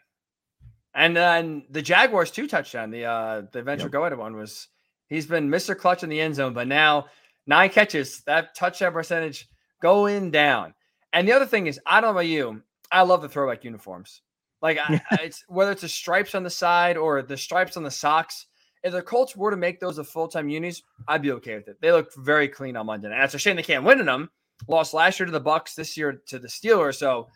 And 0.93 1.15
then 1.15 1.63
the 1.69 1.81
Jaguars 1.81 2.31
two 2.31 2.47
touchdown. 2.47 2.91
The 2.91 3.05
uh 3.05 3.43
the 3.51 3.59
eventual 3.59 3.88
yep. 3.88 3.93
go 3.93 4.05
ahead 4.05 4.17
one 4.17 4.36
was 4.36 4.67
he's 5.07 5.25
been 5.25 5.49
Mr. 5.49 5.77
Clutch 5.77 6.03
in 6.03 6.09
the 6.09 6.19
end 6.19 6.36
zone, 6.36 6.53
but 6.53 6.67
now 6.67 7.05
nine 7.48 7.70
catches, 7.70 8.22
that 8.24 8.56
touchdown 8.56 8.93
percentage 8.93 9.48
going 9.82 10.32
down. 10.32 10.74
And 11.14 11.28
the 11.28 11.34
other 11.34 11.46
thing 11.46 11.68
is, 11.68 11.80
I 11.86 12.02
don't 12.02 12.10
know 12.10 12.20
about 12.20 12.28
you, 12.28 12.62
I 12.91 13.02
love 13.02 13.22
the 13.22 13.30
throwback 13.30 13.64
uniforms. 13.64 14.22
Like 14.62 14.78
I, 14.78 15.02
it's 15.22 15.43
whether 15.48 15.72
it's 15.72 15.82
the 15.82 15.89
stripes 15.89 16.36
on 16.36 16.43
the 16.43 16.50
side 16.50 16.98
or 16.98 17.22
the 17.22 17.38
stripes 17.38 17.78
on 17.78 17.84
the 17.84 17.91
socks. 17.91 18.48
If 18.84 18.91
the 18.91 19.02
Colts 19.02 19.36
were 19.36 19.50
to 19.50 19.58
make 19.58 19.80
those 19.80 19.98
a 19.98 20.04
full 20.04 20.28
time 20.28 20.50
unis, 20.50 20.84
I'd 21.08 21.22
be 21.22 21.32
okay 21.34 21.56
with 21.56 21.68
it. 21.68 21.78
They 21.82 21.91
look 21.91 22.14
very 22.16 22.48
clean 22.48 22.76
on 22.78 22.86
Monday, 22.86 23.12
and 23.12 23.24
it's 23.24 23.34
a 23.34 23.39
shame 23.39 23.56
they 23.56 23.64
can't 23.64 23.84
win 23.84 24.00
in 24.00 24.06
them. 24.06 24.30
Lost 24.68 24.93
last 24.93 25.20
year 25.20 25.26
to 25.26 25.32
the 25.32 25.41
Bucs, 25.41 25.76
this 25.76 25.98
year 25.98 26.22
to 26.28 26.39
the 26.39 26.48
Steelers. 26.48 26.96
So 26.96 27.28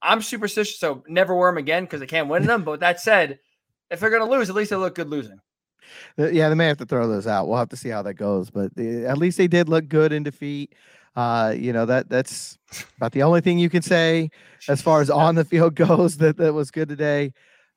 I'm 0.00 0.22
superstitious. 0.22 0.78
So 0.78 1.02
never 1.08 1.34
wear 1.34 1.50
them 1.50 1.58
again 1.58 1.84
because 1.84 2.00
they 2.00 2.06
can't 2.06 2.28
win 2.28 2.42
in 2.42 2.48
them. 2.48 2.64
But 2.64 2.80
that 2.80 3.00
said, 3.00 3.38
if 3.90 4.00
they're 4.00 4.10
going 4.10 4.24
to 4.24 4.30
lose, 4.30 4.48
at 4.48 4.56
least 4.56 4.70
they 4.70 4.76
look 4.76 4.94
good 4.94 5.10
losing. 5.10 5.40
Yeah, 6.16 6.48
they 6.48 6.54
may 6.54 6.66
have 6.66 6.78
to 6.78 6.86
throw 6.86 7.08
those 7.08 7.26
out. 7.26 7.48
We'll 7.48 7.58
have 7.58 7.68
to 7.70 7.76
see 7.76 7.88
how 7.88 8.02
that 8.02 8.14
goes. 8.14 8.50
But 8.50 8.74
the, 8.74 9.06
at 9.06 9.18
least 9.18 9.38
they 9.38 9.48
did 9.48 9.68
look 9.68 9.88
good 9.88 10.12
in 10.12 10.22
defeat. 10.22 10.74
Uh, 11.14 11.54
you 11.56 11.74
know 11.74 11.84
that 11.84 12.08
that's 12.08 12.56
about 12.96 13.12
the 13.12 13.22
only 13.22 13.42
thing 13.42 13.58
you 13.58 13.68
can 13.68 13.82
say 13.82 14.30
as 14.66 14.80
far 14.80 15.02
as 15.02 15.10
on 15.10 15.34
the 15.34 15.44
field 15.44 15.74
goes 15.76 16.16
that 16.16 16.38
that 16.38 16.54
was 16.54 16.70
good 16.70 16.88
today. 16.88 17.32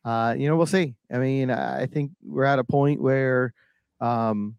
Uh, 0.05 0.35
you 0.37 0.47
know, 0.47 0.55
we'll 0.55 0.67
see. 0.67 0.95
I 1.11 1.17
mean, 1.17 1.49
I 1.49 1.87
think 1.87 2.11
we're 2.23 2.43
at 2.45 2.59
a 2.59 2.63
point 2.63 3.01
where 3.01 3.53
um, 3.99 4.55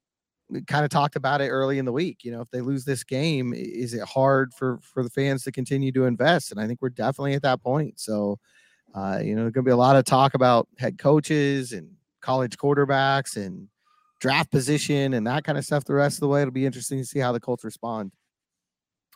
we 0.48 0.62
kind 0.62 0.84
of 0.84 0.90
talked 0.90 1.16
about 1.16 1.40
it 1.40 1.48
early 1.48 1.78
in 1.78 1.84
the 1.84 1.92
week. 1.92 2.24
You 2.24 2.32
know, 2.32 2.40
if 2.40 2.50
they 2.50 2.60
lose 2.60 2.84
this 2.84 3.04
game, 3.04 3.52
is 3.54 3.94
it 3.94 4.02
hard 4.02 4.52
for 4.54 4.78
for 4.82 5.02
the 5.02 5.10
fans 5.10 5.44
to 5.44 5.52
continue 5.52 5.92
to 5.92 6.04
invest? 6.04 6.50
And 6.50 6.60
I 6.60 6.66
think 6.66 6.82
we're 6.82 6.90
definitely 6.90 7.34
at 7.34 7.42
that 7.42 7.62
point. 7.62 7.98
So, 8.00 8.38
uh, 8.94 9.20
you 9.22 9.34
know, 9.34 9.42
there's 9.42 9.52
going 9.52 9.64
to 9.64 9.68
be 9.68 9.72
a 9.72 9.76
lot 9.76 9.96
of 9.96 10.04
talk 10.04 10.34
about 10.34 10.68
head 10.78 10.98
coaches 10.98 11.72
and 11.72 11.90
college 12.26 12.56
quarterbacks 12.58 13.36
and 13.36 13.68
draft 14.20 14.50
position 14.50 15.14
and 15.14 15.24
that 15.28 15.44
kind 15.44 15.56
of 15.56 15.64
stuff 15.64 15.84
the 15.84 15.94
rest 15.94 16.16
of 16.16 16.20
the 16.20 16.28
way. 16.28 16.42
It'll 16.42 16.50
be 16.50 16.66
interesting 16.66 16.98
to 16.98 17.04
see 17.04 17.20
how 17.20 17.30
the 17.30 17.38
Colts 17.38 17.62
respond. 17.62 18.10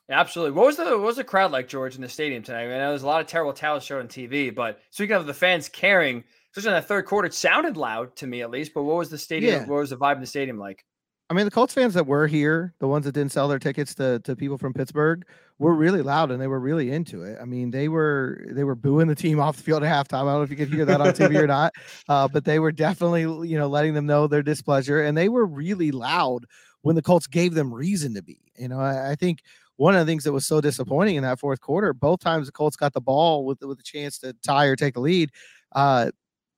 Absolutely. 0.08 0.52
What 0.52 0.66
was 0.66 0.76
the 0.76 0.84
what 0.84 1.00
was 1.00 1.16
the 1.16 1.24
crowd 1.24 1.50
like, 1.50 1.68
George, 1.68 1.96
in 1.96 2.02
the 2.02 2.08
stadium 2.08 2.42
tonight? 2.42 2.62
I 2.62 2.68
mean, 2.68 2.78
there 2.78 2.92
was 2.92 3.02
a 3.02 3.06
lot 3.06 3.20
of 3.20 3.26
terrible 3.26 3.52
towels 3.52 3.84
shown 3.84 4.00
on 4.00 4.08
TV, 4.08 4.54
but 4.54 4.80
speaking 4.90 5.16
of 5.16 5.26
the 5.26 5.34
fans 5.34 5.68
caring, 5.68 6.24
especially 6.52 6.76
in 6.76 6.82
the 6.82 6.86
third 6.86 7.06
quarter, 7.06 7.26
it 7.26 7.34
sounded 7.34 7.76
loud 7.76 8.14
to 8.16 8.26
me 8.26 8.42
at 8.42 8.50
least. 8.50 8.74
But 8.74 8.84
what 8.84 8.96
was 8.96 9.10
the 9.10 9.18
stadium? 9.18 9.62
Yeah. 9.62 9.66
What 9.66 9.80
was 9.80 9.90
the 9.90 9.96
vibe 9.96 10.16
in 10.16 10.20
the 10.20 10.26
stadium 10.26 10.58
like? 10.58 10.84
I 11.30 11.32
mean, 11.32 11.44
the 11.44 11.50
Colts 11.52 11.72
fans 11.72 11.94
that 11.94 12.08
were 12.08 12.26
here, 12.26 12.74
the 12.80 12.88
ones 12.88 13.04
that 13.04 13.12
didn't 13.12 13.30
sell 13.30 13.46
their 13.46 13.60
tickets 13.60 13.94
to, 13.94 14.18
to 14.24 14.34
people 14.34 14.58
from 14.58 14.74
Pittsburgh, 14.74 15.24
were 15.60 15.74
really 15.74 16.02
loud 16.02 16.32
and 16.32 16.42
they 16.42 16.48
were 16.48 16.58
really 16.58 16.90
into 16.90 17.22
it. 17.22 17.38
I 17.40 17.44
mean, 17.44 17.70
they 17.70 17.88
were 17.88 18.44
they 18.50 18.64
were 18.64 18.74
booing 18.74 19.06
the 19.06 19.14
team 19.14 19.38
off 19.40 19.56
the 19.56 19.62
field 19.62 19.84
at 19.84 20.08
halftime. 20.08 20.22
I 20.22 20.32
don't 20.32 20.38
know 20.38 20.42
if 20.42 20.50
you 20.50 20.56
could 20.56 20.74
hear 20.74 20.84
that 20.86 21.00
on 21.00 21.12
TV 21.12 21.36
or 21.36 21.46
not, 21.46 21.72
uh, 22.08 22.26
but 22.26 22.44
they 22.44 22.58
were 22.58 22.72
definitely 22.72 23.22
you 23.48 23.56
know 23.56 23.68
letting 23.68 23.94
them 23.94 24.06
know 24.06 24.26
their 24.26 24.42
displeasure, 24.42 25.02
and 25.02 25.16
they 25.16 25.28
were 25.28 25.46
really 25.46 25.92
loud 25.92 26.46
when 26.82 26.96
the 26.96 27.02
Colts 27.02 27.28
gave 27.28 27.54
them 27.54 27.72
reason 27.72 28.12
to 28.14 28.22
be. 28.22 28.40
You 28.58 28.66
know, 28.66 28.80
I, 28.80 29.12
I 29.12 29.14
think 29.14 29.38
one 29.76 29.94
of 29.94 30.04
the 30.04 30.10
things 30.10 30.24
that 30.24 30.32
was 30.32 30.46
so 30.46 30.60
disappointing 30.60 31.14
in 31.14 31.22
that 31.22 31.38
fourth 31.38 31.60
quarter, 31.60 31.92
both 31.92 32.18
times 32.18 32.46
the 32.46 32.52
Colts 32.52 32.76
got 32.76 32.92
the 32.92 33.00
ball 33.00 33.44
with 33.44 33.60
with 33.62 33.78
a 33.78 33.84
chance 33.84 34.18
to 34.18 34.32
tie 34.44 34.66
or 34.66 34.74
take 34.74 34.94
the 34.94 35.00
lead, 35.00 35.30
uh, 35.76 36.10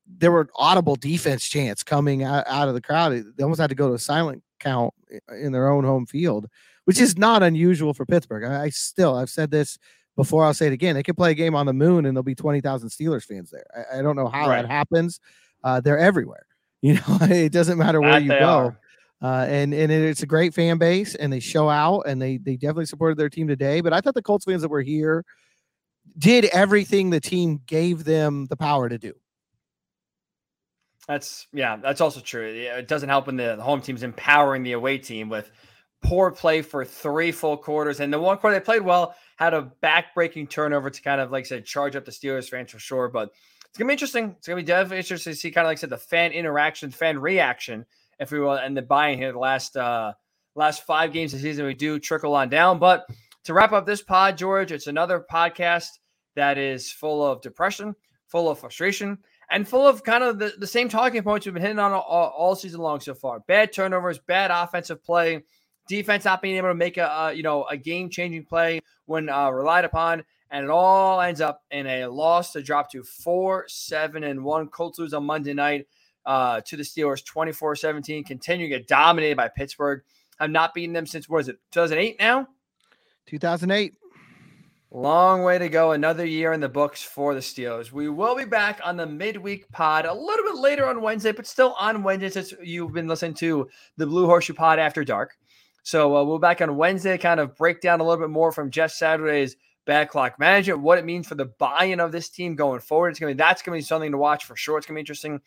there 0.07 0.33
were 0.33 0.49
audible 0.57 0.97
defense 0.97 1.47
chants 1.47 1.83
coming 1.83 2.23
out, 2.23 2.45
out 2.47 2.68
of 2.68 2.75
the 2.75 2.81
crowd. 2.81 3.23
They 3.37 3.43
almost 3.43 3.61
had 3.61 3.68
to 3.70 3.77
go 3.77 3.89
to 3.89 3.95
a 3.95 3.99
silent 3.99 4.43
count 4.63 4.95
in 5.41 5.53
their 5.53 5.71
own 5.71 5.85
home 5.85 6.07
field, 6.07 6.47
which 6.85 7.01
is 7.01 7.19
not 7.19 7.43
unusual 7.43 7.95
for 7.95 8.07
Pittsburgh. 8.07 8.45
I, 8.45 8.65
I 8.65 8.69
still, 8.71 9.17
I've 9.17 9.31
said 9.31 9.51
this 9.51 9.79
before. 10.17 10.45
I'll 10.45 10.55
say 10.55 10.67
it 10.67 10.73
again. 10.73 10.95
They 10.95 11.03
could 11.03 11.17
play 11.17 11.33
a 11.33 11.35
game 11.35 11.55
on 11.55 11.67
the 11.67 11.73
moon 11.73 12.07
and 12.07 12.17
there'll 12.17 12.23
be 12.25 12.35
twenty 12.35 12.61
thousand 12.61 12.91
Steelers 12.91 13.25
fans 13.25 13.51
there. 13.51 13.67
I, 13.75 13.99
I, 13.99 14.03
don't 14.03 14.17
know 14.17 14.29
how 14.29 14.49
right. 14.49 14.63
that 14.63 14.71
happens. 14.71 15.21
Uh, 15.63 15.81
they're 15.81 15.99
everywhere. 15.99 16.47
You 16.85 16.95
know, 16.95 17.19
it 17.21 17.53
doesn't 17.53 17.79
matter 17.79 18.01
where 18.01 18.15
that 18.15 18.25
you 18.25 18.31
go. 18.31 18.75
Uh, 19.23 19.47
and 19.49 19.73
and 19.73 19.93
it's 19.93 20.25
a 20.25 20.27
great 20.27 20.53
fan 20.53 20.79
base, 20.79 21.15
and 21.15 21.33
they 21.33 21.39
show 21.39 21.71
out, 21.71 22.01
and 22.09 22.21
they 22.21 22.39
they 22.39 22.57
definitely 22.57 22.87
supported 22.87 23.17
their 23.17 23.31
team 23.31 23.47
today. 23.47 23.81
But 23.81 23.93
I 23.93 24.01
thought 24.01 24.15
the 24.15 24.23
Colts 24.23 24.47
fans 24.47 24.63
that 24.63 24.69
were 24.69 24.83
here 24.83 25.25
did 26.19 26.47
everything 26.47 27.11
the 27.11 27.21
team 27.21 27.61
gave 27.67 28.03
them 28.03 28.47
the 28.47 28.57
power 28.57 28.89
to 28.89 28.99
do. 28.99 29.13
That's 31.09 31.47
yeah, 31.53 31.77
that's 31.77 32.01
also 32.01 32.21
true. 32.21 32.47
It 32.47 32.87
doesn't 32.89 33.09
help 33.09 33.27
when 33.27 33.37
the 33.37 33.57
home 33.57 33.81
team's 33.81 34.03
empowering 34.03 34.63
the 34.63 34.73
away 34.73 34.99
team 34.99 35.29
with 35.29 35.51
poor 36.03 36.31
play 36.31 36.63
for 36.63 36.85
three 36.85 37.33
full 37.33 37.57
quarters, 37.57 38.01
and 38.01 38.13
the 38.13 38.19
one 38.19 38.39
quarter 38.39 38.59
they 38.59 38.65
played 38.65 38.83
well 38.83 39.15
had 39.37 39.55
a 39.55 39.63
back-breaking 39.63 40.47
turnover 40.47 40.91
to 40.91 41.03
kind 41.03 41.21
of 41.21 41.33
like 41.33 41.45
I 41.45 41.49
said 41.49 41.65
charge 41.65 41.97
up 41.97 42.05
the 42.05 42.13
Steelers 42.13 42.49
fans 42.49 42.71
for 42.71 42.79
sure. 42.79 43.09
But 43.09 43.31
it's 43.69 43.79
gonna 43.79 43.89
be 43.89 43.95
interesting. 43.95 44.37
It's 44.39 44.47
gonna 44.47 44.61
be 44.61 44.67
definitely 44.67 44.99
interesting 44.99 45.33
to 45.33 45.39
see 45.39 45.51
kind 45.51 45.67
of 45.67 45.71
like 45.71 45.79
I 45.79 45.81
said 45.81 45.91
the 45.91 45.99
fan 45.99 46.33
interaction, 46.33 46.91
fan 46.91 47.19
reaction 47.19 47.85
if 48.21 48.31
we 48.31 48.39
will, 48.39 48.53
and 48.53 48.77
the 48.77 48.83
buying 48.83 49.19
here 49.19 49.33
the 49.33 49.39
last 49.39 49.77
uh 49.77 50.13
last 50.55 50.85
five 50.85 51.13
games 51.13 51.33
of 51.33 51.41
the 51.41 51.49
season 51.49 51.67
we 51.67 51.75
do 51.75 51.99
trickle 51.99 52.35
on 52.35 52.49
down. 52.49 52.79
But 52.79 53.07
to 53.45 53.55
wrap 53.55 53.73
up 53.73 53.87
this 53.87 54.03
pod, 54.03 54.39
George, 54.39 54.71
it's 54.71 54.87
another 54.87 55.25
podcast 55.29 55.89
that 56.37 56.59
is 56.59 56.93
full 56.93 57.27
of 57.27 57.41
depression, 57.41 57.97
full 58.29 58.49
of 58.49 58.61
frustration, 58.61 59.19
and 59.53 59.69
full 59.69 59.87
of 59.87 60.03
kind 60.03 60.25
of 60.25 60.39
the, 60.39 60.55
the 60.59 60.67
same 60.67 60.89
talking 60.89 61.23
points 61.23 61.47
we've 61.47 61.53
been 61.53 61.63
hitting 61.63 61.79
on 61.79 61.93
all, 61.93 62.01
all 62.01 62.57
season 62.57 62.81
long 62.81 62.99
so 63.01 63.15
far. 63.15 63.41
Bad 63.41 63.73
turnovers, 63.73 64.19
bad 64.19 64.51
offensive 64.51 65.05
play, 65.05 65.43
defense 65.87 66.25
not 66.25 66.41
being 66.41 66.57
able 66.57 66.69
to 66.69 66.75
make 66.75 66.97
a, 66.97 67.33
you 67.35 67.43
know 67.43 67.65
a 67.65 67.77
game 67.77 68.09
changing 68.09 68.45
play 68.45 68.81
when 69.05 69.29
uh, 69.29 69.51
relied 69.51 69.85
upon, 69.85 70.25
and 70.51 70.65
it 70.65 70.71
all 70.71 71.21
ends 71.21 71.41
up 71.41 71.63
in 71.71 71.87
a 71.87 72.07
loss 72.07 72.53
to 72.53 72.63
drop 72.63 72.91
to 72.91 73.05
four, 73.05 73.67
seven, 73.69 74.25
and 74.25 74.43
one. 74.43 74.69
Colts 74.69 74.99
lose 74.99 75.13
on 75.13 75.25
Monday 75.25 75.53
night 75.53 75.87
uh, 76.25 76.63
to 76.63 76.77
the 76.77 76.83
Steelers 76.83 77.25
24 77.25 77.77
17, 77.77 78.25
continue 78.25 78.67
to 78.67 78.79
get 78.79 78.89
dominated 78.89 79.37
by 79.37 79.49
Pittsburgh. 79.49 80.03
I've 80.41 80.51
not 80.51 80.75
beaten 80.75 80.95
them 80.95 81.07
since, 81.07 81.29
what 81.29 81.43
is 81.43 81.49
it, 81.49 81.59
2008 81.73 82.19
now? 82.19 82.49
2008. 83.27 83.95
Long 84.95 85.43
way 85.43 85.57
to 85.57 85.70
go. 85.70 85.93
Another 85.93 86.26
year 86.26 86.53
in 86.53 86.61
the 86.61 86.68
books 86.68 87.03
for 87.03 87.32
the 87.32 87.40
Steelers. 87.40 87.93
We 87.93 88.11
will 88.11 88.36
be 88.36 88.45
back 88.45 88.78
on 88.84 88.99
the 88.99 89.07
midweek 89.07 89.66
pod 89.72 90.05
a 90.05 90.12
little 90.12 90.45
bit 90.45 90.57
later 90.57 90.86
on 90.86 91.01
Wednesday, 91.01 91.32
but 91.32 91.47
still 91.47 91.74
on 91.80 92.03
Wednesday 92.03 92.28
since 92.28 92.53
you've 92.62 92.93
been 92.93 93.09
listening 93.09 93.32
to 93.36 93.70
the 93.97 94.07
Blue 94.07 94.26
Horseshoe 94.26 94.53
Pod 94.53 94.78
after 94.78 95.03
dark. 95.03 95.38
So 95.82 96.14
uh, 96.14 96.22
we'll 96.24 96.38
be 96.38 96.43
back 96.43 96.61
on 96.61 96.76
Wednesday, 96.76 97.16
kind 97.16 97.40
of 97.40 97.57
break 97.57 97.80
down 97.80 98.01
a 98.01 98.05
little 98.05 98.22
bit 98.22 98.28
more 98.28 98.53
from 98.53 98.70
Jeff 98.70 98.93
Saturday's 98.93 99.57
bad 99.86 100.11
clock 100.11 100.38
management, 100.38 100.80
what 100.80 100.99
it 100.99 101.07
means 101.07 101.26
for 101.26 101.36
the 101.36 101.47
buy-in 101.47 101.99
of 101.99 102.12
this 102.12 102.28
team 102.28 102.55
going 102.55 102.80
forward. 102.80 103.09
It's 103.09 103.18
gonna 103.18 103.32
be 103.32 103.38
that's 103.38 103.62
gonna 103.62 103.78
be 103.78 103.82
something 103.82 104.12
to 104.12 104.18
watch 104.18 104.45
for 104.45 104.57
sure. 104.57 104.76
It's 104.76 104.86
gonna 104.86 104.97
be 104.97 105.01
interesting, 105.01 105.40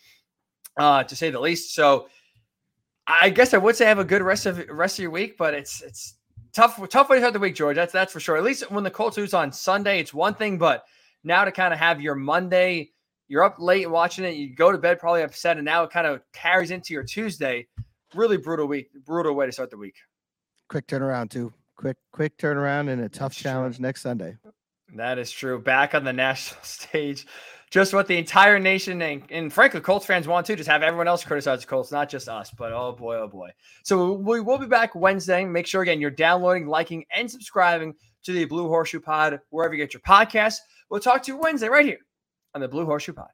uh, 0.75 1.03
to 1.03 1.15
say 1.15 1.29
the 1.29 1.39
least. 1.39 1.75
So 1.75 2.09
I 3.05 3.29
guess 3.29 3.53
I 3.53 3.59
would 3.59 3.75
say 3.75 3.85
have 3.85 3.99
a 3.99 4.03
good 4.03 4.23
rest 4.23 4.47
of 4.47 4.57
rest 4.69 4.97
of 4.97 5.03
your 5.03 5.11
week, 5.11 5.37
but 5.37 5.53
it's 5.53 5.83
it's 5.83 6.15
tough 6.55 6.89
tough 6.89 7.09
way 7.09 7.17
to 7.17 7.21
start 7.21 7.33
the 7.33 7.39
week, 7.39 7.55
George. 7.55 7.75
That's 7.75 7.93
that's 7.93 8.11
for 8.11 8.19
sure. 8.19 8.37
At 8.37 8.43
least 8.43 8.69
when 8.71 8.83
the 8.83 8.91
Colts 8.91 9.17
lose 9.17 9.33
on 9.33 9.51
Sunday, 9.51 9.99
it's 9.99 10.13
one 10.13 10.33
thing, 10.33 10.57
but 10.57 10.83
now 11.23 11.45
to 11.45 11.51
kind 11.51 11.73
of 11.73 11.79
have 11.79 12.01
your 12.01 12.15
Monday, 12.15 12.91
you're 13.27 13.43
up 13.43 13.55
late 13.59 13.89
watching 13.89 14.25
it, 14.25 14.35
you 14.35 14.55
go 14.55 14.71
to 14.71 14.77
bed 14.77 14.99
probably 14.99 15.23
upset, 15.23 15.57
and 15.57 15.65
now 15.65 15.83
it 15.83 15.91
kind 15.91 16.07
of 16.07 16.21
carries 16.33 16.71
into 16.71 16.93
your 16.93 17.03
Tuesday. 17.03 17.67
Really 18.13 18.37
brutal 18.37 18.67
week, 18.67 18.89
brutal 19.05 19.35
way 19.35 19.45
to 19.45 19.51
start 19.51 19.69
the 19.69 19.77
week. 19.77 19.95
Quick 20.69 20.87
turnaround 20.87 21.29
too. 21.29 21.53
Quick, 21.75 21.97
quick 22.13 22.37
turnaround 22.37 22.89
and 22.89 23.01
a 23.01 23.09
tough 23.09 23.33
That's 23.33 23.41
challenge 23.41 23.79
next 23.79 24.01
Sunday. 24.01 24.37
That 24.95 25.17
is 25.17 25.31
true. 25.31 25.59
Back 25.59 25.93
on 25.93 26.03
the 26.03 26.13
national 26.13 26.61
stage, 26.63 27.27
just 27.71 27.93
what 27.93 28.07
the 28.07 28.17
entire 28.17 28.59
nation 28.59 29.01
and, 29.01 29.23
and 29.29 29.51
frankly, 29.51 29.81
Colts 29.81 30.05
fans 30.05 30.27
want 30.27 30.45
to 30.47 30.55
just 30.55 30.69
have 30.69 30.83
everyone 30.83 31.07
else 31.07 31.23
criticize 31.23 31.61
the 31.61 31.67
Colts, 31.67 31.91
not 31.91 32.09
just 32.09 32.29
us. 32.29 32.51
But 32.57 32.71
oh 32.71 32.93
boy, 32.93 33.17
oh 33.17 33.27
boy. 33.27 33.51
So 33.83 34.13
we 34.13 34.39
will 34.39 34.57
be 34.57 34.67
back 34.67 34.95
Wednesday. 34.95 35.43
Make 35.43 35.67
sure 35.67 35.81
again 35.81 35.99
you're 35.99 36.11
downloading, 36.11 36.67
liking, 36.67 37.05
and 37.13 37.29
subscribing 37.29 37.93
to 38.23 38.31
the 38.31 38.45
Blue 38.45 38.67
Horseshoe 38.67 38.99
Pod 38.99 39.39
wherever 39.49 39.73
you 39.73 39.83
get 39.83 39.93
your 39.93 40.01
podcasts. 40.01 40.57
We'll 40.89 40.99
talk 40.99 41.23
to 41.23 41.31
you 41.31 41.37
Wednesday 41.37 41.67
right 41.67 41.85
here 41.85 41.99
on 42.53 42.61
the 42.61 42.67
Blue 42.67 42.85
Horseshoe 42.85 43.13
Pod. 43.13 43.29